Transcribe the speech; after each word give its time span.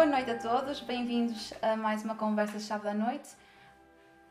Boa 0.00 0.08
noite 0.08 0.30
a 0.30 0.38
todos, 0.38 0.80
bem-vindos 0.80 1.52
a 1.60 1.76
mais 1.76 2.02
uma 2.02 2.14
conversa-chave 2.14 2.84
da 2.84 2.94
noite. 2.94 3.36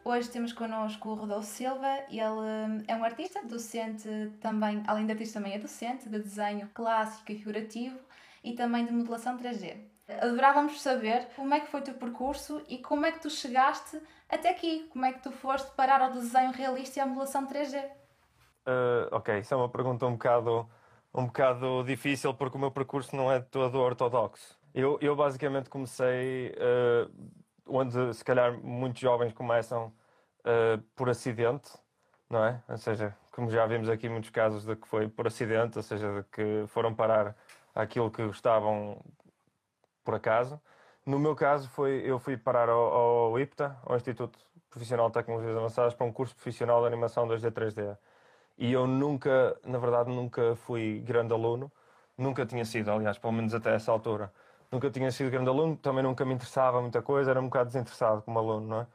Hoje 0.03 0.27
temos 0.27 0.51
connosco 0.51 1.09
o 1.09 1.13
Rodolfo 1.13 1.45
Silva, 1.45 2.05
ele 2.09 2.23
hum, 2.23 2.83
é 2.87 2.95
um 2.95 3.03
artista, 3.03 3.45
docente 3.45 4.09
também, 4.41 4.83
além 4.87 5.05
de 5.05 5.11
artista 5.11 5.37
também 5.37 5.53
é 5.53 5.59
docente 5.59 6.09
de 6.09 6.17
desenho 6.17 6.67
clássico 6.73 7.31
e 7.31 7.35
figurativo 7.35 7.99
e 8.43 8.53
também 8.53 8.83
de 8.83 8.91
modelação 8.91 9.37
3D. 9.37 9.77
Adorávamos 10.19 10.81
saber 10.81 11.27
como 11.35 11.53
é 11.53 11.59
que 11.59 11.67
foi 11.67 11.81
o 11.81 11.83
teu 11.83 11.93
percurso 11.93 12.63
e 12.67 12.79
como 12.79 13.05
é 13.05 13.11
que 13.11 13.19
tu 13.19 13.29
chegaste 13.29 14.01
até 14.27 14.49
aqui, 14.49 14.89
como 14.91 15.05
é 15.05 15.13
que 15.13 15.21
tu 15.21 15.31
foste 15.31 15.69
parar 15.75 16.01
ao 16.01 16.09
desenho 16.09 16.51
realista 16.51 16.97
e 16.97 17.01
à 17.03 17.05
modelação 17.05 17.45
3D. 17.45 17.79
Uh, 18.65 19.05
ok, 19.11 19.37
isso 19.37 19.53
é 19.53 19.57
uma 19.57 19.69
pergunta 19.69 20.07
um 20.07 20.13
bocado, 20.13 20.67
um 21.13 21.27
bocado 21.27 21.83
difícil 21.83 22.33
porque 22.33 22.57
o 22.57 22.59
meu 22.59 22.71
percurso 22.71 23.15
não 23.15 23.31
é 23.31 23.39
todo 23.39 23.79
ortodoxo. 23.79 24.58
Eu, 24.73 24.99
eu 25.01 25.15
basicamente 25.15 25.69
comecei 25.69 26.49
uh, 26.51 27.11
onde 27.65 28.13
se 28.13 28.23
calhar 28.23 28.53
muitos 28.53 29.01
jovens 29.01 29.33
começam 29.33 29.87
uh, 30.41 30.81
por 30.95 31.09
acidente, 31.09 31.71
não 32.29 32.43
é? 32.45 32.61
Ou 32.69 32.77
seja, 32.77 33.15
como 33.31 33.49
já 33.49 33.65
vimos 33.65 33.89
aqui 33.89 34.07
muitos 34.07 34.29
casos 34.29 34.65
de 34.65 34.75
que 34.75 34.87
foi 34.87 35.07
por 35.07 35.27
acidente, 35.27 35.77
ou 35.77 35.83
seja, 35.83 36.21
de 36.21 36.23
que 36.29 36.65
foram 36.67 36.93
parar 36.93 37.35
aquilo 37.73 38.11
que 38.11 38.25
gostavam 38.25 39.01
por 40.03 40.15
acaso. 40.15 40.61
No 41.05 41.17
meu 41.17 41.35
caso 41.35 41.69
foi 41.69 42.03
eu 42.05 42.19
fui 42.19 42.37
parar 42.37 42.69
ao, 42.69 42.93
ao 43.31 43.39
IPTA, 43.39 43.75
ao 43.83 43.95
Instituto 43.95 44.37
Profissional 44.69 45.07
de 45.07 45.13
Tecnologias 45.13 45.57
Avançadas, 45.57 45.95
para 45.95 46.05
um 46.05 46.13
curso 46.13 46.35
profissional 46.35 46.81
de 46.81 46.87
animação 46.87 47.27
2D 47.27 47.51
3D. 47.51 47.97
E 48.57 48.71
eu 48.71 48.85
nunca, 48.85 49.57
na 49.65 49.79
verdade, 49.79 50.09
nunca 50.11 50.55
fui 50.55 51.01
grande 51.05 51.33
aluno, 51.33 51.71
nunca 52.17 52.45
tinha 52.45 52.65
sido, 52.65 52.91
aliás, 52.91 53.17
pelo 53.17 53.33
menos 53.33 53.53
até 53.53 53.73
essa 53.73 53.91
altura 53.91 54.31
nunca 54.71 54.89
tinha 54.91 55.11
sido 55.11 55.31
grande 55.31 55.49
aluno, 55.49 55.77
também 55.77 56.03
nunca 56.03 56.25
me 56.25 56.33
interessava 56.33 56.81
muita 56.81 57.01
coisa, 57.01 57.31
era 57.31 57.39
um 57.39 57.45
bocado 57.45 57.67
desinteressado 57.69 58.21
como 58.21 58.39
aluno, 58.39 58.67
não 58.67 58.81
é? 58.81 58.87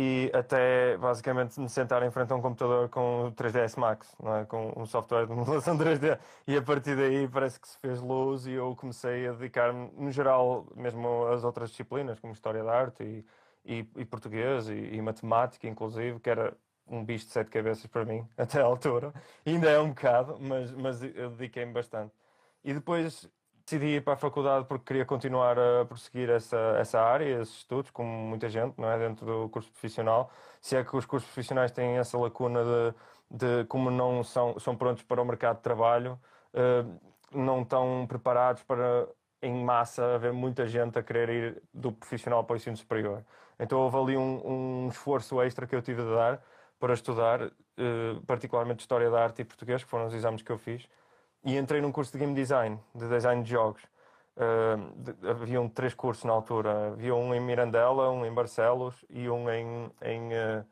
E 0.00 0.30
até 0.32 0.96
basicamente 0.96 1.58
me 1.58 1.68
sentar 1.68 2.04
em 2.04 2.10
frente 2.12 2.32
a 2.32 2.36
um 2.36 2.40
computador 2.40 2.88
com 2.88 3.26
o 3.26 3.32
3ds 3.32 3.76
Max, 3.76 4.14
não 4.22 4.36
é? 4.36 4.44
com 4.44 4.72
um 4.76 4.86
software 4.86 5.26
de 5.26 5.32
modelação 5.34 5.76
3D. 5.76 6.16
E 6.46 6.56
a 6.56 6.62
partir 6.62 6.94
daí 6.96 7.26
parece 7.26 7.58
que 7.58 7.66
se 7.66 7.76
fez 7.78 8.00
luz 8.00 8.46
e 8.46 8.52
eu 8.52 8.76
comecei 8.76 9.26
a 9.26 9.32
dedicar-me, 9.32 9.90
no 9.96 10.12
geral, 10.12 10.68
mesmo 10.76 11.26
às 11.26 11.42
outras 11.42 11.70
disciplinas, 11.70 12.20
como 12.20 12.32
História 12.32 12.62
da 12.62 12.72
Arte 12.72 13.02
e, 13.02 13.26
e, 13.64 13.88
e 13.96 14.04
Português 14.04 14.68
e, 14.68 14.74
e, 14.74 15.02
Matemática, 15.02 15.66
inclusive, 15.66 16.20
que 16.20 16.30
era 16.30 16.56
um 16.86 17.04
bicho 17.04 17.26
de 17.26 17.32
sete 17.32 17.50
cabeças 17.50 17.86
para 17.86 18.04
mim, 18.04 18.24
até 18.38 18.60
à 18.60 18.64
altura. 18.64 19.12
Ainda 19.44 19.68
é 19.68 19.80
um 19.80 19.88
bocado, 19.88 20.38
mas, 20.40 20.70
mas 20.72 21.02
eu 21.02 21.30
dediquei-me 21.30 21.72
bastante. 21.72 22.14
E 22.62 22.72
depois 22.72 23.28
decidi 23.68 23.96
ir 23.96 24.02
para 24.02 24.14
a 24.14 24.16
faculdade 24.16 24.64
porque 24.66 24.86
queria 24.86 25.04
continuar 25.04 25.58
a 25.58 25.84
prosseguir 25.84 26.30
essa, 26.30 26.56
essa 26.78 27.00
área, 27.00 27.42
esses 27.42 27.56
estudos, 27.58 27.90
como 27.90 28.08
muita 28.08 28.48
gente, 28.48 28.74
não 28.78 28.90
é? 28.90 28.98
Dentro 28.98 29.26
do 29.26 29.48
curso 29.50 29.70
profissional. 29.70 30.30
Se 30.60 30.74
é 30.74 30.82
que 30.82 30.96
os 30.96 31.04
cursos 31.04 31.28
profissionais 31.28 31.70
têm 31.70 31.98
essa 31.98 32.16
lacuna 32.16 32.60
de, 32.64 32.94
de 33.30 33.64
como 33.66 33.90
não 33.90 34.24
são, 34.24 34.58
são 34.58 34.74
prontos 34.74 35.02
para 35.02 35.20
o 35.20 35.24
mercado 35.24 35.56
de 35.56 35.62
trabalho, 35.62 36.18
uh, 36.54 36.98
não 37.30 37.60
estão 37.60 38.06
preparados 38.08 38.62
para, 38.62 39.06
em 39.42 39.62
massa, 39.62 40.14
haver 40.14 40.32
muita 40.32 40.66
gente 40.66 40.98
a 40.98 41.02
querer 41.02 41.28
ir 41.28 41.62
do 41.72 41.92
profissional 41.92 42.42
para 42.44 42.54
o 42.54 42.56
ensino 42.56 42.76
superior. 42.76 43.22
Então 43.60 43.78
houve 43.80 43.98
ali 43.98 44.16
um, 44.16 44.86
um 44.86 44.88
esforço 44.88 45.42
extra 45.42 45.66
que 45.66 45.76
eu 45.76 45.82
tive 45.82 46.02
de 46.02 46.10
dar 46.14 46.42
para 46.80 46.94
estudar, 46.94 47.42
uh, 47.42 47.52
particularmente 48.26 48.80
História 48.80 49.10
da 49.10 49.22
Arte 49.22 49.42
e 49.42 49.44
Português, 49.44 49.84
que 49.84 49.90
foram 49.90 50.06
os 50.06 50.14
exames 50.14 50.40
que 50.40 50.50
eu 50.50 50.56
fiz 50.58 50.88
e 51.44 51.56
entrei 51.56 51.80
num 51.80 51.92
curso 51.92 52.12
de 52.12 52.18
game 52.18 52.34
design, 52.34 52.78
de 52.94 53.08
design 53.08 53.42
de 53.42 53.50
jogos. 53.50 53.82
Uh, 54.36 54.92
de, 54.96 55.28
haviam 55.28 55.68
três 55.68 55.94
cursos 55.94 56.24
na 56.24 56.32
altura. 56.32 56.88
Havia 56.88 57.14
um 57.14 57.34
em 57.34 57.40
Mirandela, 57.40 58.10
um 58.10 58.24
em 58.24 58.32
Barcelos 58.32 59.04
e 59.10 59.28
um 59.28 59.50
em, 59.50 59.90
em, 60.02 60.28
uh, 60.32 60.66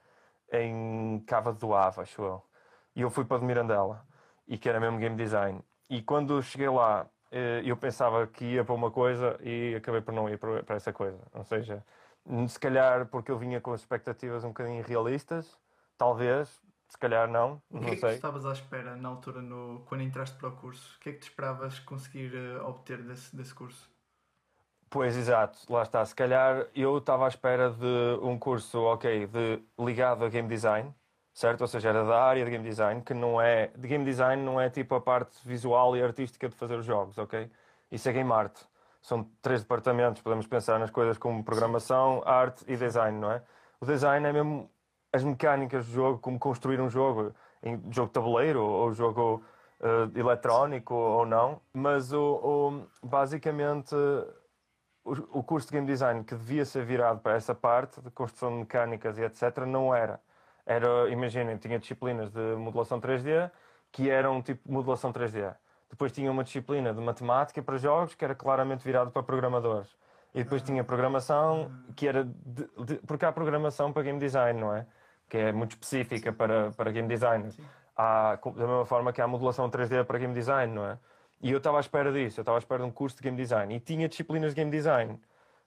em 0.53 1.25
Cava 1.27 1.53
do 1.53 1.75
Ava, 1.75 2.03
acho 2.03 2.23
eu. 2.23 2.43
E 2.95 3.01
eu 3.01 3.11
fui 3.11 3.25
para 3.25 3.39
de 3.39 3.45
Mirandela, 3.45 4.07
e 4.47 4.57
que 4.57 4.69
era 4.69 4.79
mesmo 4.79 4.99
game 4.99 5.17
design. 5.17 5.61
E 5.91 6.01
quando 6.01 6.43
cheguei 6.43 6.69
lá, 6.69 7.07
uh, 7.33 7.37
eu 7.65 7.77
pensava 7.77 8.27
que 8.27 8.45
ia 8.45 8.65
para 8.65 8.75
uma 8.75 8.91
coisa 8.91 9.37
e 9.43 9.75
acabei 9.75 10.01
por 10.01 10.15
não 10.15 10.29
ir 10.29 10.39
para, 10.39 10.63
para 10.63 10.77
essa 10.77 10.93
coisa. 10.93 11.19
Ou 11.35 11.45
seja, 11.45 11.85
se 12.49 12.59
calhar 12.59 13.07
porque 13.07 13.31
eu 13.31 13.39
vinha 13.39 13.61
com 13.61 13.75
expectativas 13.75 14.45
um 14.45 14.49
bocadinho 14.49 14.83
realistas, 14.85 15.59
talvez, 15.99 16.63
se 16.89 16.99
calhar 16.99 17.29
não, 17.29 17.61
não 17.71 17.81
sei. 17.81 17.81
O 17.81 17.83
que 17.83 17.91
é 17.91 17.97
que 17.97 18.01
tu 18.01 18.09
estavas 18.09 18.47
à 18.47 18.53
espera 18.53 18.97
na 18.97 19.09
altura, 19.09 19.43
no, 19.43 19.85
quando 19.87 20.03
entraste 20.03 20.37
para 20.37 20.49
o 20.49 20.53
curso? 20.53 20.97
O 20.97 21.01
que 21.01 21.11
é 21.11 21.13
que 21.13 21.19
te 21.19 21.29
esperavas 21.29 21.79
conseguir 21.81 22.33
uh, 22.35 22.65
obter 22.67 23.03
desse, 23.03 23.35
desse 23.35 23.55
curso? 23.55 23.91
Pois, 24.89 25.17
exato, 25.17 25.59
lá 25.69 25.83
está. 25.83 26.05
Se 26.05 26.15
calhar 26.15 26.69
eu 26.75 26.99
estava 26.99 27.25
à 27.25 27.29
espera 27.29 27.71
de 27.71 28.19
um 28.23 28.39
curso, 28.39 28.81
ok, 28.83 29.27
de, 29.27 29.63
ligado 29.79 30.25
a 30.25 30.29
game 30.29 30.49
design, 30.49 30.95
certo? 31.35 31.63
Ou 31.63 31.67
seja, 31.67 31.89
era 31.89 32.05
da 32.05 32.23
área 32.23 32.45
de 32.45 32.51
game 32.51 32.65
design, 32.65 33.03
que 33.03 33.13
não 33.13 33.41
é. 33.41 33.69
De 33.77 33.89
game 33.89 34.05
design 34.05 34.43
não 34.43 34.61
é 34.61 34.71
tipo 34.71 34.95
a 34.95 35.01
parte 35.01 35.37
visual 35.45 35.97
e 35.97 36.03
artística 36.03 36.49
de 36.49 36.55
fazer 36.55 36.77
os 36.77 36.85
jogos, 36.85 37.19
ok? 37.19 37.51
Isso 37.91 38.09
é 38.09 38.13
game 38.13 38.33
art. 38.33 38.57
São 39.03 39.25
três 39.43 39.61
departamentos, 39.61 40.23
podemos 40.23 40.47
pensar 40.47 40.79
nas 40.79 40.91
coisas 40.91 41.19
como 41.19 41.45
programação, 41.45 42.23
arte 42.25 42.65
e 42.67 42.77
design, 42.77 43.19
não 43.19 43.31
é? 43.31 43.43
O 43.81 43.87
design 43.87 44.27
é 44.27 44.33
mesmo 44.33 44.71
as 45.17 45.25
mecânicas 45.25 45.87
do 45.87 45.93
jogo, 45.93 46.19
como 46.19 46.39
construir 46.39 46.81
um 46.81 46.91
jogo, 46.91 47.35
em 47.63 47.81
jogo 47.91 48.09
de 48.09 48.13
tabuleiro 48.13 48.63
ou 48.63 48.93
jogo 48.93 49.43
uh, 49.81 50.19
eletrónico 50.19 50.95
ou 50.95 51.25
não, 51.25 51.61
mas 51.73 52.13
o, 52.13 52.87
o 53.03 53.07
basicamente 53.07 53.95
o, 55.05 55.39
o, 55.39 55.43
curso 55.43 55.69
de 55.69 55.75
game 55.75 55.87
design 55.87 56.23
que 56.23 56.35
devia 56.35 56.65
ser 56.65 56.85
virado 56.85 57.21
para 57.21 57.35
essa 57.35 57.55
parte 57.55 58.01
de 58.01 58.11
construção 58.11 58.51
de 58.51 58.59
mecânicas 58.59 59.19
e 59.19 59.23
etc 59.23 59.59
não 59.67 59.95
era. 59.95 60.21
Era, 60.67 61.09
imaginem, 61.11 61.57
tinha 61.57 61.79
disciplinas 61.79 62.31
de 62.31 62.57
modelação 62.57 63.01
3D 63.01 63.51
que 63.93 64.11
eram 64.11 64.43
tipo 64.43 64.71
modelação 64.71 65.13
3D. 65.13 65.55
Depois 65.89 66.13
tinha 66.13 66.31
uma 66.31 66.43
disciplina 66.43 66.93
de 66.93 67.01
matemática 67.01 67.63
para 67.63 67.79
jogos 67.79 68.15
que 68.15 68.25
era 68.25 68.35
claramente 68.35 68.85
virado 68.85 69.11
para 69.11 69.23
programadores. 69.23 69.97
E 70.35 70.43
depois 70.43 70.61
tinha 70.61 70.85
programação 70.85 71.71
que 71.95 72.07
era 72.07 72.25
de, 72.25 72.69
de, 72.85 72.95
porque 73.07 73.25
há 73.25 73.33
programação 73.33 73.93
para 73.93 74.03
game 74.03 74.19
design, 74.19 74.61
não 74.61 74.75
é? 74.75 74.87
Que 75.29 75.37
é 75.37 75.53
muito 75.53 75.73
específica 75.73 76.33
para, 76.33 76.71
para 76.73 76.91
game 76.91 77.09
design. 77.09 77.51
Há, 77.97 78.37
da 78.37 78.67
mesma 78.67 78.87
forma 78.87 79.13
que 79.13 79.21
há 79.21 79.27
modulação 79.27 79.71
3D 79.71 80.05
para 80.05 80.19
game 80.19 80.35
design, 80.35 80.73
não 80.73 80.87
é? 80.87 80.99
E 81.41 81.51
eu 81.51 81.59
estava 81.59 81.79
à 81.79 81.81
espera 81.81 82.13
disso, 82.13 82.41
eu 82.41 82.43
estava 82.43 82.59
à 82.59 82.61
espera 82.61 82.83
de 82.83 82.89
um 82.89 82.93
curso 82.93 83.17
de 83.17 83.23
game 83.23 83.37
design. 83.37 83.75
E 83.75 83.81
tinha 83.81 84.09
disciplinas 84.09 84.55
de 84.55 84.57
game 84.57 84.71
design, 84.71 85.21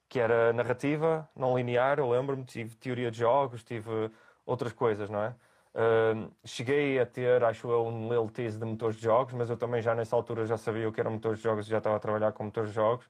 que 0.07 0.19
era 0.19 0.51
narrativa, 0.53 1.29
não 1.35 1.57
linear, 1.57 1.99
eu 1.99 2.09
lembro-me, 2.09 2.43
tive 2.43 2.75
teoria 2.75 3.11
de 3.11 3.19
jogos, 3.19 3.63
tive 3.63 4.11
outras 4.45 4.73
coisas, 4.73 5.09
não 5.09 5.21
é? 5.23 5.35
Uh, 5.69 6.31
cheguei 6.43 6.99
a 6.99 7.05
ter, 7.05 7.43
acho 7.43 7.69
eu, 7.69 7.85
um 7.85 8.09
little 8.09 8.29
tease 8.29 8.57
de 8.57 8.65
motores 8.65 8.95
de 8.97 9.03
jogos, 9.03 9.33
mas 9.35 9.49
eu 9.49 9.57
também 9.57 9.81
já 9.81 9.93
nessa 9.93 10.15
altura 10.15 10.45
já 10.45 10.57
sabia 10.57 10.89
o 10.89 10.91
que 10.91 10.99
eram 10.99 11.11
motores 11.11 11.37
de 11.37 11.43
jogos 11.43 11.67
e 11.67 11.69
já 11.69 11.77
estava 11.77 11.95
a 11.95 11.99
trabalhar 11.99 12.31
com 12.31 12.43
motores 12.43 12.71
de 12.71 12.75
jogos, 12.75 13.07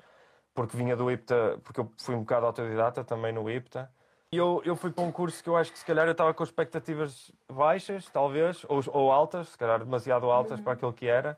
porque 0.53 0.75
vinha 0.75 0.95
do 0.95 1.09
IPTA, 1.09 1.59
porque 1.63 1.79
eu 1.79 1.91
fui 1.97 2.15
um 2.15 2.19
bocado 2.19 2.45
autodidata 2.47 3.03
também 3.03 3.31
no 3.31 3.49
IPTA, 3.49 3.89
eu, 4.31 4.61
eu 4.63 4.75
fui 4.75 4.91
para 4.91 5.03
um 5.03 5.11
curso 5.11 5.43
que 5.43 5.49
eu 5.49 5.57
acho 5.57 5.71
que 5.71 5.79
se 5.79 5.85
calhar 5.85 6.05
eu 6.07 6.11
estava 6.11 6.33
com 6.33 6.43
expectativas 6.43 7.31
baixas, 7.51 8.05
talvez, 8.09 8.63
ou, 8.67 8.81
ou 8.93 9.11
altas, 9.11 9.49
se 9.49 9.57
calhar 9.57 9.79
demasiado 9.79 10.29
altas 10.29 10.59
para 10.61 10.73
aquilo 10.73 10.93
que 10.93 11.07
era. 11.07 11.37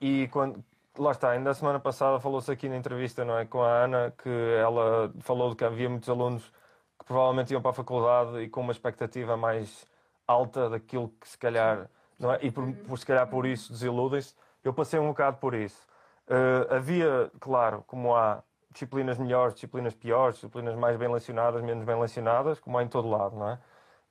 E 0.00 0.28
quando, 0.28 0.64
lá 0.98 1.12
está, 1.12 1.30
ainda 1.30 1.50
a 1.50 1.54
semana 1.54 1.78
passada 1.78 2.18
falou-se 2.20 2.50
aqui 2.50 2.68
na 2.68 2.76
entrevista 2.76 3.24
não 3.24 3.38
é, 3.38 3.44
com 3.44 3.62
a 3.62 3.68
Ana 3.84 4.14
que 4.16 4.30
ela 4.58 5.12
falou 5.20 5.54
que 5.54 5.64
havia 5.64 5.88
muitos 5.88 6.08
alunos 6.08 6.50
que 6.98 7.04
provavelmente 7.04 7.52
iam 7.52 7.60
para 7.60 7.72
a 7.72 7.74
faculdade 7.74 8.40
e 8.40 8.48
com 8.48 8.62
uma 8.62 8.72
expectativa 8.72 9.36
mais 9.36 9.86
alta 10.26 10.70
daquilo 10.70 11.08
que 11.20 11.28
se 11.28 11.36
calhar, 11.38 11.88
não 12.18 12.32
é? 12.32 12.38
e 12.42 12.50
por, 12.50 12.72
por 12.74 12.98
se 12.98 13.06
calhar 13.06 13.26
por 13.28 13.46
isso 13.46 13.72
desiludem-se. 13.72 14.34
Eu 14.64 14.72
passei 14.72 14.98
um 14.98 15.08
bocado 15.08 15.38
por 15.38 15.54
isso. 15.54 15.86
Uh, 16.28 16.74
havia, 16.74 17.30
claro, 17.40 17.84
como 17.86 18.14
há 18.14 18.42
disciplinas 18.72 19.18
melhores, 19.18 19.54
disciplinas 19.54 19.94
piores, 19.94 20.36
disciplinas 20.36 20.74
mais 20.76 20.96
bem 20.96 21.08
lecionadas, 21.12 21.62
menos 21.62 21.84
bem 21.84 21.98
lecionadas, 22.00 22.58
como 22.60 22.78
há 22.78 22.82
em 22.82 22.88
todo 22.88 23.08
lado, 23.08 23.36
não 23.36 23.50
é? 23.50 23.58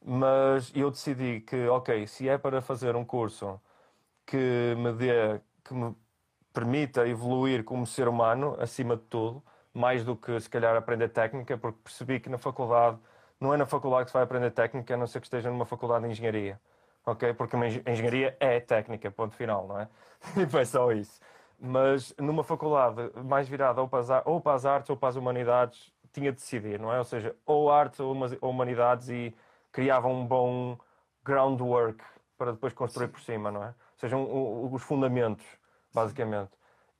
Mas 0.04 0.72
eu 0.76 0.90
decidi 0.92 1.42
que, 1.42 1.68
ok, 1.68 2.08
se 2.08 2.28
é 2.30 2.38
para 2.38 2.62
fazer 2.62 2.96
um 2.96 3.06
curso 3.06 3.60
que 4.26 4.76
me 4.78 4.94
dê, 4.94 5.42
que 5.64 5.74
me 5.74 5.96
permita 6.54 7.08
evoluir 7.08 7.64
como 7.64 7.86
ser 7.88 8.08
humano, 8.08 8.56
acima 8.60 8.96
de 8.98 9.04
tudo, 9.04 9.44
mais 9.74 10.04
do 10.04 10.16
que 10.16 10.40
se 10.40 10.50
calhar 10.50 10.76
aprender 10.76 11.10
técnica, 11.10 11.58
porque 11.58 11.80
percebi 11.84 12.20
que 12.20 12.30
na 12.30 12.38
faculdade, 12.38 13.00
não 13.40 13.54
é 13.54 13.58
na 13.58 13.66
faculdade 13.66 14.06
que 14.06 14.12
se 14.12 14.14
vai 14.14 14.24
aprender 14.24 14.52
técnica, 14.52 14.94
a 14.94 14.98
não 14.98 15.08
ser 15.08 15.20
que 15.22 15.28
esteja 15.28 15.50
numa 15.50 15.66
faculdade 15.66 16.06
de 16.06 16.12
engenharia, 16.12 16.60
ok? 17.06 17.34
Porque 17.34 17.56
engenharia 17.58 18.36
é 18.40 18.60
técnica, 18.60 19.12
ponto 19.12 19.36
final, 19.36 19.68
não 19.68 19.80
é? 19.80 19.90
E 20.38 20.48
foi 20.48 20.66
só 20.66 20.92
isso 20.92 21.20
mas 21.62 22.14
numa 22.18 22.44
faculdade 22.44 23.12
mais 23.24 23.48
virada 23.48 23.82
ou 23.82 23.88
para, 23.88 24.00
as, 24.00 24.26
ou 24.26 24.42
para 24.42 24.56
as 24.56 24.66
artes 24.66 24.90
ou 24.90 24.98
para 24.98 25.10
as 25.10 25.16
humanidades, 25.16 25.94
tinha 26.12 26.32
de 26.32 26.38
decidir, 26.38 26.80
não 26.80 26.92
é? 26.92 26.98
Ou 26.98 27.04
seja, 27.04 27.36
ou 27.46 27.72
artes 27.72 28.00
ou 28.00 28.14
humanidades 28.42 29.10
e 29.10 29.34
criava 29.72 30.08
um 30.08 30.26
bom 30.26 30.78
groundwork 31.24 32.04
para 32.38 32.52
depois 32.52 32.74
construir 32.74 33.06
Sim. 33.08 33.12
por 33.12 33.22
cima, 33.22 33.52
não 33.52 33.64
é? 33.64 33.68
Ou 33.68 33.98
seja, 33.98 34.18
um, 34.18 34.24
um, 34.24 34.74
os 34.74 34.82
fundamentos, 34.82 35.46
basicamente. 35.94 36.52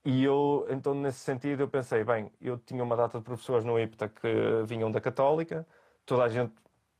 E 0.06 0.24
eu, 0.24 0.68
então, 0.70 0.94
nesse 0.94 1.20
sentido, 1.20 1.62
eu 1.64 1.68
pensei, 1.68 2.04
bem, 2.04 2.32
eu 2.40 2.58
tinha 2.58 2.84
uma 2.84 2.96
data 2.96 3.18
de 3.18 3.24
professores 3.24 3.66
no 3.66 3.80
IPTA 3.80 4.10
que 4.10 4.64
vinham 4.66 4.92
da 4.92 5.02
Católica, 5.02 5.66
toda 6.06 6.24
a 6.24 6.30
gente 6.30 6.54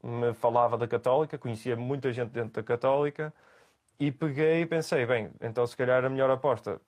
me 0.04 0.34
falava 0.34 0.78
da 0.78 0.88
Católica, 0.88 1.38
conhecia 1.38 1.76
muita 1.76 2.12
gente 2.12 2.32
dentro 2.32 2.54
da 2.54 2.64
Católica, 2.64 3.34
e 4.00 4.12
peguei 4.12 4.62
e 4.62 4.66
pensei, 4.66 5.06
bem, 5.06 5.32
então 5.40 5.66
se 5.68 5.78
calhar 5.78 6.04
a 6.04 6.10
melhor 6.10 6.30
aposta, 6.32 6.82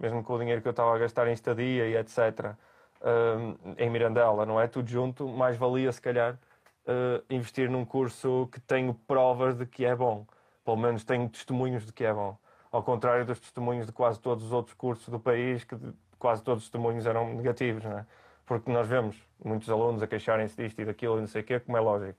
mesmo 0.00 0.24
com 0.24 0.32
o 0.34 0.38
dinheiro 0.38 0.62
que 0.62 0.68
eu 0.68 0.70
estava 0.70 0.94
a 0.94 0.98
gastar 0.98 1.28
em 1.28 1.32
estadia 1.32 1.86
e 1.86 1.96
etc., 1.96 2.54
um, 3.02 3.74
em 3.78 3.90
Mirandela, 3.90 4.44
não 4.46 4.60
é? 4.60 4.66
Tudo 4.66 4.88
junto, 4.88 5.28
mais 5.28 5.56
valia 5.56 5.92
se 5.92 6.00
calhar 6.00 6.34
uh, 6.34 7.24
investir 7.30 7.70
num 7.70 7.84
curso 7.84 8.48
que 8.50 8.60
tenho 8.60 8.94
provas 8.94 9.56
de 9.56 9.66
que 9.66 9.84
é 9.84 9.94
bom. 9.94 10.26
Pelo 10.64 10.76
menos 10.76 11.04
tenho 11.04 11.28
testemunhos 11.28 11.86
de 11.86 11.92
que 11.92 12.04
é 12.04 12.12
bom. 12.12 12.36
Ao 12.72 12.82
contrário 12.82 13.24
dos 13.24 13.40
testemunhos 13.40 13.86
de 13.86 13.92
quase 13.92 14.20
todos 14.20 14.44
os 14.44 14.52
outros 14.52 14.74
cursos 14.74 15.08
do 15.08 15.18
país, 15.18 15.64
que 15.64 15.76
quase 16.18 16.42
todos 16.42 16.62
os 16.62 16.68
testemunhos 16.68 17.06
eram 17.06 17.34
negativos, 17.34 17.84
não 17.84 17.98
é? 17.98 18.06
Porque 18.46 18.70
nós 18.70 18.86
vemos 18.86 19.16
muitos 19.44 19.68
alunos 19.70 20.02
a 20.02 20.06
queixarem-se 20.06 20.56
disto 20.56 20.80
e 20.80 20.84
daquilo 20.84 21.18
e 21.18 21.20
não 21.20 21.26
sei 21.26 21.42
o 21.42 21.44
quê, 21.44 21.60
como 21.60 21.76
é 21.76 21.80
lógico. 21.80 22.18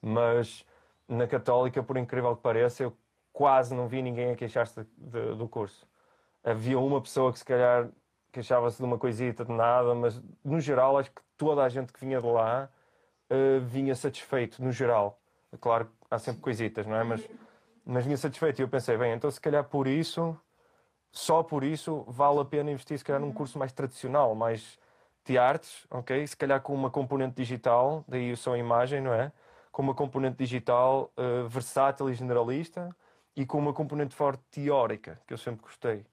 Mas 0.00 0.64
na 1.08 1.26
Católica, 1.26 1.82
por 1.82 1.96
incrível 1.96 2.34
que 2.36 2.42
pareça, 2.42 2.82
eu 2.82 2.96
quase 3.32 3.74
não 3.74 3.88
vi 3.88 4.02
ninguém 4.02 4.32
a 4.32 4.36
queixar-se 4.36 4.82
do 5.36 5.48
curso. 5.48 5.86
Havia 6.44 6.78
uma 6.78 7.00
pessoa 7.00 7.32
que 7.32 7.38
se 7.38 7.44
calhar 7.44 7.88
queixava-se 8.32 8.78
de 8.78 8.84
uma 8.84 8.98
coisita, 8.98 9.44
de 9.44 9.52
nada, 9.52 9.94
mas 9.94 10.20
no 10.44 10.60
geral 10.60 10.98
acho 10.98 11.10
que 11.10 11.22
toda 11.36 11.62
a 11.62 11.68
gente 11.68 11.92
que 11.92 12.00
vinha 12.00 12.20
de 12.20 12.26
lá 12.26 12.68
uh, 13.30 13.60
vinha 13.64 13.94
satisfeito, 13.94 14.62
no 14.62 14.72
geral. 14.72 15.18
Claro 15.60 15.86
que 15.86 15.92
há 16.10 16.18
sempre 16.18 16.40
coisitas, 16.42 16.86
não 16.86 16.96
é? 16.96 17.04
Mas, 17.04 17.28
mas 17.84 18.04
vinha 18.04 18.16
satisfeito. 18.16 18.60
E 18.60 18.62
eu 18.62 18.68
pensei, 18.68 18.96
bem, 18.96 19.12
então 19.12 19.30
se 19.30 19.40
calhar 19.40 19.64
por 19.64 19.86
isso, 19.86 20.38
só 21.10 21.42
por 21.42 21.64
isso, 21.64 22.04
vale 22.06 22.40
a 22.40 22.44
pena 22.44 22.70
investir 22.70 22.98
se 22.98 23.04
calhar 23.04 23.20
num 23.20 23.32
curso 23.32 23.58
mais 23.58 23.72
tradicional, 23.72 24.34
mais 24.34 24.78
de 25.24 25.36
artes, 25.38 25.86
ok? 25.90 26.26
Se 26.26 26.36
calhar 26.36 26.60
com 26.60 26.74
uma 26.74 26.90
componente 26.90 27.34
digital, 27.36 28.04
daí 28.06 28.34
só 28.36 28.54
a 28.54 28.58
imagem, 28.58 29.00
não 29.00 29.12
é? 29.12 29.32
Com 29.70 29.82
uma 29.82 29.94
componente 29.94 30.38
digital 30.38 31.12
uh, 31.16 31.48
versátil 31.48 32.08
e 32.08 32.14
generalista 32.14 32.94
e 33.36 33.44
com 33.46 33.58
uma 33.58 33.72
componente 33.72 34.14
forte 34.14 34.42
teórica, 34.50 35.20
que 35.26 35.32
eu 35.32 35.38
sempre 35.38 35.62
gostei. 35.62 36.04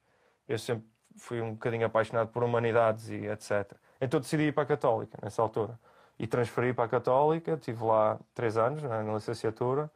Eu 0.48 0.58
sempre 0.58 0.86
fui 1.18 1.42
um 1.42 1.54
bocadinho 1.54 1.86
apaixonado 1.86 2.30
por 2.30 2.44
humanidades 2.44 3.10
e 3.10 3.26
etc. 3.28 3.74
Então 4.00 4.20
decidi 4.20 4.44
ir 4.44 4.54
para 4.54 4.64
a 4.64 4.66
Católica, 4.66 5.18
nessa 5.22 5.42
altura. 5.42 5.80
E 6.20 6.28
transferi 6.28 6.74
para 6.74 6.86
a 6.86 6.88
Católica, 6.88 7.54
estive 7.54 7.84
lá 7.84 8.20
três 8.34 8.58
anos 8.58 8.84
na, 8.84 9.02
licenciatura 9.02 9.90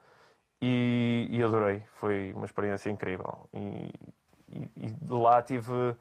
e, 0.62 1.28
e, 1.30 1.44
adorei. 1.44 1.84
Foi 1.96 2.34
uma 2.34 2.46
experiência 2.46 2.90
incrível. 2.90 3.48
E, 3.54 3.92
e, 4.50 4.72
e, 4.78 4.96
lá 5.10 5.42
tive, 5.42 5.96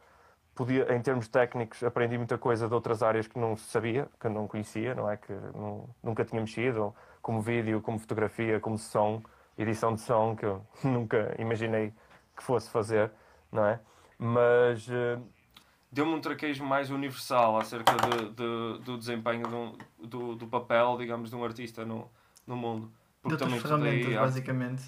podia, 0.55 0.93
em 0.95 1.01
termos 1.01 1.29
técnicos, 1.29 1.83
aprendi 1.85 2.19
muita 2.19 2.39
coisa 2.39 2.69
de 2.69 2.75
outras 2.75 3.03
áreas 3.03 3.29
que 3.29 3.39
não 3.39 3.57
sabia, 3.57 4.09
que 4.19 4.29
não 4.29 4.49
conhecia, 4.49 4.95
não 4.95 5.09
é? 5.11 5.17
Que 5.17 5.33
não, 5.55 5.89
nunca 6.03 6.25
tinha 6.25 6.41
mexido, 6.41 6.95
como 7.23 7.41
vídeo, 7.41 7.81
como 7.81 7.99
fotografia, 7.99 8.59
como 8.59 8.79
som 8.79 9.23
edição 9.59 9.95
de 9.95 10.01
som 10.01 10.37
que 10.37 10.47
eu 10.47 10.65
nunca 10.85 11.35
imaginei 11.39 11.93
que 12.37 12.43
fosse 12.43 12.71
fazer, 12.71 13.11
não 13.51 13.67
é? 13.67 13.81
Mas 14.19 14.89
uh, 14.89 15.23
deu-me 15.91 16.15
um 16.15 16.21
traquejo 16.21 16.65
mais 16.65 16.91
universal 16.91 17.59
acerca 17.59 17.95
de, 17.95 18.31
de, 18.31 18.85
do 18.85 18.99
desempenho 18.99 19.47
do, 19.47 20.07
do, 20.07 20.35
do, 20.35 20.47
papel, 20.47 20.97
digamos, 20.99 21.31
de 21.31 21.37
um 21.37 21.45
artista 21.45 21.85
no, 21.85 22.11
no 22.47 22.57
mundo. 22.57 22.91
Porque 23.23 23.37
de 23.37 23.45
também 23.45 23.61
ferramentas, 23.61 24.15
basicamente. 24.15 24.83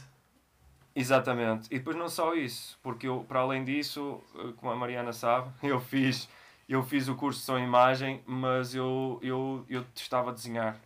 Exatamente. 0.94 1.68
E 1.70 1.78
depois 1.78 1.96
não 1.96 2.08
só 2.08 2.34
isso, 2.34 2.78
porque 2.82 3.06
eu, 3.06 3.24
para 3.26 3.40
além 3.40 3.64
disso, 3.64 4.20
eh, 4.36 4.52
como 4.56 4.72
a 4.72 4.76
Mariana 4.76 5.12
sabe, 5.12 5.50
eu 5.62 5.80
fiz, 5.80 6.28
eu 6.68 6.82
fiz 6.82 7.08
o 7.08 7.14
curso 7.14 7.38
de 7.38 7.46
som 7.46 7.58
e 7.58 7.62
imagem, 7.62 8.22
mas 8.26 8.74
eu, 8.74 9.18
eu, 9.22 9.64
eu 9.68 9.84
testava 9.94 10.32
desenhar. 10.32 10.76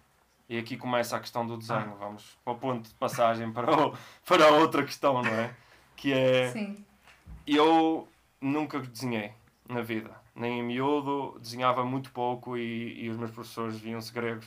E 0.49 0.59
aqui 0.59 0.77
começa 0.77 1.17
a 1.17 1.21
questão 1.21 1.47
do 1.47 1.57
desenho. 1.57 1.93
Ah. 1.95 1.97
Vamos 1.99 2.39
para 2.45 2.53
o 2.53 2.57
ponto 2.57 2.87
de 2.87 2.95
passagem 2.95 3.51
para, 3.51 3.71
o, 3.73 3.95
para 4.27 4.49
outra 4.49 4.85
questão, 4.85 5.23
não 5.23 5.31
é? 5.31 5.55
Que 5.97 6.13
é. 6.13 6.51
Sim. 6.51 6.85
Eu 7.47 8.07
nunca 8.45 8.79
desenhei 8.81 9.33
na 9.69 9.83
vida. 9.83 10.11
Nem 10.35 10.61
em 10.61 10.63
miúdo, 10.63 11.39
desenhava 11.41 11.85
muito 11.85 12.11
pouco 12.13 12.57
e, 12.57 13.05
e 13.05 13.11
os 13.11 13.17
meus 13.17 13.31
professores 13.31 13.79
viam-se 13.79 14.13
gregos 14.13 14.47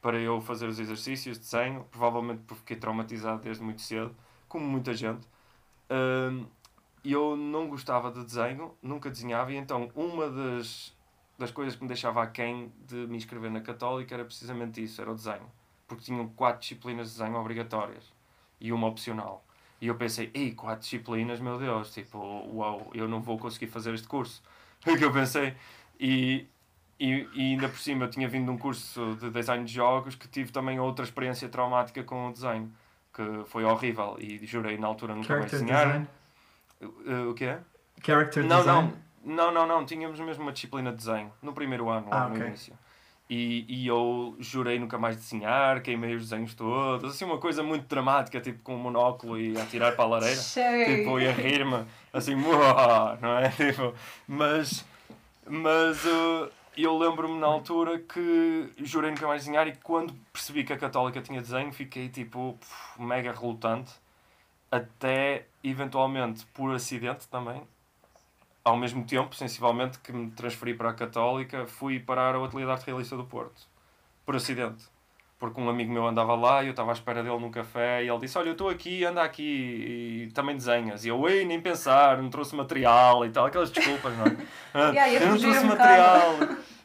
para 0.00 0.18
eu 0.18 0.40
fazer 0.40 0.66
os 0.66 0.78
exercícios 0.78 1.38
de 1.38 1.44
desenho. 1.44 1.84
Provavelmente 1.90 2.42
porque 2.46 2.60
fiquei 2.60 2.76
traumatizado 2.76 3.42
desde 3.42 3.62
muito 3.62 3.80
cedo, 3.82 4.14
como 4.48 4.64
muita 4.66 4.94
gente. 4.94 5.26
E 7.04 7.12
eu 7.12 7.36
não 7.36 7.68
gostava 7.68 8.10
de 8.12 8.24
desenho, 8.24 8.74
nunca 8.80 9.10
desenhava, 9.10 9.52
e 9.52 9.56
então 9.56 9.90
uma 9.94 10.30
das 10.30 10.94
das 11.38 11.50
coisas 11.50 11.74
que 11.74 11.82
me 11.82 11.88
deixava 11.88 12.22
aquém 12.22 12.72
de 12.86 13.06
me 13.08 13.16
inscrever 13.16 13.50
na 13.50 13.60
Católica 13.60 14.14
era 14.14 14.24
precisamente 14.24 14.82
isso, 14.82 15.00
era 15.00 15.10
o 15.10 15.14
desenho. 15.14 15.50
Porque 15.88 16.04
tinham 16.04 16.28
quatro 16.28 16.60
disciplinas 16.60 17.12
de 17.12 17.18
desenho 17.18 17.36
obrigatórias 17.36 18.12
e 18.60 18.72
uma 18.72 18.86
opcional. 18.86 19.44
E 19.82 19.88
eu 19.88 19.96
pensei, 19.96 20.30
ei, 20.32 20.52
quatro 20.52 20.82
disciplinas, 20.82 21.40
meu 21.40 21.58
Deus, 21.58 21.92
tipo, 21.92 22.16
uau, 22.54 22.88
eu 22.94 23.08
não 23.08 23.20
vou 23.20 23.36
conseguir 23.36 23.66
fazer 23.66 23.92
este 23.92 24.06
curso. 24.06 24.40
O 24.86 24.96
que 24.96 25.04
eu 25.04 25.12
pensei. 25.12 25.54
E, 25.98 26.46
e, 26.98 27.28
e, 27.34 27.52
ainda 27.52 27.68
por 27.68 27.78
cima 27.78 28.04
eu 28.04 28.10
tinha 28.10 28.28
vindo 28.28 28.44
de 28.44 28.50
um 28.50 28.58
curso 28.58 29.16
de 29.20 29.30
design 29.30 29.64
de 29.64 29.72
jogos 29.72 30.14
que 30.14 30.28
tive 30.28 30.52
também 30.52 30.78
outra 30.78 31.04
experiência 31.04 31.48
traumática 31.48 32.02
com 32.04 32.28
o 32.28 32.32
desenho, 32.32 32.72
que 33.12 33.22
foi 33.46 33.64
horrível 33.64 34.16
e 34.20 34.44
jurei 34.46 34.78
na 34.78 34.86
altura 34.86 35.16
nunca 35.16 35.36
mais 35.36 35.50
desenhar. 35.50 35.86
Design? 35.86 36.08
Uh, 36.80 37.30
o 37.30 37.34
que 37.34 37.44
é? 37.44 37.60
Character 38.04 38.44
não, 38.44 38.58
design? 38.58 38.92
Não, 39.24 39.34
não, 39.34 39.52
não, 39.52 39.66
não. 39.66 39.86
Tínhamos 39.86 40.18
mesmo 40.20 40.44
uma 40.44 40.52
disciplina 40.52 40.90
de 40.90 40.98
desenho 40.98 41.32
no 41.42 41.52
primeiro 41.52 41.88
ano, 41.88 42.06
ah, 42.10 42.28
no 42.28 42.34
okay. 42.34 42.46
início. 42.46 42.74
E, 43.34 43.64
e 43.66 43.86
eu 43.86 44.36
jurei 44.38 44.78
nunca 44.78 44.98
mais 44.98 45.16
desenhar, 45.16 45.80
queimei 45.80 46.14
os 46.14 46.28
desenhos 46.28 46.52
todos, 46.52 47.14
assim, 47.14 47.24
uma 47.24 47.38
coisa 47.38 47.62
muito 47.62 47.86
dramática, 47.86 48.38
tipo 48.42 48.62
com 48.62 48.74
um 48.74 48.78
monóculo 48.78 49.40
e 49.40 49.58
a 49.58 49.64
tirar 49.64 49.96
para 49.96 50.04
a 50.04 50.08
lareira. 50.08 50.36
tipo, 50.84 51.18
e 51.18 51.26
a 51.26 51.32
rir-me, 51.32 51.82
assim, 52.12 52.34
não 52.34 53.38
é? 53.38 53.48
Tipo, 53.56 53.94
mas, 54.28 54.84
mas 55.48 56.04
uh, 56.04 56.52
eu 56.76 56.98
lembro-me 56.98 57.38
na 57.38 57.46
altura 57.46 58.00
que 58.00 58.70
jurei 58.76 59.10
nunca 59.10 59.26
mais 59.26 59.40
desenhar 59.40 59.66
e 59.66 59.76
quando 59.76 60.12
percebi 60.30 60.62
que 60.62 60.74
a 60.74 60.76
Católica 60.76 61.22
tinha 61.22 61.40
desenho, 61.40 61.72
fiquei 61.72 62.10
tipo 62.10 62.58
mega 62.98 63.32
relutante, 63.32 63.92
até 64.70 65.46
eventualmente 65.64 66.44
por 66.52 66.74
acidente 66.74 67.26
também 67.28 67.62
ao 68.64 68.76
mesmo 68.76 69.04
tempo, 69.04 69.34
sensivelmente, 69.34 69.98
que 69.98 70.12
me 70.12 70.30
transferi 70.30 70.74
para 70.74 70.90
a 70.90 70.94
Católica, 70.94 71.66
fui 71.66 71.98
parar 71.98 72.34
ao 72.34 72.44
Ateliê 72.44 72.64
de 72.64 72.70
Arte 72.70 72.86
Realista 72.86 73.16
do 73.16 73.24
Porto, 73.24 73.62
por 74.24 74.36
acidente. 74.36 74.84
Porque 75.38 75.60
um 75.60 75.68
amigo 75.68 75.92
meu 75.92 76.06
andava 76.06 76.36
lá 76.36 76.62
e 76.62 76.68
eu 76.68 76.70
estava 76.70 76.92
à 76.92 76.94
espera 76.94 77.20
dele 77.20 77.36
num 77.36 77.50
café 77.50 78.04
e 78.04 78.08
ele 78.08 78.18
disse: 78.20 78.38
Olha, 78.38 78.50
eu 78.50 78.52
estou 78.52 78.68
aqui, 78.68 79.04
anda 79.04 79.24
aqui 79.24 80.28
e 80.28 80.32
também 80.32 80.54
desenhas. 80.54 81.04
E 81.04 81.08
eu, 81.08 81.28
ei, 81.28 81.44
nem 81.44 81.60
pensar, 81.60 82.22
não 82.22 82.30
trouxe 82.30 82.54
material 82.54 83.26
e 83.26 83.30
tal, 83.30 83.46
aquelas 83.46 83.72
desculpas, 83.72 84.16
não 84.16 84.26
é? 84.26 84.90
yeah, 84.94 85.12
eu 85.12 85.30
não 85.30 85.36
trouxe 85.36 85.58
um 85.58 85.66
material. 85.66 86.38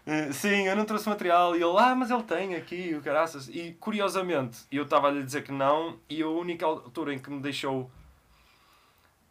Eh, 0.08 0.32
sim, 0.32 0.68
eu 0.68 0.76
não 0.76 0.86
trouxe 0.86 1.08
material. 1.08 1.56
E 1.56 1.62
ele, 1.62 1.78
ah, 1.78 1.94
mas 1.94 2.10
ele 2.10 2.24
tem 2.24 2.56
aqui, 2.56 2.96
o 2.96 3.02
caraças. 3.04 3.48
E 3.48 3.78
curiosamente, 3.80 4.58
eu 4.72 4.84
estava 4.86 5.10
a 5.10 5.12
lhe 5.12 5.22
dizer 5.22 5.44
que 5.44 5.52
não, 5.52 6.00
e 6.10 6.24
a 6.24 6.28
única 6.28 6.66
altura 6.66 7.14
em 7.14 7.20
que 7.20 7.30
me 7.30 7.40
deixou, 7.40 7.92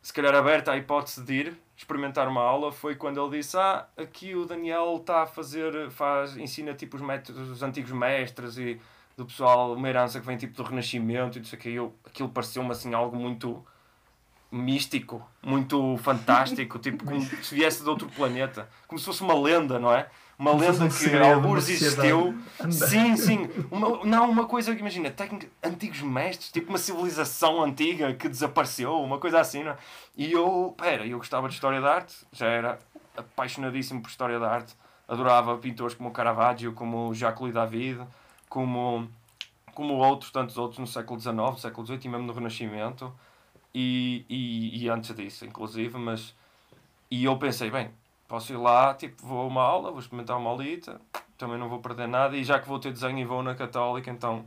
se 0.00 0.12
calhar, 0.12 0.36
aberta 0.36 0.70
a 0.70 0.76
hipótese 0.76 1.24
de 1.24 1.34
ir 1.34 1.65
experimentar 1.76 2.26
uma 2.28 2.40
aula 2.40 2.73
foi 2.73 2.97
quando 2.97 3.23
ele 3.23 3.38
disse: 3.38 3.56
Ah, 3.56 3.87
aqui 3.97 4.35
o 4.35 4.47
Daniel 4.47 4.97
está 4.99 5.23
a 5.23 5.26
fazer, 5.26 5.90
faz, 5.90 6.37
ensina 6.37 6.75
tipo 6.75 6.97
os 6.97 7.02
métodos 7.02 7.49
dos 7.49 7.62
antigos 7.62 7.92
mestres 7.92 8.56
e 8.56 8.80
do 9.16 9.25
pessoal, 9.25 9.75
uma 9.75 9.88
herança 9.88 10.21
que 10.21 10.26
vem 10.26 10.37
tipo 10.37 10.54
do 10.54 10.62
Renascimento 10.62 11.38
e 11.38 11.40
não 11.40 11.47
sei 11.47 11.59
o 11.59 11.62
que. 11.62 11.71
Eu, 11.71 11.95
aquilo 12.04 12.28
pareceu-me 12.28 12.71
assim 12.71 12.95
algo 12.95 13.16
muito 13.16 13.64
místico, 14.50 15.26
muito 15.42 15.97
fantástico, 15.99 16.78
tipo 16.80 17.04
como 17.04 17.21
se 17.21 17.54
viesse 17.54 17.83
de 17.83 17.88
outro 17.88 18.09
planeta, 18.09 18.68
como 18.87 18.99
se 18.99 19.04
fosse 19.04 19.23
uma 19.23 19.35
lenda, 19.35 19.78
não 19.78 19.92
é? 19.92 20.09
Uma 20.38 20.52
lenda 20.52 20.88
que 20.88 21.16
alguns 21.16 21.68
existiu. 21.68 22.38
Sim, 22.70 23.16
sim. 23.16 23.48
Uma, 23.70 24.04
não, 24.04 24.30
uma 24.30 24.46
coisa, 24.46 24.72
imagina, 24.72 25.10
técnica, 25.10 25.48
antigos 25.62 26.02
mestres, 26.02 26.52
tipo 26.52 26.68
uma 26.68 26.78
civilização 26.78 27.62
antiga 27.62 28.12
que 28.14 28.28
desapareceu, 28.28 29.00
uma 29.00 29.18
coisa 29.18 29.40
assim, 29.40 29.64
não 29.64 29.72
é? 29.72 29.76
E 30.16 30.32
eu, 30.32 30.74
pera, 30.76 31.06
eu 31.06 31.18
gostava 31.18 31.48
de 31.48 31.54
história 31.54 31.80
da 31.80 31.94
arte, 31.94 32.14
já 32.32 32.46
era 32.46 32.78
apaixonadíssimo 33.16 34.02
por 34.02 34.08
história 34.08 34.38
da 34.38 34.50
arte, 34.50 34.74
adorava 35.08 35.56
pintores 35.56 35.94
como 35.94 36.10
Caravaggio, 36.10 36.72
como 36.72 37.14
Jacques 37.14 37.52
David, 37.52 38.02
como, 38.48 39.08
como 39.74 39.94
outros, 39.94 40.30
tantos 40.30 40.58
outros 40.58 40.78
no 40.78 40.86
século 40.86 41.18
XIX, 41.18 41.60
século 41.60 41.86
XVIII 41.86 42.00
e 42.04 42.08
mesmo 42.08 42.26
no 42.26 42.32
Renascimento. 42.32 43.12
E, 43.74 44.24
e, 44.28 44.84
e 44.84 44.88
antes 44.88 45.14
disso, 45.14 45.44
inclusive, 45.44 45.98
mas. 45.98 46.34
E 47.10 47.24
eu 47.24 47.36
pensei, 47.38 47.70
bem, 47.70 47.90
posso 48.28 48.52
ir 48.52 48.56
lá, 48.56 48.95
tipo, 48.95 49.26
vou 49.26 49.40
a 49.40 49.45
uma 49.45 49.62
aula, 49.62 49.90
vou 49.90 50.00
experimentar 50.00 50.37
uma 50.37 50.50
aulita, 50.50 51.00
também 51.38 51.59
não 51.59 51.68
vou 51.68 51.80
perder 51.80 52.09
nada, 52.09 52.37
e 52.37 52.45
já 52.45 52.59
que 52.59 52.68
vou 52.68 52.78
ter 52.78 52.92
desenho 52.92 53.18
e 53.18 53.25
vou 53.25 53.42
na 53.42 53.54
Católica, 53.54 54.11
então 54.11 54.45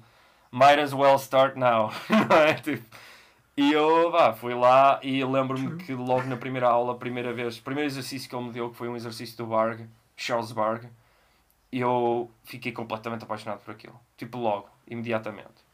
might 0.51 0.79
as 0.79 0.93
well 0.93 1.15
start 1.15 1.55
now, 1.55 1.91
não 2.29 2.37
é? 2.37 2.53
Tipo, 2.55 2.85
E 3.59 3.73
eu 3.73 4.09
vá, 4.09 4.31
fui 4.31 4.53
lá 4.53 5.01
e 5.03 5.21
lembro-me 5.23 5.75
que 5.83 5.93
logo 5.93 6.23
na 6.27 6.37
primeira 6.37 6.69
aula, 6.69 6.95
primeira 6.95 7.33
vez, 7.33 7.59
primeiro 7.59 7.89
exercício 7.89 8.29
que 8.29 8.33
ele 8.33 8.45
me 8.45 8.51
deu, 8.51 8.69
que 8.69 8.77
foi 8.77 8.87
um 8.87 8.95
exercício 8.95 9.35
do 9.35 9.47
Barg, 9.47 9.85
Charles 10.15 10.53
Barg, 10.53 10.85
eu 11.69 12.31
fiquei 12.45 12.71
completamente 12.71 13.23
apaixonado 13.23 13.59
por 13.59 13.71
aquilo. 13.71 13.99
Tipo, 14.15 14.37
logo, 14.37 14.69
imediatamente. 14.87 15.67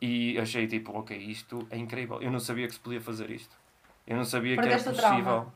E 0.00 0.38
achei 0.38 0.68
tipo, 0.68 0.96
ok, 0.96 1.16
isto 1.16 1.66
é 1.68 1.76
incrível. 1.76 2.22
Eu 2.22 2.30
não 2.30 2.38
sabia 2.38 2.66
que 2.68 2.74
se 2.74 2.80
podia 2.80 3.00
fazer 3.00 3.28
isto. 3.28 3.56
Eu 4.06 4.16
não 4.16 4.24
sabia 4.24 4.54
Perdeste 4.54 4.90
que 4.90 4.98
era 4.98 5.08
possível. 5.08 5.52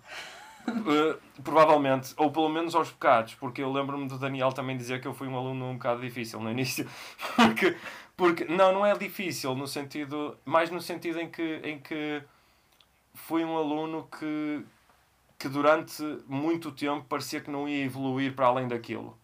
Uh, 0.69 1.43
provavelmente, 1.43 2.13
ou 2.17 2.31
pelo 2.31 2.49
menos 2.49 2.75
aos 2.75 2.91
bocados, 2.91 3.35
porque 3.35 3.63
eu 3.63 3.73
lembro-me 3.73 4.09
do 4.09 4.19
Daniel 4.19 4.53
também 4.53 4.77
dizer 4.77 5.01
que 5.01 5.07
eu 5.07 5.15
fui 5.15 5.29
um 5.29 5.37
aluno 5.37 5.65
um 5.67 5.75
bocado 5.75 6.01
difícil 6.01 6.41
no 6.41 6.51
início. 6.51 6.89
Porque, 7.37 7.77
porque 8.17 8.45
não, 8.47 8.73
não 8.73 8.87
é 8.87 8.97
difícil 8.97 9.55
no 9.55 9.67
sentido, 9.67 10.39
mais 10.45 10.71
no 10.71 10.81
sentido 10.81 11.21
em 11.21 11.31
que, 11.31 11.61
em 11.63 11.79
que 11.79 12.23
fui 13.15 13.45
um 13.45 13.57
aluno 13.57 14.09
que, 14.19 14.65
que 15.39 15.49
durante 15.49 16.03
muito 16.27 16.73
tempo 16.73 17.05
parecia 17.07 17.41
que 17.41 17.51
não 17.51 17.69
ia 17.69 17.85
evoluir 17.85 18.35
para 18.35 18.47
além 18.47 18.67
daquilo. 18.67 19.19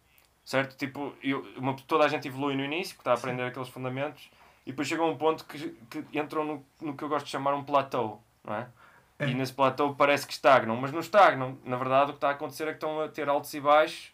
Certo? 0.44 0.76
Tipo, 0.76 1.14
eu, 1.22 1.40
uma, 1.56 1.74
toda 1.74 2.04
a 2.04 2.08
gente 2.08 2.28
evolui 2.28 2.54
no 2.54 2.64
início, 2.64 2.94
que 2.94 3.00
está 3.00 3.12
a 3.12 3.14
aprender 3.14 3.44
aqueles 3.44 3.68
fundamentos, 3.68 4.30
e 4.66 4.70
depois 4.70 4.88
chega 4.88 5.02
a 5.02 5.06
um 5.06 5.16
ponto 5.16 5.44
que, 5.44 5.70
que 5.88 6.18
entram 6.18 6.44
no, 6.44 6.66
no 6.80 6.96
que 6.96 7.02
eu 7.02 7.08
gosto 7.08 7.26
de 7.26 7.30
chamar 7.30 7.54
um 7.54 7.64
plateau, 7.64 8.22
não 8.44 8.54
é? 8.54 8.68
É. 9.22 9.30
E 9.30 9.34
nesse 9.34 9.52
platô 9.52 9.94
parece 9.94 10.26
que 10.26 10.32
estagnam, 10.32 10.76
mas 10.76 10.90
não 10.90 11.00
estagnam. 11.00 11.56
Na 11.64 11.76
verdade, 11.76 12.10
o 12.10 12.14
que 12.14 12.16
está 12.16 12.28
a 12.28 12.32
acontecer 12.32 12.64
é 12.64 12.66
que 12.68 12.74
estão 12.74 13.00
a 13.00 13.08
ter 13.08 13.28
altos 13.28 13.54
e 13.54 13.60
baixos, 13.60 14.12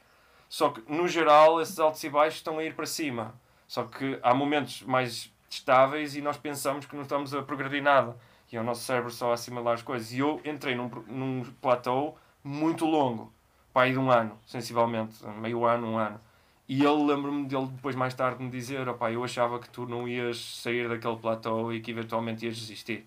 só 0.49 0.69
que 0.71 0.83
no 0.87 1.09
geral 1.09 1.61
esses 1.61 1.79
altos 1.79 2.03
e 2.05 2.11
baixos 2.11 2.37
estão 2.37 2.59
a 2.59 2.65
ir 2.65 2.75
para 2.75 2.87
cima. 2.87 3.35
Só 3.67 3.85
que 3.85 4.19
há 4.23 4.35
momentos 4.35 4.83
mais 4.83 5.33
estáveis 5.49 6.15
e 6.15 6.21
nós 6.21 6.37
pensamos 6.37 6.87
que 6.87 6.95
não 6.95 7.03
estamos 7.03 7.35
a 7.35 7.43
progredir 7.43 7.83
nada. 7.83 8.17
E 8.51 8.57
é 8.57 8.61
o 8.61 8.65
nosso 8.65 8.83
cérebro 8.83 9.11
só 9.11 9.31
a 9.31 9.35
assimilar 9.35 9.75
as 9.75 9.83
coisas. 9.83 10.13
E 10.13 10.21
eu 10.21 10.41
entrei 10.45 10.75
num, 10.75 10.89
num 11.07 11.45
platô 11.61 12.15
muito 12.43 12.87
longo, 12.87 13.33
pai 13.73 13.93
de 13.93 13.99
um 13.99 14.11
ano, 14.11 14.39
sensivelmente, 14.47 15.25
meio 15.41 15.65
ano, 15.65 15.87
um 15.87 15.99
ano. 15.99 16.21
E 16.67 16.83
ele 16.85 17.05
lembro-me 17.05 17.47
dele 17.47 17.67
depois 17.67 17.97
mais 17.97 18.13
tarde 18.15 18.43
me 18.43 18.51
dizer, 18.51 18.87
opá, 18.89 19.11
eu 19.11 19.25
achava 19.25 19.59
que 19.59 19.69
tu 19.71 19.87
não 19.87 20.07
ias 20.07 20.39
sair 20.63 20.89
daquele 20.89 21.17
platô 21.17 21.73
e 21.73 21.81
que 21.81 21.91
eventualmente 21.91 22.45
ias 22.45 22.57
desistir. 22.57 23.07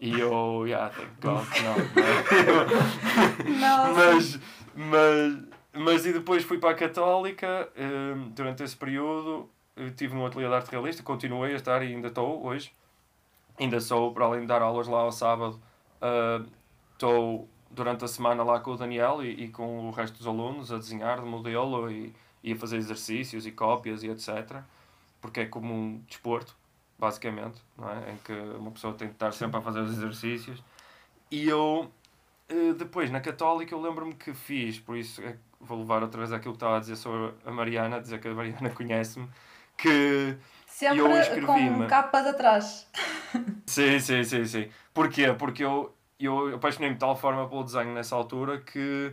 E 0.00 0.18
eu, 0.18 0.66
yeah, 0.66 0.90
thank 0.90 1.08
God, 1.20 1.46
não. 3.58 3.94
Mas, 3.94 4.38
mas, 4.74 5.38
mas 5.72 6.06
e 6.06 6.12
depois 6.12 6.44
fui 6.44 6.58
para 6.58 6.70
a 6.70 6.74
Católica, 6.74 7.68
hum, 7.76 8.30
durante 8.34 8.62
esse 8.62 8.76
período, 8.76 9.48
eu 9.74 9.86
estive 9.86 10.14
no 10.14 10.26
ateliê 10.26 10.48
de 10.48 10.54
arte 10.54 10.70
realista, 10.70 11.02
continuei 11.02 11.54
a 11.54 11.56
estar 11.56 11.82
e 11.82 11.94
ainda 11.94 12.08
estou 12.08 12.44
hoje. 12.44 12.72
Ainda 13.58 13.80
sou, 13.80 14.12
para 14.12 14.26
além 14.26 14.42
de 14.42 14.46
dar 14.46 14.60
aulas 14.60 14.86
lá 14.86 15.00
ao 15.00 15.12
sábado, 15.12 15.58
ah, 16.00 16.42
estou 16.92 17.48
durante 17.70 18.04
a 18.04 18.08
semana 18.08 18.42
lá 18.42 18.60
com 18.60 18.72
o 18.72 18.76
Daniel 18.76 19.22
e, 19.22 19.44
e 19.44 19.48
com 19.48 19.88
o 19.88 19.90
resto 19.90 20.16
dos 20.16 20.26
alunos 20.26 20.72
a 20.72 20.78
desenhar 20.78 21.20
de 21.20 21.26
modelo 21.26 21.90
e, 21.90 22.14
e 22.42 22.52
a 22.52 22.56
fazer 22.56 22.76
exercícios 22.76 23.46
e 23.46 23.52
cópias 23.52 24.02
e 24.02 24.08
etc. 24.08 24.62
Porque 25.20 25.40
é 25.40 25.46
como 25.46 25.74
um 25.74 25.98
desporto, 26.06 26.56
basicamente, 26.98 27.60
não 27.76 27.88
é? 27.90 28.12
em 28.12 28.16
que 28.18 28.32
uma 28.32 28.70
pessoa 28.70 28.94
tem 28.94 29.08
que 29.08 29.14
estar 29.14 29.32
sempre 29.32 29.58
a 29.58 29.62
fazer 29.62 29.80
os 29.80 29.90
exercícios. 29.92 30.62
E 31.30 31.48
eu, 31.48 31.90
eh, 32.48 32.72
depois, 32.74 33.10
na 33.10 33.20
Católica, 33.20 33.74
eu 33.74 33.80
lembro-me 33.80 34.14
que 34.14 34.32
fiz, 34.32 34.78
por 34.78 34.96
isso 34.96 35.22
é 35.22 35.36
vou 35.60 35.78
levar 35.78 36.02
outra 36.02 36.18
vez 36.20 36.32
aquilo 36.32 36.52
que 36.52 36.58
estava 36.58 36.76
a 36.76 36.80
dizer 36.80 36.96
sobre 36.96 37.34
a 37.44 37.50
Mariana, 37.50 38.00
dizer 38.00 38.20
que 38.20 38.28
a 38.28 38.34
Mariana 38.34 38.70
conhece-me, 38.74 39.28
que 39.76 40.36
Sempre 40.66 40.98
eu 40.98 41.18
inscrevi-me. 41.18 41.78
com 41.84 41.86
capas 41.86 42.26
atrás. 42.26 42.86
Sim, 43.66 43.98
sim, 43.98 44.22
sim, 44.24 44.44
sim. 44.44 44.68
Porquê? 44.94 45.32
Porque 45.32 45.64
eu, 45.64 45.94
eu 46.20 46.54
apaixonei-me 46.54 46.94
de 46.94 47.00
tal 47.00 47.16
forma 47.16 47.48
pelo 47.48 47.64
desenho 47.64 47.92
nessa 47.92 48.14
altura 48.14 48.60
que 48.60 49.12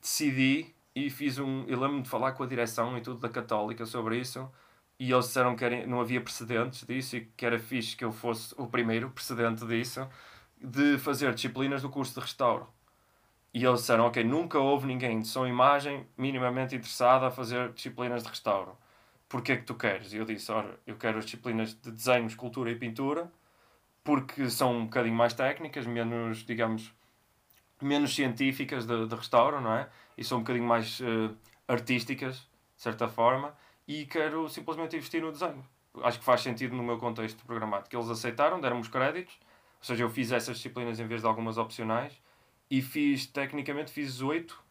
decidi 0.00 0.74
e 0.94 1.10
fiz 1.10 1.38
um. 1.38 1.64
Eu 1.68 1.78
lembro-me 1.78 2.02
de 2.02 2.08
falar 2.08 2.32
com 2.32 2.42
a 2.42 2.46
direção 2.46 2.96
e 2.96 3.00
tudo 3.00 3.20
da 3.20 3.28
Católica 3.28 3.84
sobre 3.84 4.18
isso. 4.18 4.50
E 5.00 5.10
eles 5.10 5.28
disseram 5.28 5.56
que 5.56 5.86
não 5.86 5.98
havia 5.98 6.20
precedentes 6.20 6.84
disso 6.86 7.16
e 7.16 7.22
que 7.34 7.46
era 7.46 7.58
fixe 7.58 7.96
que 7.96 8.04
eu 8.04 8.12
fosse 8.12 8.54
o 8.58 8.66
primeiro 8.66 9.08
precedente 9.08 9.66
disso, 9.66 10.06
de 10.62 10.98
fazer 10.98 11.32
disciplinas 11.32 11.80
do 11.80 11.88
curso 11.88 12.12
de 12.12 12.20
restauro. 12.20 12.68
E 13.54 13.64
eles 13.64 13.80
disseram: 13.80 14.04
Ok, 14.04 14.22
nunca 14.22 14.58
houve 14.58 14.86
ninguém 14.86 15.20
de 15.20 15.26
som 15.26 15.46
e 15.46 15.48
imagem 15.48 16.06
minimamente 16.18 16.76
interessado 16.76 17.24
a 17.24 17.30
fazer 17.30 17.72
disciplinas 17.72 18.22
de 18.22 18.28
restauro. 18.28 18.76
Porquê 19.26 19.52
é 19.52 19.56
que 19.56 19.64
tu 19.64 19.74
queres? 19.74 20.12
E 20.12 20.18
eu 20.18 20.26
disse: 20.26 20.52
Ora, 20.52 20.78
eu 20.86 20.96
quero 20.96 21.16
as 21.16 21.24
disciplinas 21.24 21.72
de 21.80 21.90
desenho, 21.90 22.26
escultura 22.26 22.70
e 22.70 22.74
pintura, 22.76 23.32
porque 24.04 24.50
são 24.50 24.76
um 24.80 24.84
bocadinho 24.84 25.16
mais 25.16 25.32
técnicas, 25.32 25.86
menos, 25.86 26.44
digamos, 26.44 26.94
menos 27.80 28.14
científicas 28.14 28.84
de, 28.84 29.06
de 29.06 29.14
restauro, 29.14 29.62
não 29.62 29.72
é? 29.74 29.88
E 30.18 30.22
são 30.22 30.38
um 30.38 30.40
bocadinho 30.42 30.66
mais 30.66 31.00
eh, 31.00 31.30
artísticas, 31.66 32.36
de 32.76 32.82
certa 32.82 33.08
forma, 33.08 33.54
e 33.90 34.06
quero 34.06 34.48
simplesmente 34.48 34.94
investir 34.94 35.20
no 35.20 35.32
desenho. 35.32 35.66
Acho 36.04 36.20
que 36.20 36.24
faz 36.24 36.42
sentido 36.42 36.76
no 36.76 36.82
meu 36.82 36.96
contexto 36.96 37.44
programático. 37.44 37.96
Eles 37.96 38.08
aceitaram, 38.08 38.60
deram-me 38.60 38.82
os 38.82 38.88
créditos, 38.88 39.34
ou 39.80 39.84
seja, 39.84 40.04
eu 40.04 40.08
fiz 40.08 40.30
essas 40.30 40.58
disciplinas 40.58 41.00
em 41.00 41.08
vez 41.08 41.22
de 41.22 41.26
algumas 41.26 41.58
opcionais, 41.58 42.12
e 42.70 42.80
fiz, 42.80 43.26
tecnicamente, 43.26 43.90
fiz 43.90 44.22
oito, 44.22 44.62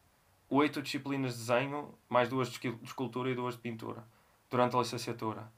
oito 0.50 0.82
disciplinas 0.82 1.34
de 1.34 1.40
desenho, 1.40 1.94
mais 2.08 2.30
duas 2.30 2.50
de 2.50 2.78
escultura 2.82 3.30
e 3.30 3.36
duas 3.36 3.56
de 3.56 3.60
pintura, 3.60 4.06
durante 4.50 4.78
a 4.78 4.80
licenciatura. 4.80 5.52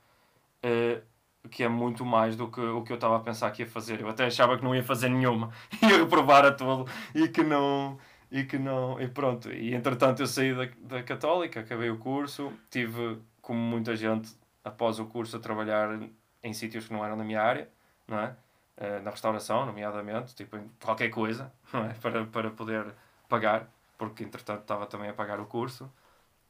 Eh, 0.64 1.04
que 1.52 1.64
é 1.64 1.70
muito 1.70 2.04
mais 2.04 2.36
do 2.36 2.50
que 2.50 2.62
o 2.62 2.84
que 2.84 2.92
eu 2.92 2.96
estava 2.96 3.18
a 3.18 3.20
pensar 3.20 3.52
que 3.52 3.62
ia 3.62 3.68
fazer. 3.68 4.02
Eu 4.02 4.10
até 4.10 4.26
achava 4.26 4.58
que 4.58 4.64
não 4.64 4.74
ia 4.76 4.84
fazer 4.84 5.10
nenhuma, 5.10 5.52
ia 5.84 5.98
reprovar 5.98 6.46
a 6.46 6.52
todo 6.52 6.90
e 7.14 7.28
que 7.28 7.44
não. 7.44 8.00
E 8.32 8.44
que 8.44 8.58
não. 8.58 9.00
E 9.00 9.08
pronto. 9.08 9.52
E 9.52 9.76
entretanto 9.76 10.22
eu 10.22 10.28
saí 10.28 10.56
da, 10.56 10.68
da 10.80 11.04
Católica, 11.04 11.60
acabei 11.60 11.90
o 11.92 11.98
curso, 11.98 12.52
tive, 12.70 13.20
como 13.42 13.60
muita 13.60 13.96
gente, 13.96 14.32
após 14.64 15.00
o 15.00 15.06
curso, 15.06 15.38
a 15.38 15.40
trabalhar 15.40 16.00
em 16.44 16.54
sítios 16.54 16.88
que 16.88 16.94
não 16.94 17.04
eram 17.06 17.18
da 17.18 17.24
minha 17.24 17.42
área, 17.42 17.70
não 18.08 18.20
é? 18.20 18.36
Eh, 18.78 19.00
na 19.02 19.12
restauração, 19.12 19.66
nomeadamente, 19.66 20.36
tipo 20.36 20.58
em 20.58 20.70
qualquer 20.84 21.10
coisa, 21.10 21.52
não 21.74 21.86
é? 21.86 21.94
Para, 21.96 22.26
para 22.26 22.52
poder 22.52 22.94
pagar, 23.30 23.68
porque 23.98 24.24
entretanto 24.24 24.62
estava 24.62 24.86
também 24.88 25.10
a 25.10 25.14
pagar 25.14 25.40
o 25.40 25.46
curso. 25.46 25.92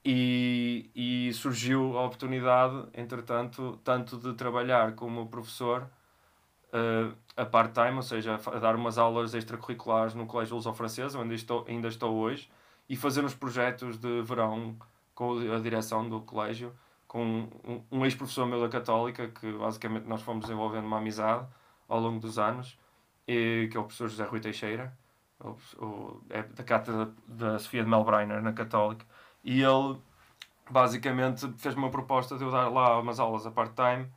E, 0.04 0.90
e 0.96 1.34
surgiu 1.34 1.98
a 1.98 2.06
oportunidade, 2.06 2.88
entretanto, 2.94 3.80
tanto 3.84 4.18
de 4.18 4.34
trabalhar 4.34 4.96
como 4.96 5.28
professor 5.28 5.88
eh, 6.74 7.12
a 7.36 7.46
part-time, 7.46 7.98
ou 7.98 8.02
seja, 8.02 8.36
a 8.36 8.60
dar 8.60 8.76
umas 8.76 8.98
aulas 8.98 9.34
extracurriculares 9.34 10.14
no 10.14 10.26
Colégio 10.26 10.56
Lusão 10.56 10.74
Francesa, 10.74 11.20
onde 11.20 11.36
estou, 11.36 11.66
ainda 11.68 11.88
estou 11.88 12.16
hoje, 12.16 12.50
e 12.90 12.96
fazer 12.96 13.24
uns 13.26 13.36
projetos 13.36 13.98
de 13.98 14.22
verão 14.22 14.78
com 15.22 15.38
a 15.54 15.60
direção 15.60 16.10
do 16.10 16.22
colégio, 16.22 16.74
com 17.08 17.48
um, 17.64 17.84
um 17.92 18.06
ex-professor 18.06 18.48
meu 18.48 18.60
da 18.60 18.68
Católica, 18.68 19.28
que 19.28 19.52
basicamente 19.52 20.08
nós 20.08 20.24
fomos 20.24 20.46
desenvolvendo 20.46 20.86
uma 20.86 20.98
amizade 20.98 21.46
ao 21.88 22.00
longo 22.00 22.20
dos 22.20 22.40
anos, 22.40 22.76
e, 23.28 23.68
que 23.70 23.78
é 23.78 23.80
o 23.80 23.84
professor 23.84 24.10
José 24.10 24.24
Rui 24.24 24.40
Teixeira, 24.40 24.98
o, 25.40 25.50
o, 25.78 26.22
é 26.28 26.42
da 26.42 26.64
cátedra 26.64 27.14
da 27.28 27.60
Sofia 27.60 27.84
de 27.84 27.90
Melbreiner, 27.90 28.42
na 28.42 28.52
Católica, 28.52 29.06
e 29.44 29.62
ele 29.62 30.00
basicamente 30.68 31.48
fez-me 31.56 31.84
uma 31.84 31.92
proposta 31.92 32.36
de 32.36 32.44
eu 32.44 32.50
dar 32.50 32.68
lá 32.70 33.00
umas 33.00 33.20
aulas 33.20 33.46
a 33.46 33.52
part-time 33.52 34.12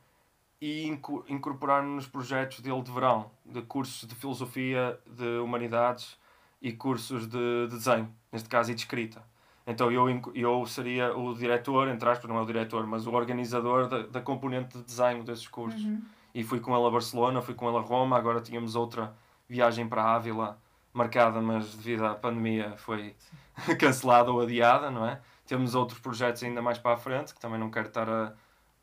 e 0.59 0.87
inco- 0.87 1.23
incorporar-me 1.27 1.89
nos 1.89 2.07
projetos 2.07 2.61
dele 2.61 2.81
de 2.81 2.91
verão, 2.91 3.29
de 3.45 3.61
cursos 3.61 4.09
de 4.09 4.15
filosofia, 4.15 4.99
de 5.05 5.37
humanidades 5.37 6.17
e 6.59 6.71
cursos 6.71 7.27
de, 7.27 7.67
de 7.67 7.75
desenho, 7.75 8.11
neste 8.31 8.49
caso 8.49 8.71
e 8.71 8.73
de 8.73 8.81
escrita. 8.81 9.34
Então 9.67 9.91
eu, 9.91 10.07
eu 10.35 10.65
seria 10.65 11.15
o 11.17 11.33
diretor, 11.33 11.87
entre 11.87 12.07
aspas, 12.07 12.29
não 12.29 12.37
é 12.37 12.41
o 12.41 12.45
diretor, 12.45 12.85
mas 12.85 13.07
o 13.07 13.11
organizador 13.11 13.87
da, 13.87 14.03
da 14.03 14.21
componente 14.21 14.77
de 14.77 14.83
desenho 14.83 15.23
desses 15.23 15.47
cursos. 15.47 15.83
Uhum. 15.83 16.01
E 16.33 16.43
fui 16.43 16.59
com 16.59 16.75
ele 16.75 16.85
a 16.85 16.89
Barcelona, 16.89 17.41
fui 17.41 17.55
com 17.55 17.67
ele 17.67 17.77
a 17.77 17.81
Roma, 17.81 18.17
agora 18.17 18.41
tínhamos 18.41 18.75
outra 18.75 19.15
viagem 19.47 19.87
para 19.87 20.03
Ávila 20.03 20.59
marcada, 20.93 21.41
mas 21.41 21.75
devido 21.75 22.05
à 22.05 22.15
pandemia 22.15 22.75
foi 22.77 23.15
cancelada 23.79 24.31
ou 24.31 24.41
adiada, 24.41 24.89
não 24.89 25.05
é? 25.05 25.19
Temos 25.45 25.75
outros 25.75 25.99
projetos 25.99 26.43
ainda 26.43 26.61
mais 26.61 26.77
para 26.77 26.93
a 26.93 26.97
frente, 26.97 27.33
que 27.33 27.39
também 27.39 27.59
não 27.59 27.69
quero 27.69 27.87
estar 27.87 28.09
a, 28.09 28.33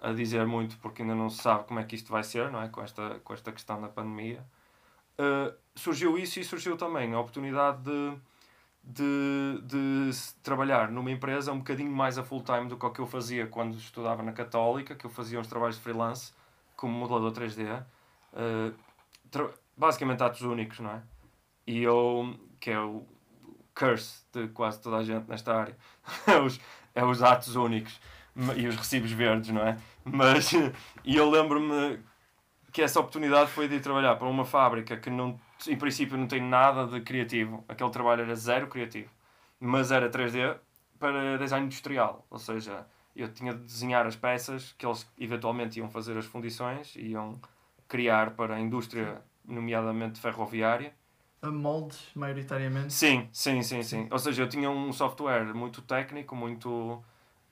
a 0.00 0.12
dizer 0.12 0.46
muito 0.46 0.78
porque 0.78 1.02
ainda 1.02 1.14
não 1.14 1.30
se 1.30 1.42
sabe 1.42 1.64
como 1.64 1.80
é 1.80 1.84
que 1.84 1.94
isto 1.94 2.10
vai 2.12 2.22
ser, 2.22 2.50
não 2.50 2.60
é? 2.60 2.68
Com 2.68 2.82
esta, 2.82 3.20
com 3.24 3.32
esta 3.32 3.50
questão 3.50 3.80
da 3.80 3.88
pandemia. 3.88 4.44
Uh, 5.18 5.54
surgiu 5.74 6.18
isso 6.18 6.38
e 6.40 6.44
surgiu 6.44 6.76
também 6.76 7.12
a 7.14 7.20
oportunidade 7.20 7.82
de, 7.82 8.16
de, 8.82 9.60
de 9.64 10.10
trabalhar 10.42 10.90
numa 10.90 11.10
empresa 11.10 11.52
um 11.52 11.58
bocadinho 11.58 11.90
mais 11.90 12.18
a 12.18 12.24
full 12.24 12.42
time 12.42 12.68
do 12.68 12.76
que 12.76 12.84
o 12.84 12.90
que 12.90 13.00
eu 13.00 13.06
fazia 13.06 13.46
quando 13.46 13.76
estudava 13.76 14.22
na 14.22 14.32
Católica, 14.32 14.94
que 14.94 15.04
eu 15.04 15.10
fazia 15.10 15.38
uns 15.38 15.46
trabalhos 15.46 15.76
de 15.76 15.82
freelance 15.82 16.32
como 16.76 16.92
modelador 16.92 17.32
3D. 17.32 17.82
Uh, 18.32 18.74
tra- 19.30 19.50
basicamente 19.76 20.22
atos 20.22 20.42
únicos, 20.42 20.80
não 20.80 20.90
é? 20.90 21.02
E 21.66 21.82
eu, 21.82 22.34
que 22.58 22.70
é 22.70 22.80
o 22.80 23.06
curse 23.74 24.24
de 24.32 24.48
quase 24.48 24.80
toda 24.80 24.96
a 24.96 25.04
gente 25.04 25.28
nesta 25.28 25.54
área, 25.54 25.76
é 26.26 26.38
os, 26.38 26.60
é 26.94 27.04
os 27.04 27.22
atos 27.22 27.54
únicos 27.54 28.00
e 28.56 28.66
os 28.66 28.76
recibos 28.76 29.12
verdes, 29.12 29.50
não 29.50 29.62
é? 29.62 29.78
Mas, 30.04 30.52
e 31.04 31.16
eu 31.16 31.30
lembro-me 31.30 32.00
que 32.72 32.82
essa 32.82 32.98
oportunidade 32.98 33.50
foi 33.50 33.68
de 33.68 33.76
ir 33.76 33.80
trabalhar 33.80 34.16
para 34.16 34.26
uma 34.26 34.44
fábrica 34.44 34.96
que 34.96 35.10
não, 35.10 35.38
em 35.69 35.76
princípio 35.76 36.16
não 36.16 36.26
tem 36.26 36.40
nada 36.40 36.87
de 36.87 37.00
criativo. 37.00 37.64
Aquele 37.69 37.90
trabalho 37.90 38.23
era 38.23 38.35
zero 38.35 38.66
criativo, 38.69 39.11
mas 39.61 39.90
era 39.90 40.11
3D 40.11 40.57
para 40.99 41.37
design 41.38 41.66
industrial, 41.66 42.25
ou 42.31 42.38
seja, 42.38 42.87
eu 43.14 43.33
tinha 43.33 43.52
de 43.52 43.64
desenhar 43.64 44.07
as 44.07 44.16
peças 44.16 44.73
que 44.78 44.87
eles 44.87 45.07
eventualmente 45.19 45.78
iam 45.78 45.90
fazer 45.90 46.16
as 46.16 46.25
fundições, 46.25 46.95
iam 46.97 47.40
criar 47.88 48.31
para 48.31 48.54
a 48.54 48.61
indústria, 48.61 49.21
nomeadamente 49.45 50.21
ferroviária. 50.21 50.95
A 51.42 51.50
moldes, 51.50 52.11
maioritariamente? 52.14 52.92
Sim, 52.92 53.28
sim, 53.33 53.62
sim, 53.62 53.83
sim. 53.83 54.09
Ou 54.11 54.19
seja, 54.19 54.45
eu 54.45 54.49
tinha 54.49 54.71
um 54.71 54.92
software 54.92 55.52
muito 55.52 55.83
técnico, 55.83 56.37
muito 56.37 57.02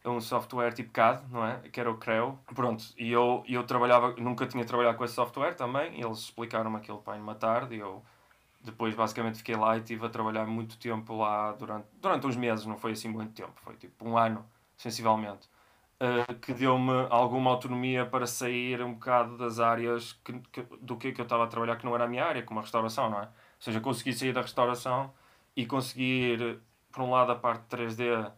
um 0.04 0.20
software 0.20 0.72
tipo 0.72 0.90
CAD, 0.92 1.22
não 1.30 1.46
é? 1.46 1.58
Que 1.70 1.80
era 1.80 1.90
o 1.90 1.98
Creo. 1.98 2.38
Pronto, 2.54 2.84
e 2.96 3.10
eu, 3.12 3.44
eu 3.46 3.64
trabalhava, 3.64 4.14
nunca 4.16 4.46
tinha 4.46 4.64
trabalhado 4.64 4.96
com 4.96 5.04
esse 5.04 5.14
software 5.14 5.54
também, 5.54 6.00
eles 6.00 6.18
explicaram-me 6.18 6.76
aquilo 6.76 6.98
para 6.98 7.18
uma 7.18 7.34
tarde, 7.34 7.76
e 7.76 7.78
eu 7.80 8.02
depois 8.62 8.94
basicamente 8.94 9.38
fiquei 9.38 9.56
lá 9.56 9.76
e 9.76 9.80
estive 9.80 10.06
a 10.06 10.08
trabalhar 10.08 10.46
muito 10.46 10.78
tempo 10.78 11.16
lá 11.16 11.52
durante, 11.52 11.86
durante 12.00 12.26
uns 12.26 12.36
meses, 12.36 12.66
não 12.66 12.76
foi 12.78 12.92
assim 12.92 13.08
muito 13.08 13.32
tempo, 13.34 13.52
foi 13.56 13.76
tipo 13.76 14.08
um 14.08 14.16
ano, 14.18 14.44
sensivelmente. 14.76 15.48
Uh, 16.02 16.34
que 16.36 16.54
deu-me 16.54 17.06
alguma 17.10 17.50
autonomia 17.50 18.06
para 18.06 18.26
sair 18.26 18.80
um 18.82 18.94
bocado 18.94 19.36
das 19.36 19.60
áreas 19.60 20.14
que, 20.24 20.32
que, 20.50 20.62
do 20.80 20.96
que, 20.96 21.12
que 21.12 21.20
eu 21.20 21.24
estava 21.24 21.44
a 21.44 21.46
trabalhar, 21.46 21.76
que 21.76 21.84
não 21.84 21.94
era 21.94 22.04
a 22.04 22.08
minha 22.08 22.24
área, 22.24 22.42
como 22.42 22.58
a 22.60 22.62
restauração, 22.62 23.10
não 23.10 23.18
é? 23.20 23.24
Ou 23.24 23.28
seja, 23.60 23.80
consegui 23.80 24.14
sair 24.14 24.32
da 24.32 24.40
restauração 24.40 25.12
e 25.54 25.66
conseguir, 25.66 26.58
por 26.90 27.02
um 27.02 27.10
lado, 27.10 27.32
a 27.32 27.36
parte 27.36 27.64
3D 27.76 28.32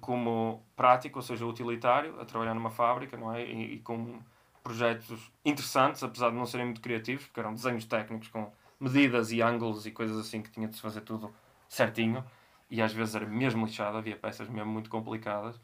como 0.00 0.62
prático, 0.76 1.18
ou 1.18 1.22
seja, 1.22 1.46
utilitário, 1.46 2.20
a 2.20 2.24
trabalhar 2.24 2.54
numa 2.54 2.70
fábrica, 2.70 3.16
não 3.16 3.32
é? 3.32 3.44
E, 3.44 3.74
e, 3.74 3.78
com 3.80 4.20
projetos 4.62 5.32
interessantes, 5.44 6.02
apesar 6.02 6.30
de 6.30 6.36
não 6.36 6.46
serem 6.46 6.66
muito 6.66 6.80
criativos, 6.80 7.24
porque 7.26 7.40
eram 7.40 7.54
desenhos 7.54 7.84
técnicos 7.84 8.28
com 8.28 8.50
medidas 8.78 9.32
e 9.32 9.40
ângulos 9.42 9.86
e 9.86 9.90
coisas 9.90 10.18
assim 10.18 10.42
que 10.42 10.50
tinha 10.50 10.68
de 10.68 10.76
se 10.76 10.82
fazer 10.82 11.00
tudo 11.02 11.34
certinho. 11.68 12.24
E 12.70 12.80
às 12.80 12.92
vezes 12.92 13.14
era 13.14 13.26
mesmo 13.26 13.66
lixado, 13.66 13.96
havia 13.98 14.16
peças 14.16 14.48
mesmo 14.48 14.70
muito 14.72 14.88
complicadas. 14.88 15.60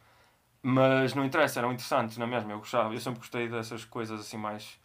Mas 0.63 1.15
não 1.15 1.25
interessa, 1.25 1.61
eram 1.61 1.73
interessantes, 1.73 2.19
não 2.19 2.27
é 2.27 2.31
mesmo? 2.31 2.51
Eu 2.51 2.59
gostava, 2.59 2.93
eu 2.93 3.01
sempre 3.01 3.21
gostei 3.21 3.49
dessas 3.49 3.85
coisas 3.85 4.21
assim 4.21 4.37
mais 4.37 4.79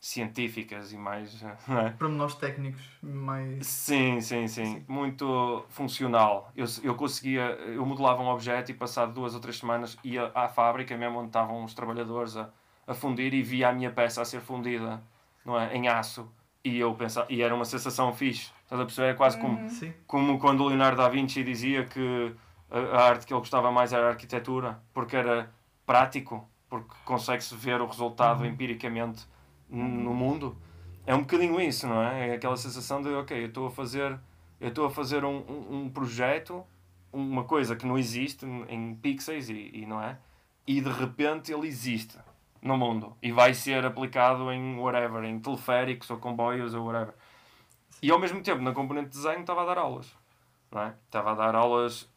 científicas 0.00 0.92
e 0.92 0.96
mais. 0.96 1.42
Não 1.68 1.78
é? 1.78 1.90
Pormenores 1.90 2.34
técnicos 2.34 2.82
mais. 3.02 3.66
Sim, 3.66 4.20
sim, 4.20 4.48
sim, 4.48 4.64
sim. 4.64 4.84
Muito 4.88 5.64
funcional. 5.68 6.50
Eu, 6.56 6.64
eu 6.82 6.94
conseguia. 6.94 7.42
Eu 7.42 7.84
modelava 7.84 8.22
um 8.22 8.28
objeto 8.28 8.70
e, 8.70 8.74
passado 8.74 9.12
duas 9.12 9.34
ou 9.34 9.40
três 9.40 9.58
semanas, 9.58 9.98
ia 10.02 10.32
à 10.34 10.48
fábrica 10.48 10.96
mesmo 10.96 11.18
onde 11.18 11.28
estavam 11.28 11.62
os 11.62 11.74
trabalhadores 11.74 12.36
a, 12.36 12.48
a 12.86 12.94
fundir 12.94 13.34
e 13.34 13.42
via 13.42 13.68
a 13.68 13.72
minha 13.72 13.90
peça 13.90 14.22
a 14.22 14.24
ser 14.24 14.40
fundida 14.40 15.02
não 15.44 15.60
é? 15.60 15.76
em 15.76 15.86
aço. 15.86 16.32
E 16.64 16.78
eu 16.78 16.94
pensava. 16.94 17.26
E 17.30 17.42
era 17.42 17.54
uma 17.54 17.64
sensação 17.66 18.12
fixe. 18.12 18.50
Estás 18.64 18.80
a 18.80 18.84
perceber? 18.84 19.08
É 19.08 19.14
quase 19.14 19.38
como, 19.38 19.68
Sim. 19.68 19.92
como 20.06 20.38
quando 20.38 20.62
o 20.62 20.68
Leonardo 20.68 20.96
da 20.96 21.08
Vinci 21.08 21.44
dizia 21.44 21.84
que 21.84 22.34
a, 22.70 22.78
a 22.78 23.04
arte 23.08 23.26
que 23.26 23.32
ele 23.34 23.40
gostava 23.40 23.70
mais 23.70 23.92
era 23.92 24.06
a 24.06 24.10
arquitetura, 24.10 24.80
porque 24.94 25.16
era 25.16 25.50
prático, 25.84 26.48
porque 26.68 26.94
consegue-se 27.04 27.54
ver 27.54 27.80
o 27.80 27.86
resultado 27.86 28.40
Uhum. 28.42 28.46
empiricamente 28.50 29.26
no 29.70 30.14
mundo 30.14 30.56
é 31.06 31.14
um 31.14 31.20
bocadinho 31.20 31.60
isso, 31.60 31.86
não 31.86 32.02
é? 32.02 32.30
É 32.30 32.34
aquela 32.34 32.56
sensação 32.56 33.02
de, 33.02 33.08
ok, 33.08 33.42
eu 33.42 33.46
estou 33.48 33.66
a 33.66 33.70
fazer, 33.70 34.18
eu 34.60 34.68
estou 34.68 34.86
a 34.86 34.90
fazer 34.90 35.24
um, 35.24 35.38
um, 35.38 35.82
um 35.82 35.90
projeto, 35.90 36.64
uma 37.12 37.44
coisa 37.44 37.74
que 37.74 37.86
não 37.86 37.98
existe 37.98 38.46
em 38.68 38.94
pixels 38.94 39.48
e, 39.48 39.70
e 39.74 39.86
não 39.86 40.02
é? 40.02 40.18
E 40.66 40.80
de 40.80 40.90
repente 40.90 41.52
ele 41.52 41.66
existe 41.66 42.16
no 42.62 42.76
mundo 42.76 43.16
e 43.22 43.32
vai 43.32 43.54
ser 43.54 43.84
aplicado 43.84 44.52
em 44.52 44.78
whatever, 44.78 45.24
em 45.24 45.40
teleféricos 45.40 46.10
ou 46.10 46.18
comboios 46.18 46.74
ou 46.74 46.84
whatever. 46.84 47.14
E 48.02 48.10
ao 48.10 48.18
mesmo 48.18 48.42
tempo, 48.42 48.62
na 48.62 48.72
componente 48.72 49.08
de 49.08 49.16
desenho, 49.16 49.40
estava 49.40 49.62
a 49.62 49.66
dar 49.66 49.78
aulas, 49.78 50.14
não 50.70 50.82
é? 50.82 50.94
Estava 51.06 51.32
a 51.32 51.34
dar 51.34 51.54
aulas 51.54 52.08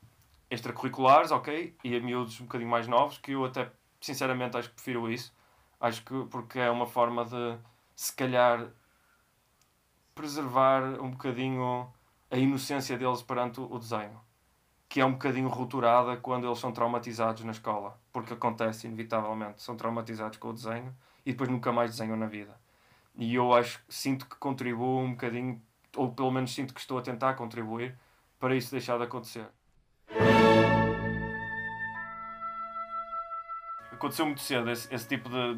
extracurriculares, 0.50 1.32
ok, 1.32 1.76
e 1.84 1.96
a 1.96 2.00
miúdos 2.00 2.40
um 2.40 2.44
bocadinho 2.46 2.70
mais 2.70 2.88
novos, 2.88 3.18
que 3.18 3.32
eu 3.32 3.44
até, 3.44 3.70
sinceramente, 4.00 4.56
acho 4.56 4.70
que 4.70 4.76
prefiro 4.76 5.12
isso. 5.12 5.34
Acho 5.84 6.02
que 6.06 6.14
porque 6.32 6.60
é 6.60 6.72
uma 6.72 6.86
forma 6.86 7.26
de, 7.26 7.58
se 7.94 8.16
calhar, 8.16 8.70
preservar 10.16 10.82
um 11.02 11.12
bocadinho 11.12 11.92
a 12.32 12.38
inocência 12.38 12.98
deles 12.98 13.22
perante 13.22 13.60
o 13.60 13.78
desenho. 13.78 14.18
Que 14.88 15.02
é 15.02 15.06
um 15.06 15.12
bocadinho 15.12 15.50
rupturada 15.50 16.16
quando 16.16 16.48
eles 16.48 16.58
são 16.58 16.72
traumatizados 16.72 17.44
na 17.44 17.52
escola. 17.52 18.00
Porque 18.14 18.32
acontece, 18.32 18.88
inevitavelmente. 18.88 19.62
São 19.62 19.76
traumatizados 19.76 20.38
com 20.38 20.52
o 20.52 20.54
desenho 20.54 20.96
e 21.26 21.34
depois 21.34 21.50
nunca 21.50 21.74
mais 21.74 21.92
desenham 21.92 22.16
na 22.16 22.28
vida. 22.28 22.58
E 23.18 23.36
eu 23.36 23.54
acho, 23.54 23.84
sinto 23.90 24.26
que 24.26 24.38
contribuo 24.38 25.02
um 25.02 25.12
bocadinho, 25.12 25.62
ou 25.98 26.14
pelo 26.14 26.32
menos 26.32 26.54
sinto 26.56 26.74
que 26.74 26.80
estou 26.80 26.98
a 26.98 27.02
tentar 27.02 27.34
contribuir 27.34 27.94
para 28.40 28.56
isso 28.56 28.72
deixar 28.72 28.98
de 28.98 29.04
acontecer. 29.04 29.50
Aconteceu 34.04 34.26
muito 34.26 34.42
cedo 34.42 34.70
esse, 34.70 34.94
esse 34.94 35.08
tipo 35.08 35.30
de 35.30 35.58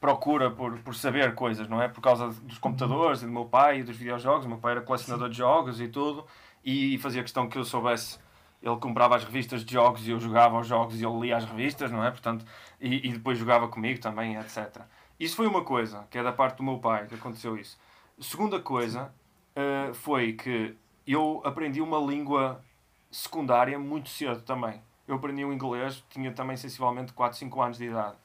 procura 0.00 0.48
por, 0.48 0.78
por 0.78 0.94
saber 0.94 1.34
coisas, 1.34 1.68
não 1.68 1.82
é? 1.82 1.88
Por 1.88 2.00
causa 2.00 2.28
dos 2.28 2.56
computadores 2.56 3.20
e 3.22 3.26
do 3.26 3.32
meu 3.32 3.46
pai 3.46 3.80
e 3.80 3.82
dos 3.82 3.96
videojogos. 3.96 4.46
O 4.46 4.48
meu 4.48 4.58
pai 4.58 4.72
era 4.72 4.80
colecionador 4.80 5.28
de 5.28 5.38
jogos 5.38 5.80
e 5.80 5.88
tudo, 5.88 6.24
e 6.64 6.96
fazia 6.98 7.20
questão 7.20 7.48
que 7.48 7.58
eu 7.58 7.64
soubesse. 7.64 8.16
Ele 8.62 8.76
comprava 8.76 9.16
as 9.16 9.24
revistas 9.24 9.64
de 9.64 9.72
jogos 9.72 10.06
e 10.06 10.12
eu 10.12 10.20
jogava 10.20 10.56
os 10.60 10.68
jogos 10.68 11.00
e 11.00 11.04
ele 11.04 11.18
lia 11.18 11.36
as 11.36 11.44
revistas, 11.44 11.90
não 11.90 12.04
é? 12.04 12.12
Portanto, 12.12 12.44
e, 12.80 13.08
e 13.08 13.12
depois 13.12 13.36
jogava 13.36 13.66
comigo 13.66 13.98
também, 13.98 14.36
etc. 14.36 14.82
Isso 15.18 15.34
foi 15.34 15.48
uma 15.48 15.64
coisa, 15.64 16.06
que 16.12 16.16
é 16.16 16.22
da 16.22 16.30
parte 16.30 16.58
do 16.58 16.62
meu 16.62 16.78
pai, 16.78 17.08
que 17.08 17.16
aconteceu 17.16 17.56
isso. 17.56 17.76
Segunda 18.20 18.60
coisa 18.60 19.12
uh, 19.56 19.92
foi 19.94 20.34
que 20.34 20.76
eu 21.04 21.42
aprendi 21.44 21.80
uma 21.80 21.98
língua 21.98 22.62
secundária 23.10 23.76
muito 23.80 24.10
cedo 24.10 24.42
também. 24.42 24.80
Eu 25.08 25.16
aprendi 25.16 25.44
o 25.44 25.52
inglês, 25.52 26.04
tinha 26.10 26.30
também 26.30 26.56
sensivelmente 26.56 27.12
4, 27.14 27.36
5 27.38 27.62
anos 27.62 27.78
de 27.78 27.86
idade. 27.86 28.16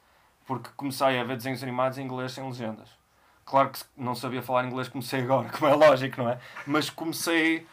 Porque 0.45 0.69
comecei 0.75 1.17
a 1.17 1.23
ver 1.23 1.37
desenhos 1.37 1.63
animados 1.63 1.97
em 1.97 2.03
inglês 2.03 2.33
sem 2.33 2.45
legendas. 2.45 2.89
Claro 3.45 3.69
que 3.69 3.79
não 3.97 4.13
sabia 4.13 4.41
falar 4.41 4.65
inglês, 4.65 4.89
comecei 4.89 5.21
agora, 5.21 5.47
como 5.57 5.71
é 5.71 5.75
lógico, 5.75 6.21
não 6.21 6.29
é? 6.29 6.39
Mas 6.67 6.89
comecei 6.89 7.65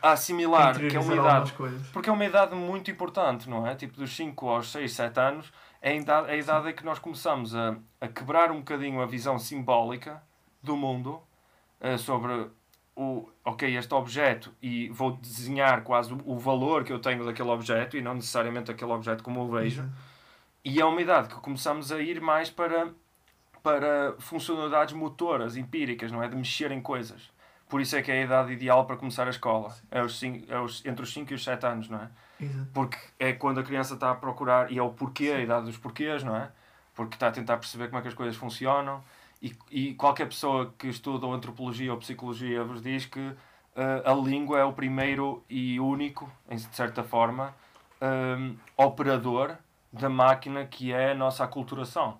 a 0.00 0.12
assimilar 0.12 0.78
que 0.78 0.96
é 0.96 1.00
uma 1.00 1.14
idade 1.14 1.52
porque 1.92 2.08
é 2.08 2.12
uma 2.12 2.24
idade 2.24 2.54
muito 2.54 2.90
importante, 2.90 3.50
não 3.50 3.66
é? 3.66 3.74
Tipo, 3.74 3.96
dos 3.96 4.14
5 4.14 4.48
aos 4.48 4.72
6, 4.72 4.92
7 4.92 5.20
anos, 5.20 5.52
é 5.82 5.90
a 5.90 5.94
idade, 5.94 6.30
é 6.30 6.32
a 6.32 6.36
idade 6.36 6.70
em 6.70 6.74
que 6.74 6.84
nós 6.84 6.98
começamos 6.98 7.54
a, 7.54 7.76
a 8.00 8.08
quebrar 8.08 8.50
um 8.50 8.58
bocadinho 8.58 9.02
a 9.02 9.06
visão 9.06 9.38
simbólica 9.38 10.22
do 10.62 10.76
mundo 10.76 11.20
eh, 11.80 11.98
sobre 11.98 12.48
o, 12.96 13.28
ok, 13.44 13.76
este 13.76 13.92
objeto 13.92 14.54
e 14.62 14.88
vou 14.88 15.12
desenhar 15.16 15.82
quase 15.82 16.14
o, 16.24 16.38
valor 16.38 16.82
que 16.82 16.92
eu 16.92 16.98
tenho 16.98 17.24
daquele 17.24 17.50
objeto 17.50 17.96
e 17.96 18.00
não 18.00 18.14
necessariamente 18.14 18.70
aquele 18.70 18.90
objeto 18.90 19.22
como 19.22 19.40
eu 19.40 19.48
vejo. 19.48 19.82
Exato. 19.82 19.94
E 20.64 20.80
é 20.80 20.84
uma 20.84 21.00
idade 21.00 21.28
que 21.28 21.34
começamos 21.40 21.92
a 21.92 22.00
ir 22.00 22.22
mais 22.22 22.48
para, 22.48 22.88
para 23.62 24.14
funcionalidades 24.18 24.94
motoras, 24.94 25.58
empíricas, 25.58 26.10
não 26.10 26.22
é? 26.22 26.28
De 26.28 26.34
mexer 26.34 26.72
em 26.72 26.80
coisas. 26.80 27.30
Por 27.68 27.82
isso 27.82 27.96
é 27.96 28.02
que 28.02 28.10
é 28.10 28.22
a 28.22 28.24
idade 28.24 28.52
ideal 28.52 28.86
para 28.86 28.96
começar 28.96 29.26
a 29.26 29.30
escola. 29.30 29.74
É, 29.90 30.02
os 30.02 30.18
cinco, 30.18 30.50
é 30.50 30.58
os, 30.58 30.84
entre 30.86 31.02
os 31.02 31.12
5 31.12 31.32
e 31.32 31.34
os 31.34 31.44
7 31.44 31.66
anos, 31.66 31.88
não 31.90 31.98
é? 31.98 32.08
Exato. 32.40 32.68
Porque 32.72 32.98
é 33.18 33.32
quando 33.34 33.60
a 33.60 33.62
criança 33.62 33.94
está 33.94 34.10
a 34.10 34.14
procurar, 34.14 34.72
e 34.72 34.78
é 34.78 34.82
o 34.82 34.90
porquê, 34.90 35.30
a 35.30 35.40
idade 35.40 35.66
dos 35.66 35.76
porquês, 35.76 36.22
não 36.22 36.36
é? 36.36 36.50
Porque 36.94 37.16
está 37.16 37.28
a 37.28 37.30
tentar 37.30 37.58
perceber 37.58 37.88
como 37.88 37.98
é 37.98 38.02
que 38.02 38.08
as 38.08 38.14
coisas 38.14 38.36
funcionam. 38.36 39.02
E, 39.44 39.54
e 39.70 39.94
qualquer 39.94 40.24
pessoa 40.24 40.72
que 40.78 40.88
estuda 40.88 41.26
ou 41.26 41.34
antropologia 41.34 41.92
ou 41.92 41.98
psicologia 41.98 42.64
vos 42.64 42.80
diz 42.80 43.04
que 43.04 43.20
eh, 43.76 44.02
a 44.02 44.14
língua 44.14 44.58
é 44.58 44.64
o 44.64 44.72
primeiro 44.72 45.44
e 45.50 45.78
único, 45.78 46.32
em 46.48 46.56
de 46.56 46.74
certa 46.74 47.04
forma, 47.04 47.54
hum, 48.00 48.56
operador 48.74 49.58
da 49.92 50.08
máquina 50.08 50.64
que 50.64 50.94
é 50.94 51.10
a 51.10 51.14
nossa 51.14 51.44
aculturação, 51.44 52.16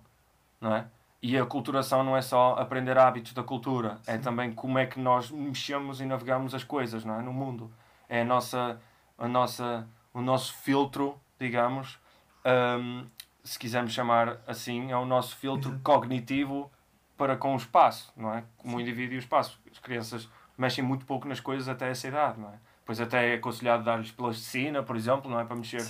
não 0.61 0.75
é? 0.75 0.85
E 1.19 1.35
a 1.35 1.41
aculturação 1.41 2.03
não 2.03 2.15
é 2.15 2.21
só 2.21 2.57
aprender 2.59 2.95
hábitos 2.95 3.33
da 3.33 3.41
cultura, 3.41 3.97
é 4.05 4.19
também 4.19 4.51
como 4.51 4.77
é 4.77 4.85
que 4.85 4.99
nós 4.99 5.31
mexemos 5.31 5.99
e 5.99 6.05
navegamos 6.05 6.53
as 6.53 6.63
coisas, 6.63 7.03
não 7.03 7.19
é? 7.19 7.23
No 7.23 7.33
mundo. 7.33 7.71
É 8.07 8.21
a 8.21 8.25
nossa, 8.25 8.79
a 9.17 9.27
nossa, 9.27 9.87
o 10.13 10.21
nosso 10.21 10.53
filtro, 10.53 11.19
digamos, 11.39 11.97
hum, 12.45 13.03
se 13.43 13.57
quisermos 13.57 13.93
chamar 13.93 14.37
assim, 14.45 14.91
é 14.91 14.95
o 14.95 15.05
nosso 15.05 15.35
filtro 15.35 15.71
Exato. 15.71 15.83
cognitivo 15.83 16.69
para 17.17 17.35
com 17.37 17.53
o 17.53 17.57
espaço, 17.57 18.11
não 18.15 18.33
é? 18.33 18.43
Como 18.57 18.77
o 18.77 18.81
indivíduo 18.81 19.15
e 19.15 19.17
o 19.17 19.19
espaço. 19.19 19.59
As 19.71 19.79
crianças 19.79 20.29
mexem 20.57 20.83
muito 20.83 21.05
pouco 21.05 21.27
nas 21.27 21.39
coisas 21.39 21.67
até 21.67 21.89
essa 21.89 22.07
idade, 22.07 22.39
não 22.39 22.49
é? 22.49 22.53
Pois 22.85 22.99
até 23.01 23.31
é 23.31 23.35
aconselhado 23.35 23.83
dar-lhes 23.83 24.11
plasticina, 24.11 24.83
por 24.83 24.95
exemplo, 24.95 25.29
não 25.29 25.39
é? 25.39 25.45
Para 25.45 25.55
mexer 25.55 25.81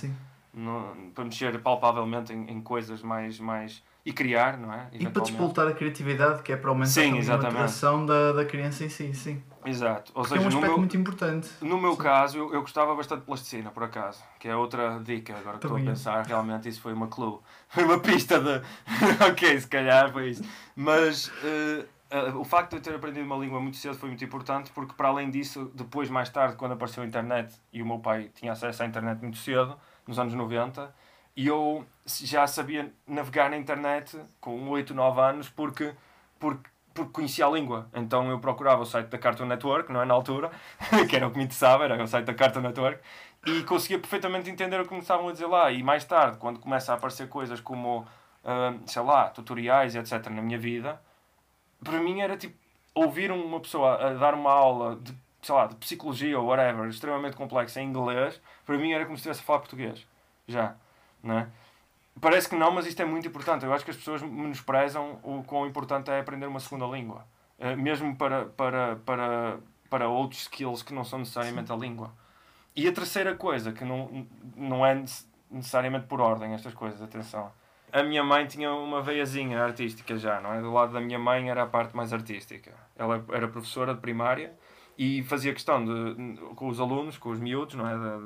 no- 0.52 1.10
para 1.14 1.24
mexer 1.24 1.58
palpavelmente 1.60 2.32
em, 2.32 2.50
em 2.50 2.60
coisas 2.60 3.02
mais, 3.02 3.38
mais 3.38 3.82
e 4.04 4.12
criar, 4.12 4.56
não 4.56 4.72
é? 4.72 4.88
E 4.92 5.06
para 5.08 5.22
despoltar 5.22 5.68
a 5.68 5.72
criatividade, 5.72 6.42
que 6.42 6.52
é 6.52 6.56
para 6.56 6.70
aumentar 6.70 6.86
Sim, 6.88 7.20
a 7.20 7.36
maturação 7.36 8.06
da, 8.06 8.32
da 8.32 8.44
criança 8.44 8.84
em 8.84 8.88
si, 8.88 9.12
sim. 9.12 9.42
Exato. 9.66 10.12
Ou 10.14 10.22
Porque 10.22 10.34
é 10.34 10.40
um 10.40 10.44
seja, 10.44 10.50
no 10.50 10.56
aspecto 10.56 10.68
meu, 10.68 10.78
muito 10.78 10.96
importante. 10.96 11.50
no 11.60 11.80
meu 11.80 11.96
caso, 11.96 12.38
eu, 12.38 12.54
eu 12.54 12.60
gostava 12.60 12.94
bastante 12.94 13.20
de 13.20 13.26
plasticina, 13.26 13.70
por 13.70 13.82
acaso. 13.82 14.22
Que 14.38 14.48
é 14.48 14.56
outra 14.56 15.00
dica, 15.02 15.36
agora 15.36 15.58
que 15.58 15.66
estou 15.66 15.78
a 15.78 15.80
pensar, 15.80 16.24
realmente 16.24 16.68
isso 16.68 16.80
foi 16.80 16.92
uma 16.92 17.08
clue. 17.08 17.38
Foi 17.68 17.84
uma 17.84 17.98
pista 17.98 18.38
de. 18.40 18.62
ok, 19.28 19.60
se 19.60 19.66
calhar 19.66 20.12
foi 20.12 20.30
isso. 20.30 20.44
Mas 20.74 21.30
eh, 21.42 21.84
eh, 22.10 22.32
o 22.34 22.44
facto 22.44 22.70
de 22.70 22.76
eu 22.76 22.80
ter 22.80 22.94
aprendido 22.94 23.26
uma 23.26 23.36
língua 23.36 23.60
muito 23.60 23.76
cedo 23.76 23.96
foi 23.96 24.08
muito 24.08 24.24
importante, 24.24 24.70
porque 24.72 24.94
para 24.94 25.08
além 25.08 25.30
disso, 25.30 25.70
depois, 25.74 26.08
mais 26.08 26.30
tarde, 26.30 26.56
quando 26.56 26.72
apareceu 26.72 27.02
a 27.02 27.06
internet, 27.06 27.54
e 27.72 27.82
o 27.82 27.86
meu 27.86 27.98
pai 27.98 28.30
tinha 28.34 28.52
acesso 28.52 28.82
à 28.82 28.86
internet 28.86 29.20
muito 29.20 29.38
cedo, 29.38 29.76
nos 30.06 30.18
anos 30.18 30.32
90, 30.32 30.94
e 31.36 31.48
eu 31.48 31.84
já 32.06 32.46
sabia 32.46 32.92
navegar 33.06 33.50
na 33.50 33.56
internet 33.56 34.18
com 34.40 34.68
8, 34.68 34.94
9 34.94 35.20
anos, 35.20 35.48
porque, 35.48 35.92
porque, 36.38 36.70
porque 36.96 37.12
conhecia 37.12 37.46
a 37.46 37.50
língua. 37.50 37.88
Então 37.94 38.28
eu 38.30 38.40
procurava 38.40 38.82
o 38.82 38.86
site 38.86 39.08
da 39.08 39.18
Cartoon 39.18 39.46
Network, 39.46 39.92
não 39.92 40.02
é 40.02 40.04
na 40.04 40.14
altura, 40.14 40.50
que 41.08 41.14
era 41.14 41.28
o 41.28 41.30
que 41.30 41.38
me 41.38 41.44
interessava, 41.44 41.84
era 41.84 42.02
o 42.02 42.08
site 42.08 42.24
da 42.24 42.34
Cartoon 42.34 42.62
Network, 42.62 43.00
e 43.46 43.62
conseguia 43.62 43.98
perfeitamente 43.98 44.50
entender 44.50 44.80
o 44.80 44.86
que 44.86 44.94
me 44.94 45.00
estavam 45.00 45.28
a 45.28 45.32
dizer 45.32 45.46
lá. 45.46 45.70
E 45.70 45.82
mais 45.82 46.04
tarde, 46.04 46.38
quando 46.38 46.58
começa 46.58 46.92
a 46.92 46.96
aparecer 46.96 47.28
coisas 47.28 47.60
como, 47.60 48.06
ah, 48.44 48.74
sei 48.86 49.02
lá, 49.02 49.28
tutoriais 49.28 49.94
etc. 49.94 50.28
na 50.30 50.42
minha 50.42 50.58
vida, 50.58 51.00
para 51.84 52.00
mim 52.00 52.20
era 52.20 52.36
tipo 52.36 52.56
ouvir 52.94 53.30
uma 53.30 53.60
pessoa 53.60 53.94
a 53.94 54.14
dar 54.14 54.34
uma 54.34 54.50
aula 54.50 54.96
de, 54.96 55.14
sei 55.42 55.54
lá, 55.54 55.66
de 55.66 55.76
psicologia 55.76 56.38
ou 56.40 56.46
whatever, 56.46 56.88
extremamente 56.88 57.36
complexa 57.36 57.80
em 57.80 57.88
inglês, 57.88 58.40
para 58.64 58.78
mim 58.78 58.92
era 58.92 59.04
como 59.04 59.16
se 59.16 59.20
estivesse 59.20 59.42
a 59.42 59.44
falar 59.44 59.58
português. 59.60 60.06
Já. 60.48 60.74
Não 61.22 61.38
é? 61.38 61.48
Parece 62.20 62.48
que 62.48 62.56
não, 62.56 62.70
mas 62.72 62.86
isto 62.86 63.00
é 63.00 63.04
muito 63.04 63.26
importante. 63.28 63.64
Eu 63.64 63.72
acho 63.72 63.84
que 63.84 63.90
as 63.90 63.96
pessoas 63.96 64.22
menosprezam 64.22 65.18
o 65.22 65.42
quão 65.44 65.66
importante 65.66 66.10
é 66.10 66.18
aprender 66.20 66.46
uma 66.46 66.60
segunda 66.60 66.86
língua. 66.86 67.26
Eh, 67.58 67.76
Mesmo 67.76 68.16
para, 68.16 68.46
para, 68.46 68.96
para, 69.04 69.58
para 69.90 70.08
outros 70.08 70.42
skills 70.42 70.82
que 70.82 70.94
não 70.94 71.04
são 71.04 71.18
necessariamente 71.18 71.70
a 71.72 71.76
língua. 71.76 72.12
E 72.74 72.86
a 72.88 72.92
terceira 72.92 73.34
coisa, 73.34 73.72
que 73.72 73.84
não, 73.84 74.26
não 74.56 74.84
é 74.84 74.94
nece- 74.94 75.26
necessariamente 75.50 76.06
por 76.06 76.20
ordem 76.20 76.52
estas 76.54 76.74
coisas, 76.74 77.00
atenção. 77.02 77.50
A 77.92 78.02
minha 78.02 78.22
mãe 78.24 78.46
tinha 78.46 78.72
uma 78.72 79.00
veiazinha 79.00 79.62
artística 79.62 80.16
já, 80.18 80.40
não 80.40 80.52
é? 80.52 80.60
Do 80.60 80.72
lado 80.72 80.92
da 80.92 81.00
minha 81.00 81.18
mãe 81.18 81.48
era 81.48 81.62
a 81.62 81.66
parte 81.66 81.94
mais 81.96 82.12
artística. 82.12 82.72
Ela 82.96 83.24
era 83.30 83.46
professora 83.48 83.94
de 83.94 84.00
primária 84.00 84.52
e 84.98 85.22
fazia 85.24 85.52
questão 85.52 85.84
de, 85.84 86.36
com 86.56 86.66
os 86.68 86.80
alunos, 86.80 87.16
com 87.16 87.30
os 87.30 87.38
miúdos, 87.38 87.74
não 87.74 87.86
é? 87.88 87.96
Da- 87.96 88.20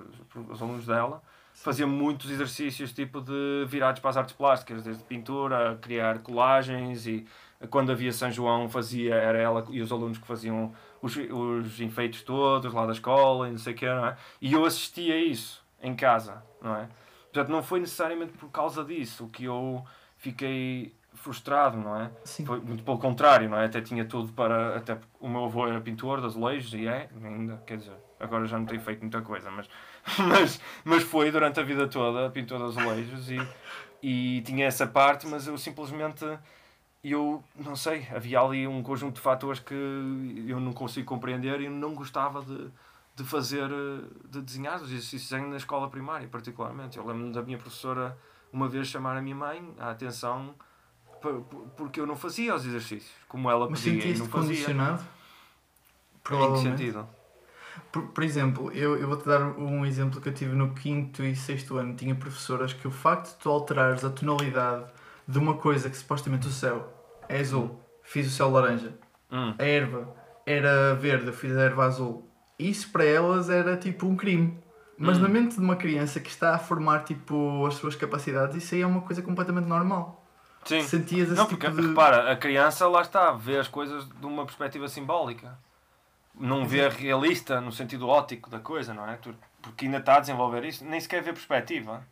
os 0.52 0.62
alunos 0.62 0.86
dela, 0.86 1.22
fazia 1.62 1.86
muitos 1.86 2.30
exercícios 2.30 2.92
tipo 2.92 3.20
de 3.20 3.64
virados 3.66 4.00
para 4.00 4.10
as 4.10 4.16
artes 4.16 4.34
plásticas, 4.34 4.82
desde 4.82 5.02
pintura, 5.04 5.72
a 5.72 5.76
criar 5.76 6.18
colagens 6.20 7.06
e 7.06 7.26
quando 7.68 7.92
havia 7.92 8.12
São 8.12 8.30
João 8.30 8.68
fazia, 8.68 9.14
era 9.14 9.36
ela 9.36 9.66
e 9.70 9.82
os 9.82 9.92
alunos 9.92 10.16
que 10.16 10.26
faziam 10.26 10.72
os, 11.02 11.14
os 11.16 11.80
enfeites 11.80 12.22
todos 12.22 12.72
lá 12.72 12.86
da 12.86 12.92
escola 12.92 13.48
e 13.48 13.50
não 13.50 13.58
sei 13.58 13.74
o 13.74 13.76
que, 13.76 13.86
não 13.86 14.06
é? 14.06 14.16
E 14.40 14.52
eu 14.52 14.64
assistia 14.64 15.14
a 15.14 15.18
isso 15.18 15.62
em 15.82 15.94
casa, 15.94 16.42
não 16.62 16.74
é? 16.76 16.88
Portanto, 17.24 17.50
não 17.50 17.62
foi 17.62 17.80
necessariamente 17.80 18.32
por 18.32 18.50
causa 18.50 18.82
disso 18.82 19.28
que 19.28 19.44
eu 19.44 19.84
fiquei 20.16 20.94
frustrado, 21.12 21.76
não 21.76 22.00
é? 22.00 22.10
Sim. 22.24 22.46
Foi 22.46 22.58
muito 22.60 22.82
pelo 22.82 22.98
contrário, 22.98 23.48
não 23.48 23.58
é? 23.58 23.66
Até 23.66 23.82
tinha 23.82 24.04
tudo 24.06 24.32
para. 24.32 24.76
Até 24.76 24.98
o 25.20 25.28
meu 25.28 25.44
avô 25.44 25.66
era 25.66 25.80
pintor 25.80 26.20
de 26.20 26.26
azulejos 26.26 26.72
e 26.72 26.86
é, 26.86 27.08
ainda, 27.22 27.62
quer 27.66 27.76
dizer, 27.76 27.96
agora 28.20 28.46
já 28.46 28.58
não 28.58 28.66
tem 28.66 28.78
feito 28.78 29.00
muita 29.00 29.20
coisa, 29.22 29.50
mas, 29.50 29.68
mas, 30.28 30.60
mas 30.84 31.02
foi 31.02 31.30
durante 31.30 31.58
a 31.58 31.62
vida 31.62 31.88
toda 31.88 32.30
pintor 32.30 32.58
de 32.58 32.64
azulejos 32.64 33.30
e, 33.30 33.38
e 34.02 34.42
tinha 34.42 34.66
essa 34.66 34.86
parte, 34.86 35.26
mas 35.26 35.46
eu 35.46 35.56
simplesmente. 35.58 36.24
Eu 37.02 37.42
não 37.56 37.74
sei, 37.74 38.06
havia 38.14 38.38
ali 38.40 38.66
um 38.66 38.82
conjunto 38.82 39.14
de 39.14 39.20
fatores 39.22 39.58
que 39.58 39.72
eu 40.46 40.60
não 40.60 40.74
consigo 40.74 41.06
compreender 41.06 41.58
e 41.62 41.68
não 41.68 41.94
gostava 41.94 42.42
de, 42.42 42.68
de 43.16 43.24
fazer, 43.24 43.70
de 44.28 44.42
desenhar 44.42 44.76
os 44.76 44.90
exercícios 44.92 45.30
na 45.48 45.56
escola 45.56 45.88
primária, 45.88 46.28
particularmente. 46.28 46.98
Eu 46.98 47.06
lembro-me 47.06 47.32
da 47.32 47.40
minha 47.40 47.56
professora 47.56 48.18
uma 48.52 48.68
vez 48.68 48.86
chamar 48.88 49.16
a 49.16 49.22
minha 49.22 49.34
mãe 49.34 49.74
a 49.78 49.92
atenção 49.92 50.54
por- 51.22 51.40
por- 51.44 51.66
porque 51.74 51.98
eu 51.98 52.06
não 52.06 52.16
fazia 52.16 52.54
os 52.54 52.66
exercícios 52.66 53.10
como 53.26 53.50
ela 53.50 53.66
Mas 53.70 53.80
pedia 53.80 54.04
e 54.04 54.18
não 54.18 54.26
fazia. 54.26 54.56
condicionado? 54.56 55.02
Em 56.30 56.52
que 56.52 56.58
sentido? 56.58 57.08
Por, 57.92 58.02
por 58.08 58.22
exemplo, 58.24 58.70
eu, 58.72 58.96
eu 58.96 59.08
vou-te 59.08 59.26
dar 59.26 59.40
um 59.42 59.84
exemplo 59.84 60.20
que 60.20 60.28
eu 60.28 60.34
tive 60.34 60.54
no 60.54 60.72
quinto 60.74 61.22
e 61.24 61.34
sexto 61.34 61.76
ano. 61.76 61.94
Tinha 61.94 62.14
professoras 62.14 62.72
que 62.72 62.86
o 62.86 62.90
facto 62.90 63.30
de 63.30 63.36
tu 63.42 63.50
alterares 63.50 64.04
a 64.04 64.10
tonalidade 64.10 64.84
de 65.26 65.38
uma 65.38 65.54
coisa 65.54 65.90
que 65.90 65.96
supostamente 65.96 66.46
o 66.46 66.50
céu 66.50 66.92
é 67.28 67.40
azul, 67.40 67.80
fiz 68.02 68.26
o 68.26 68.30
céu 68.30 68.50
laranja. 68.50 68.92
Hum. 69.30 69.54
A 69.58 69.64
erva 69.64 70.08
era 70.44 70.94
verde, 70.94 71.26
eu 71.28 71.32
fiz 71.32 71.56
a 71.56 71.60
erva 71.62 71.84
azul. 71.84 72.28
Isso 72.58 72.90
para 72.90 73.04
elas 73.04 73.48
era 73.48 73.76
tipo 73.76 74.06
um 74.06 74.16
crime. 74.16 74.58
Mas 74.98 75.16
Hum. 75.18 75.22
na 75.22 75.28
mente 75.28 75.54
de 75.54 75.60
uma 75.60 75.76
criança 75.76 76.20
que 76.20 76.28
está 76.28 76.54
a 76.54 76.58
formar 76.58 77.04
tipo 77.04 77.64
as 77.66 77.74
suas 77.74 77.96
capacidades, 77.96 78.56
isso 78.62 78.74
aí 78.74 78.82
é 78.82 78.86
uma 78.86 79.00
coisa 79.00 79.22
completamente 79.22 79.66
normal. 79.66 80.26
Sim. 80.64 80.82
Sentias 80.82 81.28
esse 81.28 81.38
Não, 81.38 81.46
tipo 81.46 81.58
porque 81.58 81.80
de... 81.80 81.88
repara, 81.88 82.30
a 82.30 82.36
criança 82.36 82.86
lá 82.86 83.00
está, 83.00 83.32
vê 83.32 83.56
as 83.56 83.66
coisas 83.66 84.06
de 84.06 84.26
uma 84.26 84.44
perspectiva 84.44 84.88
simbólica. 84.88 85.56
Não 86.34 86.66
vê 86.66 86.88
realista 86.88 87.60
no 87.60 87.72
sentido 87.72 88.08
óptico 88.08 88.48
da 88.48 88.60
coisa, 88.60 88.94
não 88.94 89.08
é? 89.08 89.18
Porque 89.60 89.84
ainda 89.86 89.98
está 89.98 90.16
a 90.16 90.20
desenvolver 90.20 90.64
isso, 90.64 90.84
nem 90.84 90.98
sequer 91.00 91.22
vê 91.22 91.32
perspectiva. 91.32 92.06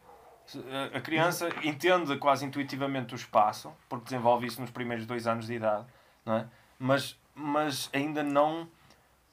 Se- 0.46 0.62
a- 0.94 1.00
criança 1.00 1.48
entende 1.62 2.16
quase 2.16 2.44
intuitivamente 2.44 3.14
o 3.14 3.16
espaço, 3.16 3.72
porque 3.88 4.04
desenvolve 4.04 4.46
isso 4.46 4.60
nos 4.60 4.70
primeiros 4.70 5.06
dois 5.06 5.26
anos 5.26 5.46
de 5.46 5.54
idade, 5.54 5.86
não 6.26 6.34
é? 6.34 6.46
Mas, 6.78 7.18
mas 7.34 7.88
ainda 7.92 8.22
não 8.22 8.68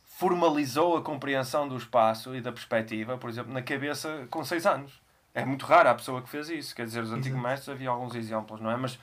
formalizou 0.04 0.98
a 0.98 1.02
compreensão 1.02 1.68
do 1.68 1.76
espaço 1.78 2.36
e 2.36 2.42
da 2.42 2.52
perspectiva, 2.52 3.18
por 3.18 3.30
exemplo, 3.30 3.52
na 3.54 3.62
cabeça 3.62 4.28
com 4.30 4.44
seis 4.44 4.66
anos. 4.66 5.02
É 5.34 5.44
muito 5.44 5.66
rara 5.66 5.92
a 5.92 5.96
pessoa 5.96 6.22
que 6.22 6.30
fez 6.30 6.48
isso. 6.50 6.74
Quer 6.74 6.86
dizer, 6.86 7.04
os 7.04 7.12
antigos 7.12 7.38
mestres 7.42 7.68
havia 7.68 7.90
alguns 7.90 8.16
exemplos, 8.16 8.62
não 8.62 8.72
é? 8.72 8.78
Mas 8.78 8.98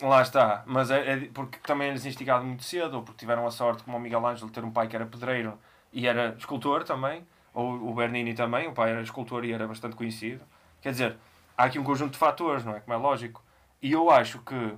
lá 0.00 0.22
está. 0.22 0.62
Mas 0.66 0.90
é, 0.90 1.12
é 1.12 1.28
porque 1.32 1.58
também 1.58 1.88
eles 1.88 2.04
instigado 2.04 2.44
muito 2.44 2.62
cedo, 2.64 2.94
ou 2.98 3.02
porque 3.02 3.18
tiveram 3.20 3.46
a 3.46 3.50
sorte, 3.50 3.82
como 3.82 3.96
o 3.96 4.00
Miguel 4.00 4.24
Ângelo, 4.26 4.48
de 4.48 4.52
ter 4.52 4.64
um 4.64 4.70
pai 4.70 4.88
que 4.88 4.96
era 4.96 5.06
pedreiro 5.06 5.58
e 5.92 6.06
era 6.06 6.34
escultor 6.38 6.84
também, 6.84 7.26
ou 7.54 7.72
o 7.90 7.94
Bernini 7.94 8.34
também, 8.34 8.68
o 8.68 8.72
pai 8.72 8.90
era 8.90 9.00
escultor 9.02 9.44
e 9.44 9.52
era 9.52 9.66
bastante 9.66 9.96
conhecido. 9.96 10.44
Quer 10.80 10.90
dizer, 10.92 11.16
há 11.56 11.64
aqui 11.64 11.78
um 11.78 11.84
conjunto 11.84 12.12
de 12.12 12.18
fatores, 12.18 12.64
não 12.64 12.76
é? 12.76 12.80
Como 12.80 12.94
é 12.94 12.96
lógico. 12.96 13.42
E 13.82 13.92
eu 13.92 14.10
acho 14.10 14.38
que 14.40 14.74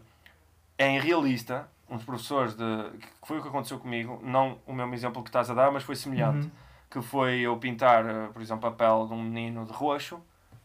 é 0.79 0.95
irrealista 0.97 1.69
uns 1.89 2.05
professores 2.05 2.55
de. 2.55 2.65
que 2.99 3.27
foi 3.27 3.39
o 3.39 3.43
que 3.43 3.49
aconteceu 3.49 3.79
comigo, 3.79 4.21
não 4.23 4.59
o 4.67 4.73
mesmo 4.73 4.95
exemplo 4.95 5.23
que 5.23 5.29
estás 5.29 5.51
a 5.51 5.55
dar, 5.55 5.71
mas 5.73 5.83
foi 5.83 5.97
semelhante 5.97 6.47
Uhum. 6.47 6.51
que 6.89 7.03
foi 7.03 7.41
eu 7.41 7.57
pintar, 7.57 8.05
eh, 8.07 8.29
por 8.33 8.41
exemplo, 8.41 8.69
a 8.69 8.73
pele 8.73 9.07
de 9.09 9.13
um 9.13 9.23
menino 9.23 9.65
de 9.67 9.73
roxo 9.73 10.21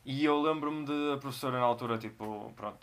e 0.05 0.23
eu 0.23 0.39
lembro-me 0.41 0.85
de 0.85 1.13
a 1.13 1.17
professora 1.17 1.59
na 1.59 1.65
altura, 1.65 1.97
tipo, 1.97 2.51
pronto, 2.55 2.77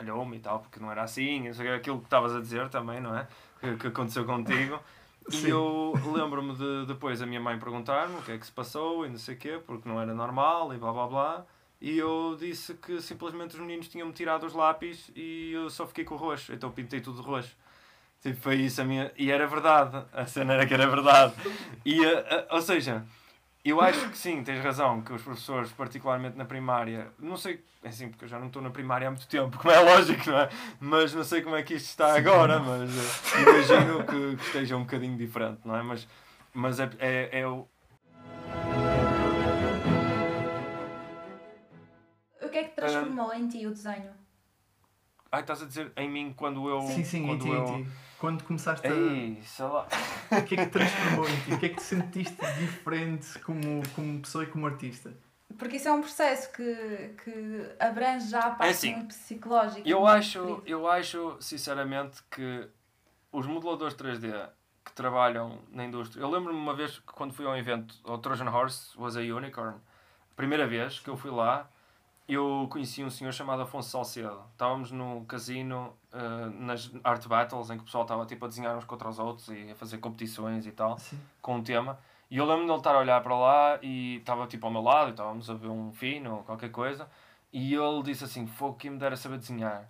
ralhou-me 0.00 0.36
e 0.38 0.40
tal, 0.40 0.60
porque 0.60 0.80
não 0.80 0.90
era 0.90 1.02
assim, 1.02 1.48
aquilo 1.48 1.98
que 1.98 2.04
estavas 2.04 2.34
a 2.34 2.40
dizer 2.40 2.68
também, 2.70 3.00
não 3.00 3.16
é? 3.16 3.28
Que, 3.60 3.76
que 3.76 3.86
aconteceu 3.88 4.24
contigo. 4.24 4.80
E 5.28 5.36
Sim. 5.36 5.48
eu 5.48 5.92
lembro-me 6.12 6.56
de 6.56 6.86
depois 6.86 7.20
a 7.22 7.26
minha 7.26 7.40
mãe 7.40 7.56
perguntar-me 7.56 8.16
o 8.16 8.22
que 8.22 8.32
é 8.32 8.38
que 8.38 8.44
se 8.44 8.50
passou 8.50 9.04
e 9.06 9.08
não 9.10 9.18
sei 9.18 9.34
o 9.36 9.38
quê, 9.38 9.60
porque 9.64 9.86
não 9.86 10.00
era 10.00 10.12
normal 10.14 10.74
e 10.74 10.78
blá 10.78 10.90
blá 10.92 11.06
blá. 11.06 11.46
E 11.80 11.96
eu 11.96 12.36
disse 12.40 12.74
que 12.74 13.00
simplesmente 13.00 13.54
os 13.54 13.60
meninos 13.60 13.86
tinham-me 13.86 14.12
tirado 14.12 14.44
os 14.44 14.54
lápis 14.54 15.10
e 15.14 15.52
eu 15.52 15.68
só 15.70 15.86
fiquei 15.86 16.04
com 16.04 16.14
o 16.14 16.18
roxo, 16.18 16.52
então 16.52 16.72
pintei 16.72 17.00
tudo 17.00 17.20
de 17.20 17.28
roxo. 17.28 17.54
Tipo, 18.22 18.40
foi 18.40 18.56
isso 18.56 18.80
a 18.80 18.84
minha. 18.84 19.12
E 19.16 19.30
era 19.30 19.46
verdade, 19.46 20.02
a 20.12 20.26
cena 20.26 20.54
era 20.54 20.66
que 20.66 20.74
era 20.74 20.88
verdade. 20.88 21.34
E, 21.84 22.04
eh, 22.04 22.26
eh, 22.28 22.46
ou 22.50 22.62
seja, 22.62 23.04
eu 23.62 23.80
acho 23.80 24.08
que 24.08 24.16
sim, 24.16 24.42
tens 24.42 24.62
razão, 24.64 25.02
que 25.02 25.12
os 25.12 25.22
professores, 25.22 25.70
particularmente 25.72 26.36
na 26.36 26.46
primária, 26.46 27.12
não 27.18 27.36
sei, 27.36 27.62
é 27.82 27.88
assim, 27.88 28.08
porque 28.08 28.24
eu 28.24 28.28
já 28.28 28.38
não 28.38 28.46
estou 28.46 28.62
na 28.62 28.70
primária 28.70 29.06
há 29.06 29.10
muito 29.10 29.28
tempo, 29.28 29.56
como 29.60 29.70
é 29.72 29.78
lógico, 29.78 30.30
não 30.30 30.38
é? 30.38 30.48
Mas 30.80 31.12
não 31.14 31.22
sei 31.22 31.42
como 31.42 31.56
é 31.56 31.62
que 31.62 31.74
isto 31.74 31.88
está 31.88 32.16
agora, 32.16 32.58
mas 32.58 32.90
eh, 32.90 33.42
imagino 33.42 34.04
que, 34.04 34.36
que 34.36 34.46
esteja 34.46 34.76
um 34.76 34.84
bocadinho 34.84 35.16
diferente, 35.16 35.60
não 35.64 35.76
é? 35.76 35.82
Mas, 35.82 36.08
mas 36.54 36.80
é, 36.80 36.90
é, 36.98 37.40
é 37.40 37.46
o. 37.46 37.68
O 42.42 42.48
que 42.48 42.58
é 42.58 42.64
que 42.64 42.74
transformou 42.74 43.32
em 43.34 43.46
ti 43.46 43.66
o 43.66 43.70
desenho? 43.70 44.10
Ai, 45.30 45.42
estás 45.42 45.62
a 45.62 45.66
dizer 45.66 45.92
em 45.96 46.08
mim 46.08 46.32
quando 46.34 46.66
eu. 46.68 46.80
Sim, 46.80 47.04
sim, 47.04 47.18
em 47.18 47.26
quando 47.26 47.42
ti, 47.42 47.48
eu... 47.50 47.66
em 47.66 47.84
ti. 47.84 47.90
Quando 48.20 48.44
começaste 48.44 48.86
a... 48.86 48.90
Ei, 48.90 49.42
sei 49.42 49.64
lá. 49.64 49.88
O 50.30 50.44
que 50.44 50.54
é 50.54 50.58
que 50.58 50.66
te 50.66 50.70
transformou 50.70 51.28
em 51.28 51.40
ti? 51.40 51.54
O 51.54 51.58
que 51.58 51.66
é 51.66 51.68
que 51.70 51.76
te 51.76 51.82
sentiste 51.82 52.36
diferente 52.58 53.38
como, 53.40 53.82
como 53.96 54.20
pessoa 54.20 54.44
e 54.44 54.46
como 54.46 54.66
artista? 54.66 55.12
Porque 55.58 55.76
isso 55.76 55.88
é 55.88 55.92
um 55.92 56.00
processo 56.00 56.52
que, 56.52 57.14
que 57.24 57.66
abrange 57.80 58.28
já 58.28 58.40
a 58.40 58.50
parte 58.50 58.70
assim, 58.70 58.94
muito 58.94 59.08
psicológica. 59.08 59.88
Eu 59.88 60.00
muito 60.00 60.10
acho, 60.12 60.62
eu 60.64 60.86
acho, 60.86 61.36
sinceramente, 61.40 62.22
que 62.30 62.68
os 63.32 63.46
modeladores 63.46 63.94
3D 63.94 64.50
que 64.84 64.92
trabalham 64.92 65.58
na 65.72 65.84
indústria. 65.84 66.22
Eu 66.22 66.30
lembro-me 66.30 66.58
uma 66.58 66.74
vez 66.74 66.98
que 66.98 67.06
quando 67.06 67.32
fui 67.32 67.46
a 67.46 67.50
um 67.50 67.56
evento, 67.56 67.94
o 68.04 68.18
Trojan 68.18 68.50
Horse 68.50 68.96
was 68.96 69.16
a 69.16 69.20
Unicorn, 69.20 69.76
a 70.30 70.34
primeira 70.36 70.66
vez 70.66 71.00
que 71.00 71.08
eu 71.08 71.16
fui 71.16 71.30
lá, 71.30 71.68
eu 72.34 72.66
conheci 72.70 73.02
um 73.04 73.10
senhor 73.10 73.32
chamado 73.32 73.62
Afonso 73.62 73.90
Salcedo. 73.90 74.40
Estávamos 74.52 74.90
no 74.90 75.24
casino, 75.26 75.94
uh, 76.12 76.50
nas 76.62 76.90
art 77.04 77.26
battles, 77.26 77.70
em 77.70 77.76
que 77.76 77.82
o 77.82 77.84
pessoal 77.84 78.02
estava 78.04 78.24
tipo 78.26 78.44
a 78.44 78.48
desenhar 78.48 78.76
uns 78.76 78.84
contra 78.84 79.08
os 79.08 79.18
outros 79.18 79.48
e 79.48 79.70
a 79.70 79.74
fazer 79.74 79.98
competições 79.98 80.66
e 80.66 80.72
tal, 80.72 80.98
Sim. 80.98 81.18
com 81.42 81.56
um 81.56 81.62
tema. 81.62 81.98
E 82.30 82.36
eu 82.36 82.44
lembro-me 82.44 82.66
de 82.66 82.70
ele 82.72 82.78
estar 82.78 82.94
a 82.94 82.98
olhar 82.98 83.20
para 83.22 83.36
lá 83.36 83.78
e 83.82 84.16
estava 84.16 84.46
tipo 84.46 84.66
ao 84.66 84.72
meu 84.72 84.82
lado, 84.82 85.08
e 85.08 85.10
estávamos 85.10 85.50
a 85.50 85.54
ver 85.54 85.68
um 85.68 85.92
fino 85.92 86.36
ou 86.36 86.42
qualquer 86.42 86.70
coisa. 86.70 87.08
E 87.52 87.74
ele 87.74 88.02
disse 88.04 88.22
assim: 88.24 88.46
Fogo, 88.46 88.76
que 88.76 88.88
me 88.88 88.98
dera 88.98 89.16
saber 89.16 89.38
desenhar. 89.38 89.88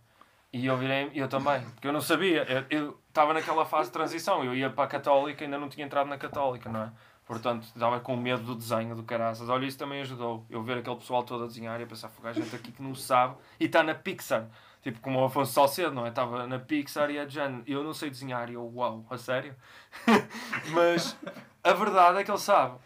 E 0.52 0.66
eu 0.66 0.76
virei 0.76 1.10
eu 1.14 1.28
também, 1.28 1.60
porque 1.70 1.86
eu 1.86 1.92
não 1.92 2.00
sabia. 2.00 2.42
Eu- 2.44 2.64
Eu 2.70 3.00
estava 3.08 3.32
naquela 3.34 3.64
fase 3.64 3.88
de 3.88 3.92
transição, 3.92 4.42
eu 4.44 4.54
ia 4.54 4.70
para 4.70 4.84
a 4.84 4.86
Católica, 4.86 5.44
ainda 5.44 5.58
não 5.58 5.68
tinha 5.68 5.84
entrado 5.86 6.06
na 6.08 6.16
Católica, 6.18 6.68
não 6.70 6.84
é? 6.84 6.92
Portanto, 7.30 7.62
estava 7.62 8.00
com 8.00 8.16
medo 8.16 8.42
do 8.42 8.56
desenho 8.56 8.96
do 8.96 9.04
caraças. 9.04 9.48
Olha, 9.48 9.64
isso 9.64 9.78
também 9.78 10.00
ajudou. 10.00 10.44
Eu 10.50 10.64
ver 10.64 10.78
aquele 10.78 10.96
pessoal 10.96 11.22
todo 11.22 11.44
a 11.44 11.46
desenhar 11.46 11.78
e 11.78 11.84
a 11.84 11.86
pensar, 11.86 12.08
fogo, 12.08 12.26
há 12.26 12.32
gente 12.32 12.56
aqui 12.56 12.72
que 12.72 12.82
não 12.82 12.92
sabe 12.92 13.36
e 13.60 13.66
está 13.66 13.84
na 13.84 13.94
Pixar. 13.94 14.48
Tipo, 14.82 14.98
como 14.98 15.20
o 15.20 15.24
Afonso 15.24 15.52
Salcedo, 15.52 15.94
não 15.94 16.04
é? 16.04 16.08
Estava 16.08 16.44
na 16.48 16.58
Pixar 16.58 17.08
e 17.08 17.20
a 17.20 17.28
Jan, 17.28 17.62
eu 17.68 17.84
não 17.84 17.94
sei 17.94 18.10
desenhar. 18.10 18.50
E 18.50 18.54
eu, 18.54 18.68
uau, 18.74 19.06
a 19.08 19.16
sério? 19.16 19.54
Mas 20.74 21.16
a 21.62 21.72
verdade 21.72 22.18
é 22.18 22.24
que 22.24 22.32
ele 22.32 22.38
sabe. 22.38 22.80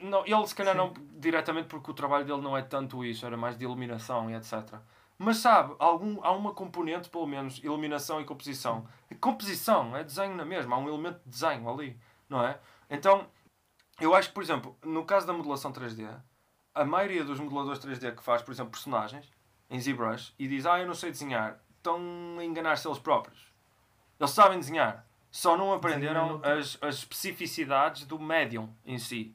Não, 0.00 0.26
ele 0.26 0.46
se 0.48 0.56
calhar 0.56 0.74
não 0.74 0.92
diretamente 1.12 1.68
porque 1.68 1.88
o 1.88 1.94
trabalho 1.94 2.24
dele 2.24 2.40
não 2.42 2.56
é 2.56 2.62
tanto 2.62 3.04
isso, 3.04 3.24
era 3.24 3.36
mais 3.36 3.56
de 3.56 3.62
iluminação 3.62 4.28
e 4.28 4.34
etc. 4.34 4.74
Mas 5.16 5.36
sabe, 5.36 5.76
algum, 5.78 6.18
há 6.24 6.32
uma 6.32 6.52
componente, 6.52 7.08
pelo 7.08 7.28
menos, 7.28 7.62
iluminação 7.62 8.20
e 8.20 8.24
composição. 8.24 8.88
Composição, 9.20 9.96
é 9.96 10.02
desenho 10.02 10.34
na 10.34 10.44
mesma, 10.44 10.74
há 10.74 10.78
um 10.80 10.88
elemento 10.88 11.20
de 11.24 11.30
desenho 11.30 11.70
ali, 11.70 11.96
não 12.28 12.44
é? 12.44 12.58
Então, 12.90 13.26
eu 14.00 14.14
acho 14.14 14.28
que, 14.28 14.34
por 14.34 14.42
exemplo, 14.42 14.76
no 14.84 15.04
caso 15.04 15.26
da 15.26 15.32
modelação 15.32 15.72
3D, 15.72 16.08
a 16.74 16.84
maioria 16.84 17.24
dos 17.24 17.40
modeladores 17.40 17.80
3D 17.80 18.14
que 18.14 18.22
faz, 18.22 18.42
por 18.42 18.52
exemplo, 18.52 18.70
personagens 18.70 19.30
em 19.68 19.80
ZBrush 19.80 20.34
e 20.38 20.46
diz, 20.46 20.64
ah, 20.66 20.78
eu 20.78 20.86
não 20.86 20.94
sei 20.94 21.10
desenhar, 21.10 21.60
estão 21.76 22.00
a 22.38 22.44
enganar-se 22.44 22.86
eles 22.86 22.98
próprios. 22.98 23.52
Eles 24.18 24.30
sabem 24.30 24.58
desenhar, 24.58 25.06
só 25.30 25.56
não 25.56 25.72
aprenderam 25.72 26.40
as, 26.44 26.78
as 26.80 26.96
especificidades 26.96 28.04
do 28.04 28.18
médium 28.18 28.72
em 28.84 28.98
si. 28.98 29.34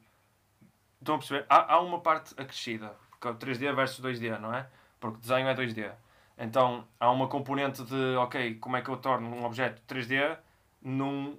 Estão 1.00 1.16
a 1.16 1.18
perceber? 1.18 1.46
Há, 1.48 1.74
há 1.74 1.80
uma 1.80 2.00
parte 2.00 2.34
acrescida, 2.40 2.96
porque 3.10 3.28
é 3.28 3.30
o 3.30 3.34
3D 3.34 3.74
versus 3.74 4.04
2D, 4.04 4.38
não 4.38 4.54
é? 4.54 4.66
Porque 4.98 5.18
desenho 5.18 5.48
é 5.48 5.54
2D. 5.54 5.92
Então 6.36 6.86
há 6.98 7.10
uma 7.10 7.28
componente 7.28 7.82
de, 7.84 8.16
ok, 8.16 8.56
como 8.56 8.76
é 8.76 8.82
que 8.82 8.88
eu 8.88 8.96
torno 8.96 9.28
um 9.28 9.44
objeto 9.44 9.82
3D 9.86 10.36
num, 10.82 11.38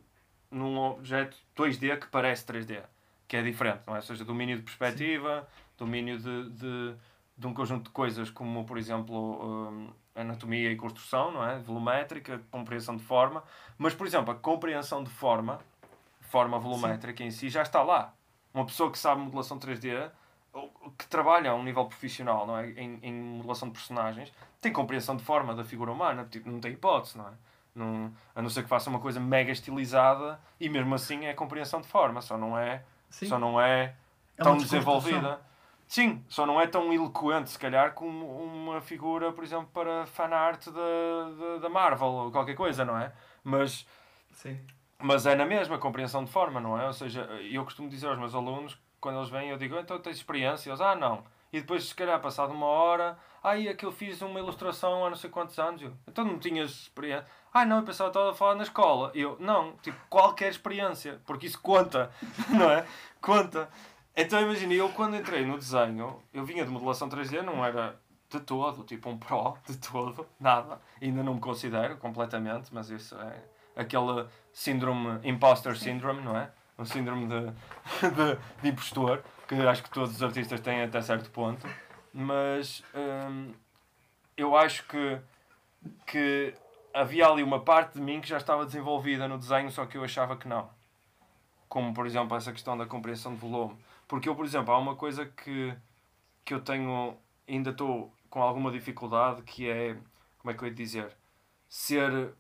num 0.50 0.78
objeto 0.78 1.38
2D 1.56 2.00
que 2.00 2.08
parece 2.08 2.46
3D, 2.46 2.84
que 3.28 3.38
é 3.38 3.42
diferente, 3.42 3.82
não 3.88 3.96
é? 3.96 3.98
Ou 3.98 4.04
seja, 4.04 4.24
domínio 4.24 4.58
de 4.58 4.64
perspectiva, 4.64 5.48
domínio 5.78 6.18
de, 6.18 6.50
de, 6.52 6.96
de 7.38 7.48
um 7.48 7.54
conjunto 7.54 7.86
de 7.86 7.90
coisas 7.90 8.30
como, 8.30 8.66
por 8.66 8.78
exemplo, 8.78 9.70
hum, 9.70 9.90
anatomia 10.16 10.72
e 10.72 10.76
construção, 10.76 11.32
não 11.32 11.44
é? 11.48 11.60
Volumétrica, 11.60 12.42
compreensão 12.52 12.96
de 12.96 13.04
forma. 13.04 13.44
Mas, 13.78 13.94
por 13.94 14.08
exemplo, 14.08 14.32
a 14.32 14.36
compreensão 14.36 15.04
de 15.04 15.10
forma, 15.10 15.60
forma 16.22 16.58
volumétrica 16.60 17.24
em 17.24 17.32
si, 17.32 17.50
já 17.50 17.62
está 17.62 17.82
lá. 17.84 18.14
Uma 18.54 18.66
pessoa 18.66 18.92
que 18.92 18.98
sabe 18.98 19.22
modelação 19.22 19.60
3D, 19.60 20.10
ou 20.54 20.72
que 20.98 21.06
trabalha 21.08 21.52
a 21.52 21.56
um 21.56 21.64
nível 21.64 21.86
profissional, 21.86 22.48
não 22.48 22.58
é? 22.58 22.70
Em, 22.72 23.00
em 23.02 23.14
modelação 23.14 23.68
de 23.68 23.74
personagens, 23.74 24.32
tem 24.62 24.72
compreensão 24.72 25.18
de 25.18 25.24
forma 25.24 25.54
da 25.54 25.64
figura 25.64 25.92
humana, 25.92 26.26
tipo, 26.30 26.50
não 26.50 26.60
tem 26.60 26.72
hipótese, 26.72 27.18
não 27.18 27.28
é? 27.28 27.32
Não, 27.76 28.14
a 28.34 28.42
não 28.42 28.50
ser 28.50 28.64
que 28.64 28.70
faça 28.70 28.90
uma 28.90 29.00
coisa 29.00 29.20
mega 29.20 29.52
estilizada 29.52 30.40
e 30.58 30.70
mesmo 30.70 30.96
assim 30.96 31.26
é 31.26 31.34
compreensão 31.34 31.82
de 31.82 31.88
forma, 31.90 32.22
só 32.22 32.38
não 32.38 32.58
é, 32.58 32.86
Sim. 33.10 33.28
só 33.28 33.39
não 33.39 33.60
é 33.60 33.96
É 34.38 34.44
tão 34.44 34.58
desenvolvida. 34.58 35.39
Sim, 35.88 36.24
só 36.28 36.46
não 36.48 36.60
é 36.60 36.65
tão 36.65 36.91
eloquente, 36.91 37.52
se 37.52 37.60
calhar, 37.60 37.94
como 37.94 38.26
uma 38.44 38.82
figura, 38.82 39.32
por 39.32 39.44
exemplo, 39.44 39.68
para 39.72 40.06
fanart 40.08 40.68
da, 40.68 40.72
da, 41.38 41.58
da 41.60 41.70
Marvel 41.70 42.08
ou 42.08 42.32
qualquer 42.32 42.56
coisa, 42.56 42.84
não 42.84 42.98
é? 42.98 43.12
Mas, 43.44 43.86
Sim. 44.34 44.60
mas 44.98 45.28
é 45.28 45.36
na 45.36 45.46
mesma 45.46 45.78
compreensão 45.78 46.26
de 46.26 46.32
forma, 46.32 46.60
não 46.60 46.80
é? 46.80 46.88
Ou 46.88 46.94
seja, 46.94 47.22
eu 47.52 47.63
costumo 47.63 47.88
dizer 47.88 48.08
aos 48.08 48.18
meus 48.18 48.34
alunos, 48.34 48.76
quando 49.00 49.20
eles 49.20 49.30
vêm, 49.30 49.50
eu 49.50 49.58
digo, 49.58 49.78
então 49.78 50.00
tens 50.00 50.18
experiência? 50.18 50.72
Eles, 50.72 50.82
ah, 50.82 50.96
não. 50.96 51.24
E 51.56 51.62
depois, 51.62 51.86
se 51.86 51.96
calhar, 51.96 52.20
passado 52.20 52.52
uma 52.52 52.65
hora, 52.65 53.18
ah, 53.41 53.58
é 53.58 53.74
que 53.74 53.86
eu 53.86 53.91
fiz 53.94 54.22
uma 54.22 54.38
ilustração 54.38 55.06
há 55.06 55.10
não 55.10 55.15
sei 55.15 55.30
quantos 55.30 55.58
anos. 55.58 55.82
Eu, 55.82 55.94
então 56.06 56.26
não 56.26 56.38
tinhas 56.38 56.70
experiência? 56.70 57.26
Ah, 57.54 57.63
não, 57.63 57.78
eu 57.78 57.84
pensava 57.84 58.10
estava 58.10 58.32
a 58.32 58.34
falar 58.34 58.56
na 58.56 58.63
escola. 58.63 59.10
Eu, 59.15 59.38
não, 59.39 59.72
tipo, 59.78 59.98
qualquer 60.10 60.50
experiência, 60.50 61.22
porque 61.26 61.48
isso 61.48 61.62
conta, 61.62 62.12
não 62.52 62.70
é? 62.70 62.86
Conta. 63.22 63.70
Então 64.13 64.41
imagina, 64.41 64.74
eu 64.74 64.89
quando 64.89 65.15
entrei 65.15 65.46
no 65.46 65.58
desenho, 65.58 66.22
eu 66.34 66.44
vinha 66.44 66.65
de 66.65 66.70
modelação 66.70 67.08
3D, 67.08 67.41
não 67.41 67.63
era 67.63 67.98
de 68.30 68.41
todo, 68.41 68.84
tipo 68.84 69.10
um 69.10 69.18
pro, 69.18 69.58
de 69.65 69.78
todo, 69.78 70.28
nada. 70.38 70.82
Ainda 71.02 71.24
não 71.24 71.36
me 71.36 71.39
considero 71.39 71.96
completamente, 71.96 72.74
mas 72.74 72.89
isso 72.89 73.15
é 73.15 73.82
aquele 73.82 74.28
síndrome, 74.52 75.22
imposter 75.24 75.78
syndrome, 75.78 76.22
não 76.22 76.36
é? 76.36 76.52
Um 76.78 76.84
síndrome 76.84 77.28
de, 77.28 77.46
de, 78.12 78.62
de 78.62 78.68
impostor, 78.68 79.24
que 79.48 79.56
acho 79.56 79.84
que 79.84 79.90
todos 79.90 80.16
os 80.16 80.24
artistas 80.24 80.60
têm 80.60 80.82
até 80.84 81.02
certo 81.02 81.30
ponto. 81.30 81.68
Mas 82.14 82.84
hum, 82.94 83.54
eu 84.38 84.56
acho 84.56 84.86
que, 84.88 85.20
que 86.06 86.54
havia 86.94 87.28
ali 87.28 87.44
uma 87.44 87.60
parte 87.60 87.96
de 87.96 88.02
mim 88.02 88.22
que 88.22 88.28
já 88.28 88.38
estava 88.38 88.66
desenvolvida 88.66 89.28
no 89.28 89.38
desenho, 89.38 89.70
só 89.70 89.86
que 89.86 89.98
eu 89.98 90.04
achava 90.04 90.38
que 90.38 90.48
não. 90.48 90.70
Como, 91.68 91.94
por 91.94 92.06
exemplo, 92.06 92.38
essa 92.38 92.52
questão 92.52 92.78
da 92.78 92.86
compreensão 92.86 93.34
de 93.34 93.40
volume. 93.40 93.78
Porque 94.08 94.30
eu, 94.30 94.36
por 94.36 94.46
exemplo, 94.46 94.74
há 94.74 94.78
uma 94.78 94.96
coisa 94.96 95.26
que, 95.26 95.76
que 96.44 96.54
eu 96.54 96.62
tenho, 96.62 97.18
ainda 97.48 97.72
estou 97.72 98.14
com 98.30 98.42
alguma 98.42 98.72
dificuldade, 98.72 99.42
que 99.42 99.70
é, 99.70 99.98
como 100.38 100.52
é 100.52 100.54
que 100.54 100.64
eu 100.64 100.68
ia 100.68 100.74
dizer, 100.74 101.18
ser 101.68 102.34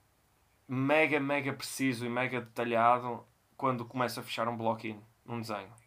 mega, 0.67 1.19
mega 1.19 1.53
preciso 1.53 2.05
e 2.05 2.09
mega 2.09 2.41
detalhado 2.41 3.25
quando 3.57 3.85
começa 3.85 4.19
a 4.19 4.23
fechar 4.23 4.47
um 4.47 4.57
bloquinho 4.57 5.03
num 5.25 5.41
desenho. 5.41 5.84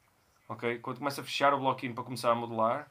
Ok? 0.49 0.79
Quando 0.81 0.99
começa 0.99 1.21
a 1.21 1.25
fechar 1.25 1.53
o 1.55 1.59
bloquinho 1.59 1.95
para 1.95 2.05
começar 2.05 2.31
a 2.31 2.35
modelar, 2.35 2.91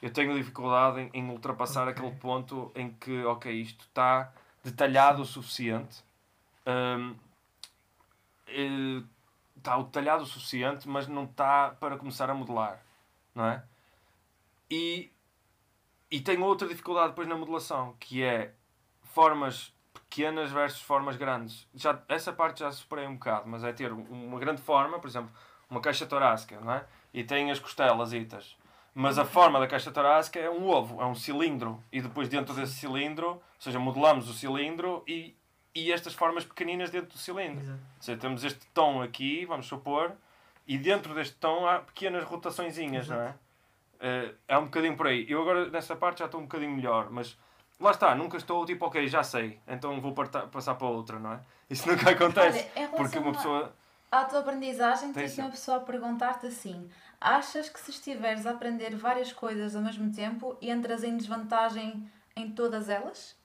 eu 0.00 0.12
tenho 0.12 0.34
dificuldade 0.36 1.00
em, 1.00 1.10
em 1.14 1.30
ultrapassar 1.30 1.88
Ok. 1.88 1.92
aquele 1.92 2.16
ponto 2.20 2.70
em 2.74 2.90
que, 2.90 3.24
ok, 3.24 3.52
isto 3.52 3.84
está 3.84 4.32
detalhado 4.62 5.22
o 5.22 5.24
suficiente. 5.24 6.04
hum, 6.66 7.16
eh, 8.46 9.02
está 9.56 9.76
detalhado 9.82 10.22
o 10.22 10.26
suficiente, 10.26 10.88
mas 10.88 11.08
não 11.08 11.24
está 11.24 11.70
para 11.80 11.96
começar 11.96 12.30
a 12.30 12.34
modelar, 12.34 12.80
não 13.34 13.44
é? 13.46 13.64
E, 14.70 15.10
e 16.10 16.20
tenho 16.20 16.44
outra 16.44 16.68
dificuldade 16.68 17.08
depois 17.08 17.26
na 17.26 17.36
modelação, 17.36 17.96
que 17.98 18.22
é 18.22 18.54
formas 19.02 19.72
pequenas 19.92 20.50
versus 20.50 20.80
formas 20.80 21.16
grandes. 21.16 21.66
Já, 21.74 22.00
essa 22.08 22.32
parte 22.32 22.60
já 22.60 22.70
superei 22.70 23.06
um 23.06 23.14
bocado, 23.14 23.48
mas 23.48 23.64
é 23.64 23.72
ter 23.72 23.92
uma 23.92 24.38
grande 24.38 24.62
forma, 24.62 24.98
por 24.98 25.08
exemplo, 25.08 25.30
uma 25.68 25.80
caixa 25.80 26.06
torácica, 26.06 26.60
não 26.60 26.72
é? 26.72 26.86
E 27.12 27.24
tem 27.24 27.50
as 27.50 27.58
costelas 27.58 28.12
itas. 28.12 28.56
Mas 28.94 29.18
a 29.18 29.24
forma 29.24 29.60
da 29.60 29.66
caixa 29.66 29.90
torácica 29.90 30.38
é 30.38 30.50
um 30.50 30.66
ovo, 30.68 31.00
é 31.00 31.06
um 31.06 31.14
cilindro. 31.14 31.82
E 31.92 32.00
depois 32.00 32.28
dentro 32.28 32.54
desse 32.54 32.74
cilindro, 32.74 33.28
ou 33.28 33.42
seja, 33.58 33.78
modelamos 33.78 34.28
o 34.28 34.32
cilindro 34.34 35.04
e, 35.06 35.36
e 35.74 35.92
estas 35.92 36.14
formas 36.14 36.44
pequeninas 36.44 36.90
dentro 36.90 37.10
do 37.10 37.18
cilindro. 37.18 37.60
Exato. 37.60 37.78
Ou 37.96 38.02
seja, 38.02 38.18
temos 38.18 38.44
este 38.44 38.66
tom 38.74 39.00
aqui, 39.02 39.44
vamos 39.46 39.66
supor, 39.66 40.12
e 40.66 40.76
dentro 40.76 41.14
deste 41.14 41.36
tom 41.36 41.66
há 41.66 41.78
pequenas 41.78 42.24
rotaçõezinhas, 42.24 43.08
não 43.08 43.20
é? 43.20 43.34
Eh, 44.00 44.34
é 44.48 44.58
um 44.58 44.64
bocadinho 44.64 44.96
por 44.96 45.06
aí. 45.06 45.24
Eu 45.28 45.42
agora 45.42 45.68
nessa 45.70 45.94
parte 45.96 46.18
já 46.20 46.26
estou 46.26 46.40
um 46.40 46.44
bocadinho 46.44 46.72
melhor, 46.72 47.08
mas 47.10 47.38
lá 47.80 47.90
está, 47.92 48.14
nunca 48.14 48.36
estou 48.36 48.64
tipo, 48.66 48.84
ok, 48.86 49.06
já 49.08 49.22
sei, 49.22 49.60
então 49.66 50.00
vou 50.00 50.12
parta- 50.12 50.46
passar 50.46 50.74
para 50.74 50.86
outra, 50.88 51.18
não 51.18 51.32
é? 51.34 51.40
Isso 51.70 51.88
nunca 51.88 52.10
acontece. 52.10 52.68
Olha, 52.76 52.88
porque 52.88 53.18
uma 53.18 53.30
a- 53.30 53.34
pessoa. 53.34 53.72
À 54.10 54.24
tua 54.24 54.40
aprendizagem, 54.40 55.12
tem 55.12 55.28
sim. 55.28 55.42
uma 55.42 55.50
pessoa 55.50 55.76
a 55.76 55.80
perguntar-te 55.80 56.46
assim: 56.46 56.90
achas 57.20 57.68
que 57.68 57.78
se 57.78 57.90
estiveres 57.90 58.46
a 58.46 58.52
aprender 58.52 58.96
várias 58.96 59.32
coisas 59.32 59.76
ao 59.76 59.82
mesmo 59.82 60.12
tempo, 60.12 60.56
entras 60.62 61.04
em 61.04 61.16
desvantagem 61.16 62.10
em 62.34 62.50
todas 62.50 62.88
elas? 62.88 63.36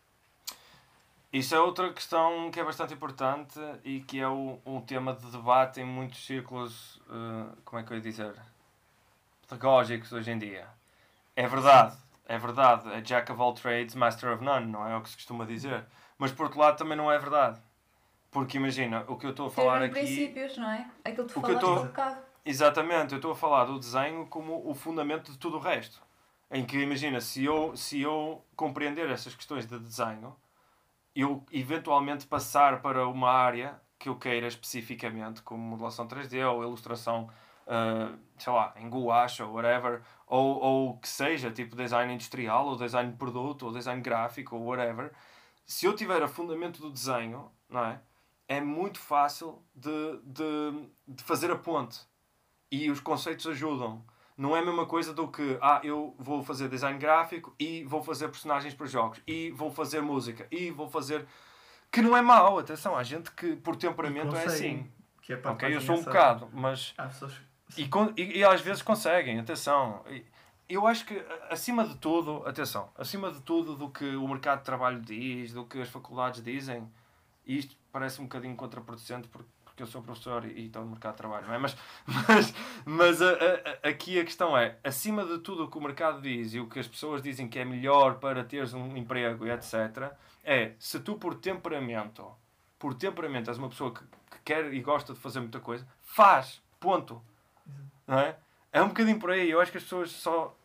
Isso 1.34 1.56
é 1.56 1.60
outra 1.60 1.92
questão 1.92 2.52
que 2.52 2.60
é 2.60 2.64
bastante 2.64 2.94
importante 2.94 3.60
e 3.84 4.02
que 4.02 4.20
é 4.20 4.28
o, 4.28 4.60
um 4.66 4.80
tema 4.80 5.14
de 5.14 5.26
debate 5.32 5.82
em 5.82 5.86
muitos 5.86 6.24
círculos, 6.24 7.02
eh, 7.10 7.56
como 7.66 7.82
é 7.82 7.84
que 7.84 7.92
eu 7.92 7.98
ia 7.98 8.04
dizer, 8.04 8.36
pedagógicos 9.42 10.14
hoje 10.14 10.30
em 10.30 10.38
dia. 10.38 10.68
É 11.36 11.48
verdade, 11.48 11.98
é 12.28 12.38
verdade, 12.38 12.88
é 12.94 13.02
Jack 13.02 13.32
of 13.32 13.42
all 13.42 13.54
trades, 13.54 13.96
master 13.96 14.32
of 14.32 14.44
none, 14.44 14.68
não 14.68 14.88
é 14.88 14.96
o 14.96 15.02
que 15.02 15.10
se 15.10 15.16
costuma 15.16 15.44
dizer. 15.44 15.84
Mas 16.20 16.32
por 16.32 16.44
outro 16.44 16.60
lado 16.60 16.78
também 16.78 16.96
não 16.96 17.12
é 17.12 17.18
verdade. 17.18 17.60
Porque 18.34 18.58
imagina, 18.58 19.06
o 19.08 19.16
que 19.16 19.26
eu 19.26 19.30
estou 19.30 19.48
a 19.48 19.52
falar 19.52 19.82
aqui... 19.84 19.92
princípios, 19.92 20.58
não 20.58 20.70
é? 20.70 20.90
Aquilo 21.06 21.28
que 21.28 21.34
tu 21.34 21.42
falaste 21.42 21.60
tô- 21.62 21.68
há 21.68 21.82
um 21.82 21.86
bocado. 21.88 22.22
Exatamente, 22.46 23.14
eu 23.14 23.18
estou 23.18 23.32
a 23.32 23.36
falar 23.36 23.66
do 23.66 23.80
desenho 23.80 24.26
como 24.28 24.70
o 24.70 24.74
fundamento 24.74 25.32
de 25.32 25.38
tudo 25.38 25.58
o 25.58 25.60
resto. 25.60 26.02
Em 26.52 26.66
que, 26.66 26.78
imagina, 26.78 27.22
se 27.22 27.46
eu, 27.46 27.76
se 27.78 28.02
eu 28.02 28.44
compreender 28.56 29.10
essas 29.10 29.34
questões 29.34 29.66
de 29.66 29.80
desenho, 29.80 30.36
eu 31.16 31.46
eventualmente 31.52 32.28
passar 32.28 32.82
para 32.82 33.08
uma 33.08 33.32
área 33.32 33.80
que 33.98 34.10
eu 34.10 34.16
queira 34.18 34.48
especificamente, 34.48 35.42
como 35.42 35.62
modelação 35.64 36.06
3D 36.08 36.44
ou 36.44 36.64
ilustração 36.64 37.30
uh, 37.68 38.18
sei 38.38 38.52
lá, 38.52 38.74
em 38.78 38.90
gouache 38.90 39.42
ou 39.42 39.54
whatever, 39.54 40.02
ou, 40.28 40.60
ou 40.60 40.98
que 40.98 41.08
seja, 41.08 41.52
tipo 41.52 41.76
design 41.76 42.14
industrial, 42.14 42.68
ou 42.68 42.76
design 42.76 43.12
de 43.12 43.18
produto, 43.18 43.66
ou 43.66 43.72
design 43.72 44.02
gráfico, 44.02 44.56
ou 44.56 44.64
whatever, 44.66 45.12
se 45.66 45.86
eu 45.86 45.96
tiver 45.96 46.22
a 46.22 46.28
fundamento 46.28 46.82
do 46.82 46.92
desenho, 46.92 47.52
não 47.70 47.86
é? 47.86 48.00
É 48.48 48.60
muito 48.60 49.00
fácil 49.00 49.62
de, 49.74 50.20
de, 50.24 50.90
de 51.08 51.24
fazer 51.24 51.50
a 51.52 51.56
ponte. 51.56 52.00
E 52.72 52.90
os 52.90 53.00
conceitos 53.00 53.48
ajudam. 53.48 54.04
Não 54.36 54.56
é 54.56 54.60
a 54.60 54.66
mesma 54.66 54.86
coisa 54.86 55.14
do 55.14 55.28
que, 55.28 55.58
ah, 55.62 55.80
eu 55.84 56.16
vou 56.18 56.44
fazer 56.44 56.68
design 56.68 56.98
gráfico 56.98 57.54
e 57.60 57.84
vou 57.84 58.02
fazer 58.02 58.28
personagens 58.30 58.74
para 58.74 58.88
jogos, 58.88 59.22
e 59.28 59.52
vou 59.52 59.70
fazer 59.70 60.02
música, 60.02 60.48
e 60.52 60.72
vou 60.72 60.90
fazer. 60.90 61.26
Que 61.92 62.02
não 62.02 62.18
é 62.18 62.22
mau, 62.22 62.58
atenção, 62.58 62.98
há 62.98 63.04
gente 63.04 63.32
que 63.32 63.56
por 63.56 63.76
temperamento 63.76 64.36
é 64.36 64.46
assim. 64.46 64.92
Que 65.22 65.34
é 65.34 65.38
para 65.38 65.52
Ok, 65.52 65.76
eu 65.76 65.80
sou 65.80 65.98
um 65.98 66.04
bocado, 66.04 66.50
mas. 66.52 66.94
Há 66.98 67.06
pessoas 67.06 67.40
E, 67.78 67.90
e, 68.18 68.40
e 68.40 68.44
às 68.44 68.62
vezes 68.62 68.82
conseguem, 68.82 69.40
atenção. 69.40 70.04
Eu 70.68 70.88
acho 70.88 71.06
que, 71.06 71.24
acima 71.52 71.86
de 71.88 71.96
tudo, 71.98 72.42
atenção, 72.48 72.90
acima 72.98 73.32
de 73.32 73.40
tudo 73.42 73.76
do 73.76 73.90
que 73.90 74.16
o 74.16 74.28
mercado 74.28 74.60
de 74.60 74.66
trabalho 74.66 75.00
diz, 75.00 75.54
do 75.54 75.66
que 75.66 75.80
as 75.80 75.90
faculdades 75.90 76.42
dizem, 76.42 76.90
e 77.46 77.58
isto 77.58 77.76
parece 77.92 78.20
um 78.22 78.26
bocadinho 78.26 78.56
contraproducente 78.56 79.28
porque, 79.28 79.50
porque 79.66 79.84
eu 79.84 79.88
sou 79.88 80.02
professor 80.02 80.46
e, 80.46 80.50
e 80.62 80.66
estou 80.68 80.84
no 80.84 80.92
mercado 80.92 81.14
de 81.14 81.18
trabalho, 81.18 81.48
não 81.48 81.54
é? 81.54 81.58
Mas, 81.58 81.76
mas, 82.06 82.54
mas 82.86 83.22
a- 83.22 83.34
a- 83.84 83.90
aqui 83.90 84.20
a 84.20 84.24
questão 84.26 84.58
é, 84.58 84.78
acima 84.84 85.26
de 85.26 85.40
tudo 85.40 85.66
o 85.66 85.70
que 85.70 85.78
o 85.78 85.82
mercado 85.82 86.22
diz 86.22 86.54
e 86.54 86.60
o 86.60 86.68
que 86.68 86.80
as 86.80 86.88
pessoas 86.88 87.22
dizem 87.22 87.48
que 87.48 87.60
é 87.60 87.66
melhor 87.66 88.16
para 88.20 88.44
teres 88.44 88.74
um 88.74 88.96
emprego 88.98 89.46
e 89.46 89.52
etc., 89.52 90.12
é, 90.44 90.74
se 90.80 91.00
tu 91.00 91.16
por 91.16 91.36
temperamento, 91.36 92.30
por 92.78 92.94
temperamento 92.94 93.50
és 93.50 93.58
uma 93.58 93.70
pessoa 93.70 93.94
que, 93.94 94.02
que 94.04 94.40
quer 94.44 94.74
e 94.74 94.82
gosta 94.82 95.14
de 95.14 95.20
fazer 95.20 95.40
muita 95.40 95.60
coisa, 95.60 95.88
faz, 96.02 96.62
ponto. 96.80 97.22
Não 98.08 98.20
é? 98.20 98.36
É 98.72 98.82
um 98.82 98.88
bocadinho 98.90 99.20
por 99.20 99.32
aí. 99.32 99.50
Eu 99.50 99.62
acho 99.62 99.72
que 99.72 99.78
as 99.78 99.84
pessoas 99.84 100.12
só 100.12 100.56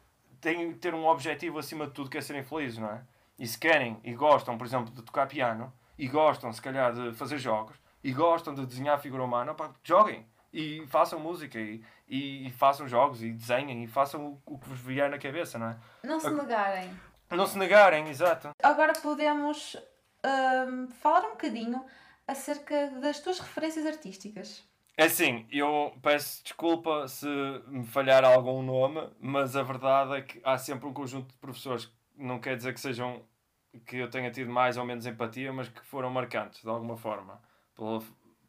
têm 0.40 0.72
que 0.72 0.78
ter 0.78 0.94
um 0.94 1.06
objetivo 1.06 1.58
acima 1.58 1.86
de 1.86 1.92
tudo 1.92 2.10
que 2.10 2.18
é 2.18 2.20
serem 2.20 2.42
felizes, 2.42 2.78
não 2.78 2.90
é? 2.90 3.02
E 3.38 3.46
se 3.46 3.58
querem 3.58 4.00
e 4.02 4.12
gostam, 4.14 4.58
por 4.58 4.66
exemplo, 4.66 4.92
de 4.92 5.02
tocar 5.02 5.26
piano, 5.28 5.72
e 5.98 6.06
gostam, 6.06 6.52
se 6.52 6.62
calhar, 6.62 6.92
de 6.92 7.12
fazer 7.14 7.38
jogos, 7.38 7.76
e 8.02 8.12
gostam 8.12 8.54
de 8.54 8.64
desenhar 8.64 9.00
figura 9.00 9.24
humana, 9.24 9.54
pá, 9.54 9.70
joguem 9.82 10.26
e 10.52 10.86
façam 10.86 11.18
música 11.18 11.58
e, 11.58 11.82
e, 12.08 12.46
e 12.46 12.50
façam 12.50 12.88
jogos 12.88 13.22
e 13.22 13.32
desenhem 13.32 13.84
e 13.84 13.86
façam 13.86 14.40
o, 14.46 14.54
o 14.54 14.58
que 14.58 14.68
vos 14.68 14.80
vier 14.80 15.10
na 15.10 15.18
cabeça, 15.18 15.58
não 15.58 15.68
é? 15.68 15.76
Não 16.02 16.20
se 16.20 16.30
negarem. 16.30 16.90
Não 17.30 17.46
se 17.46 17.58
negarem, 17.58 18.08
exato. 18.08 18.50
Agora 18.62 18.92
podemos 18.94 19.76
hum, 20.24 20.88
falar 21.00 21.26
um 21.26 21.30
bocadinho 21.30 21.84
acerca 22.26 22.88
das 23.00 23.20
tuas 23.20 23.38
referências 23.40 23.84
artísticas. 23.84 24.66
É 24.96 25.04
assim, 25.04 25.46
eu 25.50 25.94
peço 26.02 26.42
desculpa 26.42 27.06
se 27.06 27.26
me 27.68 27.86
falhar 27.86 28.24
algum 28.24 28.62
nome, 28.62 29.08
mas 29.20 29.54
a 29.54 29.62
verdade 29.62 30.16
é 30.16 30.22
que 30.22 30.40
há 30.42 30.58
sempre 30.58 30.88
um 30.88 30.92
conjunto 30.92 31.28
de 31.32 31.38
professores 31.38 31.88
não 32.16 32.40
quer 32.40 32.56
dizer 32.56 32.74
que 32.74 32.80
sejam 32.80 33.22
que 33.86 33.96
eu 33.96 34.10
tenha 34.10 34.30
tido 34.30 34.50
mais 34.50 34.76
ou 34.76 34.84
menos 34.84 35.06
empatia, 35.06 35.52
mas 35.52 35.68
que 35.68 35.80
foram 35.86 36.10
marcantes 36.10 36.62
de 36.62 36.68
alguma 36.68 36.96
forma, 36.96 37.40
pela, 37.74 38.02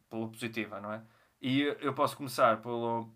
pela 0.08 0.28
positiva, 0.28 0.80
não 0.80 0.92
é? 0.92 1.02
E 1.40 1.62
eu 1.80 1.94
posso 1.94 2.16
começar 2.16 2.60
pelo, 2.60 3.08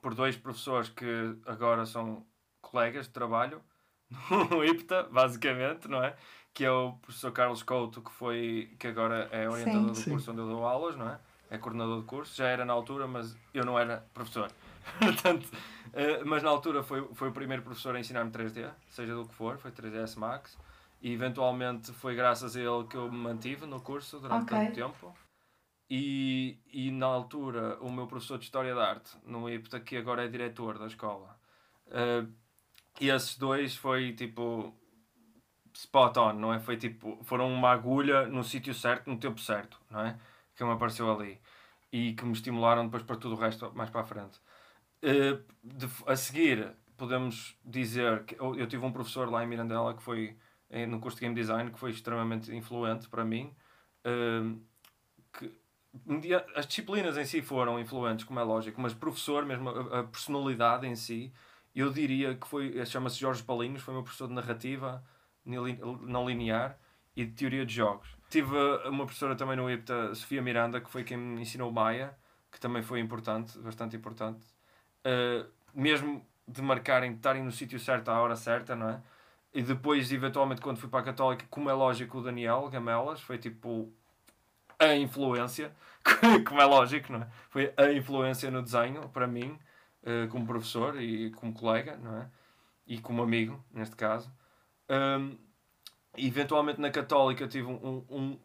por 0.00 0.14
dois 0.14 0.36
professores 0.36 0.88
que 0.88 1.36
agora 1.46 1.84
são 1.84 2.24
colegas 2.60 3.06
de 3.06 3.12
trabalho 3.12 3.62
no 4.50 4.64
IPTA, 4.64 5.04
basicamente, 5.04 5.88
não 5.88 6.02
é? 6.02 6.16
Que 6.52 6.64
é 6.64 6.70
o 6.70 6.92
professor 6.94 7.32
Carlos 7.32 7.62
Couto, 7.62 8.00
que 8.02 8.10
foi 8.10 8.74
que 8.78 8.86
agora 8.86 9.28
é 9.30 9.48
orientador 9.48 9.90
do 9.90 9.94
Sim. 9.94 10.10
curso 10.10 10.32
onde 10.32 10.40
eu 10.40 10.48
dou 10.48 10.66
aulas, 10.66 10.96
não 10.96 11.08
é? 11.08 11.18
É 11.50 11.58
coordenador 11.58 12.00
de 12.00 12.06
curso, 12.06 12.36
já 12.36 12.48
era 12.48 12.64
na 12.64 12.72
altura, 12.72 13.06
mas 13.06 13.36
eu 13.52 13.64
não 13.64 13.78
era 13.78 14.06
professor. 14.14 14.50
Portanto, 14.98 15.48
eh, 15.92 16.22
mas 16.24 16.42
na 16.42 16.50
altura 16.50 16.82
foi, 16.82 17.06
foi 17.14 17.28
o 17.28 17.32
primeiro 17.32 17.62
professor 17.62 17.94
a 17.94 18.00
ensinar-me 18.00 18.30
3D, 18.30 18.70
seja 18.88 19.14
do 19.14 19.26
que 19.26 19.34
for, 19.34 19.58
foi 19.58 19.70
3ds 19.70 20.16
Max. 20.16 20.56
E 21.00 21.12
eventualmente 21.12 21.92
foi 21.92 22.14
graças 22.14 22.56
a 22.56 22.60
ele 22.60 22.86
que 22.88 22.96
eu 22.96 23.10
me 23.10 23.18
mantive 23.18 23.64
no 23.66 23.80
curso 23.80 24.20
durante 24.20 24.44
Ok. 24.44 24.58
tanto 24.58 24.72
tempo. 24.74 25.14
E, 25.88 26.58
e 26.72 26.90
na 26.92 27.06
altura, 27.06 27.78
o 27.80 27.90
meu 27.90 28.06
professor 28.06 28.38
de 28.38 28.44
História 28.44 28.74
da 28.74 28.88
Arte, 28.90 29.16
no 29.24 29.48
IPTA, 29.50 29.80
que 29.80 29.96
agora 29.96 30.24
é 30.24 30.28
diretor 30.28 30.78
da 30.78 30.86
escola, 30.86 31.36
eh, 31.90 32.24
e 33.00 33.08
esses 33.08 33.36
dois 33.36 33.74
foi 33.74 34.12
tipo 34.12 34.72
spot 35.74 36.16
on, 36.18 36.34
não 36.34 36.52
é? 36.54 36.60
Foi 36.60 36.76
tipo, 36.76 37.18
foram 37.24 37.52
uma 37.52 37.70
agulha 37.70 38.26
no 38.28 38.44
sítio 38.44 38.72
certo, 38.72 39.10
no 39.10 39.18
tempo 39.18 39.40
certo, 39.40 39.80
não 39.90 40.00
é? 40.00 40.16
Que 40.54 40.62
me 40.64 40.70
apareceu 40.72 41.10
ali 41.10 41.40
e 41.92 42.12
que 42.14 42.24
me 42.24 42.32
estimularam 42.32 42.84
depois 42.84 43.02
para 43.02 43.16
tudo 43.16 43.34
o 43.34 43.38
resto 43.38 43.72
mais 43.74 43.90
para 43.90 44.02
a 44.02 44.04
frente. 44.04 44.38
Eh, 45.02 45.38
de- 45.64 45.88
a 46.06 46.14
seguir, 46.14 46.72
podemos 46.96 47.56
dizer 47.64 48.24
que 48.26 48.38
eu, 48.38 48.54
eu 48.54 48.66
tive 48.68 48.84
um 48.84 48.92
professor 48.92 49.28
lá 49.28 49.42
em 49.42 49.46
Mirandela 49.48 49.94
que 49.94 50.02
foi 50.02 50.36
no 50.88 51.00
curso 51.00 51.16
de 51.16 51.22
Game 51.22 51.34
Design 51.34 51.70
que 51.70 51.78
foi 51.78 51.90
extremamente 51.90 52.54
influente 52.54 53.08
para 53.08 53.24
mim. 53.24 53.54
eh, 54.04 54.54
que 55.32 55.60
as 56.54 56.66
disciplinas 56.66 57.16
em 57.16 57.24
si 57.24 57.42
foram 57.42 57.78
influentes, 57.78 58.24
como 58.24 58.38
é 58.38 58.42
lógico, 58.42 58.80
mas 58.80 58.94
professor, 58.94 59.44
mesmo 59.44 59.70
a, 59.70 60.04
personalidade 60.04 60.86
em 60.86 60.94
si, 60.94 61.32
eu 61.74 61.92
diria 61.92 62.34
que 62.36 62.46
foi, 62.46 62.84
chama-se 62.86 63.18
Jorge 63.18 63.42
Palinhos, 63.42 63.82
foi 63.82 63.94
meu 63.94 64.02
professor 64.02 64.28
de 64.28 64.34
narrativa 64.34 65.04
não 65.44 66.28
linear 66.28 66.78
e 67.16 67.24
de 67.24 67.32
teoria 67.32 67.66
de 67.66 67.74
jogos. 67.74 68.08
Tive 68.28 68.54
uh, 68.54 68.88
uma 68.88 69.04
professora 69.04 69.34
também 69.34 69.56
no 69.56 69.68
IPTA, 69.68 70.14
Sofia 70.14 70.40
Miranda, 70.40 70.80
que 70.80 70.90
foi 70.90 71.02
quem 71.02 71.16
me 71.16 71.42
ensinou 71.42 71.72
Maia, 71.72 72.16
que 72.52 72.60
também 72.60 72.82
foi 72.82 73.00
importante, 73.00 73.58
bastante 73.58 73.96
importante. 73.96 74.46
Mesmo 75.74 76.24
de 76.46 76.62
marcarem, 76.62 77.12
de 77.12 77.16
estarem 77.16 77.42
no 77.42 77.52
sítio 77.52 77.78
certo 77.78 78.10
à 78.10 78.20
hora 78.20 78.36
certa, 78.36 78.74
não 78.74 78.88
é? 78.90 79.02
E 79.52 79.62
depois, 79.62 80.12
eventualmente, 80.12 80.60
quando 80.60 80.78
fui 80.78 80.88
para 80.88 81.00
a 81.00 81.04
Católica, 81.04 81.44
como 81.50 81.68
é 81.68 81.72
lógico, 81.72 82.18
o 82.18 82.22
Daniel 82.22 82.68
Gamelas 82.68 83.20
foi 83.20 83.38
tipo 83.38 83.92
a 84.78 84.94
influência, 84.96 85.74
como 86.48 86.60
é 86.60 86.64
lógico, 86.64 87.12
não 87.12 87.22
é? 87.22 87.28
Foi 87.50 87.72
a 87.76 87.92
influência 87.92 88.50
no 88.50 88.62
desenho 88.62 89.08
para 89.10 89.26
mim, 89.26 89.58
eh, 90.04 90.26
como 90.28 90.46
professor 90.46 91.00
e 91.00 91.30
como 91.32 91.52
colega, 91.52 91.96
não 91.98 92.16
é? 92.18 92.30
E 92.86 92.98
como 93.00 93.22
amigo, 93.22 93.62
neste 93.72 93.96
caso. 93.96 94.32
Um, 94.90 95.38
eventualmente 96.16 96.80
na 96.80 96.90
Católica 96.90 97.46
tive, 97.48 97.66
um, 97.68 98.04
um- 98.10 98.38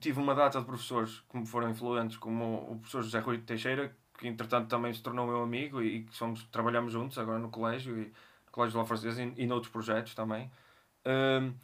tive 0.00 0.20
uma 0.20 0.34
data 0.34 0.60
de 0.60 0.66
professores 0.66 1.20
que 1.30 1.36
me 1.38 1.46
foram 1.46 1.70
influentes, 1.70 2.16
como 2.16 2.72
o 2.72 2.76
professor 2.78 3.02
José 3.02 3.18
Rui 3.20 3.38
Teixeira, 3.38 3.96
que 4.18 4.28
entretanto 4.28 4.68
também 4.68 4.92
se 4.92 5.02
tornou 5.02 5.26
meu 5.26 5.42
amigo 5.42 5.82
e 5.82 6.04
que 6.04 6.14
somos, 6.16 6.44
trabalhamos 6.44 6.92
juntos 6.92 7.18
agora 7.18 7.38
no 7.38 7.50
colégio, 7.50 7.98
e, 8.00 8.12
Colégio 8.56 8.72
de 8.72 8.78
La 8.78 8.84
Francesa 8.86 9.22
e, 9.22 9.34
e 9.36 9.46
noutros 9.46 9.70
projetos 9.70 10.14
também. 10.14 10.50
Um, 11.04 11.54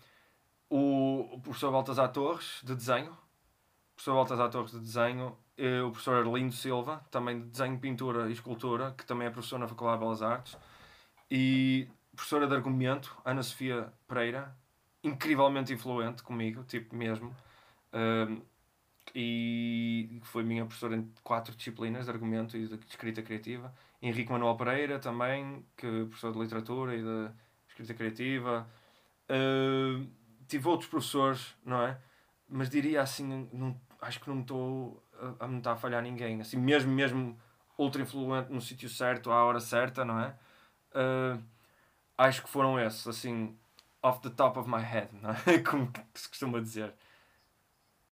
o, 0.69 1.35
o 1.35 1.41
professor 1.41 1.73
Baltasar 1.73 2.13
Torres, 2.13 2.61
de 2.63 2.75
desenho, 2.75 3.11
o 3.11 3.95
professor 3.95 4.15
Baltasar 4.15 4.51
Torres 4.51 4.73
de 4.73 4.79
desenho, 4.79 5.37
eh, 5.57 5.83
o 5.83 5.91
professor 5.91 6.27
Arlindo 6.27 6.53
Silva, 6.55 7.05
também 7.11 7.41
de 7.41 7.47
desenho, 7.49 7.79
pintura 7.79 8.29
e 8.29 8.33
escultura, 8.33 8.95
que 8.97 9.05
também 9.05 9.27
é 9.27 9.31
professor 9.31 9.59
na 9.59 9.67
Faculdade 9.67 9.99
de 9.99 10.05
Belas 10.05 10.23
Artes, 10.23 10.57
e 11.31 11.89
professora 12.15 12.47
de 12.47 12.55
argumento, 12.55 13.17
Ana 13.25 13.43
Sofia 13.43 13.93
Pereira, 14.07 14.55
incrivelmente 15.03 15.73
influente 15.73 16.23
comigo, 16.23 16.63
tipo 16.65 16.95
mesmo, 16.95 17.35
um, 17.93 18.41
e 19.15 20.21
foi 20.23 20.43
minha 20.45 20.65
professora 20.65 20.97
em 20.97 21.13
quatro 21.23 21.55
disciplinas 21.55 22.07
de 22.07 22.11
argumento 22.11 22.57
e 22.57 22.67
de 22.67 22.87
escrita 22.87 23.23
criativa. 23.23 23.75
Henrique 24.03 24.33
Manuel 24.33 24.57
Pereira 24.57 24.99
também, 24.99 25.65
que 25.77 25.87
é 25.87 26.05
professor 26.05 26.33
de 26.33 26.41
literatura 26.41 26.97
e 26.97 27.03
de 27.03 27.31
escrita 27.69 27.95
criativa. 27.95 28.69
Uh, 29.31 30.07
tive 30.49 30.69
outros 30.69 30.91
professores, 30.91 31.55
não 31.65 31.81
é? 31.83 31.97
Mas 32.49 32.69
diria 32.69 33.01
assim, 33.01 33.49
não, 33.53 33.81
acho 34.01 34.21
que 34.21 34.29
não 34.29 34.37
me 34.37 34.43
estou 34.43 35.03
a, 35.39 35.47
não 35.47 35.59
está 35.59 35.73
a 35.73 35.77
falhar 35.77 36.03
ninguém. 36.03 36.41
Assim, 36.41 36.57
mesmo, 36.57 36.93
mesmo 36.93 37.39
ultra 37.79 38.03
influente 38.03 38.53
no 38.53 38.61
sítio 38.61 38.89
certo, 38.89 39.31
à 39.31 39.45
hora 39.45 39.61
certa, 39.61 40.05
não 40.05 40.19
é? 40.19 40.35
Uh, 40.95 41.43
acho 42.19 42.43
que 42.43 42.49
foram 42.49 42.79
esses, 42.79 43.07
assim, 43.07 43.57
off 44.03 44.21
the 44.21 44.31
top 44.31 44.59
of 44.59 44.69
my 44.69 44.83
head, 44.83 45.09
não 45.23 45.31
é? 45.31 45.59
Como 45.65 45.91
se 46.15 46.29
costuma 46.29 46.61
dizer. 46.61 46.93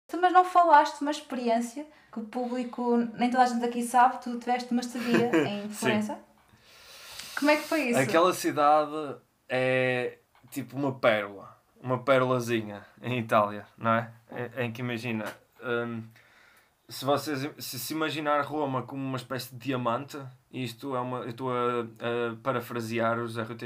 Tu, 0.09 0.17
mas 0.21 0.33
não 0.33 0.45
falaste 0.45 0.97
de 0.99 1.03
uma 1.03 1.11
experiência 1.11 1.87
que 2.13 2.21
o 2.21 2.25
público, 2.25 2.97
nem 3.15 3.31
toda 3.31 3.43
a 3.43 3.47
gente 3.47 3.65
aqui 3.65 3.83
sabe, 3.83 4.21
tu 4.23 4.39
tiveste 4.39 4.71
uma 4.73 4.81
estadia 4.81 5.31
em 5.49 5.69
Florença. 5.69 6.19
Como 7.39 7.51
é 7.51 7.57
que 7.57 7.63
foi 7.65 7.91
isso? 7.91 7.99
Aquela 7.99 8.33
cidade 8.33 9.17
é 9.49 10.19
tipo 10.51 10.77
uma 10.77 10.93
pérola, 10.95 11.57
uma 11.81 11.99
pérolazinha 12.03 12.87
em 13.03 13.19
Itália, 13.19 13.67
não 13.77 13.93
é? 13.93 14.11
É- 14.31 14.65
Em 14.65 14.73
que 14.73 14.81
imagina, 14.81 15.25
hum, 15.63 16.03
se 16.89 17.05
vocês 17.05 17.49
se, 17.59 17.79
se 17.79 17.93
imaginar 17.93 18.41
Roma 18.43 18.83
como 18.85 19.03
uma 19.05 19.17
espécie 19.19 19.53
de 19.53 19.59
diamante, 19.59 20.19
isto 20.63 20.95
é 20.97 21.01
uma, 21.01 21.19
eu 21.21 21.31
estou 21.31 21.51
a, 21.53 21.81
a 21.83 22.37
parafrasear 22.43 23.19
o 23.19 23.27
José 23.27 23.43
Rui 23.45 23.57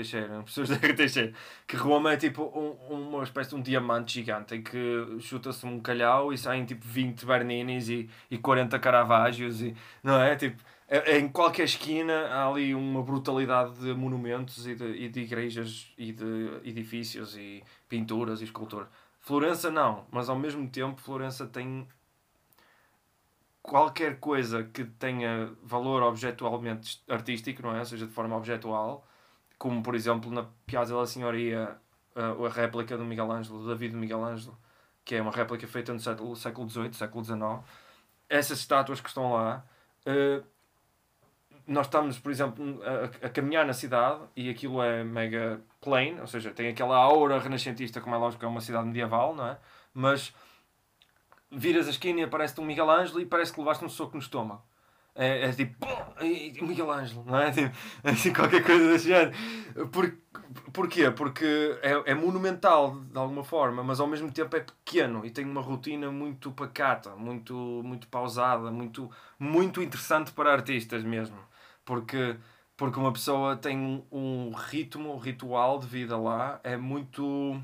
Teixeira, 0.94 1.32
que 1.66 1.76
Roma 1.76 2.12
é 2.12 2.16
tipo 2.16 2.42
um- 2.54 3.10
uma 3.10 3.22
espécie 3.22 3.50
de 3.50 3.56
um 3.56 3.62
diamante 3.62 4.14
gigante 4.14 4.54
em 4.54 4.62
que 4.62 4.78
chuta-se 5.20 5.64
um 5.66 5.80
calhau 5.80 6.32
e 6.32 6.38
saem 6.38 6.64
tipo 6.64 6.84
20 6.86 7.24
Berninis 7.24 7.88
e, 7.88 8.08
e 8.30 8.38
40 8.38 8.78
Caravaggios 8.78 9.62
e 9.62 9.74
não 10.02 10.20
é? 10.20 10.34
Tipo, 10.36 10.62
é- 10.88 11.12
é 11.12 11.18
em 11.18 11.28
qualquer 11.28 11.64
esquina 11.64 12.26
há 12.28 12.48
ali 12.48 12.74
uma 12.74 13.02
brutalidade 13.02 13.74
de 13.78 13.92
monumentos 13.94 14.66
e 14.66 14.74
de, 14.74 14.84
e 14.84 15.08
de 15.08 15.20
igrejas 15.20 15.92
e 15.96 16.12
de 16.12 16.50
edifícios 16.64 17.36
e 17.36 17.62
pinturas 17.88 18.40
e 18.40 18.44
esculturas. 18.44 18.88
Florença 19.20 19.70
não, 19.70 20.06
mas 20.10 20.28
ao 20.28 20.36
mesmo 20.38 20.66
tempo 20.68 21.00
Florença 21.00 21.46
tem 21.46 21.86
qualquer 23.62 24.18
coisa 24.18 24.64
que 24.64 24.84
tenha 24.84 25.52
valor 25.62 26.02
objetualmente 26.02 27.02
artístico, 27.08 27.62
não 27.62 27.74
é? 27.74 27.80
Ou 27.80 27.84
seja, 27.84 28.06
de 28.06 28.12
forma 28.12 28.36
objetual, 28.36 29.06
como 29.58 29.82
por 29.82 29.94
exemplo 29.94 30.30
na 30.30 30.46
Piazza 30.66 30.92
della 30.94 31.06
Signoria 31.06 31.76
a, 32.14 32.46
a 32.46 32.48
réplica 32.48 32.96
do 32.96 33.04
Miguel 33.04 33.30
Ângelo, 33.30 33.60
do 33.60 33.68
David 33.68 33.94
Miguel 33.94 34.24
Ângelo, 34.24 34.56
que 35.04 35.14
é 35.14 35.22
uma 35.22 35.30
réplica 35.30 35.66
feita 35.66 35.92
no 35.92 36.00
século, 36.00 36.34
século 36.36 36.68
XVIII, 36.68 36.94
século 36.94 37.24
XIX. 37.24 37.40
Essas 38.28 38.60
estátuas 38.60 39.00
que 39.00 39.08
estão 39.08 39.32
lá, 39.32 39.64
eh, 40.06 40.42
nós 41.66 41.86
estamos, 41.86 42.18
por 42.18 42.32
exemplo, 42.32 42.80
a, 42.82 43.26
a 43.26 43.30
caminhar 43.30 43.66
na 43.66 43.72
cidade 43.72 44.20
e 44.36 44.50
aquilo 44.50 44.82
é 44.82 45.04
mega 45.04 45.60
plain, 45.80 46.20
ou 46.20 46.26
seja, 46.26 46.50
tem 46.52 46.68
aquela 46.68 46.96
aura 46.96 47.38
renascentista, 47.38 48.00
como 48.00 48.14
é 48.14 48.18
lógico, 48.18 48.44
é 48.44 48.48
uma 48.48 48.60
cidade 48.60 48.86
medieval, 48.86 49.34
não 49.34 49.46
é? 49.46 49.58
Mas 49.94 50.34
viras 51.50 51.86
a 51.86 51.90
esquina 51.90 52.20
e 52.20 52.22
aparece-te 52.24 52.60
um 52.60 52.64
Miguel 52.64 52.90
Ângelo 52.90 53.20
e 53.20 53.26
parece 53.26 53.52
que 53.52 53.58
levaste 53.58 53.84
um 53.84 53.88
soco 53.88 54.16
no 54.16 54.22
estômago. 54.22 54.62
É, 55.14 55.46
é 55.46 55.52
tipo, 55.52 55.74
pum, 55.78 56.66
Miguel 56.66 56.90
Ângelo, 56.90 57.24
não 57.26 57.38
é? 57.38 57.50
Tipo, 57.50 57.76
assim, 58.04 58.32
qualquer 58.32 58.64
coisa 58.64 58.88
desse 58.90 59.08
género. 59.08 59.32
Por, 59.90 60.14
porquê? 60.72 61.10
Porque 61.10 61.78
é, 61.82 62.12
é 62.12 62.14
monumental 62.14 63.00
de 63.00 63.18
alguma 63.18 63.44
forma, 63.44 63.82
mas 63.82 64.00
ao 64.00 64.06
mesmo 64.06 64.30
tempo 64.30 64.56
é 64.56 64.60
pequeno 64.60 65.26
e 65.26 65.30
tem 65.30 65.44
uma 65.44 65.60
rotina 65.60 66.10
muito 66.10 66.52
pacata, 66.52 67.16
muito, 67.16 67.54
muito 67.84 68.06
pausada, 68.08 68.70
muito, 68.70 69.10
muito 69.38 69.82
interessante 69.82 70.32
para 70.32 70.52
artistas 70.52 71.02
mesmo. 71.02 71.38
Porque, 71.84 72.36
porque 72.76 72.98
uma 72.98 73.12
pessoa 73.12 73.56
tem 73.56 74.06
um 74.12 74.52
ritmo, 74.54 75.14
um 75.14 75.18
ritual 75.18 75.78
de 75.80 75.86
vida 75.86 76.16
lá, 76.16 76.60
é 76.62 76.76
muito 76.76 77.60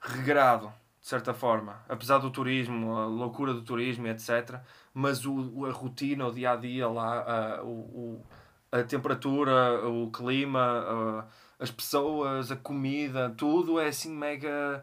regrado, 0.00 0.72
de 1.04 1.10
certa 1.10 1.34
forma. 1.34 1.84
Apesar 1.88 2.18
do 2.18 2.30
turismo, 2.30 2.96
a 2.96 3.04
loucura 3.06 3.52
do 3.52 3.60
turismo, 3.62 4.06
etc. 4.08 4.64
Mas 4.94 5.26
o, 5.26 5.66
a 5.66 5.70
rotina, 5.70 6.26
o 6.26 6.32
dia 6.32 6.52
a 6.52 6.56
dia 6.56 6.88
lá, 6.88 7.58
a, 7.58 7.64
o, 7.64 8.24
a 8.72 8.82
temperatura, 8.84 9.86
o 9.86 10.10
clima, 10.10 10.60
a- 10.60 11.26
as 11.60 11.70
pessoas, 11.70 12.50
a 12.50 12.56
comida, 12.56 13.30
tudo 13.36 13.78
é 13.78 13.88
assim 13.88 14.10
mega. 14.14 14.82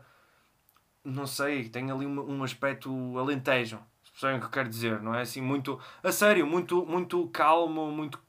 Não 1.04 1.26
sei, 1.26 1.68
tem 1.70 1.90
ali 1.92 2.06
um, 2.06 2.20
um 2.40 2.44
aspecto 2.44 3.18
alentejo. 3.18 3.80
Percebem 4.12 4.38
o 4.38 4.40
que 4.40 4.46
eu 4.46 4.52
quero 4.52 4.70
dizer, 4.70 5.02
não 5.02 5.16
é? 5.16 5.22
Assim, 5.22 5.42
muito. 5.42 5.80
A 6.04 6.12
sério, 6.12 6.46
muito, 6.46 6.86
muito 6.86 7.28
calmo, 7.30 7.92
muito, 7.92 8.20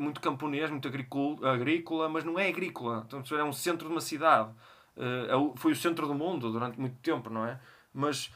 muito 0.00 0.20
camponês, 0.20 0.68
muito 0.70 0.88
agrícola, 0.88 1.52
agrícola, 1.52 2.08
mas 2.08 2.24
não 2.24 2.38
é 2.38 2.48
agrícola. 2.48 3.06
Então, 3.06 3.22
é 3.38 3.44
um 3.44 3.52
centro 3.52 3.86
de 3.88 3.94
uma 3.94 4.00
cidade. 4.00 4.50
Eh, 4.96 5.26
é 5.30 5.56
foi 5.58 5.72
o 5.72 5.76
centro 5.76 6.06
do 6.06 6.14
mundo 6.14 6.50
durante 6.50 6.78
muito 6.80 6.96
tempo, 7.00 7.28
não 7.30 7.44
é? 7.46 7.58
Mas 7.92 8.30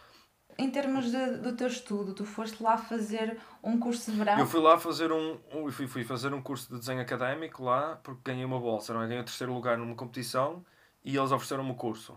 Em 0.59 0.71
termos 0.71 1.11
de- 1.11 1.39
do 1.39 1.57
teu 1.57 1.69
estudo, 1.69 2.13
tu 2.13 2.25
foste 2.25 2.63
lá 2.63 2.77
fazer 2.77 3.39
um 3.63 3.79
curso 3.79 4.11
de 4.11 4.17
verão. 4.19 4.39
eu 4.39 4.47
fui 4.47 4.61
lá 4.61 4.77
fazer 4.79 5.11
um, 5.11 5.39
um- 5.55 5.71
fui, 5.73 5.87
fui 5.87 6.05
fazer 6.05 6.35
um 6.35 6.43
curso 6.43 6.69
de 6.73 6.79
desenho 6.79 7.01
académico 7.01 7.65
lá 7.65 7.97
porque 8.03 8.21
ganhei 8.31 8.45
uma 8.45 8.61
bolsa, 8.61 8.93
não 8.93 9.03
é? 9.03 9.07
Ganhei 9.07 9.23
o 9.23 9.25
terceiro 9.25 9.55
lugar 9.55 9.79
numa 9.79 9.95
competição 9.95 10.63
e 11.05 11.17
eles 11.17 11.33
ofereceram-me 11.33 11.71
o 11.71 11.75
curso. 11.75 12.15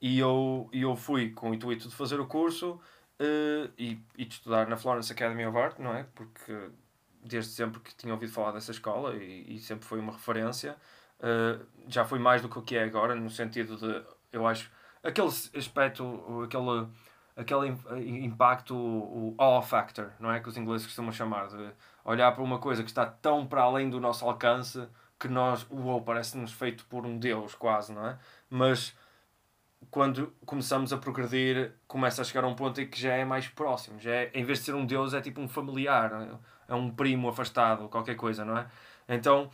E 0.00 0.18
eu, 0.18 0.68
eu 0.72 0.96
fui 0.96 1.30
com 1.30 1.50
o 1.50 1.54
intuito 1.54 1.88
de 1.88 1.94
fazer 1.94 2.18
o 2.18 2.26
curso 2.26 2.80
eh, 3.18 3.70
e, 3.78 3.98
e 4.18 4.24
de 4.24 4.34
estudar 4.34 4.66
na 4.66 4.76
Florence 4.76 5.12
Academy 5.12 5.46
of 5.46 5.56
Art, 5.56 5.78
não 5.78 5.94
é? 5.94 6.04
Porque 6.14 6.70
desde 7.22 7.52
sempre 7.52 7.80
que 7.80 7.94
tinha 7.94 8.12
ouvido 8.12 8.32
falar 8.32 8.50
dessa 8.52 8.70
escola 8.72 9.14
e, 9.14 9.54
e 9.54 9.58
sempre 9.60 9.86
foi 9.86 10.00
uma 10.00 10.12
referência. 10.12 10.76
Eh, 11.20 11.58
já 11.88 12.04
foi 12.04 12.18
mais 12.18 12.42
do 12.42 12.48
que 12.48 12.58
o 12.58 12.62
que 12.62 12.76
é 12.76 12.84
agora, 12.84 13.14
no 13.14 13.30
sentido 13.30 13.76
de, 13.76 14.02
eu 14.32 14.46
acho, 14.46 14.70
aquele 15.02 15.28
aspecto, 15.28 16.42
aquele, 16.42 16.88
aquele 17.36 17.68
im- 17.68 18.24
impacto, 18.24 18.74
o 18.74 19.34
awe 19.38 19.62
factor, 19.64 20.10
não 20.18 20.30
é? 20.30 20.40
Que 20.40 20.48
os 20.48 20.56
ingleses 20.56 20.86
costumam 20.86 21.12
chamar, 21.12 21.48
de 21.48 21.70
olhar 22.04 22.32
para 22.32 22.42
uma 22.42 22.58
coisa 22.58 22.82
que 22.82 22.90
está 22.90 23.06
tão 23.06 23.46
para 23.46 23.62
além 23.62 23.88
do 23.90 24.00
nosso 24.00 24.24
alcance 24.24 24.86
que 25.18 25.28
nós, 25.28 25.66
uou, 25.70 26.02
parece-nos 26.02 26.52
feito 26.52 26.84
por 26.86 27.06
um 27.06 27.18
Deus, 27.18 27.54
quase, 27.54 27.92
não 27.92 28.06
é? 28.06 28.18
Mas 28.50 28.96
quando 29.90 30.34
começamos 30.44 30.92
a 30.92 30.98
progredir, 30.98 31.72
começa 31.86 32.22
a 32.22 32.24
chegar 32.24 32.44
a 32.44 32.48
um 32.48 32.54
ponto 32.54 32.80
em 32.80 32.88
que 32.88 33.00
já 33.00 33.14
é 33.14 33.24
mais 33.24 33.48
próximo. 33.48 34.00
Já 34.00 34.10
é, 34.10 34.30
em 34.34 34.44
vez 34.44 34.58
de 34.60 34.64
ser 34.66 34.74
um 34.74 34.84
Deus, 34.86 35.14
é 35.14 35.20
tipo 35.20 35.40
um 35.40 35.48
familiar, 35.48 36.10
é 36.68 36.74
um 36.74 36.90
primo 36.90 37.28
afastado, 37.28 37.88
qualquer 37.88 38.16
coisa, 38.16 38.44
não 38.44 38.58
é? 38.58 38.66
Então, 39.08 39.50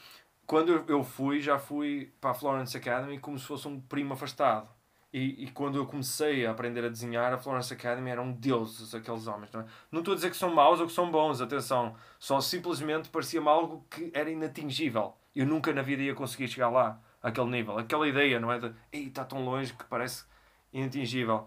quando 0.50 0.84
eu- 0.88 1.04
fui, 1.04 1.40
já 1.40 1.60
fui 1.60 2.12
para 2.20 2.32
a 2.32 2.34
Florence 2.34 2.76
Academy 2.76 3.20
como 3.20 3.38
se 3.38 3.46
fosse 3.46 3.68
um 3.68 3.80
primo 3.80 4.14
afastado. 4.14 4.68
E, 5.12 5.44
e 5.44 5.50
quando 5.52 5.78
eu 5.78 5.86
comecei 5.86 6.44
a 6.44 6.50
aprender 6.50 6.84
a 6.84 6.88
desenhar, 6.88 7.32
a 7.32 7.38
Florence 7.38 7.72
Academy 7.72 8.10
eram 8.10 8.32
deuses, 8.32 8.92
aqueles 8.92 9.28
homens. 9.28 9.52
Não, 9.52 9.60
é? 9.60 9.64
não 9.92 10.00
estou 10.00 10.10
a 10.10 10.14
dizer 10.16 10.28
que 10.28 10.36
são 10.36 10.52
maus 10.52 10.80
ou 10.80 10.88
que 10.88 10.92
são 10.92 11.08
bons, 11.08 11.40
atenção. 11.40 11.94
Só 12.18 12.40
simplesmente 12.40 13.08
parecia-me 13.10 13.46
algo 13.46 13.86
que 13.88 14.10
era 14.12 14.28
inatingível. 14.28 15.14
Eu 15.36 15.46
nunca 15.46 15.72
na 15.72 15.82
vida 15.82 16.02
ia 16.02 16.16
conseguir 16.16 16.48
chegar 16.48 16.68
lá, 16.68 17.00
àquele 17.22 17.48
nível. 17.48 17.78
Aquela 17.78 18.08
ideia, 18.08 18.40
não 18.40 18.50
é? 18.50 18.58
De, 18.58 18.74
ei, 18.90 19.06
está 19.06 19.24
tão 19.24 19.44
longe 19.44 19.72
que 19.72 19.84
parece 19.84 20.24
inatingível. 20.72 21.46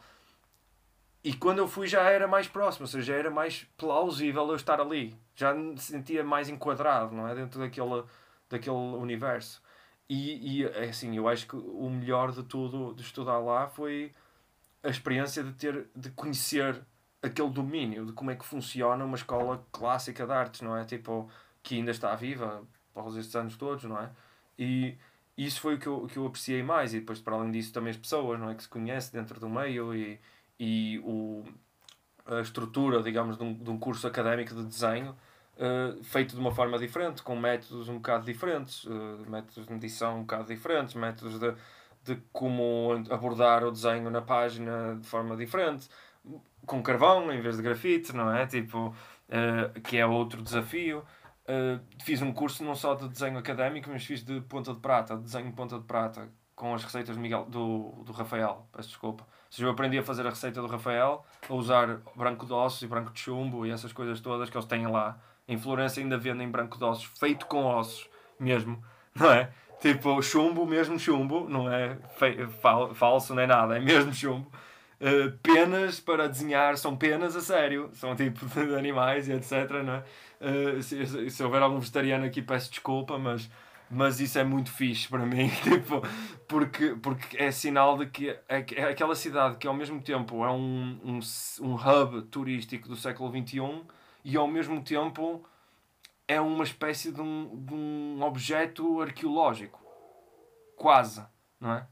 E 1.22 1.34
quando 1.34 1.58
eu 1.58 1.68
fui 1.68 1.88
já 1.88 2.04
era 2.10 2.26
mais 2.26 2.48
próximo, 2.48 2.84
ou 2.86 2.88
seja, 2.88 3.12
já 3.14 3.20
era 3.20 3.30
mais 3.30 3.66
plausível 3.78 4.48
eu 4.48 4.56
estar 4.56 4.80
ali. 4.80 5.14
Já 5.36 5.54
me 5.54 5.78
sentia 5.78 6.24
mais 6.24 6.48
enquadrado, 6.48 7.14
não 7.14 7.28
é? 7.28 7.36
Dentro 7.36 7.60
daquele, 7.60 8.04
daquele 8.50 8.76
universo. 8.76 9.62
E, 10.10 10.62
e 10.62 10.66
é 10.66 10.90
assim, 10.90 11.16
eu 11.16 11.28
acho 11.28 11.48
que 11.48 11.56
o 11.56 11.90
melhor 11.90 12.32
de 12.32 12.44
tudo 12.44 12.94
de 12.94 13.02
estudar 13.02 13.40
lá 13.40 13.68
foi 13.68 14.12
a 14.84 14.90
experiência 14.90 15.44
de 15.44 15.54
ter 15.54 15.88
de 15.96 16.10
conhecer 16.12 16.84
aquele 17.22 17.50
domínio 17.50 18.06
de 18.06 18.14
como 18.14 18.32
é 18.32 18.36
que 18.36 18.46
funciona 18.46 19.04
uma 19.06 19.16
escola 19.16 19.66
clássica 19.72 20.26
de 20.26 20.34
artes, 20.34 20.62
não 20.62 20.76
é? 20.76 20.84
Tipo, 20.86 21.30
que 21.64 21.76
ainda 21.76 21.92
está 21.92 22.14
viva 22.16 22.64
após 22.94 23.16
estes 23.16 23.36
anos 23.36 23.56
todos, 23.56 23.86
não 23.86 24.00
é? 24.00 24.10
E 24.60 24.98
isso 25.38 25.62
foi 25.62 25.76
o 25.76 25.80
que 25.80 25.88
eu, 25.88 26.08
que 26.08 26.18
eu 26.18 26.28
apreciei 26.28 26.62
mais. 26.62 26.94
E 26.94 27.00
depois, 27.00 27.20
para 27.20 27.36
além 27.36 27.52
disso, 27.52 27.74
também 27.74 27.92
as 27.92 27.98
pessoas, 27.98 28.40
não 28.40 28.50
é? 28.50 28.56
Que 28.56 28.64
se 28.64 28.70
conhece 28.70 29.12
dentro 29.12 29.40
do 29.40 29.50
meio 29.50 29.96
e, 29.96 30.20
e 30.60 31.00
o, 31.00 31.44
a 32.26 32.42
estrutura, 32.42 33.02
digamos, 33.02 33.38
de 33.38 33.44
um, 33.44 33.54
de 33.54 33.70
um 33.70 33.80
curso 33.80 34.06
académico 34.06 34.54
de 34.54 34.66
desenho 34.66 35.16
eh, 35.58 35.96
feito 36.02 36.34
de 36.36 36.42
uma 36.42 36.52
forma 36.52 36.80
diferente, 36.80 37.22
com 37.22 37.36
métodos 37.36 37.88
um 37.88 37.96
bocado 37.96 38.26
diferentes, 38.26 38.88
eh, 38.88 39.30
métodos 39.30 39.68
de 39.68 39.74
medição 39.74 40.18
um 40.18 40.22
bocado 40.22 40.46
diferentes, 40.46 40.96
métodos 40.96 41.40
de, 41.40 41.54
de 42.04 42.22
como 42.32 42.94
abordar 43.12 43.64
o 43.64 43.72
desenho 43.72 44.10
na 44.10 44.22
página 44.22 44.96
de 45.00 45.08
forma 45.08 45.38
diferente, 45.38 45.88
com 46.66 46.82
carvão 46.82 47.32
em 47.32 47.40
vez 47.42 47.58
de 47.58 47.64
grafite, 47.64 48.16
não 48.16 48.34
é? 48.34 48.48
Tipo, 48.48 48.96
eh, 49.30 49.80
que 49.82 49.98
é 49.98 50.06
outro 50.06 50.42
desafio. 50.42 51.04
Fiz 52.04 52.22
um 52.22 52.32
curso 52.32 52.64
não 52.64 52.74
só 52.74 52.96
de 52.96 53.08
desenho 53.10 53.38
académico, 53.38 53.90
mas 53.90 54.06
fiz 54.06 54.24
de 54.24 54.40
ponta 54.42 54.74
de 54.74 54.80
prata, 54.80 55.16
de 55.18 55.24
desenho 55.24 55.48
de 55.48 55.54
ponta 55.54 55.78
de 55.78 55.84
prata, 55.84 56.30
com 56.56 56.74
as 56.74 56.84
receitas 56.84 57.16
do, 57.16 57.22
Miguel, 57.22 57.46
do, 57.46 58.04
do 58.06 58.14
Rafael, 58.14 58.68
peço 58.72 58.88
desculpa. 58.90 59.24
Ou 59.24 59.30
seja, 59.50 59.68
eu 59.68 59.72
aprendi 59.72 59.98
a 59.98 60.04
fazer 60.04 60.26
a 60.26 60.30
receita 60.30 60.62
do 60.62 60.68
Rafael, 60.68 61.26
a 61.50 61.54
usar 61.54 62.00
branco 62.16 62.46
de 62.46 62.54
ossos 62.54 62.82
e 62.82 62.88
branco 62.88 63.12
de 63.12 63.20
chumbo 63.20 63.66
e 63.66 63.72
essas 63.72 63.92
coisas 63.92 64.20
todas 64.22 64.50
que 64.50 64.58
eles 64.58 64.68
têm 64.68 64.88
lá. 64.88 65.20
Em 65.48 65.58
Florença 65.58 66.00
ainda 66.00 66.18
vendem 66.18 66.50
branco 66.50 66.78
de 66.78 66.84
ossos, 66.84 67.06
feito 67.20 67.46
com 67.48 67.66
ossos 67.66 68.08
mesmo, 68.40 68.82
não 69.16 69.32
é? 69.32 69.50
Tipo, 69.82 70.22
chumbo, 70.22 70.66
mesmo 70.66 70.98
chumbo, 70.98 71.48
não 71.50 71.70
é 71.70 71.98
falso 72.94 73.36
nem 73.36 73.46
nada, 73.46 73.76
é 73.78 73.80
mesmo 73.82 74.14
chumbo. 74.14 74.50
Uh, 75.02 75.38
penas 75.44 76.00
para 76.00 76.30
desenhar 76.30 76.78
são 76.78 76.96
penas 76.96 77.36
a 77.36 77.42
sério, 77.42 77.90
são 77.94 78.16
tipo 78.16 78.46
de 78.46 78.74
animais 78.76 79.28
e 79.28 79.34
etc. 79.34 79.70
Não 79.84 79.96
é? 79.96 80.04
Uh, 80.40 80.82
se, 80.82 81.30
se- 81.30 81.44
houver 81.44 81.62
algum 81.62 81.80
vegetariano 81.80 82.26
aqui, 82.26 82.42
peço 82.42 82.70
desculpa, 82.70 83.18
mas, 83.20 83.50
mas 83.92 84.22
isso 84.22 84.40
é 84.40 84.46
muito 84.46 84.72
fixe 84.72 85.10
para 85.10 85.26
mim, 85.26 85.50
tipo, 85.64 86.02
porque, 86.48 86.96
porque 87.02 87.36
é 87.36 87.52
sinal 87.52 87.98
de 87.98 88.06
que 88.06 88.30
é, 88.30 88.66
é 88.76 88.84
aquela 88.86 89.16
cidade 89.16 89.58
que 89.58 89.68
ao 89.68 89.74
mesmo 89.74 90.02
tempo 90.02 90.46
é 90.46 90.50
um, 90.52 90.98
um, 91.04 91.20
um 91.62 91.76
hub 91.76 92.22
turístico 92.28 92.88
do 92.88 92.96
século 92.96 93.30
XXI 93.30 93.82
e 94.24 94.38
ao 94.38 94.48
mesmo 94.48 94.82
tempo 94.84 95.44
é 96.28 96.40
uma 96.40 96.64
espécie 96.64 97.12
de 97.12 97.22
um, 97.22 97.50
de 97.66 97.74
um 97.74 98.22
objeto 98.24 99.02
arqueológico, 99.02 99.80
quase, 100.76 101.24
não 101.60 101.74
é? 101.74 101.88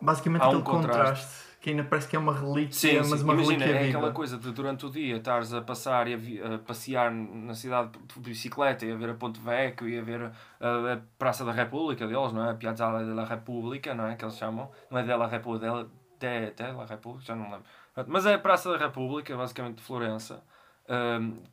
Basicamente 0.00 0.42
Há 0.42 0.46
um 0.46 0.48
aquele 0.50 0.62
contraste. 0.64 0.98
contraste. 1.22 1.50
que 1.60 1.68
ainda 1.70 1.84
parece 1.84 2.08
que 2.08 2.16
é 2.16 2.18
uma 2.18 2.32
relíquia, 2.32 2.72
Sim, 2.72 2.96
mas 3.00 3.18
sim. 3.20 3.24
uma 3.24 3.34
imagina, 3.34 3.58
relíquia 3.58 3.74
é 3.80 3.84
viva. 3.84 3.98
aquela 3.98 4.12
coisa 4.14 4.38
de 4.38 4.50
durante 4.50 4.86
o 4.86 4.90
dia 4.90 5.16
estares 5.18 5.52
a 5.52 5.60
passar 5.60 6.08
e 6.08 6.40
a, 6.40 6.54
a 6.54 6.58
passear 6.58 7.10
na 7.12 7.54
cidade 7.54 7.90
de 8.16 8.20
bicicleta 8.30 8.86
e 8.86 8.92
a 8.92 8.96
ver 8.96 9.10
a 9.10 9.14
Ponte 9.14 9.38
Vecchio 9.38 9.86
e 9.86 9.98
a 9.98 10.02
ver 10.02 10.22
a, 10.58 10.92
a 10.94 11.00
Praça 11.18 11.44
da 11.44 11.52
República 11.52 12.06
deles, 12.06 12.32
não 12.32 12.46
é? 12.46 12.50
A 12.52 12.54
Piazzale 12.54 13.04
della 13.04 13.26
Repubblica, 13.26 13.92
não 13.94 14.06
é? 14.06 14.16
Que 14.16 14.24
eles 14.24 14.38
chamam. 14.38 14.70
Não 14.90 14.98
é 14.98 15.02
della 15.02 15.26
República, 15.26 15.66
della, 15.66 15.84
de, 16.18 16.50
della 16.52 16.86
República, 16.86 17.26
já 17.26 17.36
não 17.36 17.44
lembro. 17.50 17.64
Mas 18.06 18.24
é 18.24 18.32
a 18.32 18.38
Praça 18.38 18.72
da 18.72 18.78
República, 18.78 19.36
basicamente 19.36 19.76
de 19.76 19.82
Florença, 19.82 20.42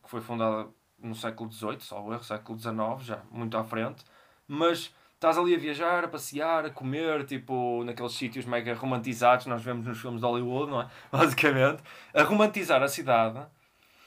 que 0.04 0.10
foi 0.10 0.22
fundada 0.22 0.68
no 1.00 1.14
século 1.16 1.52
XVIII, 1.52 1.80
só 1.80 1.98
erro, 2.12 2.24
século 2.24 2.60
XIX, 2.60 2.76
já 3.02 3.22
muito 3.32 3.56
à 3.58 3.64
frente, 3.64 4.04
mas 4.48 4.94
estás 5.14 5.38
ali 5.38 5.56
a 5.56 5.58
viajar, 5.58 6.04
a 6.04 6.08
passear, 6.08 6.66
a 6.66 6.70
comer, 6.70 7.26
tipo, 7.26 7.84
naqueles 7.84 8.14
sítios 8.14 8.46
mega 8.46 8.74
romantizados 8.74 9.46
nós 9.46 9.62
vemos 9.62 9.86
nos 9.86 10.00
filmes 10.00 10.22
de 10.22 10.26
Hollywood, 10.26 10.72
não 10.72 10.82
é? 10.82 10.88
Basicamente, 11.12 11.84
a 12.14 12.24
romantizar 12.24 12.82
a 12.84 12.88
cidade. 12.88 13.46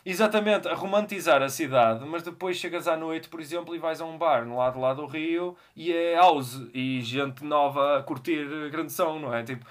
Exatamente, 0.05 0.66
a 0.66 0.74
romantizar 0.74 1.43
a 1.43 1.49
cidade, 1.51 2.05
mas 2.07 2.22
depois 2.22 2.57
chegas 2.57 2.89
à 2.89 2.97
noite, 2.97 3.28
por 3.28 3.39
exemplo, 3.39 3.74
e 3.74 3.78
vais 3.78 4.01
a 4.01 4.05
um 4.07 4.16
bar 4.16 4.47
no 4.47 4.57
lado 4.57 4.81
lá 4.81 4.95
do 4.95 5.05
Rio 5.05 5.57
e 5.76 5.93
é 5.93 6.16
house 6.16 6.62
e 6.72 7.03
gente 7.03 7.45
nova 7.45 7.99
a 7.99 8.03
curtir 8.03 8.47
grande 8.70 8.93
som, 8.93 9.18
não 9.18 9.35
é? 9.35 9.43
Tipo, 9.43 9.66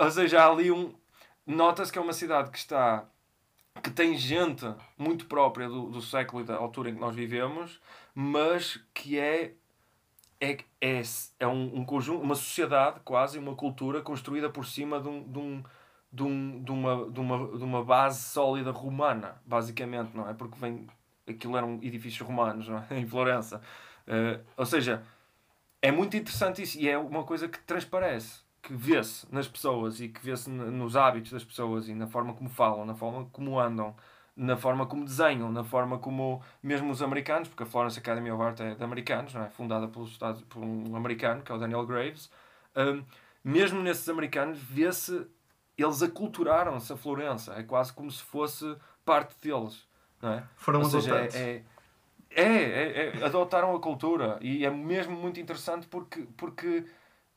ou 0.00 0.10
seja, 0.10 0.42
há 0.42 0.46
ali 0.48 0.70
um. 0.70 0.94
Nota-se 1.46 1.92
que 1.92 1.98
é 1.98 2.02
uma 2.02 2.12
cidade 2.14 2.50
que 2.50 2.58
está. 2.58 3.04
Que 3.82 3.90
tem 3.90 4.16
gente 4.16 4.64
muito 4.96 5.26
própria 5.26 5.68
do, 5.68 5.88
do 5.90 6.02
século 6.02 6.42
e 6.42 6.44
da 6.44 6.56
altura 6.56 6.90
em 6.90 6.94
que 6.94 7.00
nós 7.00 7.14
vivemos, 7.14 7.80
mas 8.14 8.80
que 8.92 9.18
é 9.18 9.54
é, 10.40 10.58
é, 10.80 11.02
é 11.40 11.46
um, 11.46 11.78
um 11.78 11.84
conjunto, 11.84 12.22
uma 12.22 12.34
sociedade 12.34 13.00
quase, 13.04 13.38
uma 13.38 13.54
cultura 13.54 14.02
construída 14.02 14.50
por 14.50 14.66
cima 14.66 15.00
de, 15.00 15.08
um, 15.08 15.22
de, 15.22 15.38
um, 15.38 15.64
de, 16.12 16.22
um, 16.22 16.62
de, 16.62 16.70
uma, 16.70 17.10
de, 17.10 17.20
uma, 17.20 17.58
de 17.58 17.64
uma 17.64 17.84
base 17.84 18.22
sólida 18.22 18.70
romana, 18.70 19.40
basicamente, 19.46 20.14
não 20.14 20.28
é? 20.28 20.34
Porque 20.34 20.58
vem, 20.58 20.86
aquilo 21.26 21.56
eram 21.56 21.78
edifícios 21.82 22.26
romanos, 22.26 22.68
não 22.68 22.78
é? 22.78 22.86
em 22.98 23.06
Florença. 23.06 23.60
Uh, 24.06 24.44
ou 24.56 24.66
seja, 24.66 25.02
é 25.80 25.90
muito 25.90 26.16
interessante 26.16 26.62
isso 26.62 26.78
e 26.78 26.88
é 26.88 26.98
uma 26.98 27.24
coisa 27.24 27.48
que 27.48 27.58
transparece, 27.60 28.40
que 28.66 28.74
vê-se 28.74 29.26
nas 29.32 29.46
pessoas 29.46 30.00
e 30.00 30.08
que 30.08 30.20
vê-se 30.20 30.50
nos 30.50 30.96
hábitos 30.96 31.30
das 31.30 31.44
pessoas 31.44 31.88
e 31.88 31.94
na 31.94 32.08
forma 32.08 32.34
como 32.34 32.50
falam, 32.50 32.84
na 32.84 32.96
forma 32.96 33.26
como 33.32 33.60
andam 33.60 33.94
na 34.36 34.56
forma 34.56 34.84
como 34.84 35.04
desenham, 35.04 35.50
na 35.50 35.64
forma 35.64 35.98
como 35.98 36.42
mesmo 36.62 36.90
os 36.90 37.00
americanos, 37.00 37.48
porque 37.48 37.62
a 37.62 37.66
Florence 37.66 37.98
Academy 37.98 38.30
of 38.30 38.42
Art 38.42 38.60
é 38.60 38.74
de 38.74 38.84
americanos, 38.84 39.32
não 39.32 39.42
é? 39.42 39.48
fundada 39.48 39.88
pelos 39.88 40.10
Estados, 40.10 40.42
por 40.42 40.62
um 40.62 40.94
americano, 40.94 41.42
que 41.42 41.50
é 41.50 41.54
o 41.54 41.58
Daniel 41.58 41.86
Graves, 41.86 42.30
um, 42.76 43.02
mesmo 43.42 43.80
nesses 43.80 44.06
americanos 44.10 44.58
vê-se, 44.58 45.26
eles 45.78 46.02
aculturaram-se 46.02 46.92
a 46.92 46.96
Florença, 46.96 47.54
é 47.54 47.62
quase 47.62 47.94
como 47.94 48.10
se 48.10 48.22
fosse 48.22 48.76
parte 49.06 49.34
deles. 49.40 49.88
Não 50.20 50.32
é? 50.32 50.44
Foram 50.56 50.80
Ou 50.80 50.86
seja, 50.86 51.16
é, 51.16 51.62
é, 52.30 52.42
é, 52.42 53.18
é, 53.18 53.24
adotaram 53.24 53.74
a 53.74 53.80
cultura 53.80 54.38
e 54.42 54.66
é 54.66 54.70
mesmo 54.70 55.16
muito 55.16 55.40
interessante 55.40 55.86
porque, 55.86 56.26
porque 56.36 56.84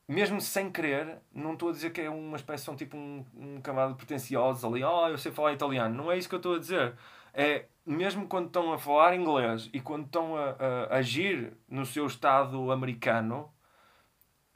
mesmo 0.09 0.41
sem 0.41 0.71
querer, 0.71 1.19
não 1.31 1.53
estou 1.53 1.69
a 1.69 1.71
dizer 1.71 1.91
que 1.91 2.01
é 2.01 2.09
uma 2.09 2.35
espécie, 2.35 2.65
são 2.65 2.75
tipo 2.75 2.97
um, 2.97 3.23
um 3.37 3.61
camada 3.61 3.91
de 3.91 3.97
pretenciosos 3.97 4.65
ali, 4.65 4.83
oh, 4.83 5.07
eu 5.07 5.19
sei 5.19 5.31
falar 5.31 5.53
italiano. 5.53 5.95
Não 5.95 6.11
é 6.11 6.17
isso 6.17 6.27
que 6.27 6.33
eu 6.33 6.39
estou 6.39 6.55
a 6.55 6.59
dizer. 6.59 6.95
É, 7.31 7.65
mesmo 7.85 8.27
quando 8.27 8.47
estão 8.47 8.73
a 8.73 8.79
falar 8.79 9.15
inglês 9.15 9.69
e 9.71 9.79
quando 9.79 10.05
estão 10.05 10.35
a, 10.35 10.49
a, 10.49 10.83
a 10.89 10.95
agir 10.95 11.53
no 11.69 11.85
seu 11.85 12.07
estado 12.07 12.71
americano, 12.71 13.51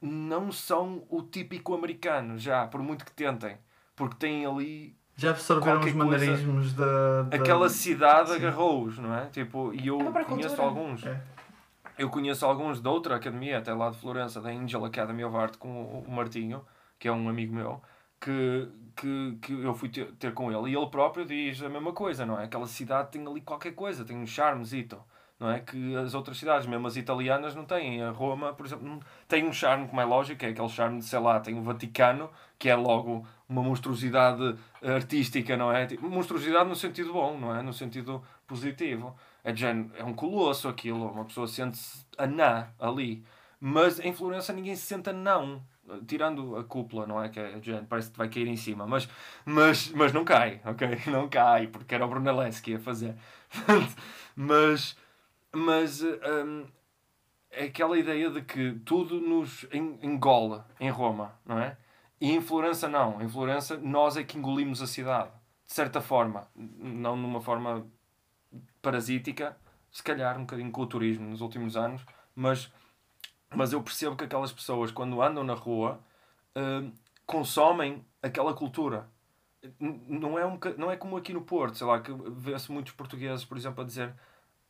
não 0.02 0.50
são 0.50 1.04
o 1.08 1.22
típico 1.22 1.72
americano, 1.72 2.36
já, 2.36 2.66
por 2.66 2.82
muito 2.82 3.04
que 3.04 3.12
tentem. 3.12 3.56
Porque 3.94 4.16
têm 4.16 4.44
ali 4.44 4.96
já 5.16 5.30
absorveram 5.30 5.80
os 5.80 5.92
maneirismos 5.92 6.72
da, 6.72 7.22
da, 7.22 7.36
Aquela 7.36 7.68
cidade 7.68 8.32
agarrou-os, 8.32 8.98
não 8.98 9.14
é? 9.14 9.26
Tipo, 9.26 9.72
e 9.72 9.86
eu 9.86 10.00
é 10.00 10.24
conheço 10.24 10.60
alguns. 10.60 11.06
É. 11.06 11.20
Eu 11.96 12.10
conheço 12.10 12.44
alguns 12.44 12.80
de 12.80 12.88
outra 12.88 13.16
academia, 13.16 13.58
até 13.58 13.72
lá 13.72 13.90
de 13.90 13.96
Florença, 13.98 14.40
da 14.40 14.50
Angel 14.50 14.84
Academy 14.84 15.24
of 15.24 15.36
Art, 15.36 15.56
com 15.56 16.02
o 16.06 16.10
Martinho, 16.10 16.64
que 16.98 17.06
é 17.06 17.12
um 17.12 17.28
amigo 17.28 17.54
meu, 17.54 17.80
que, 18.20 18.68
que, 18.96 19.38
que 19.40 19.52
eu 19.52 19.74
fui 19.74 19.88
ter, 19.88 20.10
ter 20.12 20.34
com 20.34 20.50
ele. 20.50 20.72
E 20.72 20.76
ele 20.76 20.86
próprio 20.88 21.24
diz 21.24 21.62
a 21.62 21.68
mesma 21.68 21.92
coisa, 21.92 22.26
não 22.26 22.38
é? 22.40 22.44
Aquela 22.44 22.66
cidade 22.66 23.12
tem 23.12 23.26
ali 23.26 23.40
qualquer 23.40 23.72
coisa, 23.72 24.04
tem 24.04 24.16
um 24.16 24.26
charmezito, 24.26 25.00
não 25.38 25.50
é? 25.50 25.60
Que 25.60 25.94
as 25.96 26.14
outras 26.14 26.36
cidades, 26.38 26.66
mesmo 26.66 26.86
as 26.86 26.96
italianas, 26.96 27.54
não 27.54 27.64
têm. 27.64 28.02
A 28.02 28.10
Roma, 28.10 28.52
por 28.54 28.66
exemplo, 28.66 29.00
tem 29.28 29.46
um 29.46 29.52
charme, 29.52 29.86
como 29.86 30.00
é 30.00 30.04
lógico, 30.04 30.44
é 30.44 30.48
aquele 30.48 30.68
charme 30.68 30.98
de, 30.98 31.04
sei 31.04 31.18
lá, 31.20 31.38
tem 31.38 31.58
o 31.58 31.62
Vaticano, 31.62 32.30
que 32.58 32.68
é 32.68 32.74
logo 32.74 33.26
uma 33.48 33.62
monstruosidade 33.62 34.56
artística, 34.82 35.56
não 35.56 35.70
é? 35.70 35.86
Tipo, 35.86 36.08
monstruosidade 36.08 36.68
no 36.68 36.74
sentido 36.74 37.12
bom, 37.12 37.38
não 37.38 37.54
é? 37.54 37.62
No 37.62 37.72
sentido 37.72 38.22
positivo. 38.46 39.14
É, 39.44 39.52
de 39.52 39.66
é 39.66 40.04
um 40.04 40.14
colosso 40.14 40.66
aquilo, 40.68 41.06
uma 41.06 41.26
pessoa 41.26 41.46
sente-se 41.46 42.06
anã 42.18 42.68
ali. 42.78 43.24
Mas 43.60 44.00
em 44.00 44.12
Florença 44.12 44.52
ninguém 44.52 44.74
se 44.74 44.82
senta 44.82 45.12
não. 45.12 45.62
Tirando 46.06 46.56
a 46.56 46.64
cúpula, 46.64 47.06
não 47.06 47.22
é? 47.22 47.28
Que 47.28 47.38
é, 47.38 47.60
gente, 47.62 47.86
parece 47.86 48.10
que 48.10 48.16
vai 48.16 48.28
cair 48.28 48.48
em 48.48 48.56
cima. 48.56 48.86
Mas, 48.86 49.06
mas, 49.44 49.90
mas 49.90 50.12
não 50.14 50.24
cai, 50.24 50.60
ok? 50.64 50.88
Não 51.12 51.28
cai, 51.28 51.66
porque 51.66 51.94
era 51.94 52.06
o 52.06 52.08
Brunelleschi 52.08 52.74
a 52.74 52.78
fazer. 52.78 53.14
mas, 54.34 54.96
mas 55.52 56.02
um, 56.02 56.66
é 57.50 57.64
aquela 57.64 57.98
ideia 57.98 58.30
de 58.30 58.42
que 58.42 58.72
tudo 58.84 59.20
nos 59.20 59.66
engola 60.02 60.66
em 60.80 60.90
Roma, 60.90 61.38
não 61.44 61.58
é? 61.58 61.76
E 62.20 62.32
em 62.32 62.40
Florença 62.40 62.88
não. 62.88 63.20
Em 63.20 63.28
Florença 63.28 63.76
nós 63.76 64.16
é 64.16 64.24
que 64.24 64.38
engolimos 64.38 64.80
a 64.82 64.86
cidade. 64.86 65.30
De 65.66 65.72
certa 65.72 66.00
forma. 66.00 66.48
Não 66.54 67.16
numa 67.16 67.40
forma 67.40 67.86
parasítica, 68.84 69.56
se 69.90 70.02
calhar 70.02 70.36
um 70.36 70.42
bocadinho 70.42 70.70
com 70.70 70.82
o 70.82 70.86
turismo 70.86 71.28
nos 71.28 71.40
últimos 71.40 71.76
anos, 71.76 72.04
mas, 72.34 72.70
mas 73.54 73.72
eu 73.72 73.82
percebo 73.82 74.16
que 74.16 74.24
aquelas 74.24 74.52
pessoas, 74.52 74.90
quando 74.92 75.22
andam 75.22 75.42
na 75.42 75.54
rua, 75.54 75.98
uh, 76.56 76.92
consomem 77.26 78.04
aquela 78.22 78.54
cultura. 78.54 79.08
Não 79.80 80.38
é, 80.38 80.44
um, 80.44 80.58
não 80.76 80.90
é 80.90 80.96
como 80.96 81.16
aqui 81.16 81.32
no 81.32 81.40
Porto, 81.40 81.78
sei 81.78 81.86
lá, 81.86 82.00
que 82.00 82.12
vê-se 82.12 82.70
muitos 82.70 82.92
portugueses, 82.92 83.46
por 83.46 83.56
exemplo, 83.56 83.82
a 83.82 83.86
dizer 83.86 84.14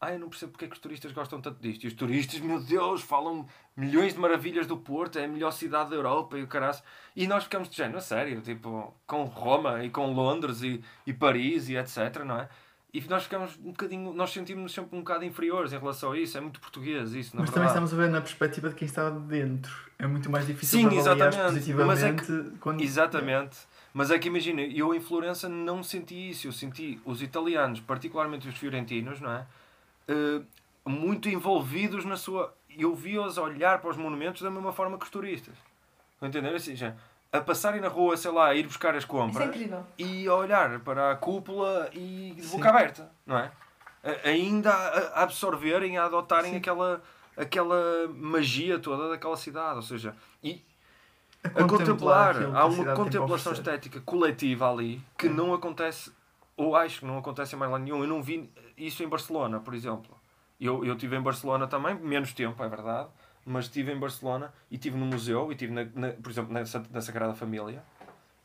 ah, 0.04 0.12
eu 0.12 0.18
não 0.18 0.28
percebo 0.28 0.52
porque 0.52 0.66
é 0.66 0.68
que 0.68 0.74
os 0.74 0.80
turistas 0.80 1.12
gostam 1.12 1.40
tanto 1.40 1.60
disto. 1.62 1.84
E 1.84 1.86
os 1.86 1.94
turistas, 1.94 2.38
meu 2.40 2.60
Deus, 2.60 3.00
falam 3.00 3.46
milhões 3.74 4.12
de 4.12 4.20
maravilhas 4.20 4.66
do 4.66 4.76
Porto, 4.76 5.18
é 5.18 5.24
a 5.24 5.28
melhor 5.28 5.50
cidade 5.50 5.90
da 5.90 5.96
Europa 5.96 6.38
e 6.38 6.42
o 6.42 6.46
caraço. 6.46 6.82
E 7.16 7.26
nós 7.26 7.44
ficamos 7.44 7.70
de 7.70 7.76
género, 7.76 7.98
a 7.98 8.00
sério, 8.02 8.42
tipo, 8.42 8.94
com 9.06 9.24
Roma 9.24 9.82
e 9.82 9.88
com 9.88 10.12
Londres 10.12 10.62
e, 10.62 10.84
e 11.06 11.12
Paris 11.14 11.70
e 11.70 11.76
etc, 11.76 12.22
não 12.24 12.38
é? 12.38 12.48
E 12.94 13.00
nós 13.08 13.24
ficamos 13.24 13.58
um 13.58 13.72
bocadinho, 13.72 14.14
nós 14.14 14.30
sentimos-nos 14.30 14.72
sempre 14.72 14.96
um 14.96 15.00
bocado 15.00 15.24
inferiores 15.24 15.72
em 15.72 15.78
relação 15.78 16.12
a 16.12 16.18
isso, 16.18 16.38
é 16.38 16.40
muito 16.40 16.60
português 16.60 17.12
isso, 17.12 17.32
Mas 17.34 17.50
verdade. 17.50 17.52
também 17.52 17.66
estamos 17.66 17.92
a 17.92 17.96
ver 17.96 18.08
na 18.08 18.20
perspectiva 18.20 18.68
de 18.68 18.76
quem 18.76 18.86
está 18.86 19.10
dentro. 19.10 19.74
É 19.98 20.06
muito 20.06 20.30
mais 20.30 20.46
difícil 20.46 20.88
Sim, 20.88 20.96
exatamente. 20.96 21.72
mas 21.72 22.04
é 22.04 22.12
que, 22.12 22.52
quando... 22.60 22.80
Exatamente. 22.80 23.56
Mas 23.92 24.12
é 24.12 24.18
que 24.18 24.28
imagina, 24.28 24.60
eu 24.62 24.94
em 24.94 25.00
Florença 25.00 25.48
não 25.48 25.82
senti 25.82 26.30
isso, 26.30 26.46
eu 26.46 26.52
senti 26.52 27.00
os 27.04 27.20
italianos, 27.20 27.80
particularmente 27.80 28.48
os 28.48 28.56
fiorentinos, 28.56 29.20
não 29.20 29.32
é? 29.32 29.46
Uh, 30.08 30.44
muito 30.88 31.28
envolvidos 31.28 32.04
na 32.04 32.16
sua. 32.16 32.54
Eu 32.70 32.94
vi-os 32.94 33.38
olhar 33.38 33.80
para 33.80 33.90
os 33.90 33.96
monumentos 33.96 34.42
da 34.42 34.50
mesma 34.50 34.72
forma 34.72 34.98
que 34.98 35.04
os 35.04 35.10
turistas. 35.10 35.54
Entender? 36.22 36.54
Assim, 36.54 36.76
já, 36.76 36.94
a 37.34 37.40
passarem 37.40 37.80
na 37.80 37.88
rua, 37.88 38.16
sei 38.16 38.30
lá, 38.30 38.46
a 38.46 38.54
ir 38.54 38.62
buscar 38.62 38.94
as 38.94 39.04
compras 39.04 39.50
é 39.50 39.82
e 39.98 40.28
a 40.28 40.34
olhar 40.34 40.78
para 40.80 41.10
a 41.10 41.16
cúpula 41.16 41.90
e 41.92 42.32
de 42.36 42.46
boca 42.46 42.68
aberta, 42.68 43.10
não 43.26 43.36
é? 43.36 43.50
A, 44.04 44.28
ainda 44.28 44.72
a 44.72 45.24
absorverem, 45.24 45.98
a 45.98 46.04
adotarem 46.04 46.54
aquela, 46.54 47.02
aquela 47.36 48.06
magia 48.14 48.78
toda 48.78 49.08
daquela 49.08 49.36
cidade, 49.36 49.74
ou 49.74 49.82
seja, 49.82 50.14
e 50.44 50.62
a, 51.42 51.64
a 51.64 51.66
contemplar, 51.66 52.36
há 52.54 52.66
uma 52.66 52.94
contemplação 52.94 53.52
estética 53.52 54.00
coletiva 54.00 54.70
ali 54.70 55.02
que 55.18 55.28
não 55.28 55.52
acontece, 55.52 56.12
ou 56.56 56.76
acho 56.76 57.00
que 57.00 57.06
não 57.06 57.18
acontece 57.18 57.56
em 57.56 57.58
mais 57.58 57.72
lado 57.72 57.82
nenhum. 57.82 58.00
Eu 58.00 58.08
não 58.08 58.22
vi 58.22 58.48
isso 58.78 59.02
em 59.02 59.08
Barcelona, 59.08 59.58
por 59.58 59.74
exemplo. 59.74 60.16
Eu, 60.60 60.84
eu 60.84 60.94
estive 60.94 61.16
em 61.16 61.20
Barcelona 61.20 61.66
também, 61.66 61.96
menos 61.96 62.32
tempo, 62.32 62.62
é 62.62 62.68
verdade 62.68 63.08
mas 63.44 63.66
estive 63.66 63.92
em 63.92 63.98
Barcelona 63.98 64.52
e 64.70 64.74
estive 64.74 64.96
no 64.96 65.06
museu 65.06 65.50
e 65.50 65.54
estive, 65.54 65.72
na, 65.72 65.84
na, 65.94 66.12
por 66.12 66.30
exemplo, 66.30 66.52
na, 66.52 66.60
na 66.60 67.00
Sagrada 67.00 67.34
Família. 67.34 67.82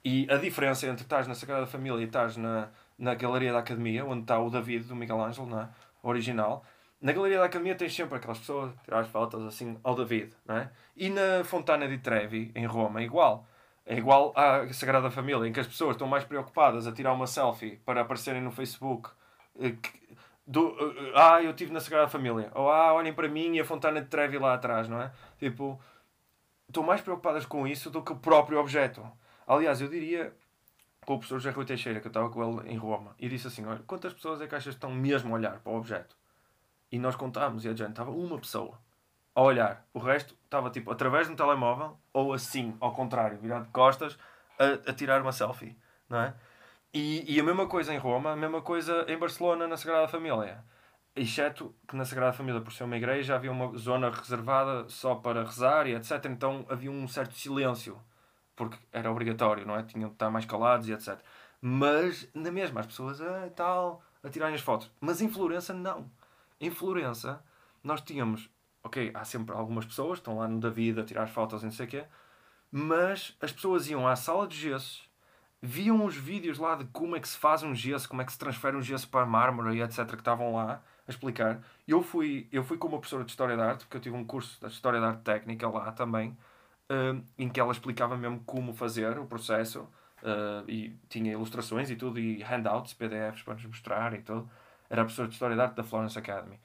E 0.03 0.27
a 0.29 0.37
diferença 0.37 0.87
entre 0.87 1.03
estás 1.03 1.27
na 1.27 1.35
Sagrada 1.35 1.65
Família 1.65 2.01
e 2.01 2.05
estás 2.05 2.37
na, 2.37 2.69
na 2.97 3.15
Galeria 3.15 3.51
da 3.51 3.59
Academia, 3.59 4.05
onde 4.05 4.21
está 4.21 4.39
o 4.39 4.49
David 4.49 4.85
do 4.85 4.95
Miguel 4.95 5.21
Ângelo, 5.21 5.47
não 5.47 5.61
é? 5.61 5.69
original. 6.03 6.63
Na 7.01 7.11
Galeria 7.13 7.39
da 7.39 7.45
Academia 7.45 7.75
tens 7.75 7.95
sempre 7.95 8.17
aquelas 8.17 8.39
pessoas 8.39 8.73
tirar 8.83 8.99
as 8.99 9.07
fotos 9.07 9.45
assim 9.45 9.77
ao 9.83 9.95
David, 9.95 10.33
não 10.45 10.57
é? 10.57 10.69
E 10.95 11.09
na 11.09 11.43
Fontana 11.43 11.87
di 11.87 11.97
Trevi, 11.97 12.51
em 12.55 12.65
Roma, 12.65 13.01
é 13.01 13.03
igual. 13.03 13.47
É 13.85 13.97
igual 13.97 14.33
à 14.35 14.71
Sagrada 14.73 15.09
Família, 15.09 15.47
em 15.47 15.53
que 15.53 15.59
as 15.59 15.67
pessoas 15.67 15.95
estão 15.95 16.07
mais 16.07 16.23
preocupadas 16.23 16.85
a 16.85 16.91
tirar 16.91 17.13
uma 17.13 17.25
selfie 17.25 17.77
para 17.85 18.01
aparecerem 18.01 18.41
no 18.41 18.51
Facebook, 18.51 19.09
eh, 19.59 19.75
do, 20.49 20.69
uh, 20.69 21.11
ah, 21.15 21.43
eu 21.43 21.51
estive 21.51 21.71
na 21.71 21.79
Sagrada 21.79 22.07
Família. 22.07 22.51
Ou 22.55 22.71
ah, 22.71 22.91
olhem 22.91 23.13
para 23.13 23.29
mim 23.29 23.55
e 23.55 23.59
a 23.59 23.65
Fontana 23.65 24.01
de 24.01 24.07
Trevi 24.07 24.39
lá 24.39 24.55
atrás, 24.55 24.89
não 24.89 24.99
é? 24.99 25.11
Tipo, 25.37 25.79
estou 26.67 26.83
mais 26.83 27.01
preocupadas 27.01 27.45
com 27.45 27.67
isso 27.67 27.91
do 27.91 28.01
que 28.01 28.11
o 28.11 28.15
próprio 28.15 28.59
objeto. 28.59 29.05
Aliás, 29.45 29.79
eu 29.79 29.87
diria 29.87 30.33
com 31.05 31.13
o 31.13 31.17
professor 31.19 31.39
José 31.39 31.51
Rui 31.51 31.65
Teixeira, 31.65 31.99
que 31.99 32.07
eu 32.07 32.09
estava 32.09 32.31
com 32.31 32.43
ele 32.43 32.67
em 32.67 32.77
Roma, 32.77 33.15
e 33.19 33.29
disse 33.29 33.45
assim: 33.45 33.63
olha, 33.63 33.83
quantas 33.85 34.11
pessoas 34.11 34.41
é 34.41 34.47
que 34.47 34.55
achas 34.55 34.73
que 34.73 34.77
estão 34.77 34.91
mesmo 34.91 35.29
a 35.29 35.37
olhar 35.37 35.59
para 35.59 35.71
o 35.71 35.75
objeto? 35.75 36.17
E 36.91 36.97
nós 36.97 37.15
contámos, 37.15 37.63
e 37.63 37.67
a 37.67 37.73
gente 37.75 37.91
estava 37.91 38.09
uma 38.09 38.39
pessoa 38.39 38.79
a 39.35 39.43
olhar. 39.43 39.85
O 39.93 39.99
resto 39.99 40.35
estava 40.45 40.71
tipo 40.71 40.89
através 40.89 41.27
de 41.27 41.33
um 41.33 41.35
telemóvel 41.35 41.95
ou 42.11 42.33
assim, 42.33 42.75
ao 42.79 42.91
contrário, 42.91 43.37
virado 43.37 43.65
de 43.65 43.71
costas, 43.71 44.17
a, 44.57 44.89
a 44.89 44.93
tirar 44.93 45.21
uma 45.21 45.31
selfie, 45.31 45.77
não 46.09 46.19
é? 46.19 46.33
E, 46.93 47.35
e 47.35 47.39
a 47.39 47.43
mesma 47.43 47.67
coisa 47.67 47.93
em 47.93 47.97
Roma, 47.97 48.31
a 48.31 48.35
mesma 48.35 48.61
coisa 48.61 49.05
em 49.07 49.17
Barcelona, 49.17 49.67
na 49.67 49.77
Sagrada 49.77 50.07
Família. 50.07 50.63
exceto 51.15 51.75
que 51.87 51.95
na 51.95 52.05
Sagrada 52.05 52.33
Família, 52.33 52.61
por 52.61 52.71
ser 52.73 52.83
uma 52.85 52.97
igreja, 52.97 53.35
havia 53.35 53.51
uma 53.51 53.77
zona 53.77 54.09
reservada 54.09 54.87
só 54.89 55.15
para 55.15 55.43
rezar 55.43 55.87
e 55.87 55.95
etc. 55.95 56.25
Então 56.25 56.65
havia 56.69 56.91
um 56.91 57.07
certo 57.07 57.35
silêncio, 57.35 57.99
porque 58.55 58.77
era 58.91 59.11
obrigatório, 59.11 59.65
não 59.67 59.75
é? 59.75 59.83
Tinham 59.83 60.09
de 60.09 60.15
estar 60.15 60.29
mais 60.31 60.45
calados 60.45 60.87
e 60.89 60.93
etc. 60.93 61.19
Mas, 61.61 62.29
na 62.33 62.51
mesma, 62.51 62.81
as 62.81 62.87
pessoas, 62.87 63.21
ah, 63.21 63.49
tal, 63.55 64.01
a 64.23 64.29
tirarem 64.29 64.55
as 64.55 64.61
fotos. 64.61 64.91
Mas 64.99 65.21
em 65.21 65.29
Florença, 65.29 65.73
não. 65.73 66.09
Em 66.59 66.71
Florença, 66.71 67.43
nós 67.83 68.01
tínhamos, 68.01 68.49
ok, 68.83 69.11
há 69.13 69.23
sempre 69.25 69.55
algumas 69.55 69.85
pessoas 69.85 70.19
estão 70.19 70.37
lá 70.39 70.47
no 70.47 70.59
David 70.59 70.99
a 70.99 71.05
tirar 71.05 71.27
fotos 71.27 71.61
e 71.61 71.65
não 71.65 71.71
sei 71.71 71.85
o 71.85 71.89
quê, 71.89 72.05
mas 72.71 73.35
as 73.41 73.51
pessoas 73.51 73.89
iam 73.89 74.07
à 74.07 74.15
sala 74.15 74.47
de 74.47 74.57
gessos, 74.57 75.08
viam 75.61 76.05
os 76.05 76.15
vídeos 76.15 76.57
lá 76.57 76.75
de 76.75 76.85
como 76.85 77.15
é 77.15 77.19
que 77.19 77.27
se 77.27 77.37
faz 77.37 77.63
um 77.63 77.75
gesso, 77.75 78.07
como 78.07 78.21
é 78.21 78.25
que 78.25 78.31
se 78.31 78.39
transfere 78.39 78.77
um 78.77 78.81
gesso 78.81 79.07
para 79.09 79.25
mármore 79.25 79.77
e 79.77 79.81
etc. 79.81 80.05
que 80.07 80.15
estavam 80.15 80.53
lá 80.55 80.81
a 81.07 81.11
explicar. 81.11 81.61
Eu 81.87 82.01
fui, 82.01 82.47
eu 82.51 82.63
fui 82.63 82.77
com 82.77 82.87
uma 82.87 82.97
professora 82.97 83.23
de 83.23 83.31
História 83.31 83.57
da 83.57 83.69
Arte, 83.69 83.85
porque 83.85 83.97
eu 83.97 84.01
tive 84.01 84.15
um 84.15 84.23
curso 84.23 84.59
de 84.65 84.71
História 84.71 84.99
da 85.01 85.07
Arte 85.07 85.21
Técnica 85.21 85.67
lá 85.67 85.91
também, 85.91 86.37
uh, 86.89 87.21
em 87.37 87.49
que 87.49 87.59
ela 87.59 87.71
explicava 87.71 88.15
mesmo 88.15 88.39
como 88.45 88.73
fazer 88.73 89.17
o 89.19 89.25
processo 89.25 89.81
uh, 90.23 90.69
e 90.69 90.95
tinha 91.09 91.33
ilustrações 91.33 91.89
e 91.89 91.95
tudo, 91.95 92.19
e 92.19 92.41
handouts, 92.43 92.93
PDFs 92.93 93.43
para 93.43 93.55
nos 93.55 93.65
mostrar 93.65 94.13
e 94.13 94.21
tudo. 94.21 94.49
Era 94.89 95.01
a 95.01 95.05
professora 95.05 95.27
de 95.27 95.33
História 95.33 95.55
da 95.55 95.63
Arte 95.63 95.75
da 95.75 95.83
Florence 95.83 96.17
Academy. 96.17 96.59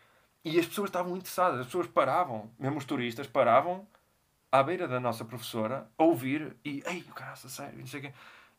E 0.45 0.59
as 0.59 0.67
pessoas 0.67 0.89
estavam 0.89 1.17
interessadas, 1.17 1.61
as 1.61 1.67
pessoas 1.67 1.87
paravam, 1.87 2.51
mesmo 2.59 2.79
os 2.79 2.85
turistas 2.85 3.27
paravam 3.27 3.87
à 4.53 4.63
beira 4.63 4.87
da 4.87 5.01
nossa 5.01 5.25
professora 5.25 5.89
a 5.99 6.05
ouvir 6.05 6.57
e, 6.65 6.83
ei, 6.87 7.05
o 7.11 7.15
cara, 7.15 7.35
sério, 7.35 7.79
não 7.79 7.87
sei 7.87 8.01
o 8.01 8.03
quê. 8.05 8.13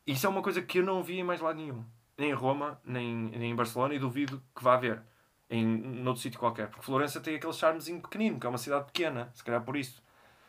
Isso 0.06 0.26
é 0.26 0.28
uma 0.28 0.42
coisa 0.42 0.62
que 0.62 0.78
eu 0.78 0.84
não 0.84 1.02
vi 1.02 1.18
em 1.18 1.24
mais 1.24 1.40
lado 1.40 1.56
nenhum. 1.56 1.84
Nem 2.16 2.30
em 2.30 2.34
Roma, 2.34 2.80
nem, 2.84 3.14
nem 3.14 3.50
em 3.50 3.56
Barcelona, 3.56 3.94
e 3.94 3.98
duvido 3.98 4.42
que 4.54 4.62
vá 4.62 4.74
haver 4.74 5.02
em 5.50 5.64
noutro 5.66 6.22
sítio 6.22 6.38
qualquer. 6.38 6.68
Porque 6.68 6.84
Florença 6.84 7.20
tem 7.20 7.36
aquele 7.36 7.52
charmezinho 7.52 8.00
pequenino, 8.00 8.38
que 8.38 8.46
é 8.46 8.48
uma 8.48 8.58
cidade 8.58 8.86
pequena, 8.86 9.30
se 9.34 9.42
calhar 9.42 9.62
por 9.62 9.76
isso. 9.76 10.02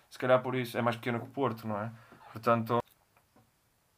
Se 0.09 0.17
calhar 0.17 0.41
por 0.41 0.55
isso. 0.55 0.77
É 0.77 0.81
mais 0.81 0.95
pequena 0.95 1.19
que 1.19 1.25
o 1.25 1.29
Porto, 1.29 1.67
não 1.67 1.79
é? 1.79 1.91
Portanto. 2.31 2.79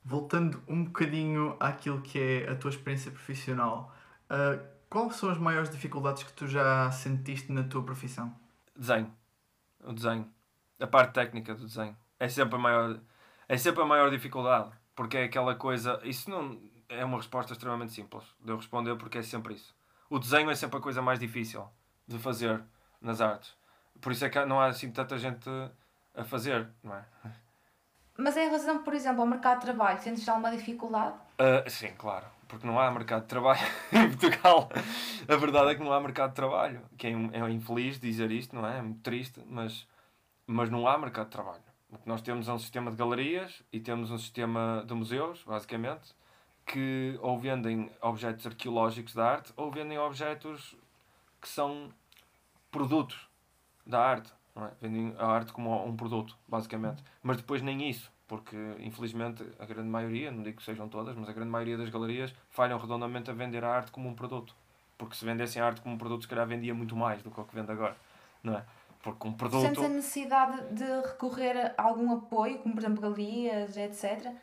Voltando 0.03 0.63
um 0.67 0.85
bocadinho 0.85 1.55
àquilo 1.59 2.01
que 2.01 2.19
é 2.19 2.49
a 2.49 2.55
tua 2.55 2.69
experiência 2.69 3.11
profissional, 3.11 3.93
uh, 4.25 4.65
quais 4.89 5.15
são 5.17 5.29
as 5.29 5.37
maiores 5.37 5.69
dificuldades 5.69 6.23
que 6.23 6.33
tu 6.33 6.47
já 6.47 6.89
sentiste 6.89 7.51
na 7.51 7.63
tua 7.63 7.83
profissão? 7.83 8.33
Desenho. 8.75 9.13
O 9.83 9.93
desenho. 9.93 10.27
A 10.79 10.87
parte 10.87 11.13
técnica 11.13 11.53
do 11.53 11.65
desenho. 11.65 11.95
É 12.17 12.27
sempre 12.27 12.55
a 12.55 12.59
maior, 12.59 12.99
é 13.47 13.57
sempre 13.57 13.83
a 13.83 13.85
maior 13.85 14.09
dificuldade. 14.09 14.71
Porque 14.99 15.17
é 15.17 15.23
aquela 15.23 15.55
coisa. 15.55 15.97
Isso 16.03 16.29
não 16.29 16.59
é 16.89 17.05
uma 17.05 17.17
resposta 17.17 17.53
extremamente 17.53 17.93
simples 17.93 18.25
de 18.43 18.51
eu 18.51 18.57
responder, 18.57 18.97
porque 18.97 19.19
é 19.19 19.23
sempre 19.23 19.53
isso 19.53 19.73
o 20.09 20.17
desenho 20.17 20.49
é 20.49 20.55
sempre 20.55 20.79
a 20.79 20.81
coisa 20.81 21.01
mais 21.01 21.19
difícil 21.19 21.65
de 22.07 22.17
fazer 22.17 22.61
nas 22.99 23.21
artes. 23.21 23.55
Por 24.01 24.11
isso 24.11 24.25
é 24.25 24.29
que 24.29 24.43
não 24.45 24.59
há 24.59 24.67
assim 24.67 24.91
tanta 24.91 25.17
gente 25.17 25.49
a 26.15 26.23
fazer, 26.23 26.67
não 26.83 26.95
é? 26.95 27.05
Mas 28.17 28.35
em 28.35 28.45
relação, 28.45 28.83
por 28.83 28.93
exemplo, 28.93 29.21
ao 29.21 29.27
mercado 29.27 29.59
de 29.59 29.65
trabalho, 29.65 30.01
sentes 30.01 30.27
alguma 30.27 30.51
dificuldade? 30.51 31.15
Uh, 31.39 31.69
sim, 31.69 31.93
claro. 31.97 32.25
Porque 32.47 32.65
não 32.65 32.79
há 32.79 32.89
mercado 32.89 33.21
de 33.21 33.27
trabalho 33.27 33.61
em 33.93 34.09
Portugal. 34.09 34.69
A 35.27 35.35
verdade 35.35 35.71
é 35.71 35.75
que 35.75 35.83
não 35.83 35.93
há 35.93 36.01
mercado 36.01 36.31
de 36.31 36.35
trabalho. 36.35 36.81
Que 36.97 37.07
é, 37.07 37.11
é 37.11 37.49
infeliz 37.49 37.99
dizer 37.99 38.31
isto, 38.31 38.55
não 38.55 38.67
é? 38.67 38.79
É 38.79 38.81
muito 38.81 39.01
triste, 39.01 39.41
mas, 39.47 39.87
mas 40.47 40.69
não 40.69 40.87
há 40.87 40.97
mercado 40.97 41.25
de 41.25 41.31
trabalho. 41.31 41.68
O 41.91 41.97
que 41.97 42.07
nós 42.07 42.21
temos 42.21 42.47
é 42.47 42.53
um 42.53 42.59
sistema 42.59 42.91
de 42.91 42.97
galerias 42.97 43.63
e 43.73 43.79
temos 43.79 44.11
um 44.11 44.17
sistema 44.17 44.83
de 44.85 44.93
museus, 44.93 45.43
basicamente, 45.43 46.13
que 46.65 47.17
ou 47.21 47.39
vendem 47.39 47.89
objetos 47.99 48.45
arqueológicos 48.45 49.15
da 49.15 49.25
arte 49.25 49.51
ou 49.55 49.71
vendem 49.71 49.97
objetos 49.97 50.75
que 51.41 51.49
são 51.49 51.89
produtos 52.71 53.27
da 53.87 53.99
arte. 53.99 54.31
Não 54.55 54.65
é? 54.65 54.71
Vendem 54.79 55.15
a 55.17 55.25
arte 55.25 55.51
como 55.51 55.83
um 55.83 55.95
produto, 55.95 56.37
basicamente. 56.47 57.03
Mas 57.23 57.37
depois 57.37 57.61
nem 57.63 57.89
isso, 57.89 58.11
porque 58.27 58.55
infelizmente 58.79 59.43
a 59.57 59.65
grande 59.65 59.89
maioria, 59.89 60.29
não 60.29 60.43
digo 60.43 60.57
que 60.57 60.63
sejam 60.63 60.87
todas, 60.87 61.15
mas 61.15 61.27
a 61.27 61.33
grande 61.33 61.49
maioria 61.49 61.77
das 61.77 61.89
galerias 61.89 62.33
falham 62.51 62.77
redondamente 62.77 63.31
a 63.31 63.33
vender 63.33 63.63
a 63.63 63.73
arte 63.73 63.91
como 63.91 64.07
um 64.07 64.13
produto. 64.13 64.55
Porque 64.95 65.15
se 65.15 65.25
vendessem 65.25 65.59
a 65.59 65.65
arte 65.65 65.81
como 65.81 65.95
um 65.95 65.97
produto, 65.97 66.21
se 66.21 66.27
calhar 66.27 66.45
vendia 66.45 66.75
muito 66.75 66.95
mais 66.95 67.23
do 67.23 67.31
que 67.31 67.39
o 67.39 67.43
que 67.45 67.55
vende 67.55 67.71
agora. 67.71 67.95
Não 68.43 68.55
é? 68.55 68.65
Porque 69.01 69.27
um 69.27 69.33
produto. 69.33 69.61
Sentes 69.61 69.83
a 69.83 69.89
necessidade 69.89 70.73
de 70.73 70.83
recorrer 71.07 71.73
a 71.77 71.83
algum 71.83 72.11
apoio, 72.11 72.59
como 72.59 72.75
por 72.75 72.81
exemplo 72.81 73.01
galerias, 73.01 73.77
etc 73.77 74.35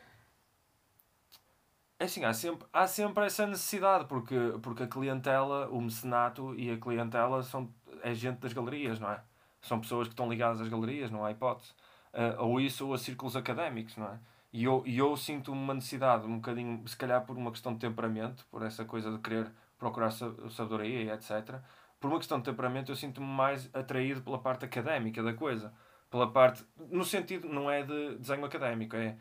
é 1.98 2.04
assim, 2.04 2.24
há 2.24 2.32
sempre, 2.32 2.66
há 2.72 2.86
sempre 2.86 3.24
essa 3.24 3.46
necessidade, 3.46 4.04
porque, 4.06 4.36
porque 4.62 4.82
a 4.82 4.86
clientela, 4.86 5.68
o 5.70 5.80
mecenato 5.80 6.54
e 6.54 6.70
a 6.70 6.76
clientela 6.76 7.42
são, 7.42 7.72
é 8.02 8.14
gente 8.14 8.38
das 8.38 8.52
galerias, 8.52 9.00
não 9.00 9.10
é? 9.10 9.20
São 9.62 9.80
pessoas 9.80 10.06
que 10.06 10.12
estão 10.12 10.28
ligadas 10.28 10.60
às 10.60 10.68
galerias, 10.68 11.10
não 11.10 11.24
há 11.24 11.30
hipótese. 11.30 11.70
Uh, 12.12 12.42
ou 12.42 12.60
isso 12.60 12.86
ou 12.86 12.94
a 12.94 12.98
círculos 12.98 13.34
académicos, 13.34 13.96
não 13.96 14.06
é? 14.06 14.18
E 14.52 14.64
eu, 14.64 14.82
e 14.86 14.98
eu 14.98 15.16
sinto 15.16 15.52
uma 15.52 15.74
necessidade, 15.74 16.26
um 16.26 16.36
bocadinho, 16.36 16.86
se 16.86 16.96
calhar 16.96 17.24
por 17.24 17.36
uma 17.36 17.50
questão 17.50 17.72
de 17.72 17.78
temperamento, 17.78 18.46
por 18.50 18.62
essa 18.62 18.84
coisa 18.84 19.10
de 19.10 19.18
querer 19.18 19.50
procurar 19.78 20.10
sabedoria 20.10 21.02
e 21.02 21.10
etc. 21.10 21.60
Por 22.00 22.08
uma 22.08 22.18
questão 22.18 22.38
de 22.38 22.44
temperamento, 22.44 22.92
eu 22.92 22.96
sinto-me 22.96 23.26
mais 23.26 23.70
atraído 23.72 24.22
pela 24.22 24.38
parte 24.38 24.64
académica 24.64 25.22
da 25.22 25.32
coisa. 25.32 25.72
Pela 26.10 26.30
parte, 26.30 26.64
no 26.90 27.04
sentido, 27.04 27.48
não 27.48 27.70
é 27.70 27.82
de 27.82 28.16
desenho 28.16 28.44
académico, 28.44 28.96
é 28.96 29.16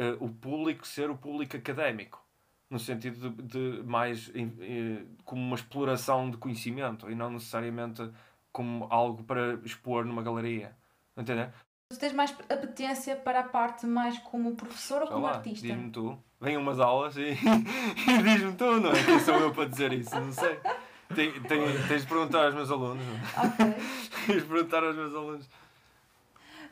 uh, 0.00 0.24
o 0.24 0.28
público 0.28 0.86
ser 0.86 1.10
o 1.10 1.16
público 1.16 1.56
académico, 1.56 2.24
no 2.70 2.78
sentido 2.78 3.30
de, 3.30 3.42
de 3.42 3.82
mais 3.84 4.28
uh, 4.28 4.32
como 5.24 5.42
uma 5.42 5.54
exploração 5.54 6.30
de 6.30 6.36
conhecimento 6.36 7.10
e 7.10 7.14
não 7.14 7.30
necessariamente 7.30 8.10
como 8.52 8.86
algo 8.90 9.22
para 9.22 9.54
expor 9.64 10.04
numa 10.04 10.22
galeria. 10.22 10.76
Entendeu? 11.16 11.50
Tu 11.92 11.98
tens 11.98 12.12
mais 12.12 12.32
apetência 12.50 13.14
para 13.14 13.40
a 13.40 13.44
parte 13.44 13.86
mais 13.86 14.18
como 14.18 14.56
professor 14.56 15.02
ou 15.02 15.08
como 15.08 15.26
lá, 15.26 15.34
artista? 15.34 15.66
Diz-me 15.66 15.90
tu. 15.90 16.18
Vem 16.40 16.56
umas 16.56 16.80
aulas 16.80 17.16
e, 17.16 17.30
e 17.38 18.22
diz-me 18.22 18.54
tu, 18.54 18.80
não 18.80 18.90
é? 18.90 19.04
Quem 19.04 19.20
sou 19.20 19.36
eu 19.36 19.54
para 19.54 19.68
dizer 19.68 19.92
isso? 19.92 20.14
Não 20.18 20.32
sei. 20.32 20.58
Tem, 21.14 21.32
tem, 21.42 21.86
tens 21.88 22.02
de 22.02 22.08
perguntar 22.08 22.46
aos 22.46 22.54
meus 22.54 22.70
alunos. 22.70 23.04
Ok. 23.36 23.66
tens 24.26 24.42
de 24.42 24.48
perguntar 24.48 24.82
aos 24.82 24.96
meus 24.96 25.14
alunos. 25.14 25.48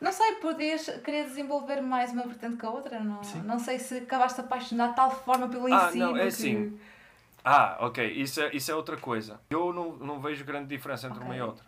Não 0.01 0.13
sei, 0.13 0.35
podias 0.35 0.87
querer 1.05 1.25
desenvolver 1.25 1.81
mais 1.81 2.13
uma 2.13 2.25
vertente 2.25 2.57
que 2.57 2.67
a 2.67 2.71
outra. 2.71 3.01
Não, 3.01 3.21
não 3.45 3.59
sei 3.59 3.79
se 3.79 3.99
acabaste 3.99 4.41
apaixonado 4.41 4.91
de 4.91 4.97
tal 4.97 5.11
forma 5.11 5.49
pelo 5.49 5.73
ah, 5.73 5.89
ensino. 5.89 6.07
Não, 6.07 6.17
é 6.17 6.21
que... 6.21 6.27
assim. 6.27 6.79
Ah, 7.45 7.79
ok. 7.81 8.07
Isso 8.13 8.41
é, 8.41 8.55
isso 8.55 8.71
é 8.71 8.75
outra 8.75 8.97
coisa. 8.97 9.41
Eu 9.49 9.73
não, 9.73 9.97
não 9.97 10.21
vejo 10.21 10.45
grande 10.45 10.69
diferença 10.69 11.07
entre 11.07 11.19
okay. 11.19 11.29
uma 11.29 11.37
e 11.37 11.41
outra. 11.41 11.65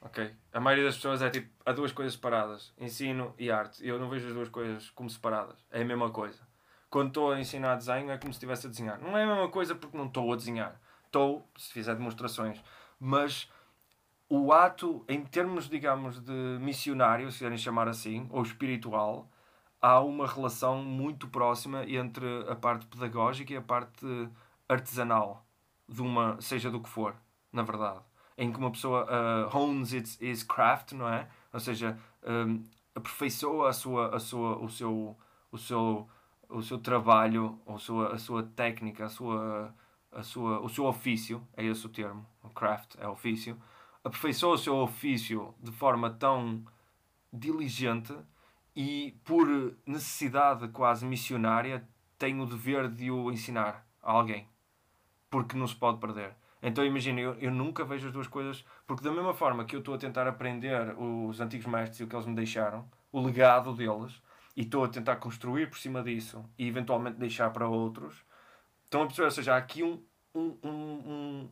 Ok? 0.00 0.32
A 0.52 0.60
maioria 0.60 0.84
das 0.84 0.96
pessoas 0.96 1.20
é 1.20 1.28
tipo, 1.30 1.48
há 1.64 1.72
duas 1.72 1.92
coisas 1.92 2.14
separadas: 2.14 2.72
ensino 2.78 3.34
e 3.38 3.50
arte. 3.50 3.86
Eu 3.86 3.98
não 3.98 4.08
vejo 4.08 4.28
as 4.28 4.34
duas 4.34 4.48
coisas 4.48 4.90
como 4.90 5.10
separadas. 5.10 5.56
É 5.70 5.82
a 5.82 5.84
mesma 5.84 6.10
coisa. 6.10 6.40
Quando 6.88 7.08
estou 7.08 7.32
a 7.32 7.40
ensinar 7.40 7.74
desenho, 7.74 8.10
é 8.10 8.16
como 8.16 8.32
se 8.32 8.36
estivesse 8.36 8.66
a 8.66 8.70
desenhar. 8.70 9.00
Não 9.00 9.18
é 9.18 9.24
a 9.24 9.26
mesma 9.26 9.48
coisa 9.48 9.74
porque 9.74 9.96
não 9.96 10.06
estou 10.06 10.32
a 10.32 10.36
desenhar. 10.36 10.80
Estou, 11.16 11.48
se 11.56 11.72
fizer 11.72 11.94
demonstrações. 11.94 12.62
Mas 13.00 13.50
o 14.28 14.52
ato, 14.52 15.02
em 15.08 15.24
termos, 15.24 15.66
digamos, 15.66 16.20
de 16.20 16.58
missionário, 16.60 17.32
se 17.32 17.38
querem 17.38 17.56
chamar 17.56 17.88
assim, 17.88 18.26
ou 18.28 18.42
espiritual, 18.42 19.26
há 19.80 19.98
uma 20.00 20.26
relação 20.26 20.82
muito 20.84 21.26
próxima 21.28 21.84
entre 21.86 22.26
a 22.50 22.54
parte 22.54 22.84
pedagógica 22.84 23.54
e 23.54 23.56
a 23.56 23.62
parte 23.62 24.06
artesanal, 24.68 25.46
de 25.88 26.02
uma, 26.02 26.38
seja 26.38 26.70
do 26.70 26.80
que 26.82 26.88
for, 26.90 27.16
na 27.50 27.62
verdade. 27.62 28.00
Em 28.36 28.52
que 28.52 28.58
uma 28.58 28.70
pessoa 28.70 29.06
uh, 29.06 29.56
hones 29.56 29.94
its, 29.94 30.20
its 30.20 30.42
craft, 30.42 30.92
não 30.92 31.08
é? 31.08 31.26
Ou 31.50 31.60
seja, 31.60 31.98
um, 32.22 32.62
aperfeiçoa 32.94 33.70
a 33.70 33.72
sua, 33.72 34.14
a 34.14 34.18
sua, 34.18 34.58
o, 34.58 34.68
seu, 34.68 35.16
o, 35.50 35.56
seu, 35.56 36.06
o 36.46 36.60
seu 36.60 36.76
trabalho, 36.78 37.58
a 37.66 37.78
sua, 37.78 38.12
a 38.12 38.18
sua 38.18 38.42
técnica, 38.42 39.06
a 39.06 39.08
sua, 39.08 39.74
a 40.12 40.22
sua, 40.22 40.60
o 40.60 40.68
seu 40.68 40.84
ofício, 40.86 41.46
é 41.56 41.64
esse 41.64 41.84
o 41.86 41.88
termo, 41.88 42.26
o 42.42 42.48
craft 42.50 42.96
é 42.98 43.06
ofício, 43.06 43.60
aperfeiçoa 44.02 44.54
o 44.54 44.58
seu 44.58 44.76
ofício 44.76 45.54
de 45.60 45.72
forma 45.72 46.10
tão 46.10 46.64
diligente 47.32 48.14
e, 48.74 49.18
por 49.24 49.46
necessidade 49.86 50.68
quase 50.68 51.04
missionária, 51.04 51.86
tem 52.18 52.40
o 52.40 52.46
dever 52.46 52.88
de 52.88 53.10
o 53.10 53.30
ensinar 53.30 53.86
a 54.02 54.12
alguém. 54.12 54.48
Porque 55.30 55.56
não 55.56 55.66
se 55.66 55.74
pode 55.74 55.98
perder. 55.98 56.34
Então 56.62 56.84
imagina, 56.84 57.20
eu, 57.20 57.34
eu 57.34 57.50
nunca 57.50 57.84
vejo 57.84 58.06
as 58.06 58.12
duas 58.12 58.26
coisas, 58.26 58.64
porque 58.86 59.04
da 59.04 59.12
mesma 59.12 59.34
forma 59.34 59.64
que 59.64 59.76
eu 59.76 59.80
estou 59.80 59.94
a 59.94 59.98
tentar 59.98 60.26
aprender 60.26 60.96
os 60.98 61.40
antigos 61.40 61.66
mestres 61.66 62.00
e 62.00 62.04
o 62.04 62.06
que 62.06 62.16
eles 62.16 62.26
me 62.26 62.34
deixaram, 62.34 62.88
o 63.12 63.20
legado 63.20 63.74
deles, 63.74 64.20
e 64.56 64.62
estou 64.62 64.82
a 64.82 64.88
tentar 64.88 65.16
construir 65.16 65.68
por 65.68 65.78
cima 65.78 66.02
disso 66.02 66.44
e 66.58 66.66
eventualmente 66.66 67.18
deixar 67.18 67.50
para 67.50 67.68
outros, 67.68 68.24
estão 68.96 69.02
a 69.02 69.06
perceber, 69.06 69.24
ou 69.26 69.30
seja, 69.30 69.54
há 69.54 69.56
aqui 69.56 69.82
um, 69.82 70.02
um, 70.34 70.56
um, 70.64 70.70
um 70.70 71.48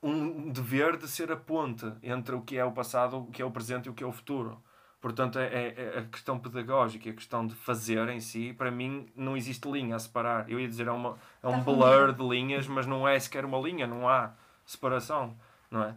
um 0.00 0.50
dever 0.52 0.96
de 0.96 1.08
ser 1.08 1.32
a 1.32 1.36
ponte 1.36 1.84
entre 2.02 2.34
o 2.34 2.40
que 2.42 2.56
é 2.56 2.64
o 2.64 2.70
passado, 2.70 3.18
o 3.18 3.26
que 3.26 3.42
é 3.42 3.44
o 3.44 3.50
presente 3.50 3.86
e 3.86 3.90
o 3.90 3.94
que 3.94 4.04
é 4.04 4.06
o 4.06 4.12
futuro. 4.12 4.62
Portanto, 5.00 5.38
é, 5.38 5.46
é, 5.46 5.92
é 5.96 5.98
a 5.98 6.04
questão 6.04 6.38
pedagógica, 6.38 7.08
a 7.10 7.12
questão 7.12 7.46
de 7.46 7.54
fazer 7.54 8.08
em 8.08 8.20
si, 8.20 8.52
para 8.52 8.70
mim, 8.70 9.08
não 9.14 9.36
existe 9.36 9.68
linha 9.70 9.96
a 9.96 9.98
separar. 9.98 10.48
Eu 10.50 10.58
ia 10.58 10.68
dizer, 10.68 10.86
é, 10.88 10.90
uma, 10.92 11.16
é 11.42 11.48
um 11.48 11.52
tá 11.52 11.58
blur 11.60 12.12
de 12.12 12.22
linhas, 12.28 12.66
mas 12.66 12.86
não 12.86 13.08
é 13.08 13.18
sequer 13.18 13.44
uma 13.44 13.58
linha, 13.58 13.86
não 13.86 14.08
há 14.08 14.32
separação, 14.64 15.36
não 15.70 15.82
é? 15.82 15.94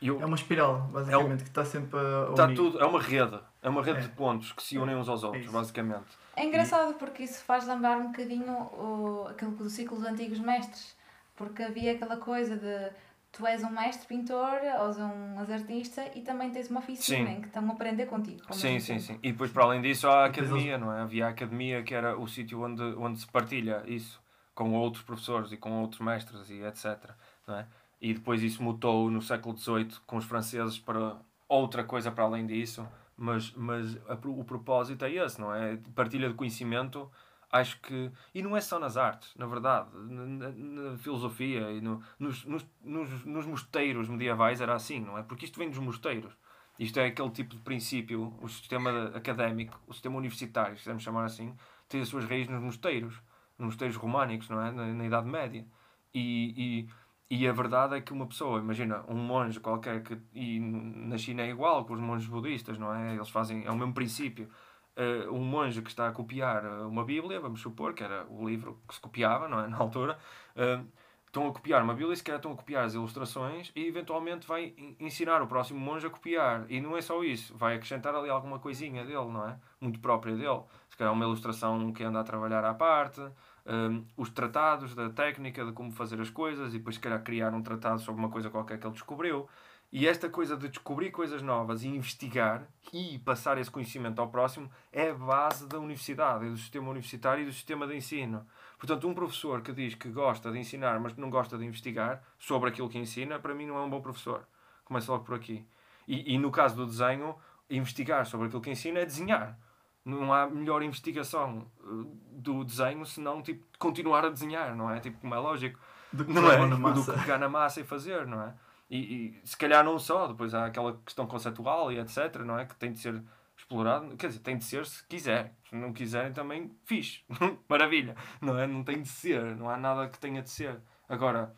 Eu, 0.00 0.20
É 0.20 0.24
uma 0.26 0.36
espiral, 0.36 0.80
basicamente, 0.92 1.42
que 1.42 1.50
está 1.50 1.64
sempre 1.64 1.98
a 1.98 2.32
tá 2.34 2.44
unir. 2.44 2.56
tudo, 2.56 2.80
é 2.80 2.86
uma 2.86 3.00
rede. 3.00 3.38
É 3.60 3.68
uma 3.68 3.82
rede 3.82 3.98
É. 3.98 4.02
de 4.02 4.08
pontos 4.10 4.52
que 4.52 4.62
se 4.62 4.78
unem 4.78 4.96
uns 4.96 5.08
aos 5.08 5.22
outros, 5.22 5.46
basicamente. 5.46 6.06
É 6.38 6.44
engraçado 6.44 6.94
porque 6.94 7.24
isso 7.24 7.42
faz 7.44 7.66
lembrar 7.66 7.98
um 7.98 8.12
bocadinho 8.12 8.52
o, 8.52 9.26
aquele 9.28 9.50
do 9.50 9.68
ciclo 9.68 9.96
dos 9.96 10.06
antigos 10.06 10.38
mestres. 10.38 10.96
Porque 11.34 11.64
havia 11.64 11.92
aquela 11.92 12.16
coisa 12.16 12.56
de 12.56 12.90
tu 13.32 13.44
és 13.44 13.62
um 13.64 13.70
mestre 13.70 14.06
pintor 14.06 14.60
ou 14.80 14.86
és 14.86 14.98
um 14.98 15.40
és 15.40 15.50
artista 15.50 16.04
e 16.14 16.22
também 16.22 16.50
tens 16.50 16.70
uma 16.70 16.78
oficina 16.78 17.26
Sim. 17.26 17.32
em 17.32 17.40
que 17.40 17.48
estão 17.48 17.68
a 17.68 17.72
aprender 17.72 18.06
contigo. 18.06 18.42
Sim, 18.54 18.78
sim, 18.78 18.94
tempo. 18.94 19.00
sim. 19.00 19.18
E 19.20 19.32
depois, 19.32 19.50
para 19.50 19.64
além 19.64 19.82
disso, 19.82 20.08
há 20.08 20.22
a 20.22 20.26
academia, 20.26 20.78
não 20.78 20.92
é? 20.92 21.00
Havia 21.00 21.26
a 21.26 21.30
academia 21.30 21.82
que 21.82 21.92
era 21.92 22.16
o 22.16 22.28
sítio 22.28 22.62
onde, 22.62 22.82
onde 22.82 23.18
se 23.18 23.26
partilha 23.26 23.82
isso 23.86 24.20
com 24.54 24.74
outros 24.74 25.02
professores 25.02 25.50
e 25.50 25.56
com 25.56 25.80
outros 25.80 26.00
mestres 26.00 26.50
e 26.50 26.62
etc. 26.62 27.10
Não 27.46 27.56
é? 27.56 27.66
E 28.00 28.14
depois 28.14 28.44
isso 28.44 28.62
mutou 28.62 29.10
no 29.10 29.20
século 29.20 29.56
XVIII 29.56 29.90
com 30.06 30.16
os 30.16 30.24
franceses 30.24 30.78
para 30.78 31.16
outra 31.48 31.82
coisa 31.82 32.12
para 32.12 32.24
além 32.24 32.46
disso. 32.46 32.86
Mas, 33.18 33.52
mas 33.52 33.96
a 34.08 34.14
o 34.28 34.44
propósito 34.44 35.04
é 35.04 35.12
esse, 35.12 35.40
não 35.40 35.52
é? 35.54 35.76
Partilha 35.94 36.28
de 36.28 36.34
conhecimento, 36.34 37.10
acho 37.50 37.80
que. 37.80 38.10
E 38.34 38.42
não 38.42 38.56
é 38.56 38.60
só 38.60 38.78
nas 38.78 38.96
artes, 38.96 39.34
na 39.36 39.46
verdade. 39.46 39.90
Na, 39.94 40.26
na- 40.26 40.50
na 40.92 40.98
filosofia 40.98 41.72
e 41.72 41.80
no, 41.80 42.00
nos, 42.18 42.44
nos, 42.44 42.66
nos, 42.82 43.24
nos 43.24 43.46
mosteiros 43.46 44.08
medievais 44.08 44.60
era 44.60 44.74
assim, 44.74 45.00
não 45.00 45.18
é? 45.18 45.22
Porque 45.24 45.44
isto 45.46 45.58
vem 45.58 45.68
dos 45.70 45.78
mosteiros. 45.80 46.32
Isto 46.78 47.00
é 47.00 47.06
aquele 47.06 47.30
tipo 47.30 47.56
de 47.56 47.60
princípio, 47.62 48.36
o 48.40 48.48
sistema 48.48 49.08
académico, 49.14 49.80
o 49.88 49.92
sistema 49.92 50.16
universitário, 50.16 50.76
se 50.76 50.82
quisermos 50.82 51.02
chamar 51.02 51.24
assim, 51.24 51.52
tem 51.88 52.00
as 52.00 52.08
suas 52.08 52.24
raízes 52.24 52.48
nos 52.50 52.62
mosteiros, 52.62 53.20
nos 53.58 53.66
mosteiros 53.66 53.96
românicos, 53.96 54.48
não 54.48 54.62
é? 54.64 54.70
Na, 54.70 54.86
na 54.86 55.04
Idade 55.04 55.26
Média. 55.28 55.66
E, 56.14 56.86
e, 56.86 56.88
e 57.30 57.46
a 57.46 57.52
verdade 57.52 57.94
é 57.96 58.00
que 58.00 58.12
uma 58.12 58.26
pessoa, 58.26 58.58
imagina, 58.58 59.04
um 59.08 59.14
monge 59.16 59.60
qualquer, 59.60 60.02
que, 60.02 60.18
e 60.32 60.58
na 60.60 61.18
China 61.18 61.42
é 61.42 61.50
igual 61.50 61.84
com 61.84 61.92
os 61.94 62.00
monges 62.00 62.28
budistas, 62.28 62.78
não 62.78 62.94
é? 62.94 63.14
Eles 63.16 63.28
fazem, 63.28 63.64
é 63.66 63.70
o 63.70 63.76
mesmo 63.76 63.92
princípio. 63.92 64.48
Uh, 64.96 65.32
um 65.32 65.44
monge 65.44 65.80
que 65.82 65.90
está 65.90 66.08
a 66.08 66.12
copiar 66.12 66.64
uh, 66.64 66.88
uma 66.88 67.04
Bíblia, 67.04 67.38
vamos 67.38 67.60
supor, 67.60 67.94
que 67.94 68.02
era 68.02 68.26
o 68.28 68.48
livro 68.48 68.82
que 68.88 68.94
se 68.94 69.00
copiava, 69.00 69.46
não 69.46 69.60
é? 69.60 69.68
Na 69.68 69.76
altura, 69.78 70.18
uh, 70.56 70.84
estão 71.26 71.46
a 71.46 71.52
copiar 71.52 71.82
uma 71.82 71.94
Bíblia, 71.94 72.16
se 72.16 72.24
calhar 72.24 72.38
estão 72.38 72.52
a 72.52 72.56
copiar 72.56 72.84
as 72.84 72.94
ilustrações 72.94 73.70
e 73.76 73.86
eventualmente 73.86 74.46
vai 74.46 74.74
en- 74.78 74.96
ensinar 74.98 75.42
o 75.42 75.46
próximo 75.46 75.78
monge 75.78 76.06
a 76.06 76.10
copiar. 76.10 76.64
E 76.70 76.80
não 76.80 76.96
é 76.96 77.02
só 77.02 77.22
isso, 77.22 77.54
vai 77.56 77.76
acrescentar 77.76 78.14
ali 78.14 78.30
alguma 78.30 78.58
coisinha 78.58 79.04
dele, 79.04 79.28
não 79.30 79.46
é? 79.46 79.58
Muito 79.80 80.00
própria 80.00 80.34
dele. 80.34 80.62
Se 80.88 80.96
calhar 80.96 81.12
uma 81.12 81.24
ilustração 81.24 81.92
que 81.92 82.02
anda 82.02 82.20
a 82.20 82.24
trabalhar 82.24 82.64
à 82.64 82.74
parte, 82.74 83.20
um, 83.68 84.04
os 84.16 84.30
tratados 84.30 84.94
da 84.94 85.10
técnica 85.10 85.64
de 85.64 85.72
como 85.72 85.92
fazer 85.92 86.20
as 86.20 86.30
coisas 86.30 86.74
e 86.74 86.78
depois 86.78 86.96
se 86.96 87.00
calhar 87.00 87.22
criar 87.22 87.52
um 87.52 87.62
tratado 87.62 88.00
sobre 88.00 88.20
uma 88.20 88.30
coisa 88.30 88.48
qualquer 88.48 88.78
que 88.78 88.86
ele 88.86 88.94
descobriu. 88.94 89.46
E 89.90 90.06
esta 90.06 90.28
coisa 90.28 90.54
de 90.54 90.68
descobrir 90.68 91.10
coisas 91.10 91.40
novas 91.40 91.82
e 91.82 91.88
investigar 91.88 92.66
e 92.92 93.18
passar 93.20 93.56
esse 93.56 93.70
conhecimento 93.70 94.20
ao 94.20 94.28
próximo 94.28 94.70
é 94.92 95.10
a 95.10 95.14
base 95.14 95.66
da 95.66 95.78
universidade, 95.78 96.44
e 96.44 96.50
do 96.50 96.58
sistema 96.58 96.90
universitário 96.90 97.42
e 97.42 97.46
do 97.46 97.52
sistema 97.52 97.86
de 97.86 97.96
ensino. 97.96 98.46
Portanto, 98.78 99.08
um 99.08 99.14
professor 99.14 99.62
que 99.62 99.72
diz 99.72 99.94
que 99.94 100.10
gosta 100.10 100.52
de 100.52 100.58
ensinar, 100.58 101.00
mas 101.00 101.14
que 101.14 101.20
não 101.20 101.30
gosta 101.30 101.56
de 101.56 101.64
investigar 101.64 102.22
sobre 102.38 102.68
aquilo 102.68 102.88
que 102.88 102.98
ensina, 102.98 103.38
para 103.38 103.54
mim 103.54 103.66
não 103.66 103.78
é 103.78 103.80
um 103.80 103.88
bom 103.88 104.00
professor. 104.02 104.46
Começa 104.84 105.10
logo 105.10 105.24
por 105.24 105.34
aqui. 105.34 105.64
E, 106.06 106.34
e 106.34 106.38
no 106.38 106.50
caso 106.50 106.76
do 106.76 106.86
desenho, 106.86 107.34
investigar 107.70 108.26
sobre 108.26 108.48
aquilo 108.48 108.60
que 108.60 108.70
ensina 108.70 109.00
é 109.00 109.06
desenhar. 109.06 109.58
Não 110.04 110.32
há 110.32 110.48
melhor 110.48 110.82
investigação 110.82 111.66
uh, 111.80 112.04
do 112.32 112.64
desenho 112.64 113.04
senão 113.04 113.42
tipo, 113.42 113.64
continuar 113.78 114.24
a 114.24 114.30
desenhar, 114.30 114.74
não 114.74 114.90
é? 114.90 115.00
Tipo, 115.00 115.18
como 115.18 115.34
é 115.34 115.38
lógico. 115.38 115.78
Do 116.12 116.24
que 116.24 116.32
Não 116.32 116.50
é? 116.50 116.66
Do 116.66 116.78
massa. 116.78 117.12
que 117.12 117.18
pegar 117.20 117.38
na 117.38 117.48
massa 117.48 117.80
e 117.80 117.84
fazer, 117.84 118.26
não 118.26 118.42
é? 118.42 118.54
E, 118.88 118.98
e 118.98 119.40
se 119.44 119.56
calhar 119.56 119.84
não 119.84 119.98
só, 119.98 120.26
depois 120.26 120.54
há 120.54 120.64
aquela 120.66 120.98
questão 121.04 121.26
conceptual 121.26 121.92
e 121.92 121.98
etc, 121.98 122.36
não 122.44 122.58
é? 122.58 122.64
Que 122.64 122.74
tem 122.76 122.92
de 122.92 122.98
ser 122.98 123.22
explorado, 123.54 124.16
quer 124.16 124.28
dizer, 124.28 124.40
tem 124.40 124.56
de 124.56 124.64
ser 124.64 124.86
se 124.86 125.06
quiser. 125.06 125.52
Se 125.68 125.74
não 125.76 125.92
quiserem 125.92 126.32
também, 126.32 126.70
fixe. 126.84 127.22
Maravilha. 127.68 128.16
Não 128.40 128.58
é? 128.58 128.66
Não 128.66 128.82
tem 128.82 129.02
de 129.02 129.08
ser, 129.08 129.56
não 129.56 129.68
há 129.68 129.76
nada 129.76 130.08
que 130.08 130.18
tenha 130.18 130.40
de 130.40 130.48
ser. 130.48 130.80
Agora, 131.08 131.54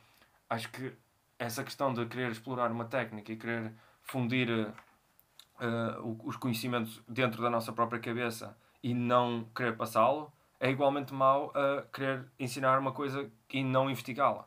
acho 0.49 0.69
que 0.71 0.93
essa 1.39 1.63
questão 1.63 1.93
de 1.93 2.05
querer 2.07 2.33
explorar 2.33 2.73
uma 2.73 2.87
técnica 2.87 3.33
e 3.33 3.37
querer 3.37 3.73
fundir 4.03 4.49
o- 6.03 6.19
os 6.25 6.37
conhecimentos 6.37 7.03
dentro 7.09 7.43
da 7.43 7.51
nossa 7.51 7.73
própria 7.73 8.01
cabeça 8.01 8.57
e 8.83 8.95
não 8.95 9.45
querer 9.55 9.77
passá-lo 9.77 10.33
é 10.59 10.71
igualmente 10.71 11.13
mau 11.15 11.53
a 11.55 11.83
querer 11.93 12.27
ensinar 12.39 12.79
uma 12.79 12.93
coisa 12.93 13.31
e 13.53 13.65
não 13.65 13.91
investigá-la. 13.91 14.47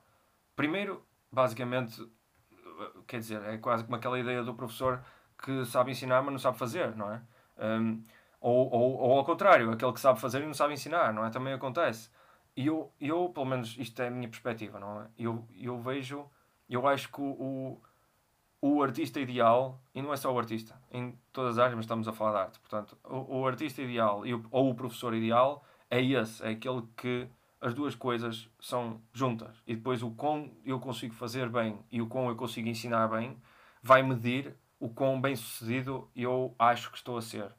Primeiro, 0.56 1.04
basicamente, 1.32 2.02
eh, 2.52 2.92
quer 3.08 3.20
dizer, 3.20 3.42
é 3.44 3.58
quase 3.58 3.84
como 3.84 3.96
aquela 3.96 4.20
ideia 4.20 4.44
do 4.44 4.54
professor 4.54 5.04
que 5.44 5.66
sabe 5.66 5.92
ensinar, 5.92 6.22
mas 6.22 6.32
não 6.32 6.40
sabe 6.40 6.58
fazer, 6.58 6.96
não 6.96 7.12
é? 7.12 7.22
Um, 7.58 8.04
ou, 8.40 8.70
ou, 8.72 8.94
ou 9.00 9.18
ao 9.20 9.26
contrário, 9.26 9.72
aquele 9.72 9.94
que 9.94 10.00
sabe 10.00 10.20
fazer 10.20 10.42
e 10.42 10.46
não 10.46 10.54
sabe 10.54 10.74
ensinar, 10.74 11.14
não 11.14 11.26
é? 11.26 11.30
Também 11.30 11.54
acontece. 11.54 12.10
E 12.56 12.68
eu, 12.68 12.92
eu, 13.00 13.30
pelo 13.30 13.46
menos, 13.46 13.76
isto 13.80 14.02
é 14.02 14.08
a 14.08 14.12
minha 14.12 14.28
perspectiva, 14.30 14.80
não 14.80 15.02
é? 15.02 15.08
Eu, 15.18 15.48
eu 15.56 15.80
vejo, 15.80 16.30
eu 16.70 16.88
acho 16.88 17.10
que 17.12 17.20
o, 17.22 17.26
o, 17.26 17.82
o 18.66 18.82
artista 18.82 19.20
ideal, 19.20 19.78
e 19.94 20.02
não 20.02 20.14
é 20.14 20.16
só 20.16 20.34
o 20.34 20.40
artista, 20.40 20.74
em 20.90 21.20
todas 21.34 21.58
as 21.58 21.60
áreas, 21.60 21.76
mas 21.76 21.84
estamos 21.84 22.08
a 22.08 22.14
falar 22.14 22.32
de 22.32 22.38
arte, 22.38 22.60
portanto, 22.62 22.98
o, 23.04 23.40
o 23.40 23.46
artista 23.46 23.82
ideal 23.82 24.26
e 24.26 24.34
o, 24.34 24.46
ou 24.50 24.70
o 24.70 24.74
professor 24.74 25.14
ideal 25.14 25.66
é 25.90 26.02
esse, 26.02 26.42
é 26.42 26.52
aquele 26.52 26.82
que 26.96 27.28
as 27.60 27.74
duas 27.74 27.94
coisas 27.94 28.50
são 28.62 29.02
juntas. 29.12 29.62
E 29.68 29.76
depois 29.76 30.02
o 30.02 30.12
quão 30.12 30.50
eu 30.64 30.80
consigo 30.80 31.14
fazer 31.14 31.50
bem 31.50 31.78
e 31.92 32.02
o 32.02 32.08
quão 32.08 32.30
eu 32.30 32.38
consigo 32.38 32.70
ensinar 32.70 33.10
bem 33.10 33.38
vai 33.82 34.02
medir 34.02 34.56
o 34.80 34.88
quão 34.88 35.20
bem 35.20 35.36
sucedido 35.36 36.10
eu 36.16 36.56
acho 36.58 36.90
que 36.90 36.96
estou 36.96 37.18
a 37.18 37.22
ser. 37.22 37.52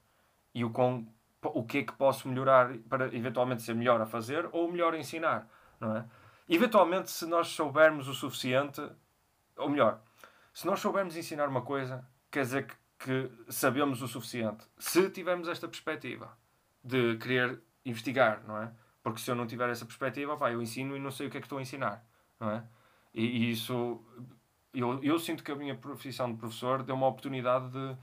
E 0.55 0.65
o, 0.65 0.71
quão, 0.71 1.07
o 1.43 1.65
que 1.65 1.79
é 1.79 1.83
que 1.83 1.93
posso 1.93 2.27
melhorar 2.29 2.79
para 2.89 3.15
eventualmente 3.15 3.63
ser 3.63 3.75
melhor 3.75 4.01
a 4.01 4.07
fazer 4.07 4.49
ou 4.53 4.73
melhor 4.73 4.95
a 4.95 4.99
ensinar, 4.99 5.47
não 5.79 5.95
é? 5.95 6.07
Eventualmente, 6.49 7.11
se 7.11 7.27
nós 7.27 7.49
soubermos 7.49 8.09
o 8.09 8.15
suficiente, 8.15 8.81
ou 9.57 9.69
melhor, 9.69 10.01
se 10.55 10.67
nós 10.67 10.81
soubermos 10.81 11.17
ensinar 11.17 11.49
uma 11.49 11.61
coisa, 11.63 12.07
quer 12.31 12.43
dizer 12.45 12.67
que, 12.67 12.75
que 13.05 13.53
sabemos 13.53 14.01
o 14.01 14.09
suficiente. 14.09 14.65
Se 14.79 15.11
tivermos 15.11 15.49
esta 15.49 15.69
perspectiva 15.69 16.39
de 16.83 17.17
querer 17.19 17.61
investigar, 17.85 18.43
não 18.47 18.57
é? 18.63 18.73
Porque 19.03 19.21
se 19.21 19.31
eu 19.31 19.35
não 19.35 19.47
tiver 19.47 19.69
essa 19.69 19.85
perspectiva, 19.85 20.37
pá, 20.37 20.51
eu 20.51 20.63
ensino 20.63 20.97
e 20.97 21.01
não 21.01 21.11
sei 21.11 21.27
o 21.27 21.31
que 21.31 21.37
é 21.37 21.41
que 21.41 21.47
estou 21.47 21.59
a 21.59 21.63
ensinar, 21.63 22.07
não 22.41 22.51
é? 22.51 22.65
E, 23.13 23.25
e 23.25 23.51
isso, 23.51 24.03
eu, 24.73 25.03
eu 25.03 25.19
sinto 25.19 25.45
que 25.45 25.53
a 25.53 25.57
minha 25.57 25.75
profissão 25.75 26.33
de 26.33 26.39
professor 26.39 26.83
deu 26.83 26.95
uma 26.95 27.07
oportunidade 27.09 27.71
de, 27.71 27.97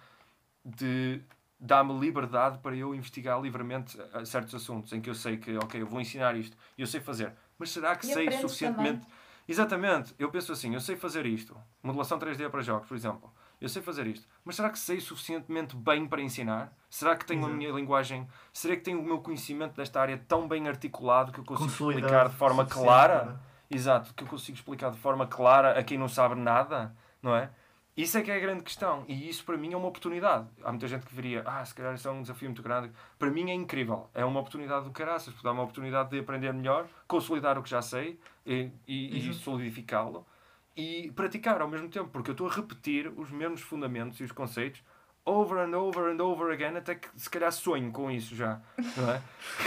de 0.64 1.22
dar-me 1.60 1.98
liberdade 2.00 2.60
para 2.60 2.76
eu 2.76 2.94
investigar 2.94 3.42
livremente 3.42 4.00
a- 4.14 4.26
certos 4.26 4.54
assuntos 4.54 4.94
em 4.94 5.02
que 5.02 5.10
eu 5.10 5.16
sei 5.16 5.38
que, 5.38 5.56
ok, 5.58 5.82
eu 5.82 5.88
vou 5.88 6.00
ensinar 6.02 6.36
isto 6.36 6.56
e 6.78 6.82
eu 6.82 6.88
sei 6.88 7.00
fazer, 7.02 7.34
mas 7.58 7.72
será 7.72 7.96
que 7.96 8.06
E 8.06 8.14
sei 8.14 8.26
suficientemente? 8.42 9.08
Exatamente, 9.48 10.14
eu 10.20 10.30
penso 10.30 10.52
assim, 10.52 10.74
eu 10.74 10.80
sei 10.80 10.96
fazer 10.96 11.26
isto, 11.26 11.58
modelação 11.84 12.18
3D 12.20 12.50
para 12.50 12.62
jogos, 12.62 12.88
por 12.88 12.96
exemplo, 12.96 13.32
eu 13.60 13.68
sei 13.68 13.82
fazer 13.82 14.08
isto, 14.08 14.28
mas 14.46 14.56
será 14.56 14.70
que 14.70 14.80
sei 14.80 15.00
suficientemente 15.00 15.76
bem 15.76 16.08
para 16.08 16.22
ensinar? 16.22 16.72
Será 16.90 17.16
que 17.16 17.26
tenho 17.26 17.46
a 17.46 17.50
minha 17.50 17.72
linguagem, 17.72 18.28
será 18.54 18.76
que 18.76 18.82
tenho 18.82 19.00
o 19.00 19.04
meu 19.04 19.20
conhecimento 19.20 19.76
desta 19.76 20.00
área 20.00 20.18
tão 20.28 20.48
bem 20.48 20.68
articulado 20.68 21.32
que 21.32 21.40
eu 21.40 21.44
consigo 21.44 21.70
Consolidado, 21.70 22.06
explicar 22.06 22.30
de 22.30 22.36
forma 22.36 22.66
clara? 22.66 23.20
para- 23.20 23.52
Exato, 23.70 24.14
que 24.14 24.24
eu 24.24 24.28
consigo 24.28 24.58
explicar 24.58 24.92
de 24.92 24.98
forma 24.98 25.26
clara 25.26 25.80
a 25.80 25.84
quem 25.84 25.98
não 25.98 26.10
sabe 26.10 26.36
nada, 26.36 26.94
não 27.22 27.34
é? 27.36 27.50
Isso 27.96 28.18
é 28.18 28.22
que 28.22 28.30
é 28.32 28.36
a 28.36 28.40
grande 28.40 28.64
questão. 28.64 29.04
E 29.08 29.30
isso 29.30 29.46
para 29.46 29.56
mim 29.58 29.74
é 29.74 29.78
uma 29.78 29.88
oportunidade. 29.88 30.46
Há 30.64 30.72
muita 30.72 30.88
gente 30.88 31.06
que 31.06 31.14
diria, 31.14 31.44
ah, 31.46 31.64
se 31.64 31.74
calhar 31.76 31.94
isso 31.94 32.08
é 32.08 32.12
um 32.12 32.22
desafio 32.22 32.50
muito 32.50 32.62
grande. 32.64 32.92
Para 33.20 33.30
mim 33.30 33.50
é 33.50 33.54
incrível. 33.54 34.10
É 34.14 34.26
uma 34.26 34.40
oportunidade 34.40 34.86
do 34.86 34.92
caraças, 34.92 35.34
dá 35.42 35.52
uma 35.52 35.64
oportunidade 35.64 36.10
de 36.10 36.20
aprender 36.20 36.54
melhor, 36.54 36.86
consolidar 37.08 37.58
o 37.58 37.64
que 37.64 37.70
já 37.70 37.82
sei 37.82 38.20
e, 38.46 38.70
e, 38.88 39.18
e 39.18 39.18
Exato. 39.18 39.36
solidificá-lo 39.36 40.26
e 40.76 41.12
praticar 41.16 41.62
ao 41.62 41.68
mesmo 41.68 41.90
tempo, 41.90 42.10
porque 42.10 42.30
eu 42.32 42.34
estou 42.34 42.48
a 42.48 42.52
repetir 42.52 43.12
os 43.18 43.30
mesmos 43.30 43.62
fundamentos 43.62 44.20
e 44.20 44.24
os 44.24 44.32
conceitos 44.32 44.82
over 45.24 45.60
and 45.60 45.78
over 45.78 46.12
and 46.12 46.20
over 46.24 46.52
again, 46.52 46.76
até 46.78 46.96
que 46.96 47.08
se 47.16 47.30
calhar 47.30 47.52
sonho 47.52 47.92
com 47.92 48.10
isso 48.10 48.36
já, 48.36 48.60
não 48.98 49.12
é? 49.12 49.22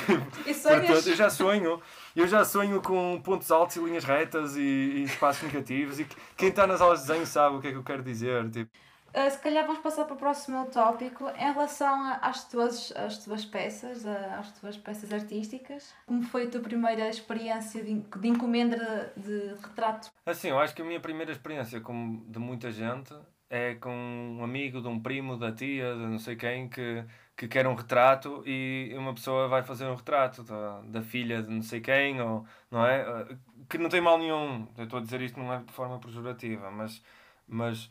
Portanto, 0.45 1.09
eu 1.09 1.14
já 1.16 1.31
sonho, 1.31 1.81
eu 2.16 2.27
já 2.27 2.45
sonho 2.45 2.81
com 2.83 3.20
pontos 3.22 3.51
altos 3.53 3.77
e 3.77 3.81
linhas 3.81 4.03
retas 4.05 4.57
e, 4.57 4.61
e 4.61 5.03
espaços 5.05 5.43
negativos 5.45 6.01
e 6.01 6.05
que- 6.05 6.16
quem 6.37 6.49
está 6.49 6.66
nas 6.66 6.81
aulas 6.81 7.03
de 7.03 7.07
desenho 7.07 7.27
sabe 7.27 7.57
o 7.57 7.61
que 7.61 7.68
é 7.68 7.70
que 7.70 7.77
eu 7.77 7.85
quero 7.85 8.03
dizer. 8.03 8.51
Tipo, 8.51 8.70
Uh, 9.14 9.30
se 9.30 9.38
calhar 9.38 9.64
vamos 9.64 9.80
passar 9.80 10.04
para 10.06 10.14
o 10.14 10.18
próximo 10.18 10.66
tópico 10.66 11.28
em 11.38 11.52
relação 11.52 12.18
às 12.20 12.48
tuas, 12.48 12.92
às 12.96 13.18
tuas 13.18 13.44
peças, 13.44 14.04
às 14.04 14.50
tuas 14.58 14.76
peças 14.76 15.12
artísticas. 15.12 15.94
Como 16.04 16.24
foi 16.24 16.46
a 16.46 16.50
tua 16.50 16.60
primeira 16.60 17.08
experiência 17.08 17.84
de, 17.84 17.94
de 17.94 18.28
encomenda 18.28 19.12
de, 19.16 19.54
retrato? 19.62 20.10
assim, 20.26 20.48
eu 20.48 20.58
acho 20.58 20.74
que 20.74 20.82
a 20.82 20.84
minha 20.84 20.98
primeira 20.98 21.30
experiência, 21.30 21.80
como 21.80 22.24
de 22.28 22.40
muita 22.40 22.72
gente, 22.72 23.14
é 23.48 23.74
com 23.76 24.36
um 24.40 24.42
amigo, 24.42 24.80
de 24.80 24.88
um 24.88 24.98
primo, 24.98 25.36
da 25.36 25.52
tia, 25.52 25.94
de 25.94 26.00
não 26.00 26.18
sei 26.18 26.34
quem, 26.34 26.68
que, 26.68 27.04
que 27.36 27.46
quer 27.46 27.68
um 27.68 27.74
retrato 27.74 28.42
e 28.44 28.92
uma 28.96 29.14
pessoa 29.14 29.46
vai 29.46 29.62
fazer 29.62 29.86
um 29.86 29.94
retrato 29.94 30.42
da, 30.42 30.80
da 30.80 31.02
filha 31.02 31.40
de 31.40 31.50
não 31.50 31.62
sei 31.62 31.80
quem, 31.80 32.20
ou, 32.20 32.44
não 32.68 32.84
é? 32.84 33.08
Uh, 33.08 33.38
Que 33.68 33.78
não 33.78 33.88
tem 33.88 34.00
mal 34.00 34.18
nenhum. 34.18 34.66
Eu 34.76 34.84
estou 34.84 34.98
a 34.98 35.02
dizer 35.02 35.20
isto 35.22 35.38
não 35.38 35.52
é 35.52 35.58
de 35.58 35.72
forma 35.72 36.00
pejorativa, 36.00 36.68
mas, 36.72 37.00
mas 37.46 37.88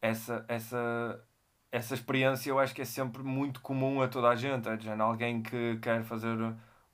essa, 0.00 0.44
essa, 0.48 1.24
essa 1.72 1.94
experiência 1.94 2.50
eu 2.50 2.58
acho 2.58 2.74
que 2.74 2.82
é 2.82 2.84
sempre 2.84 3.22
muito 3.22 3.60
comum 3.60 4.02
a 4.02 4.08
toda 4.08 4.28
a 4.28 4.36
gente. 4.36 4.68
É 4.68 4.78
género, 4.78 5.02
alguém 5.04 5.42
que 5.42 5.78
quer 5.78 6.02
fazer 6.04 6.36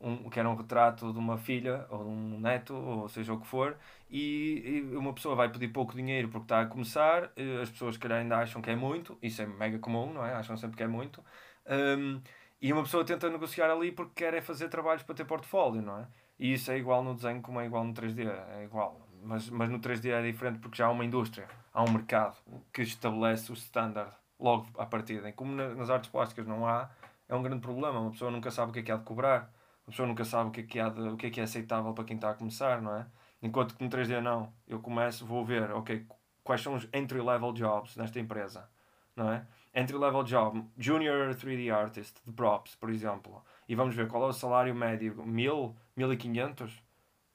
um, 0.01 0.29
quer 0.31 0.47
um 0.47 0.55
retrato 0.55 1.13
de 1.13 1.19
uma 1.19 1.39
filha 1.39 1.87
ou 1.91 2.05
de 2.05 2.11
um 2.11 2.41
neto, 2.41 2.75
ou 2.75 3.09
seja 3.09 3.33
o 3.33 3.41
que 3.41 3.47
for, 3.47 3.77
e, 4.11 4.83
e 4.93 4.97
uma 4.97 5.13
pessoa 5.15 5.35
vai 5.35 5.51
pedir 5.51 5.69
pouco 5.69 5.95
dinheiro 5.95 6.29
porque 6.29 6.45
está 6.45 6.61
a 6.63 6.67
começar, 6.67 7.33
eh, 7.37 7.61
as 7.63 7.71
pessoas 7.71 7.97
que 7.97 8.07
ainda 8.07 8.39
acham 8.39 8.61
que 8.63 8.71
é 8.71 8.77
muito, 8.77 9.19
isso 9.23 9.43
é 9.43 9.47
mega 9.47 9.79
comum, 9.79 10.13
não 10.13 10.25
é? 10.25 10.35
Acham 10.35 10.57
sempre 10.57 10.77
que 10.77 10.83
é 10.83 10.87
muito. 10.87 11.25
Um, 11.67 12.21
e 12.61 12.73
uma 12.73 12.83
pessoa 12.83 13.05
tenta 13.05 13.29
negociar 13.31 13.71
ali 13.71 13.93
porque 13.93 14.25
quer 14.25 14.35
é 14.35 14.41
fazer 14.41 14.69
trabalhos 14.69 15.03
para 15.03 15.15
ter 15.15 15.25
portfólio, 15.25 15.83
não 15.83 15.99
é? 16.01 16.09
E 16.39 16.53
isso 16.55 16.71
é 16.71 16.79
igual 16.79 17.03
no 17.03 17.15
desenho 17.15 17.41
como 17.43 17.61
é 17.61 17.67
igual 17.67 17.85
no 17.85 17.95
3D, 17.95 18.27
é 18.59 18.65
igual. 18.65 19.07
Mas, 19.23 19.49
mas 19.51 19.71
no 19.71 19.79
3D 19.81 20.11
é 20.11 20.23
diferente 20.23 20.59
porque 20.61 20.77
já 20.77 20.87
há 20.87 20.91
uma 20.91 21.05
indústria, 21.05 21.49
há 21.77 21.83
um 21.83 21.93
mercado 21.93 22.35
que 22.73 22.81
estabelece 22.81 23.53
o 23.53 23.55
standard 23.55 24.11
logo 24.41 24.67
à 24.79 24.87
partida. 24.87 25.29
E 25.29 25.33
como 25.33 25.53
nas 25.53 25.91
artes 25.91 26.09
plásticas 26.09 26.47
não 26.47 26.67
há, 26.67 26.89
é 27.29 27.35
um 27.35 27.43
grande 27.43 27.61
problema. 27.61 28.01
Uma 28.01 28.11
pessoa 28.11 28.31
nunca 28.31 28.51
sabe 28.51 28.71
o 28.71 28.73
que 28.73 28.81
é 28.81 28.83
que 28.83 28.91
há 28.91 28.97
de 28.97 29.05
cobrar, 29.05 29.53
uma 29.87 29.91
pessoa 29.91 30.09
nunca 30.09 30.25
sabe 30.25 30.49
o 30.49 30.53
que 30.53 30.61
é 30.61 30.63
que, 30.65 30.81
há 30.81 30.89
de, 30.89 31.01
o 31.03 31.17
que, 31.19 31.27
é, 31.27 31.31
que 31.31 31.39
é 31.39 31.45
aceitável 31.45 31.93
para 31.93 32.05
quem 32.05 32.17
está 32.17 32.31
a 32.31 32.35
começar, 32.35 32.81
não 32.81 32.97
é? 32.97 33.07
Enquanto 33.43 33.77
que 33.77 33.85
no 33.85 33.91
3D 33.91 34.21
não. 34.23 34.51
Eu 34.67 34.81
começo, 34.81 35.27
vou 35.27 35.45
ver, 35.45 35.71
ok, 35.71 36.07
quais 36.43 36.63
são 36.63 36.75
os 36.75 36.89
entry-level 36.95 37.53
jobs 37.53 37.95
nesta 37.95 38.19
empresa, 38.19 38.67
não 39.15 39.31
é? 39.31 39.47
Entry-level 39.75 40.25
job, 40.25 40.65
junior 40.79 41.35
3D 41.35 41.71
artist, 41.71 42.17
de 42.25 42.33
props, 42.33 42.75
por 42.75 42.89
exemplo. 42.89 43.45
E 43.69 43.75
vamos 43.75 43.95
ver 43.95 44.09
qual 44.09 44.23
é 44.25 44.27
o 44.29 44.33
salário 44.33 44.75
médio, 44.75 45.23
1000, 45.23 45.77
1500, 45.95 46.83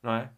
não 0.02 0.14
é? 0.16 0.32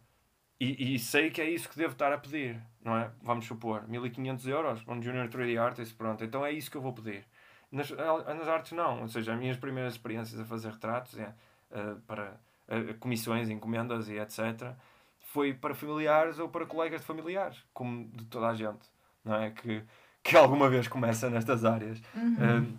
E, 0.60 0.94
e, 0.94 0.98
sei 0.98 1.30
que 1.30 1.40
é 1.40 1.50
isso 1.50 1.68
que 1.68 1.76
devo 1.76 1.92
estar 1.92 2.12
a 2.12 2.18
pedir, 2.18 2.60
não 2.82 2.96
é? 2.96 3.10
Vamos 3.22 3.44
supor, 3.44 3.88
1500 3.88 4.46
euros 4.46 4.82
para 4.82 4.94
um 4.94 5.02
Junior 5.02 5.28
3D 5.28 5.60
Artist, 5.60 5.94
pronto, 5.96 6.22
então 6.22 6.46
é 6.46 6.52
isso 6.52 6.70
que 6.70 6.76
eu 6.76 6.80
vou 6.80 6.92
pedir. 6.92 7.26
Nas, 7.72 7.90
nas 7.90 8.48
artes 8.48 8.70
não, 8.70 9.02
ou 9.02 9.08
seja, 9.08 9.32
as 9.32 9.38
minhas 9.38 9.56
primeiras 9.56 9.94
experiências 9.94 10.38
a 10.40 10.44
fazer 10.44 10.70
retratos 10.70 11.18
é, 11.18 11.34
uh, 11.72 12.00
para 12.06 12.36
uh, 12.68 12.94
comissões, 13.00 13.50
encomendas 13.50 14.08
e 14.08 14.16
etc. 14.16 14.72
Foi 15.18 15.52
para 15.52 15.74
familiares 15.74 16.38
ou 16.38 16.48
para 16.48 16.64
colegas 16.66 17.00
de 17.00 17.06
familiares, 17.06 17.58
como 17.72 18.08
de 18.10 18.24
toda 18.26 18.46
a 18.46 18.54
gente, 18.54 18.88
não 19.24 19.34
é? 19.34 19.50
Que, 19.50 19.82
que 20.22 20.36
alguma 20.36 20.68
vez 20.70 20.86
começa 20.86 21.28
nestas 21.28 21.64
áreas. 21.64 22.00
Uhum. 22.14 22.78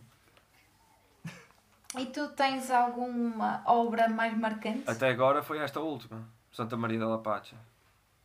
e 2.00 2.06
tu 2.06 2.30
tens 2.30 2.72
alguma 2.72 3.64
obra 3.66 4.08
mais 4.08 4.38
marcante? 4.38 4.90
Até 4.90 5.10
agora 5.10 5.44
foi 5.44 5.58
esta 5.58 5.82
última, 5.82 6.26
Santa 6.56 6.78
Maria 6.78 6.98
da 6.98 7.08
Lapacha. 7.08 7.58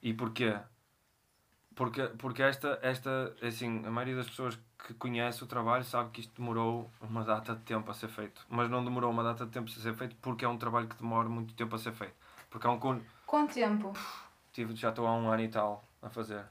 E 0.00 0.14
porquê? 0.14 0.56
Porque, 1.74 2.02
porque 2.16 2.42
esta, 2.44 2.78
esta, 2.80 3.34
assim, 3.42 3.84
a 3.84 3.90
maioria 3.90 4.14
das 4.14 4.28
pessoas 4.28 4.56
que 4.78 4.94
conhece 4.94 5.42
o 5.42 5.48
trabalho 5.48 5.82
sabe 5.82 6.10
que 6.10 6.20
isto 6.20 6.32
demorou 6.38 6.88
uma 7.00 7.24
data 7.24 7.56
de 7.56 7.62
tempo 7.62 7.90
a 7.90 7.94
ser 7.94 8.06
feito. 8.06 8.46
Mas 8.48 8.70
não 8.70 8.84
demorou 8.84 9.10
uma 9.10 9.24
data 9.24 9.44
de 9.44 9.50
tempo 9.50 9.68
a 9.68 9.72
ser 9.72 9.94
feito 9.94 10.14
porque 10.22 10.44
é 10.44 10.48
um 10.48 10.56
trabalho 10.56 10.86
que 10.86 10.94
demora 10.94 11.28
muito 11.28 11.54
tempo 11.54 11.74
a 11.74 11.78
ser 11.78 11.92
feito. 11.92 12.14
Porque 12.48 12.68
é 12.68 12.70
um... 12.70 12.78
Quanto 13.26 13.54
tempo? 13.54 13.92
Tive, 14.52 14.76
já 14.76 14.90
estou 14.90 15.08
há 15.08 15.12
um 15.12 15.28
ano 15.28 15.42
e 15.42 15.48
tal 15.48 15.82
a 16.00 16.08
fazer. 16.08 16.44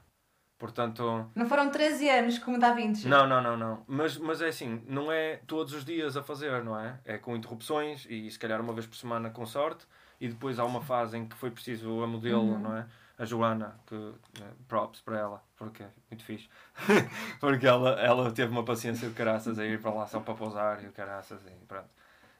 Portanto... 0.59 1.31
Não 1.33 1.47
foram 1.47 1.71
13 1.71 2.09
anos 2.09 2.37
como 2.37 2.59
Da 2.59 2.73
Vinci? 2.73 3.07
Não, 3.07 3.25
não, 3.25 3.41
não, 3.41 3.57
não. 3.57 3.83
Mas, 3.87 4.17
mas 4.17 4.41
é 4.41 4.49
assim, 4.49 4.83
não 4.87 5.11
é 5.11 5.37
todos 5.47 5.73
os 5.73 5.85
dias 5.85 6.17
a 6.17 6.21
fazer, 6.21 6.63
não 6.63 6.77
é? 6.77 6.99
É 7.05 7.17
com 7.17 7.35
interrupções 7.35 8.05
e 8.09 8.29
se 8.29 8.37
calhar 8.37 8.59
uma 8.59 8.73
vez 8.73 8.85
por 8.85 8.97
semana 8.97 9.29
com 9.29 9.45
sorte. 9.45 9.87
E 10.19 10.27
depois 10.27 10.59
há 10.59 10.65
uma 10.65 10.81
fase 10.81 11.17
em 11.17 11.25
que 11.25 11.35
foi 11.37 11.49
preciso 11.49 12.03
a 12.03 12.07
modelo, 12.07 12.41
uhum. 12.41 12.59
não 12.59 12.77
é? 12.77 12.85
a 13.19 13.25
Joana, 13.25 13.77
que 13.85 13.95
né, 13.95 14.47
props 14.69 15.01
para 15.01 15.17
ela, 15.17 15.43
porque 15.57 15.83
é 15.83 15.89
muito 16.09 16.23
fixe. 16.23 16.49
porque 17.39 17.67
ela, 17.67 17.99
ela 17.99 18.31
teve 18.31 18.49
uma 18.49 18.63
paciência 18.63 19.09
de 19.09 19.13
caraças 19.13 19.59
a 19.59 19.65
ir 19.65 19.81
para 19.81 19.91
lá 19.91 20.07
só 20.07 20.21
para 20.21 20.33
pousar 20.33 20.81
e 20.81 20.87
o 20.87 20.91
caraças 20.93 21.41
e 21.45 21.65
pronto. 21.65 21.89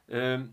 Um, 0.08 0.50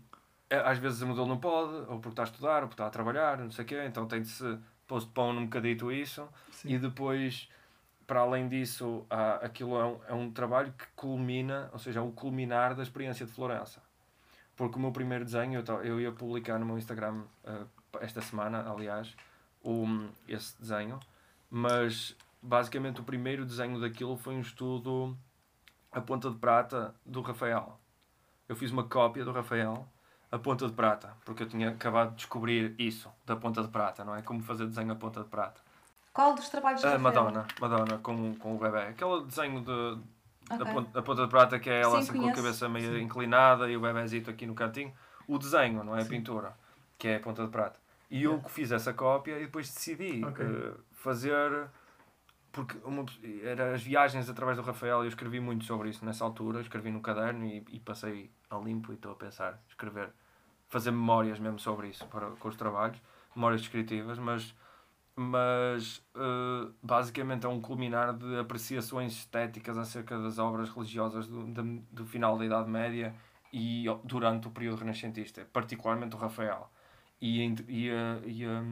é, 0.49 0.57
às 0.57 0.77
vezes 0.77 1.01
a 1.01 1.05
modelo 1.05 1.27
não 1.27 1.37
pode, 1.37 1.73
ou 1.89 1.99
porque 1.99 2.09
está 2.09 2.23
a 2.23 2.25
estudar, 2.25 2.61
ou 2.61 2.67
porque 2.67 2.73
está 2.73 2.87
a 2.87 2.89
trabalhar, 2.89 3.37
não 3.37 3.51
sei 3.51 3.63
o 3.63 3.67
quê, 3.67 3.83
então 3.85 4.05
tem 4.05 4.21
de 4.21 4.27
se 4.27 4.57
postpone 4.85 5.39
um 5.39 5.45
bocadito 5.45 5.89
isso. 5.91 6.27
Sim. 6.51 6.73
E 6.73 6.77
depois, 6.77 7.49
para 8.07 8.21
além 8.21 8.47
disso, 8.47 9.05
aquilo 9.41 9.77
é 9.77 9.85
um, 9.85 9.99
é 10.07 10.13
um 10.13 10.31
trabalho 10.31 10.71
que 10.71 10.85
culmina, 10.95 11.69
ou 11.73 11.77
seja, 11.77 11.99
é 11.99 12.01
o 12.01 12.09
culminar 12.11 12.73
da 12.73 12.81
experiência 12.81 13.25
de 13.25 13.31
Florença. 13.33 13.83
Porque 14.55 14.77
o 14.77 14.79
meu 14.79 14.93
primeiro 14.93 15.25
desenho, 15.25 15.61
eu, 15.67 15.83
eu 15.83 16.01
ia 16.01 16.11
publicar 16.11 16.57
no 16.57 16.65
meu 16.65 16.77
Instagram 16.77 17.23
uh, 17.43 17.67
esta 17.99 18.21
semana, 18.21 18.65
aliás, 18.71 19.13
o, 19.61 19.85
esse 20.27 20.59
desenho, 20.59 20.99
mas 21.51 22.15
basicamente 22.41 23.01
o 23.01 23.03
primeiro 23.03 23.45
desenho 23.45 23.79
daquilo 23.79 24.15
foi 24.15 24.35
um 24.35 24.41
estudo 24.41 25.15
a 25.91 25.99
ponta 25.99 26.29
de 26.29 26.37
prata 26.37 26.95
do 27.05 27.21
Rafael. 27.21 27.77
Eu 28.47 28.55
fiz 28.55 28.71
uma 28.71 28.85
cópia 28.85 29.25
do 29.25 29.31
Rafael 29.31 29.87
a 30.31 30.39
ponta 30.39 30.65
de 30.65 30.73
prata, 30.73 31.15
porque 31.25 31.43
eu 31.43 31.47
tinha 31.47 31.69
acabado 31.69 32.11
de 32.11 32.15
descobrir 32.17 32.73
isso 32.79 33.11
da 33.25 33.35
ponta 33.35 33.61
de 33.61 33.67
prata, 33.67 34.03
não 34.05 34.15
é? 34.15 34.21
Como 34.21 34.41
fazer 34.41 34.65
desenho 34.65 34.91
a 34.91 34.95
ponta 34.95 35.23
de 35.23 35.29
prata. 35.29 35.61
Qual 36.17 36.33
dos 36.33 36.49
trabalhos 36.49 36.83
A 36.83 36.97
Madonna, 36.97 37.45
Madonna 37.61 37.99
com, 37.99 38.33
com 38.37 38.55
o 38.55 38.57
bebê. 38.57 38.87
Aquele 38.87 39.23
desenho 39.25 39.61
de, 39.61 39.71
okay. 40.51 40.57
da 40.57 40.65
ponta, 40.65 41.01
ponta, 41.03 41.21
de 41.21 41.29
prata 41.29 41.59
que 41.59 41.69
é 41.69 41.81
ela 41.81 42.01
Sim, 42.01 42.09
assim 42.09 42.19
com 42.19 42.29
a 42.29 42.33
cabeça 42.33 42.67
meio 42.67 42.91
Sim. 42.91 43.01
inclinada 43.03 43.69
e 43.69 43.77
o 43.77 43.79
bebezito 43.79 44.31
aqui 44.31 44.47
no 44.47 44.55
cantinho. 44.55 44.91
O 45.27 45.37
desenho, 45.37 45.83
não 45.83 45.95
é? 45.95 46.01
A 46.01 46.05
pintura, 46.05 46.57
que 46.97 47.07
é 47.07 47.17
a 47.17 47.19
ponta 47.19 47.45
de 47.45 47.51
prata. 47.51 47.79
E 48.09 48.23
eu 48.23 48.41
que 48.41 48.49
fiz 48.49 48.71
essa 48.71 48.95
cópia 48.95 49.37
e 49.37 49.41
depois 49.41 49.69
decidi 49.69 50.25
okay. 50.25 50.43
uh, 50.43 50.79
fazer. 50.91 51.67
Porque 52.51 52.75
uma, 52.83 53.05
era 53.43 53.75
as 53.75 53.83
viagens 53.83 54.27
através 54.27 54.57
do 54.57 54.63
Rafael, 54.63 55.03
eu 55.03 55.07
escrevi 55.07 55.39
muito 55.39 55.65
sobre 55.65 55.89
isso 55.89 56.03
nessa 56.03 56.23
altura, 56.23 56.61
escrevi 56.61 56.89
no 56.89 56.99
caderno 56.99 57.45
e, 57.45 57.63
e 57.69 57.79
passei 57.79 58.31
a 58.49 58.57
limpo 58.57 58.91
e 58.91 58.95
estou 58.95 59.11
a 59.11 59.15
pensar, 59.15 59.61
escrever, 59.69 60.09
fazer 60.67 60.89
memórias 60.89 61.37
mesmo 61.37 61.59
sobre 61.59 61.89
isso 61.89 62.07
para, 62.07 62.31
com 62.31 62.47
os 62.47 62.55
trabalhos, 62.55 62.97
memórias 63.35 63.61
descritivas, 63.61 64.17
mas, 64.17 64.55
mas 65.19 65.97
uh, 66.15 66.71
basicamente 66.81 67.43
é 67.47 67.49
um 67.49 67.59
culminar 67.59 68.13
de 68.13 68.37
apreciações 68.37 69.13
estéticas 69.13 69.75
acerca 69.75 70.15
das 70.19 70.37
obras 70.37 70.69
religiosas 70.69 71.25
do, 71.27 71.43
do, 71.47 71.63
do 71.91 72.05
final 72.05 72.37
da 72.37 72.45
Idade 72.45 72.69
Média 72.69 73.15
e 73.51 73.85
durante 74.03 74.47
o 74.47 74.51
período 74.51 74.77
renascentista, 74.77 75.43
particularmente 75.51 76.15
o 76.15 76.19
Rafael 76.19 76.69
e, 77.19 77.43
e, 77.67 77.89
a, 77.89 78.19
e 78.27 78.45
a, 78.45 78.63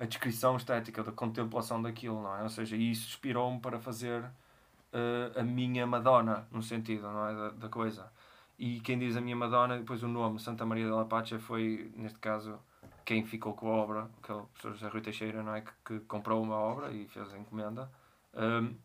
a, 0.00 0.04
descrição 0.04 0.56
estética 0.56 1.04
da 1.04 1.12
contemplação 1.12 1.80
daquilo, 1.80 2.20
não 2.20 2.36
é? 2.38 2.42
Ou 2.42 2.48
seja, 2.48 2.74
isso 2.74 3.06
inspirou-me 3.10 3.60
para 3.60 3.78
fazer 3.78 4.20
uh, 4.22 5.38
a 5.38 5.44
minha 5.44 5.86
Madonna, 5.86 6.48
no 6.50 6.60
sentido, 6.60 7.02
não 7.02 7.28
é? 7.28 7.34
Da, 7.34 7.48
da, 7.50 7.68
coisa. 7.68 8.12
E 8.58 8.80
quem 8.80 8.98
diz 8.98 9.16
a 9.16 9.20
minha 9.20 9.36
Madonna, 9.36 9.78
depois 9.78 10.02
o 10.02 10.08
nome 10.08 10.40
Santa 10.40 10.66
Maria 10.66 10.90
da 10.90 11.04
Pacha 11.04 11.38
foi, 11.38 11.92
neste 11.96 12.18
caso, 12.18 12.58
quem 13.04 13.24
ficou 13.24 13.54
com 13.54 13.68
a 13.68 13.76
obra, 13.76 14.10
que 14.22 14.30
é 14.30 14.34
o 14.34 14.44
professor 14.46 14.72
José 14.72 14.88
Rui 14.88 15.00
Teixeira, 15.00 15.42
não 15.42 15.54
é? 15.54 15.60
Que, 15.60 15.72
que 15.84 16.00
comprou 16.00 16.42
uma 16.42 16.56
obra 16.56 16.92
e 16.92 17.06
fez 17.08 17.32
a 17.32 17.38
encomenda. 17.38 17.90
Um, 18.34 18.76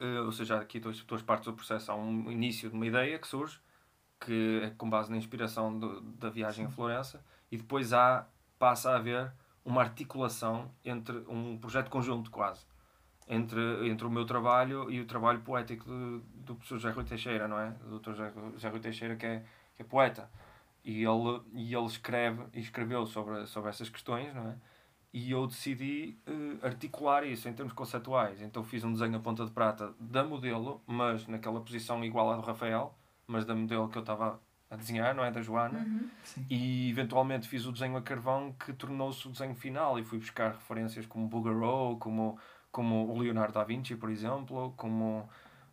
uh, 0.00 0.24
ou 0.24 0.32
seja, 0.32 0.58
aqui 0.58 0.80
duas, 0.80 1.00
duas 1.02 1.22
partes 1.22 1.46
do 1.46 1.54
processo. 1.54 1.90
Há 1.90 1.96
um 1.96 2.30
início 2.30 2.70
de 2.70 2.76
uma 2.76 2.86
ideia 2.86 3.18
que 3.18 3.26
surge, 3.26 3.60
que 4.20 4.60
é 4.64 4.70
com 4.70 4.88
base 4.88 5.10
na 5.10 5.16
inspiração 5.16 5.78
do, 5.78 6.00
da 6.00 6.30
viagem 6.30 6.66
a 6.66 6.70
Florença, 6.70 7.24
e 7.50 7.56
depois 7.56 7.92
há, 7.92 8.26
passa 8.58 8.92
a 8.92 8.96
haver 8.96 9.32
uma 9.64 9.82
articulação 9.82 10.70
entre 10.84 11.16
um 11.28 11.58
projeto 11.58 11.90
conjunto 11.90 12.30
quase 12.30 12.64
entre, 13.30 13.88
entre 13.88 14.04
o 14.04 14.10
meu 14.10 14.26
trabalho 14.26 14.90
e 14.90 15.00
o 15.00 15.06
trabalho 15.06 15.40
poético 15.40 15.84
do, 15.84 16.18
do 16.18 16.54
professor 16.56 16.78
José 16.78 16.90
Rui 16.90 17.04
Teixeira, 17.04 17.46
não 17.46 17.60
é? 17.60 17.70
Do. 17.70 18.02
José, 18.04 18.32
José 18.54 18.68
Rui 18.68 18.80
Teixeira 18.80 19.14
que 19.14 19.24
é, 19.24 19.44
que 19.76 19.82
é 19.82 19.84
poeta 19.84 20.28
e 20.84 21.04
ele, 21.04 21.40
e 21.52 21.74
ele 21.74 21.86
escreve 21.86 22.42
e 22.54 22.60
escreveu 22.60 23.06
sobre, 23.06 23.46
sobre 23.46 23.70
essas 23.70 23.88
questões, 23.88 24.34
não 24.34 24.48
é? 24.48 24.54
E 25.12 25.32
eu 25.32 25.46
decidi 25.46 26.16
uh, 26.26 26.64
articular 26.64 27.24
isso 27.24 27.48
em 27.48 27.52
termos 27.52 27.72
conceituais. 27.72 28.40
Então 28.40 28.62
fiz 28.62 28.84
um 28.84 28.92
desenho 28.92 29.16
a 29.16 29.20
ponta 29.20 29.44
de 29.44 29.50
prata 29.50 29.92
da 29.98 30.22
modelo, 30.22 30.80
mas 30.86 31.26
naquela 31.26 31.60
posição 31.60 32.04
igual 32.04 32.30
à 32.30 32.36
do 32.36 32.42
Rafael, 32.42 32.94
mas 33.26 33.44
da 33.44 33.54
modelo 33.54 33.88
que 33.88 33.98
eu 33.98 34.02
estava 34.02 34.40
a 34.70 34.76
desenhar, 34.76 35.14
não 35.14 35.24
é? 35.24 35.30
Da 35.32 35.42
Joana. 35.42 35.80
Uhum. 35.80 36.08
E 36.48 36.88
eventualmente 36.88 37.48
fiz 37.48 37.66
o 37.66 37.72
desenho 37.72 37.96
a 37.96 38.02
carvão 38.02 38.52
que 38.52 38.72
tornou-se 38.72 39.26
o 39.26 39.32
desenho 39.32 39.54
final 39.56 39.98
e 39.98 40.04
fui 40.04 40.18
buscar 40.18 40.52
referências 40.52 41.06
como 41.06 41.26
Bouguereau, 41.26 41.98
como, 41.98 42.38
como 42.70 43.12
o 43.12 43.18
Leonardo 43.18 43.54
da 43.54 43.64
Vinci, 43.64 43.96
por 43.96 44.10
exemplo, 44.10 44.72
como 44.76 45.28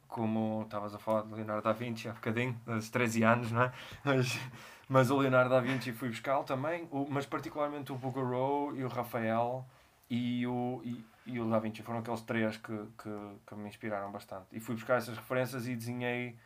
como 0.08 0.64
estavas 0.64 0.95
a 0.95 0.99
falar 0.99 1.24
de 1.24 1.34
Leonardo 1.34 1.64
da 1.64 1.74
Vinci 1.74 2.08
há 2.08 2.14
bocadinho, 2.14 2.60
aos 2.66 2.89
13 2.89 3.24
anos, 3.24 3.51
não 3.51 3.64
é? 3.64 3.74
Mas, 4.03 4.39
mas 4.88 5.11
o 5.11 5.17
Leonardo 5.17 5.49
da 5.49 5.59
Vinci 5.59 5.91
fui 5.91 6.09
buscar 6.09 6.41
também, 6.43 6.88
o, 6.91 7.05
mas 7.09 7.25
particularmente 7.25 7.91
o 7.91 7.95
Bouguereau 7.95 8.75
e 8.75 8.83
o 8.83 8.88
Rafael 8.88 9.65
e 10.09 10.47
o, 10.47 10.81
e, 10.83 11.05
e 11.25 11.39
o 11.39 11.49
Da 11.49 11.59
Vinci 11.59 11.81
foram 11.81 11.99
aqueles 11.99 12.21
três 12.21 12.57
que, 12.57 12.77
que, 12.97 13.09
que 13.45 13.55
me 13.55 13.67
inspiraram 13.67 14.11
bastante. 14.11 14.45
E 14.51 14.59
fui 14.59 14.75
buscar 14.75 14.97
essas 14.97 15.17
referências 15.17 15.67
e 15.67 15.75
desenhei 15.75 16.38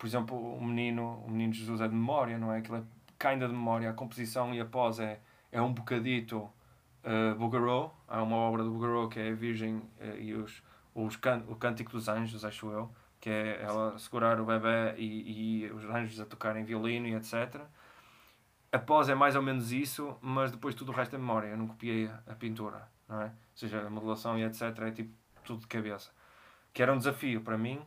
por 0.00 0.06
exemplo, 0.06 0.56
o 0.56 0.64
menino, 0.64 1.22
o 1.26 1.30
menino 1.30 1.52
Jesus 1.52 1.78
é 1.82 1.86
de 1.86 1.94
memória, 1.94 2.38
não 2.38 2.50
é? 2.50 2.58
Aquilo 2.58 2.78
é 2.78 2.82
kinda 3.18 3.46
de 3.46 3.52
memória, 3.52 3.90
a 3.90 3.92
composição 3.92 4.54
e 4.54 4.58
a 4.58 4.64
pós 4.64 4.98
é, 4.98 5.20
é 5.52 5.60
um 5.60 5.74
bocadito 5.74 6.38
uh, 7.04 7.34
Bouguereau, 7.36 7.94
há 8.08 8.22
uma 8.22 8.36
obra 8.36 8.64
do 8.64 8.70
Bouguereau 8.70 9.10
que 9.10 9.20
é 9.20 9.28
a 9.28 9.34
Virgem 9.34 9.76
uh, 9.76 10.16
e 10.18 10.32
os, 10.32 10.62
os 10.94 11.16
can, 11.16 11.44
o 11.48 11.54
Cântico 11.54 11.92
dos 11.92 12.08
Anjos, 12.08 12.46
acho 12.46 12.70
eu, 12.70 12.90
que 13.20 13.28
é 13.28 13.62
ela 13.62 13.98
segurar 13.98 14.40
o 14.40 14.46
bebê 14.46 14.94
e, 14.96 15.64
e 15.64 15.70
os 15.70 15.84
anjos 15.84 16.18
a 16.20 16.24
tocarem 16.24 16.64
violino 16.64 17.06
e 17.06 17.14
etc. 17.14 17.60
Após 18.72 19.08
é 19.08 19.14
mais 19.14 19.36
ou 19.36 19.42
menos 19.42 19.72
isso, 19.72 20.16
mas 20.22 20.50
depois 20.50 20.74
tudo 20.74 20.90
o 20.90 20.94
resto 20.94 21.16
é 21.16 21.18
memória. 21.18 21.48
Eu 21.48 21.56
não 21.56 21.68
copiei 21.68 22.10
a 22.26 22.34
pintura, 22.34 22.88
não 23.08 23.20
é? 23.20 23.26
Ou 23.26 23.32
seja, 23.54 23.86
a 23.86 23.90
modelação 23.90 24.38
e 24.38 24.44
etc. 24.44 24.62
é 24.80 24.90
tipo 24.90 25.12
tudo 25.44 25.60
de 25.60 25.66
cabeça. 25.66 26.10
Que 26.72 26.82
era 26.82 26.92
um 26.92 26.98
desafio 26.98 27.42
para 27.42 27.58
mim. 27.58 27.82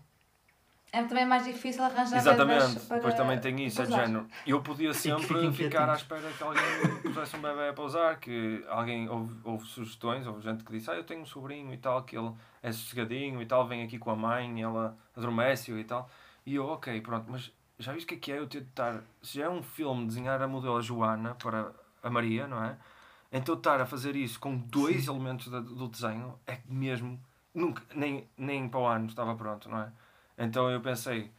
É 0.95 1.01
também 1.05 1.25
mais 1.25 1.43
difícil 1.43 1.83
arranjar 1.83 2.17
Exatamente, 2.17 2.79
para 2.81 2.97
depois 2.97 3.15
também 3.15 3.39
tem 3.39 3.65
isso, 3.65 3.81
é 3.81 3.85
de 3.85 3.91
género. 3.93 4.27
Eu 4.45 4.61
podia 4.61 4.93
sempre 4.93 5.23
fiquem 5.23 5.51
ficar 5.51 5.89
à 5.89 5.95
espera 5.95 6.31
que 6.31 6.43
alguém 6.43 6.61
pusesse 7.01 7.35
um 7.35 7.41
bebê 7.41 7.69
a 7.69 7.73
pousar, 7.73 8.19
que 8.19 8.63
alguém 8.69 9.09
houve, 9.09 9.35
houve 9.43 9.65
sugestões, 9.65 10.27
houve 10.27 10.41
gente 10.43 10.63
que 10.63 10.71
disse, 10.71 10.91
ah, 10.91 10.93
eu 10.93 11.03
tenho 11.03 11.21
um 11.21 11.25
sobrinho 11.25 11.73
e 11.73 11.77
tal, 11.77 12.03
que 12.03 12.15
ele 12.15 12.31
é 12.61 12.71
sossegadinho 12.71 13.41
e 13.41 13.45
tal, 13.47 13.67
vem 13.67 13.81
aqui 13.81 13.97
com 13.97 14.11
a 14.11 14.15
mãe 14.15 14.59
e 14.59 14.61
ela 14.61 14.95
adormece-o 15.17 15.79
e 15.79 15.83
tal. 15.83 16.07
E 16.45 16.53
eu, 16.53 16.67
ok, 16.67 17.01
pronto, 17.01 17.25
mas 17.27 17.51
já 17.79 17.91
viste 17.91 18.05
o 18.05 18.09
que 18.09 18.13
é 18.13 18.17
que 18.19 18.31
é 18.31 18.37
eu 18.37 18.45
ter 18.45 18.61
de 18.61 18.67
estar, 18.69 19.01
se 19.23 19.39
já 19.39 19.45
é 19.45 19.49
um 19.49 19.63
filme 19.63 20.05
desenhar 20.05 20.39
a 20.43 20.47
modelo 20.47 20.79
Joana 20.79 21.33
para 21.33 21.71
a 22.03 22.09
Maria, 22.11 22.45
não 22.47 22.63
é? 22.63 22.77
Então 23.31 23.55
estar 23.55 23.81
a 23.81 23.85
fazer 23.87 24.15
isso 24.15 24.39
com 24.39 24.55
dois 24.55 25.07
elementos 25.07 25.47
da- 25.47 25.59
do 25.59 25.87
desenho 25.87 26.37
é 26.45 26.55
que 26.55 26.71
mesmo, 26.71 27.19
nunca, 27.51 27.81
nem, 27.95 28.27
nem 28.37 28.69
para 28.69 28.79
o 28.79 28.85
ano 28.85 29.07
estava 29.07 29.33
pronto, 29.35 29.67
não 29.67 29.79
é? 29.81 29.91
Então 30.37 30.69
eu 30.69 30.81
pensei, 30.81 31.31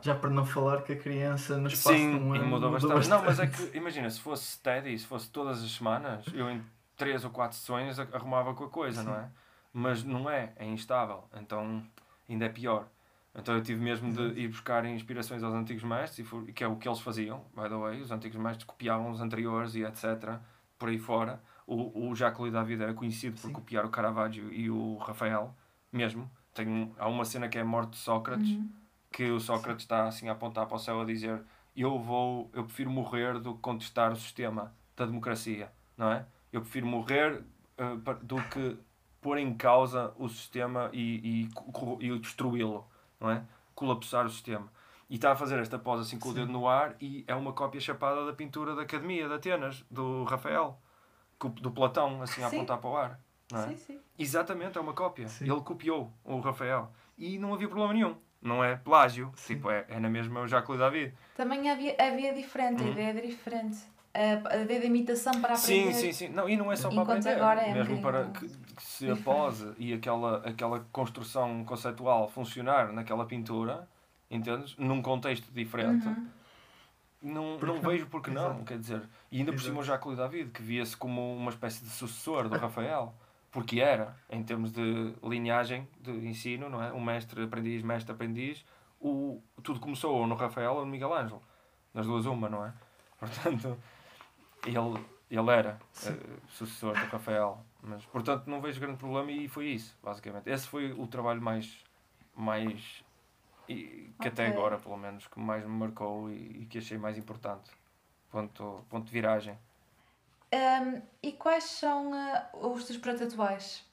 Já 0.00 0.14
para 0.14 0.30
não 0.30 0.44
falar 0.44 0.82
que 0.82 0.92
a 0.92 0.96
criança 0.96 1.56
no 1.58 1.66
espaço 1.68 1.96
de 1.96 2.02
Sim, 2.02 2.14
um 2.14 2.32
ano 2.32 2.46
mudou 2.46 2.70
bastante. 2.70 3.08
Não, 3.08 3.24
mas 3.24 3.40
é 3.40 3.46
que, 3.46 3.76
imagina, 3.76 4.08
se 4.10 4.20
fosse 4.20 4.52
steady, 4.52 4.96
se 4.98 5.06
fosse 5.06 5.28
todas 5.30 5.62
as 5.62 5.70
semanas, 5.72 6.24
eu 6.32 6.48
em 6.50 6.62
três 6.96 7.24
ou 7.24 7.30
quatro 7.30 7.56
sessões 7.56 7.98
a- 7.98 8.06
arrumava 8.12 8.54
com 8.54 8.64
a 8.64 8.68
coisa, 8.68 9.02
não 9.02 9.14
é? 9.14 9.28
Mas 9.72 10.02
não 10.04 10.28
é, 10.30 10.52
é 10.56 10.64
instável, 10.66 11.24
então 11.34 11.82
ainda 12.28 12.46
é 12.46 12.48
pior. 12.48 12.86
Então 13.34 13.54
eu 13.54 13.62
tive 13.62 13.80
mesmo 13.82 14.12
de 14.12 14.40
ir 14.40 14.48
buscar 14.48 14.84
inspirações 14.84 15.42
aos 15.42 15.54
antigos 15.54 15.82
mestres, 15.84 16.26
que 16.54 16.64
é 16.64 16.66
o 16.68 16.76
que 16.76 16.88
eles 16.88 17.00
faziam, 17.00 17.44
by 17.54 17.68
the 17.68 17.76
way, 17.76 18.00
os 18.00 18.10
antigos 18.10 18.38
mestres 18.38 18.64
copiavam 18.64 19.10
os 19.10 19.20
anteriores 19.20 19.74
e 19.74 19.82
etc, 19.84 20.38
por 20.78 20.88
aí 20.88 20.98
fora. 20.98 21.40
O, 21.66 22.08
o 22.10 22.14
Jacques 22.16 22.50
David 22.50 22.82
era 22.82 22.94
conhecido 22.94 23.34
por 23.40 23.48
Sim. 23.48 23.52
copiar 23.52 23.84
o 23.84 23.90
Caravaggio 23.90 24.52
e 24.52 24.70
o 24.70 24.96
Rafael, 24.96 25.54
mesmo. 25.92 26.28
Tem, 26.58 26.92
há 26.98 27.06
uma 27.08 27.24
cena 27.24 27.48
que 27.48 27.56
é 27.56 27.60
a 27.60 27.64
morte 27.64 27.90
de 27.90 27.98
Sócrates, 27.98 28.50
Uhum. 28.50 28.68
que 29.12 29.30
o 29.30 29.38
Sócrates 29.38 29.84
está 29.84 30.08
assim 30.08 30.28
a 30.28 30.32
apontar 30.32 30.66
para 30.66 30.74
o 30.76 30.78
céu 30.78 31.00
a 31.00 31.04
dizer 31.04 31.40
eu 31.76 31.96
vou, 32.00 32.50
eu 32.52 32.64
prefiro 32.64 32.90
morrer 32.90 33.38
do 33.38 33.54
que 33.54 33.60
contestar 33.60 34.10
o 34.12 34.16
sistema 34.16 34.74
da 34.96 35.06
democracia, 35.06 35.70
não 35.96 36.10
é? 36.10 36.26
Eu 36.52 36.60
prefiro 36.60 36.84
morrer 36.86 37.44
pa- 38.04 38.14
do 38.20 38.42
que 38.50 38.76
pôr 39.20 39.38
em 39.38 39.54
causa 39.54 40.12
o 40.18 40.28
sistema 40.28 40.90
e, 40.92 41.48
e, 42.00 42.06
e 42.06 42.18
destruí-lo, 42.18 42.84
não 43.20 43.30
é? 43.30 43.44
Colapsar 43.76 44.26
o 44.26 44.30
sistema. 44.30 44.66
E 45.08 45.14
está 45.14 45.30
a 45.30 45.36
fazer 45.36 45.60
esta 45.60 45.78
pose 45.78 46.02
assim 46.02 46.18
com 46.18 46.30
o 46.30 46.32
Sim. 46.32 46.40
dedo 46.40 46.50
no 46.52 46.66
ar 46.66 46.96
e 47.00 47.22
é 47.28 47.34
uma 47.36 47.52
cópia 47.52 47.80
chapada 47.80 48.26
da 48.26 48.32
pintura 48.32 48.74
da 48.74 48.82
Academia 48.82 49.28
de 49.28 49.34
Atenas, 49.34 49.84
do 49.88 50.24
Rafael, 50.24 50.76
do 51.62 51.70
Platão, 51.70 52.20
assim 52.20 52.42
a 52.42 52.50
Sim. 52.50 52.56
apontar 52.56 52.78
para 52.78 52.90
o 52.90 52.96
ar. 52.96 53.20
Não 53.50 53.60
é? 53.62 53.68
Sim, 53.68 53.76
sim. 53.76 53.98
Exatamente, 54.18 54.76
é 54.76 54.80
uma 54.80 54.92
cópia. 54.92 55.28
Sim. 55.28 55.50
Ele 55.50 55.60
copiou 55.60 56.12
o 56.24 56.40
Rafael. 56.40 56.90
E 57.16 57.38
não 57.38 57.54
havia 57.54 57.68
problema 57.68 57.94
nenhum. 57.94 58.16
Não 58.40 58.62
é 58.62 58.76
plágio. 58.76 59.32
Sim. 59.36 59.54
Tipo, 59.54 59.70
é, 59.70 59.84
é 59.88 59.98
na 59.98 60.08
mesma 60.08 60.40
o 60.40 60.46
Jacques 60.46 60.78
David. 60.78 61.12
Também 61.36 61.68
havia, 61.70 61.96
havia 61.98 62.32
diferente, 62.34 62.82
a 62.82 62.86
Uhum. 62.86 62.92
ideia 62.92 63.08
era 63.08 63.26
diferente. 63.26 63.78
A, 64.14 64.54
a 64.54 64.56
ideia 64.58 64.80
da 64.80 64.86
imitação 64.86 65.40
para 65.40 65.54
Sim, 65.56 65.80
aprender. 65.80 65.94
sim, 65.98 66.12
sim. 66.12 66.28
Não, 66.28 66.48
e 66.48 66.56
não 66.56 66.70
é 66.72 66.76
só 66.76 66.88
para 66.88 67.02
Enquanto 67.02 67.18
aprender. 67.26 67.40
agora 67.40 67.62
é 67.62 67.70
um 67.70 67.74
mesmo 67.74 68.00
para 68.02 68.22
bocadinho 68.24 68.50
que, 68.58 68.74
que 68.74 68.82
se 68.82 69.10
a 69.10 69.16
pose 69.16 69.72
e 69.78 69.92
aquela, 69.92 70.38
aquela 70.48 70.80
construção 70.92 71.64
conceitual 71.64 72.28
funcionar 72.28 72.92
naquela 72.92 73.24
pintura, 73.26 73.88
entendes? 74.30 74.76
Num 74.76 75.02
contexto 75.02 75.50
diferente. 75.52 76.06
Uhum. 76.06 76.26
Não, 77.20 77.56
Porque 77.58 77.74
não 77.74 77.80
vejo 77.90 78.06
porque 78.06 78.30
não, 78.30 78.46
Exato. 78.50 78.64
quer 78.64 78.78
dizer. 78.78 79.02
E 79.32 79.38
ainda 79.38 79.52
por 79.52 79.60
cima 79.60 79.78
o 79.78 79.82
Exato. 79.82 79.86
Jacques 80.06 80.16
David, 80.16 80.50
que 80.52 80.62
via-se 80.62 80.96
como 80.96 81.34
uma 81.36 81.50
espécie 81.50 81.82
de 81.82 81.90
sucessor 81.90 82.48
do 82.48 82.54
Rafael. 82.58 83.12
Porque 83.50 83.80
era, 83.80 84.16
em 84.28 84.42
termos 84.42 84.72
de 84.72 85.14
linhagem 85.22 85.88
de 86.00 86.10
ensino, 86.10 86.68
não 86.68 86.82
é? 86.82 86.92
O 86.92 87.00
mestre 87.00 87.42
aprendiz, 87.44 87.82
mestre 87.82 88.12
aprendiz, 88.12 88.64
o, 89.00 89.42
tudo 89.62 89.80
começou 89.80 90.16
ou 90.16 90.26
no 90.26 90.34
Rafael 90.34 90.74
ou 90.74 90.84
no 90.84 90.90
Miguel 90.90 91.14
Ângelo. 91.14 91.42
Nas 91.94 92.06
duas 92.06 92.26
uma, 92.26 92.48
não 92.48 92.64
é? 92.64 92.72
Portanto, 93.18 93.78
ele, 94.66 95.06
ele 95.30 95.50
era 95.50 95.78
eh, 96.04 96.40
sucessor 96.48 96.92
do 96.92 97.06
Rafael. 97.06 97.64
Mas, 97.82 98.04
portanto, 98.06 98.46
não 98.48 98.60
vejo 98.60 98.80
grande 98.80 98.98
problema 98.98 99.30
e 99.30 99.48
foi 99.48 99.66
isso, 99.68 99.96
basicamente. 100.02 100.48
Esse 100.50 100.66
foi 100.68 100.92
o 100.92 101.06
trabalho 101.06 101.40
mais, 101.40 101.84
mais 102.36 103.04
e, 103.68 104.10
que 104.20 104.28
até 104.28 104.48
Ok. 104.48 104.52
agora, 104.58 104.78
pelo 104.78 104.96
menos, 104.96 105.26
que 105.26 105.38
mais 105.38 105.64
me 105.64 105.70
marcou 105.70 106.30
e, 106.30 106.62
e 106.62 106.66
que 106.66 106.78
achei 106.78 106.98
mais 106.98 107.16
importante. 107.18 107.70
Ponto, 108.30 108.84
ponto 108.88 109.06
de 109.06 109.12
viragem. 109.12 109.58
Um, 110.52 111.02
e 111.22 111.32
quais 111.32 111.64
são 111.64 112.12
ah, 112.14 112.48
os 112.54 112.84
teus 112.84 112.98
projetos 112.98 113.32
atuais? 113.32 113.88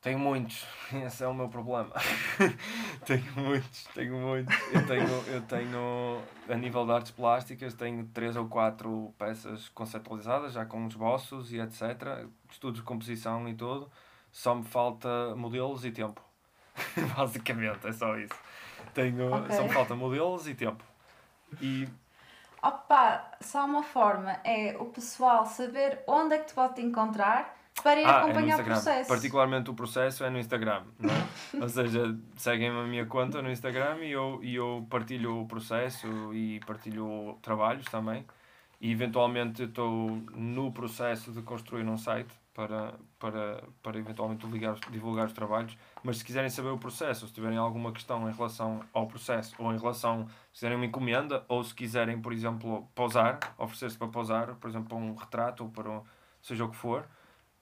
Tenho 0.00 0.18
muitos, 0.18 0.66
esse 1.04 1.22
é 1.22 1.26
o 1.26 1.34
meu 1.34 1.48
problema. 1.48 1.92
tenho 3.04 3.32
muitos, 3.36 3.84
tenho 3.94 4.16
muitos. 4.16 4.56
Eu 4.72 4.86
tenho, 4.86 5.08
eu 5.26 5.42
tenho, 5.42 6.22
a 6.48 6.54
nível 6.54 6.86
de 6.86 6.92
artes 6.92 7.10
plásticas, 7.10 7.74
tenho 7.74 8.06
três 8.06 8.34
ou 8.34 8.48
quatro 8.48 9.12
peças 9.18 9.68
conceptualizadas, 9.68 10.54
já 10.54 10.64
com 10.64 10.86
esboços 10.86 11.52
e 11.52 11.60
etc. 11.60 12.26
Estudos 12.50 12.80
de 12.80 12.86
composição 12.86 13.46
e 13.46 13.54
tudo. 13.54 13.90
Só 14.32 14.54
me 14.54 14.64
falta 14.64 15.34
modelos 15.36 15.84
e 15.84 15.90
tempo. 15.90 16.22
Basicamente, 17.14 17.86
é 17.86 17.92
só 17.92 18.16
isso. 18.16 18.34
Tenho, 18.94 19.30
Ok. 19.30 19.54
Só 19.54 19.64
me 19.64 19.68
falta 19.70 19.94
modelos 19.94 20.48
e 20.48 20.54
tempo. 20.54 20.82
E 21.60 21.86
Opa, 22.62 23.30
só 23.40 23.64
uma 23.64 23.82
forma 23.82 24.32
é 24.44 24.76
o 24.78 24.86
pessoal 24.86 25.46
saber 25.46 26.00
onde 26.06 26.34
é 26.34 26.38
que 26.38 26.46
te 26.48 26.54
pode 26.54 26.80
encontrar 26.82 27.56
para 27.82 27.98
ir 28.00 28.04
Ah, 28.04 28.10
é 28.10 28.14
acompanhar 28.18 28.44
o 28.44 28.48
Instagram. 28.48 28.74
processo. 28.74 29.08
Particularmente 29.08 29.70
o 29.70 29.74
processo 29.74 30.24
é 30.24 30.30
no 30.30 30.38
Instagram, 30.38 30.82
não 30.98 31.10
é? 31.10 31.20
Ou 31.62 31.68
seja, 31.68 32.16
seguem-me 32.36 32.78
a 32.78 32.84
minha 32.84 33.06
conta 33.06 33.40
no 33.40 33.50
Instagram 33.50 33.98
e 34.02 34.12
eu, 34.12 34.38
e 34.42 34.54
eu 34.56 34.86
partilho 34.90 35.40
o 35.42 35.46
processo 35.48 36.06
e 36.34 36.60
partilho 36.66 37.38
trabalhos 37.40 37.86
também. 37.86 38.26
E 38.80 38.90
eventualmente 38.90 39.64
estou 39.64 40.10
no 40.34 40.72
processo 40.72 41.32
de 41.32 41.42
construir 41.42 41.86
um 41.86 41.98
site 41.98 42.32
para, 42.54 42.94
para, 43.18 43.62
para 43.82 43.98
eventualmente 43.98 44.46
os- 44.46 44.80
divulgar 44.90 45.26
os 45.26 45.32
trabalhos. 45.34 45.76
Mas 46.02 46.18
se 46.18 46.24
quiserem 46.24 46.48
saber 46.48 46.70
o 46.70 46.78
processo, 46.78 47.26
se 47.28 47.32
tiverem 47.34 47.58
alguma 47.58 47.92
questão 47.92 48.28
em 48.28 48.32
relação 48.32 48.80
ao 48.92 49.06
processo, 49.06 49.54
ou 49.58 49.72
em 49.72 49.78
relação, 49.78 50.26
se 50.50 50.54
quiserem 50.54 50.76
uma 50.76 50.86
encomenda, 50.86 51.44
ou 51.46 51.62
se 51.62 51.74
quiserem, 51.74 52.20
por 52.20 52.32
exemplo, 52.32 52.88
pausar, 52.94 53.38
oferecer-se 53.58 53.98
para 53.98 54.08
pausar, 54.08 54.54
por 54.56 54.68
exemplo, 54.70 54.88
para 54.88 54.96
um 54.96 55.14
retrato 55.14 55.64
ou 55.64 55.70
para 55.70 55.90
um, 55.90 56.02
seja 56.40 56.64
o 56.64 56.70
que 56.70 56.76
for, 56.76 57.06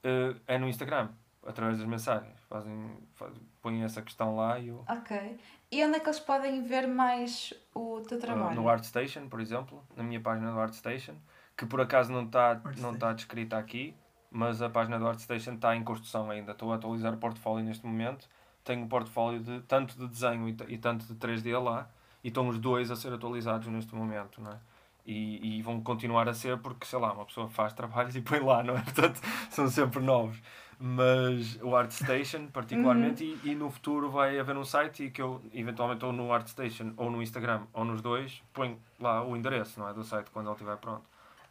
eh, 0.03 0.35
é 0.47 0.57
no 0.57 0.69
Instagram, 0.69 1.09
através 1.45 1.77
das 1.79 1.87
mensagens. 1.87 2.39
Fazem, 2.47 2.97
faz, 3.13 3.33
põem 3.61 3.83
essa 3.83 4.01
questão 4.01 4.35
lá 4.37 4.57
e 4.57 4.69
eu, 4.69 4.85
Ok. 4.89 5.37
E 5.71 5.85
onde 5.85 5.97
é 5.97 5.99
que 5.99 6.07
eles 6.07 6.19
podem 6.19 6.63
ver 6.63 6.87
mais 6.87 7.53
o 7.75 8.01
teu 8.01 8.17
ah, 8.17 8.21
trabalho? 8.21 8.55
no 8.55 8.67
ArtStation, 8.67 9.27
por 9.29 9.39
exemplo, 9.39 9.83
na 9.95 10.03
minha 10.03 10.19
página 10.19 10.51
do 10.51 10.59
ArtStation, 10.59 11.15
que 11.55 11.65
por 11.65 11.79
acaso 11.79 12.11
não 12.11 12.23
está 12.23 12.59
não 12.77 12.93
está 12.93 13.13
descrita 13.13 13.57
aqui, 13.57 13.95
mas 14.31 14.61
a 14.61 14.69
página 14.69 14.97
do 14.97 15.07
ArtStation 15.07 15.53
está 15.53 15.75
em 15.75 15.83
construção 15.83 16.29
ainda. 16.31 16.53
Estou 16.53 16.71
a 16.71 16.75
atualizar 16.75 17.13
o 17.13 17.17
portfólio 17.17 17.63
neste 17.63 17.85
momento. 17.85 18.27
Tenho 18.63 18.83
um 18.83 18.87
portfólio 18.87 19.39
de, 19.41 19.61
tanto 19.61 19.95
de 19.95 20.07
desenho 20.07 20.49
e, 20.49 20.57
e 20.69 20.77
tanto 20.77 21.05
de 21.05 21.15
3D 21.15 21.61
lá, 21.61 21.89
e 22.23 22.27
estão 22.29 22.47
os 22.47 22.57
dois 22.59 22.89
a 22.91 22.95
ser 22.95 23.13
atualizados 23.13 23.67
neste 23.67 23.93
momento, 23.95 24.41
não 24.41 24.51
é? 24.51 24.57
E, 25.05 25.57
e 25.57 25.61
vão 25.61 25.81
continuar 25.81 26.27
a 26.27 26.33
ser 26.33 26.57
porque, 26.59 26.85
sei 26.85 26.99
lá, 26.99 27.13
uma 27.13 27.25
pessoa 27.25 27.49
faz 27.49 27.73
trabalhos 27.73 28.15
e 28.15 28.21
põe 28.21 28.39
lá, 28.39 28.61
não 28.61 28.75
é? 28.75 28.81
Portanto, 28.93 29.21
são 29.49 29.67
sempre 29.67 30.01
novos. 30.01 30.39
Mas 30.81 31.59
o 31.61 31.75
ArtStation, 31.75 32.47
particularmente, 32.47 33.21
e, 33.43 33.49
e 33.49 33.55
no 33.55 33.69
futuro 33.69 34.09
vai 34.09 34.39
haver 34.39 34.55
um 34.55 34.63
site 34.63 35.03
e 35.03 35.11
que 35.11 35.21
eu, 35.21 35.41
eventualmente, 35.53 36.05
ou 36.05 36.13
no 36.13 36.31
ArtStation, 36.31 36.93
ou 36.95 37.11
no 37.11 37.21
Instagram, 37.21 37.63
ou 37.73 37.83
nos 37.83 38.01
dois, 38.01 38.41
ponho 38.53 38.79
lá 38.97 39.21
o 39.21 39.35
endereço, 39.35 39.77
não 39.77 39.89
é? 39.89 39.93
Do 39.93 40.05
site 40.05 40.31
quando 40.31 40.47
ele 40.47 40.53
estiver 40.53 40.77
pronto. 40.77 41.03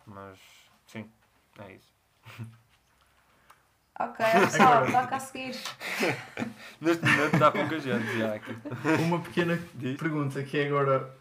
Mas, 0.06 0.38
sim, 0.86 1.10
é 1.58 1.74
isso. 1.74 1.92
Ok, 4.00 4.24
pessoal, 4.24 4.86
toca 4.90 5.16
a 5.16 5.20
seguir. 5.20 5.56
Neste 6.80 7.04
momento 7.04 7.34
está 7.34 7.50
pouca 7.50 7.80
gente 7.80 8.18
já 8.18 8.34
aqui. 8.34 8.56
Uma 9.02 9.20
pequena 9.20 9.58
Diz. 9.74 9.98
pergunta 9.98 10.42
que 10.42 10.56
é 10.56 10.68
agora 10.68 11.14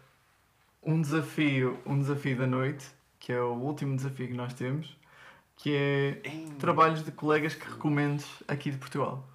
um 0.82 1.02
desafio, 1.02 1.78
um 1.84 1.98
desafio 1.98 2.38
da 2.38 2.46
noite, 2.46 2.86
que 3.18 3.32
é 3.32 3.40
o 3.40 3.54
último 3.54 3.96
desafio 3.96 4.28
que 4.28 4.34
nós 4.34 4.54
temos, 4.54 4.96
que 5.58 5.74
é 5.74 6.20
trabalhos 6.58 7.04
de 7.04 7.10
colegas 7.12 7.54
que 7.54 7.68
recomendes 7.68 8.26
aqui 8.46 8.70
de 8.70 8.78
Portugal. 8.78 9.26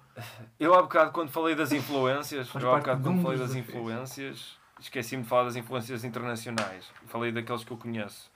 Eu 0.58 0.74
há 0.74 0.82
bocado 0.82 1.12
quando 1.12 1.28
falei 1.30 1.54
das 1.54 1.70
influências, 1.72 2.48
Faz 2.48 2.64
eu 2.64 2.72
há 2.72 2.78
bocado 2.78 3.02
de 3.02 3.08
quando 3.08 3.22
falei 3.22 3.38
das 3.38 3.54
influências, 3.54 4.56
esqueci-me 4.80 5.22
de 5.22 5.28
falar 5.28 5.44
das 5.44 5.56
influências 5.56 6.02
internacionais. 6.04 6.90
Falei 7.06 7.30
daqueles 7.30 7.62
que 7.62 7.70
eu 7.70 7.76
conheço. 7.76 8.30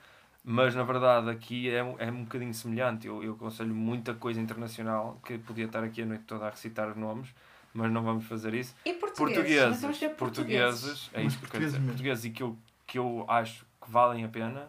Mas 0.44 0.74
na 0.74 0.82
verdade 0.82 1.30
aqui 1.30 1.68
é, 1.70 1.82
um- 1.82 1.96
é 1.98 2.10
um 2.10 2.24
bocadinho 2.24 2.52
semelhante. 2.54 3.06
Eu, 3.06 3.22
eu 3.24 3.32
aconselho 3.34 3.74
muita 3.74 4.14
coisa 4.14 4.40
internacional, 4.40 5.20
que 5.24 5.38
podia 5.38 5.64
estar 5.66 5.82
aqui 5.82 6.02
a 6.02 6.06
noite 6.06 6.24
toda 6.24 6.46
a 6.46 6.50
recitar 6.50 6.96
nomes, 6.96 7.28
mas 7.72 7.90
não 7.90 8.02
vamos 8.02 8.24
fazer 8.26 8.54
isso. 8.54 8.74
E 8.84 8.92
portugueses? 8.94 9.80
Portugueses, 9.80 10.16
portugueses, 10.16 11.10
é 11.14 11.22
Mas 11.24 11.32
isso 11.32 11.38
que 11.40 11.46
eu 11.46 11.50
quero 11.50 11.64
dizer. 11.64 11.78
mesmo. 11.78 11.88
Portugueses 11.92 12.24
e 12.24 12.30
que 12.30 12.42
eu, 12.42 12.56
que 12.86 12.98
eu 12.98 13.24
acho 13.28 13.64
que 13.82 13.90
valem 13.90 14.24
a 14.24 14.28
pena. 14.28 14.68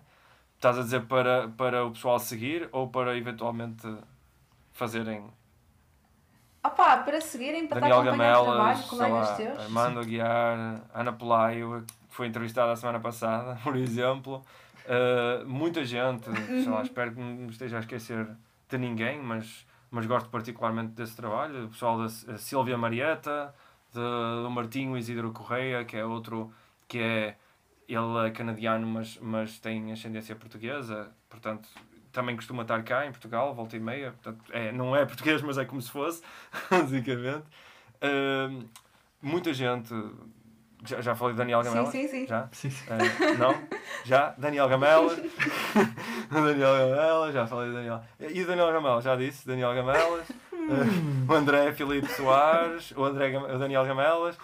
Estás 0.59 0.77
a 0.77 0.81
dizer 0.81 1.05
para, 1.05 1.47
para 1.47 1.85
o 1.85 1.91
pessoal 1.91 2.19
seguir 2.19 2.67
ou 2.73 2.89
para 2.89 3.15
eventualmente 3.15 3.87
fazerem 4.73 5.23
Opa, 6.61 6.97
para 6.97 7.21
seguirem, 7.21 7.65
para 7.65 7.79
Daniel 7.79 7.99
estar 7.99 8.09
a 8.09 8.13
acompanhar 8.13 8.39
o 8.41 8.43
trabalho, 8.43 8.83
colegas 8.89 9.37
teus. 9.37 9.59
Armando 9.59 9.99
Aguiar, 10.01 10.81
Ana 10.93 11.13
Pelaio, 11.13 11.85
que 12.09 12.13
foi 12.13 12.27
entrevistada 12.27 12.73
a 12.73 12.75
semana 12.75 12.99
passada, 12.99 13.57
por 13.63 13.77
exemplo. 13.77 14.43
Uh, 14.83 15.47
muita 15.47 15.85
gente, 15.85 16.25
sei 16.25 16.65
Uhum. 16.67 16.73
lá, 16.73 16.81
espero 16.81 17.13
que 17.13 17.21
não 17.21 17.47
esteja 17.49 17.77
a 17.77 17.79
esquecer 17.79 18.27
de 18.67 18.77
ninguém, 18.77 19.17
mas, 19.23 19.65
mas 19.89 20.05
gosto 20.05 20.27
particularmente 20.29 20.89
desse 20.91 21.15
trabalho. 21.15 21.67
O 21.67 21.69
pessoal 21.69 21.97
da 21.97 22.09
Silvia 22.37 22.77
Marieta, 22.77 23.55
de- 23.93 24.43
do 24.43 24.49
Martinho 24.51 24.97
Isidro 24.97 25.31
Correia, 25.31 25.85
que 25.85 25.95
é 25.95 26.03
outro 26.03 26.51
que 26.89 26.99
é. 26.99 27.37
Ele 27.89 28.27
é 28.27 28.29
canadiano, 28.31 28.85
mas, 28.85 29.17
mas 29.19 29.57
tem 29.59 29.91
ascendência 29.91 30.35
portuguesa, 30.35 31.09
portanto 31.29 31.67
também 32.11 32.35
costuma 32.35 32.61
estar 32.61 32.81
cá 32.83 33.05
em 33.05 33.11
Portugal, 33.11 33.53
volta 33.53 33.75
e 33.75 33.79
meia, 33.79 34.11
portanto 34.11 34.43
é, 34.51 34.71
não 34.71 34.95
é 34.95 35.05
português, 35.07 35.41
mas 35.41 35.57
é 35.57 35.65
como 35.65 35.81
se 35.81 35.89
fosse, 35.89 36.21
basicamente. 36.69 37.43
Ahm, 38.01 38.63
muita 39.21 39.53
gente. 39.53 39.93
Já, 40.85 41.01
já 41.01 41.13
falei 41.15 41.33
de 41.33 41.39
Daniel 41.39 41.61
Sim, 41.63 41.69
Gamela? 41.69 41.91
sim, 41.91 42.07
sim. 42.07 42.25
Já? 42.27 42.47
Sim, 42.53 42.69
sim. 42.69 42.85
Ah, 42.89 42.97
não? 43.37 43.61
Já? 44.05 44.33
Daniel 44.37 44.69
Gamelas. 44.69 45.17
Daniel 46.31 46.89
Gamelas, 46.89 47.33
já 47.33 47.45
falei 47.47 47.69
de 47.69 47.75
Daniel. 47.75 48.01
E 48.19 48.41
o 48.43 48.47
Daniel 48.47 48.71
Gamelas, 48.71 49.03
já 49.03 49.15
disse, 49.15 49.45
Daniel 49.47 49.73
Gamelas. 49.75 50.27
Ah, 50.53 51.31
o 51.31 51.33
André 51.33 51.73
Filipe 51.73 52.07
Soares, 52.13 52.91
o, 52.95 53.03
André, 53.03 53.31
Gam- 53.31 53.53
o 53.55 53.57
Daniel 53.59 53.85
Gamelas. 53.85 54.37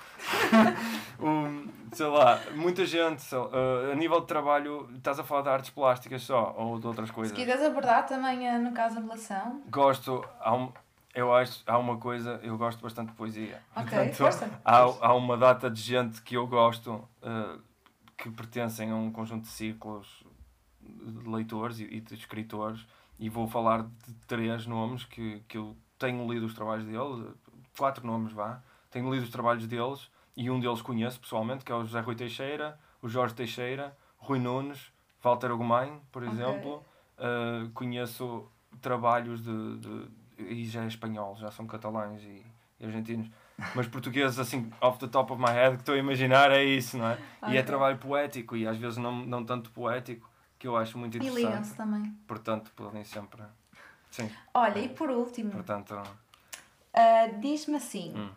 Sei 1.95 2.07
lá, 2.07 2.39
muita 2.53 2.85
gente. 2.85 3.21
sei 3.21 3.37
lá, 3.37 3.49
ah, 3.51 3.91
a 3.91 3.95
nível 3.95 4.19
de 4.21 4.27
trabalho, 4.27 4.89
estás 4.95 5.19
a 5.19 5.23
falar 5.23 5.41
de 5.43 5.49
artes 5.49 5.69
plásticas 5.69 6.21
só 6.23 6.53
ou 6.57 6.79
de 6.79 6.87
outras 6.87 7.09
Se 7.09 7.13
coisas? 7.15 7.37
quiseres 7.37 7.63
abordar 7.63 8.05
também, 8.05 8.47
eh, 8.47 8.57
no 8.57 8.71
caso, 8.73 8.97
a 8.99 9.01
relação. 9.01 9.61
Gosto, 9.69 10.23
há 10.39 10.53
um, 10.53 10.71
eu 11.13 11.33
acho, 11.33 11.63
há 11.65 11.77
uma 11.77 11.97
coisa, 11.97 12.39
eu 12.43 12.57
gosto 12.57 12.81
bastante 12.81 13.09
de 13.09 13.15
poesia. 13.15 13.61
Ok, 13.75 14.09
Portanto. 14.17 14.53
Há, 14.63 14.79
há 14.79 15.13
uma 15.13 15.37
data 15.37 15.69
de 15.69 15.81
gente 15.81 16.21
que 16.21 16.35
eu 16.35 16.45
gosto 16.45 17.07
eh, 17.21 17.57
que 18.17 18.29
pertencem 18.29 18.91
a 18.91 18.95
um 18.95 19.11
conjunto 19.11 19.43
de 19.43 19.49
ciclos 19.49 20.23
de 20.81 21.29
leitores 21.29 21.79
e, 21.79 21.83
e 21.85 22.01
de 22.01 22.13
escritores 22.13 22.85
e 23.17 23.29
vou 23.29 23.47
falar 23.47 23.83
de 23.83 24.13
três 24.27 24.67
nomes 24.67 25.03
que, 25.05 25.41
que 25.47 25.57
eu 25.57 25.75
tenho 25.97 26.31
lido 26.31 26.45
os 26.45 26.53
trabalhos 26.53 26.85
deles, 26.85 27.33
quatro 27.77 28.05
nomes 28.05 28.33
vá, 28.33 28.61
tenho 28.91 29.11
lido 29.11 29.23
os 29.23 29.29
trabalhos 29.29 29.65
deles 29.67 30.09
e 30.35 30.49
um 30.49 30.59
deles 30.59 30.81
conheço 30.81 31.19
pessoalmente, 31.19 31.63
que 31.63 31.71
é 31.71 31.75
o 31.75 31.83
José 31.85 31.99
Rui 32.01 32.15
Teixeira, 32.15 32.79
o 33.01 33.07
Jorge 33.07 33.33
Teixeira, 33.35 33.95
Rui 34.17 34.39
Nunes, 34.39 34.91
Walter 35.23 35.55
Gomain, 35.55 35.99
por 36.11 36.23
Ok. 36.23 36.33
exemplo. 36.33 36.85
Eh, 37.17 37.67
conheço 37.73 38.49
trabalhos 38.81 39.41
de, 39.43 39.77
de- 39.77 40.09
e 40.39 40.65
já 40.65 40.83
é 40.83 40.87
espanhol, 40.87 41.35
já 41.37 41.49
são 41.51 41.65
catalães 41.65 42.21
e, 42.23 42.45
e 42.79 42.85
argentinos. 42.85 43.29
Mas 43.73 43.87
portugueses, 43.87 44.37
assim, 44.37 44.69
off 44.81 44.99
the 44.99 45.07
top 45.07 45.31
of 45.31 45.41
my 45.41 45.49
head, 45.51 45.75
que 45.77 45.81
estou 45.81 45.95
a 45.95 45.97
imaginar 45.97 46.51
é 46.51 46.63
isso, 46.63 46.97
não 46.97 47.07
é? 47.07 47.17
E 47.47 47.57
é 47.57 47.63
trabalho 47.63 47.97
poético 47.97 48.55
e 48.57 48.67
às 48.67 48.77
vezes 48.77 48.97
não, 48.97 49.13
não 49.25 49.45
tanto 49.45 49.71
poético, 49.71 50.29
que 50.59 50.67
eu 50.67 50.75
acho 50.75 50.97
muito 50.97 51.15
E 51.15 51.19
interessante. 51.19 51.45
ligam-se 51.45 51.75
também. 51.75 52.03
Portanto, 52.27 52.71
podem 52.75 53.03
sempre. 53.05 53.41
Sim, 54.11 54.29
Olha, 54.53 54.79
e 54.79 54.89
por 54.89 55.09
último, 55.09 55.51
portanto. 55.51 55.95
ah, 56.93 57.27
diz-me 57.39 57.75
assim: 57.77 58.13
Hum. 58.15 58.29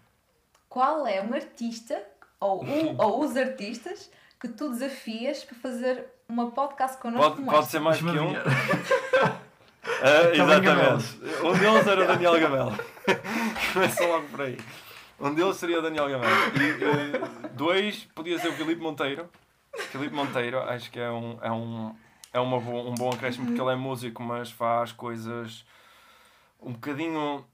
Qual 0.68 1.06
é 1.06 1.22
um 1.22 1.32
artista 1.34 2.00
ou, 2.40 2.64
um, 2.64 2.96
ou 3.02 3.24
os 3.24 3.36
artistas 3.36 4.10
que 4.38 4.48
tu 4.48 4.70
desafias 4.70 5.44
para 5.44 5.56
fazer 5.56 6.06
uma 6.28 6.50
podcast 6.50 6.98
connosco 6.98 7.36
Pode, 7.36 7.50
pode 7.50 7.66
ser 7.66 7.80
mais 7.80 7.98
que 7.98 8.04
um. 8.04 8.32
Também 8.32 8.48
exatamente. 10.40 11.18
Um 11.42 11.58
deles 11.58 11.86
era 11.86 12.04
o 12.04 12.06
Daniel 12.06 12.40
Gamel. 12.40 12.72
Começa 13.72 14.06
logo 14.06 14.28
por 14.28 14.42
aí. 14.42 14.58
Um 15.18 15.34
deles 15.34 15.56
seria 15.56 15.80
o 15.80 15.82
Daniel 15.82 16.08
Gamel. 16.08 16.28
E 16.28 16.84
eh, 16.84 17.48
dois 17.54 18.04
podia 18.14 18.38
ser 18.38 18.48
o 18.48 18.52
Filipe 18.52 18.80
Monteiro. 18.80 19.28
Filipe 19.90 20.14
Monteiro, 20.14 20.60
acho 20.60 20.90
que 20.90 21.00
é 21.00 21.10
um, 21.10 21.38
é 21.42 21.50
um, 21.50 21.94
é 22.32 22.38
uma 22.38 22.58
um 22.58 22.94
bom 22.94 23.10
acréscimo 23.10 23.46
porque 23.46 23.60
ele 23.60 23.72
é 23.72 23.76
músico, 23.76 24.22
mas 24.22 24.50
faz 24.50 24.92
coisas 24.92 25.64
um 26.60 26.72
bocadinho 26.72 27.44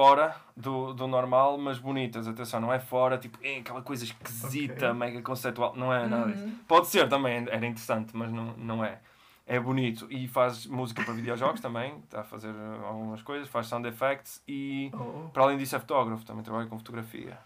fora 0.00 0.34
do, 0.56 0.94
do 0.94 1.06
normal, 1.06 1.58
mas 1.58 1.78
bonitas. 1.78 2.26
Atenção, 2.26 2.58
não 2.58 2.72
é 2.72 2.78
fora, 2.80 3.18
tipo, 3.18 3.38
é 3.42 3.58
aquela 3.58 3.82
coisa 3.82 4.02
esquisita, 4.04 4.86
Ok. 4.86 4.92
mega 4.94 5.20
conceitual. 5.20 5.74
Não 5.76 5.92
é 5.92 6.06
nada 6.06 6.32
disso. 6.32 6.42
Uhum. 6.44 6.54
Pode 6.66 6.86
ser 6.86 7.06
também, 7.06 7.46
era 7.50 7.66
interessante, 7.66 8.16
mas 8.16 8.32
não, 8.32 8.54
não 8.56 8.82
é. 8.82 8.98
É 9.46 9.60
bonito 9.60 10.06
e 10.10 10.26
faz 10.26 10.64
música 10.66 11.02
para 11.04 11.12
videojogos 11.12 11.60
também, 11.60 11.98
está 12.04 12.20
a 12.20 12.24
fazer 12.24 12.48
uh, 12.48 12.86
algumas 12.86 13.20
coisas, 13.20 13.48
faz 13.48 13.66
sound 13.66 13.86
effects 13.88 14.40
e 14.48 14.90
Oh, 14.94 15.28
para 15.30 15.42
além 15.42 15.58
disso 15.58 15.74
é 15.76 15.80
fotógrafo, 15.80 16.24
também 16.24 16.42
trabalha 16.42 16.66
com 16.68 16.78
fotografia. 16.78 17.36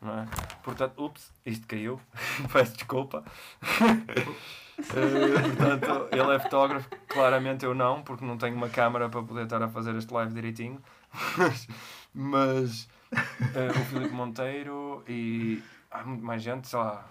Não 0.00 0.18
é? 0.18 0.26
Portanto, 0.64 1.02
ups, 1.02 1.32
isto 1.46 1.66
caiu, 1.66 1.98
peço 2.52 2.74
desculpa. 2.74 3.24
Eh, 4.78 5.48
portanto, 5.56 6.08
ele 6.10 6.34
é 6.34 6.38
fotógrafo, 6.40 6.88
claramente 7.06 7.62
eu 7.64 7.74
não, 7.74 8.02
porque 8.02 8.24
não 8.24 8.36
tenho 8.38 8.56
uma 8.56 8.70
câmara 8.70 9.08
para 9.08 9.22
poder 9.22 9.44
estar 9.44 9.62
a 9.62 9.68
fazer 9.68 9.94
este 9.94 10.12
live 10.12 10.32
direitinho. 10.32 10.80
Mas, 12.14 12.88
eh, 13.12 13.68
o 13.68 13.84
Filipe 13.86 14.14
Monteiro 14.14 15.02
e 15.08 15.62
há 15.90 16.02
muito 16.04 16.24
mais 16.24 16.42
gente, 16.42 16.68
sei 16.68 16.78
lá, 16.78 17.06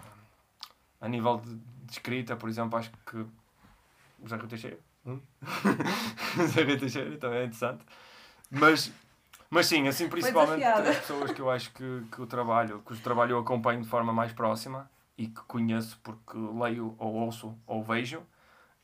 a 1.00 1.08
nível 1.08 1.38
de, 1.38 1.54
de 1.54 1.92
escrita, 1.92 2.36
por 2.36 2.48
exemplo, 2.48 2.78
acho 2.78 2.90
que 3.04 3.16
o 3.16 4.28
Zé 4.28 4.36
Rui 4.36 4.48
Teixeira. 4.48 4.78
Hum? 5.04 5.20
o 6.38 6.46
Zé 6.46 6.62
Rui 6.62 6.76
Teixeira 6.76 7.16
também 7.18 7.38
é 7.38 7.44
interessante. 7.44 7.84
Mas, 8.50 8.92
mas 9.50 9.66
sim, 9.66 9.88
assim, 9.88 10.08
principalmente 10.08 10.62
as 10.62 10.98
pessoas 10.98 11.32
que 11.32 11.40
eu 11.40 11.50
acho 11.50 11.72
que, 11.72 12.04
que 12.12 12.22
o 12.22 12.26
trabalho, 12.26 12.80
cujo 12.84 13.02
trabalho 13.02 13.32
eu 13.32 13.38
acompanho 13.38 13.82
de 13.82 13.88
forma 13.88 14.12
mais 14.12 14.32
próxima 14.32 14.90
e 15.18 15.26
que 15.26 15.40
conheço 15.42 15.98
porque 16.02 16.36
leio 16.36 16.94
ou 16.98 17.14
ouço 17.14 17.56
ou 17.66 17.82
vejo 17.82 18.22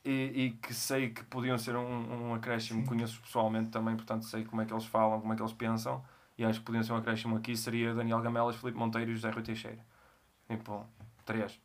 e, 0.05 0.33
e 0.35 0.51
que 0.63 0.73
sei 0.73 1.11
que 1.11 1.23
podiam 1.25 1.59
ser 1.59 1.77
um, 1.77 2.29
um 2.31 2.35
acréscimo, 2.35 2.87
conheço 2.87 3.21
pessoalmente 3.21 3.71
também, 3.71 3.97
portanto 3.97 4.25
sei 4.25 4.45
como 4.45 4.63
é 4.63 4.65
que 4.65 4.73
eles 4.73 4.85
falam, 4.85 5.21
como 5.21 5.33
é 5.33 5.37
que 5.37 5.43
eles 5.43 5.53
pensam 5.53 6.03
e 6.39 6.45
acho 6.45 6.61
que 6.61 6.67
podiam 6.67 6.85
ser 6.85 6.93
um 6.93 6.97
acréscimo 6.97 7.37
aqui 7.37 7.57
seria 7.57 7.93
Daniel 7.93 8.21
Gamelas, 8.21 8.57
Filipe 8.57 8.79
Monteiro 8.79 9.11
e 9.11 9.15
José 9.15 9.31
Rui 9.31 9.43
Teixeira. 9.43 9.85
Tipo, 10.49 10.87
três. 11.27 11.61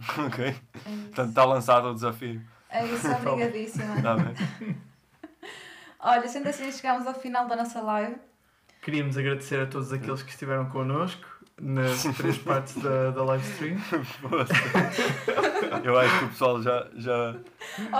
ok? 0.26 0.46
É. 0.46 0.54
Portanto, 1.06 1.28
está 1.28 1.44
lançado 1.44 1.90
o 1.90 1.94
desafio. 1.94 2.42
É 2.70 2.86
isso, 2.86 3.06
obrigadíssima. 3.28 3.94
Está 3.96 4.16
bem? 4.16 4.76
Olha, 6.00 6.26
sendo 6.28 6.48
assim, 6.48 6.72
chegamos 6.72 7.06
ao 7.06 7.14
final 7.14 7.46
da 7.46 7.56
nossa 7.56 7.80
live. 7.82 8.16
Queríamos 8.80 9.18
agradecer 9.18 9.60
a 9.60 9.66
todos 9.66 9.92
aqueles 9.92 10.22
que 10.22 10.30
estiveram 10.30 10.68
connosco 10.70 11.26
nas 11.60 12.02
três 12.16 12.36
partes 12.38 12.76
da, 12.82 13.10
da 13.10 13.24
live 13.24 13.44
stream. 13.52 13.78
Eu 15.84 15.98
acho 15.98 16.18
que 16.18 16.24
o 16.24 16.28
pessoal 16.28 16.62
já. 16.62 16.86
já... 16.94 17.34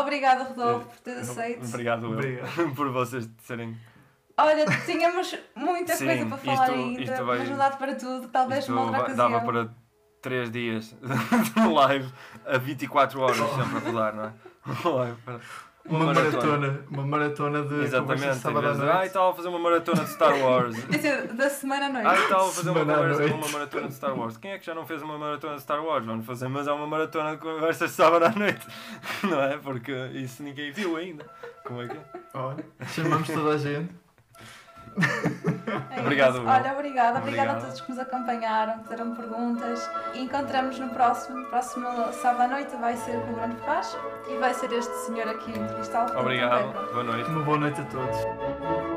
Obrigada, 0.00 0.44
Rodolfo, 0.44 0.86
por 0.86 0.98
ter 1.00 1.18
aceito. 1.18 1.64
Obrigado, 1.66 2.06
Obrigado. 2.10 2.74
por 2.74 2.90
vocês 2.90 3.28
serem. 3.42 3.76
Olha, 4.38 4.66
tínhamos 4.84 5.34
muita 5.54 5.94
Sim, 5.94 6.06
coisa 6.06 6.26
para 6.26 6.36
falar 6.36 6.68
isto- 6.68 6.72
ainda, 6.78 7.02
isto 7.02 7.24
vai- 7.24 7.38
mas 7.38 7.48
não 7.48 7.56
dá 7.56 7.70
para 7.70 7.94
tudo, 7.94 8.28
talvez 8.28 8.60
Isto 8.60 8.72
numa 8.72 8.82
outra 8.84 9.02
ocasião. 9.02 9.30
dava 9.30 9.44
para 9.46 9.70
3 10.20 10.50
dias 10.50 10.94
de 11.54 11.68
live 11.68 12.12
a 12.44 12.58
24 12.58 13.20
horas 13.20 13.36
sempre 13.38 13.76
a 13.76 13.80
rodar, 13.80 14.14
não 14.14 14.24
é? 14.26 14.32
Uma 15.88 16.12
maratona, 16.12 16.80
uma 16.90 17.06
maratona 17.06 17.62
de 17.62 17.68
conversas 17.68 17.94
Exatamente. 17.94 18.34
de 18.34 18.40
sábado 18.40 18.66
à 18.66 18.74
noite. 18.74 19.06
estava 19.06 19.30
a 19.30 19.34
fazer 19.34 19.48
uma 19.48 19.58
maratona 19.58 20.04
de 20.04 20.10
Star 20.10 20.38
Wars. 20.38 20.76
Isso 20.90 21.06
é 21.06 21.26
da 21.28 21.50
semana 21.50 21.86
à 21.86 21.88
noite. 21.88 22.06
Ai, 22.06 22.22
estava 22.22 22.42
a 22.42 22.50
fazer 22.50 22.70
uma, 22.70 22.80
conversa, 22.80 23.34
uma 23.34 23.48
maratona 23.48 23.88
de 23.88 23.94
Star 23.94 24.18
Wars. 24.18 24.36
Quem 24.36 24.50
é 24.50 24.58
que 24.58 24.66
já 24.66 24.74
não 24.74 24.86
fez 24.86 25.02
uma 25.02 25.18
maratona 25.18 25.54
de 25.56 25.62
Star 25.62 25.84
Wars? 25.84 26.04
Vamos 26.06 26.26
fazer, 26.26 26.48
mas 26.48 26.66
é 26.66 26.72
uma 26.72 26.86
maratona 26.86 27.32
de 27.32 27.38
conversas 27.38 27.90
de 27.90 27.96
sábado 27.96 28.24
à 28.24 28.30
noite. 28.30 28.66
Não 29.22 29.40
é? 29.42 29.56
Porque 29.58 29.92
isso 30.14 30.42
ninguém 30.42 30.72
viu 30.72 30.96
ainda. 30.96 31.24
Como 31.64 31.82
é 31.82 31.88
que 31.88 31.96
é? 31.96 32.00
Olha, 32.34 32.64
chamamos 32.86 33.28
toda 33.28 33.54
a 33.54 33.58
gente. 33.58 34.05
É 35.90 36.00
Obrigado. 36.00 36.38
Olha, 36.46 36.72
obrigada. 36.72 37.18
Obrigada 37.18 37.18
a 37.18 37.18
Obrigado. 37.20 37.60
todos 37.62 37.80
que 37.80 37.90
nos 37.90 37.98
acompanharam, 37.98 38.78
que 38.78 38.82
fizeram 38.84 39.14
perguntas. 39.14 39.90
E 40.14 40.22
encontramos 40.22 40.78
no 40.78 40.88
próximo, 40.90 41.44
próximo 41.46 41.86
sábado 42.12 42.42
à 42.42 42.48
noite. 42.56 42.76
Vai 42.76 42.96
ser 42.96 43.20
com 43.20 43.32
o 43.32 43.34
Bruno 43.34 43.56
Ferraz 43.56 43.96
e 44.28 44.36
vai 44.38 44.54
ser 44.54 44.72
este 44.72 44.94
senhor 45.06 45.28
aqui 45.28 45.50
entrevistá-lo. 45.50 46.18
Obrigado. 46.18 46.72
Boa 46.92 47.04
noite. 47.04 47.28
Uma 47.30 47.42
boa 47.42 47.58
noite 47.58 47.80
a 47.80 47.84
todos. 47.84 48.95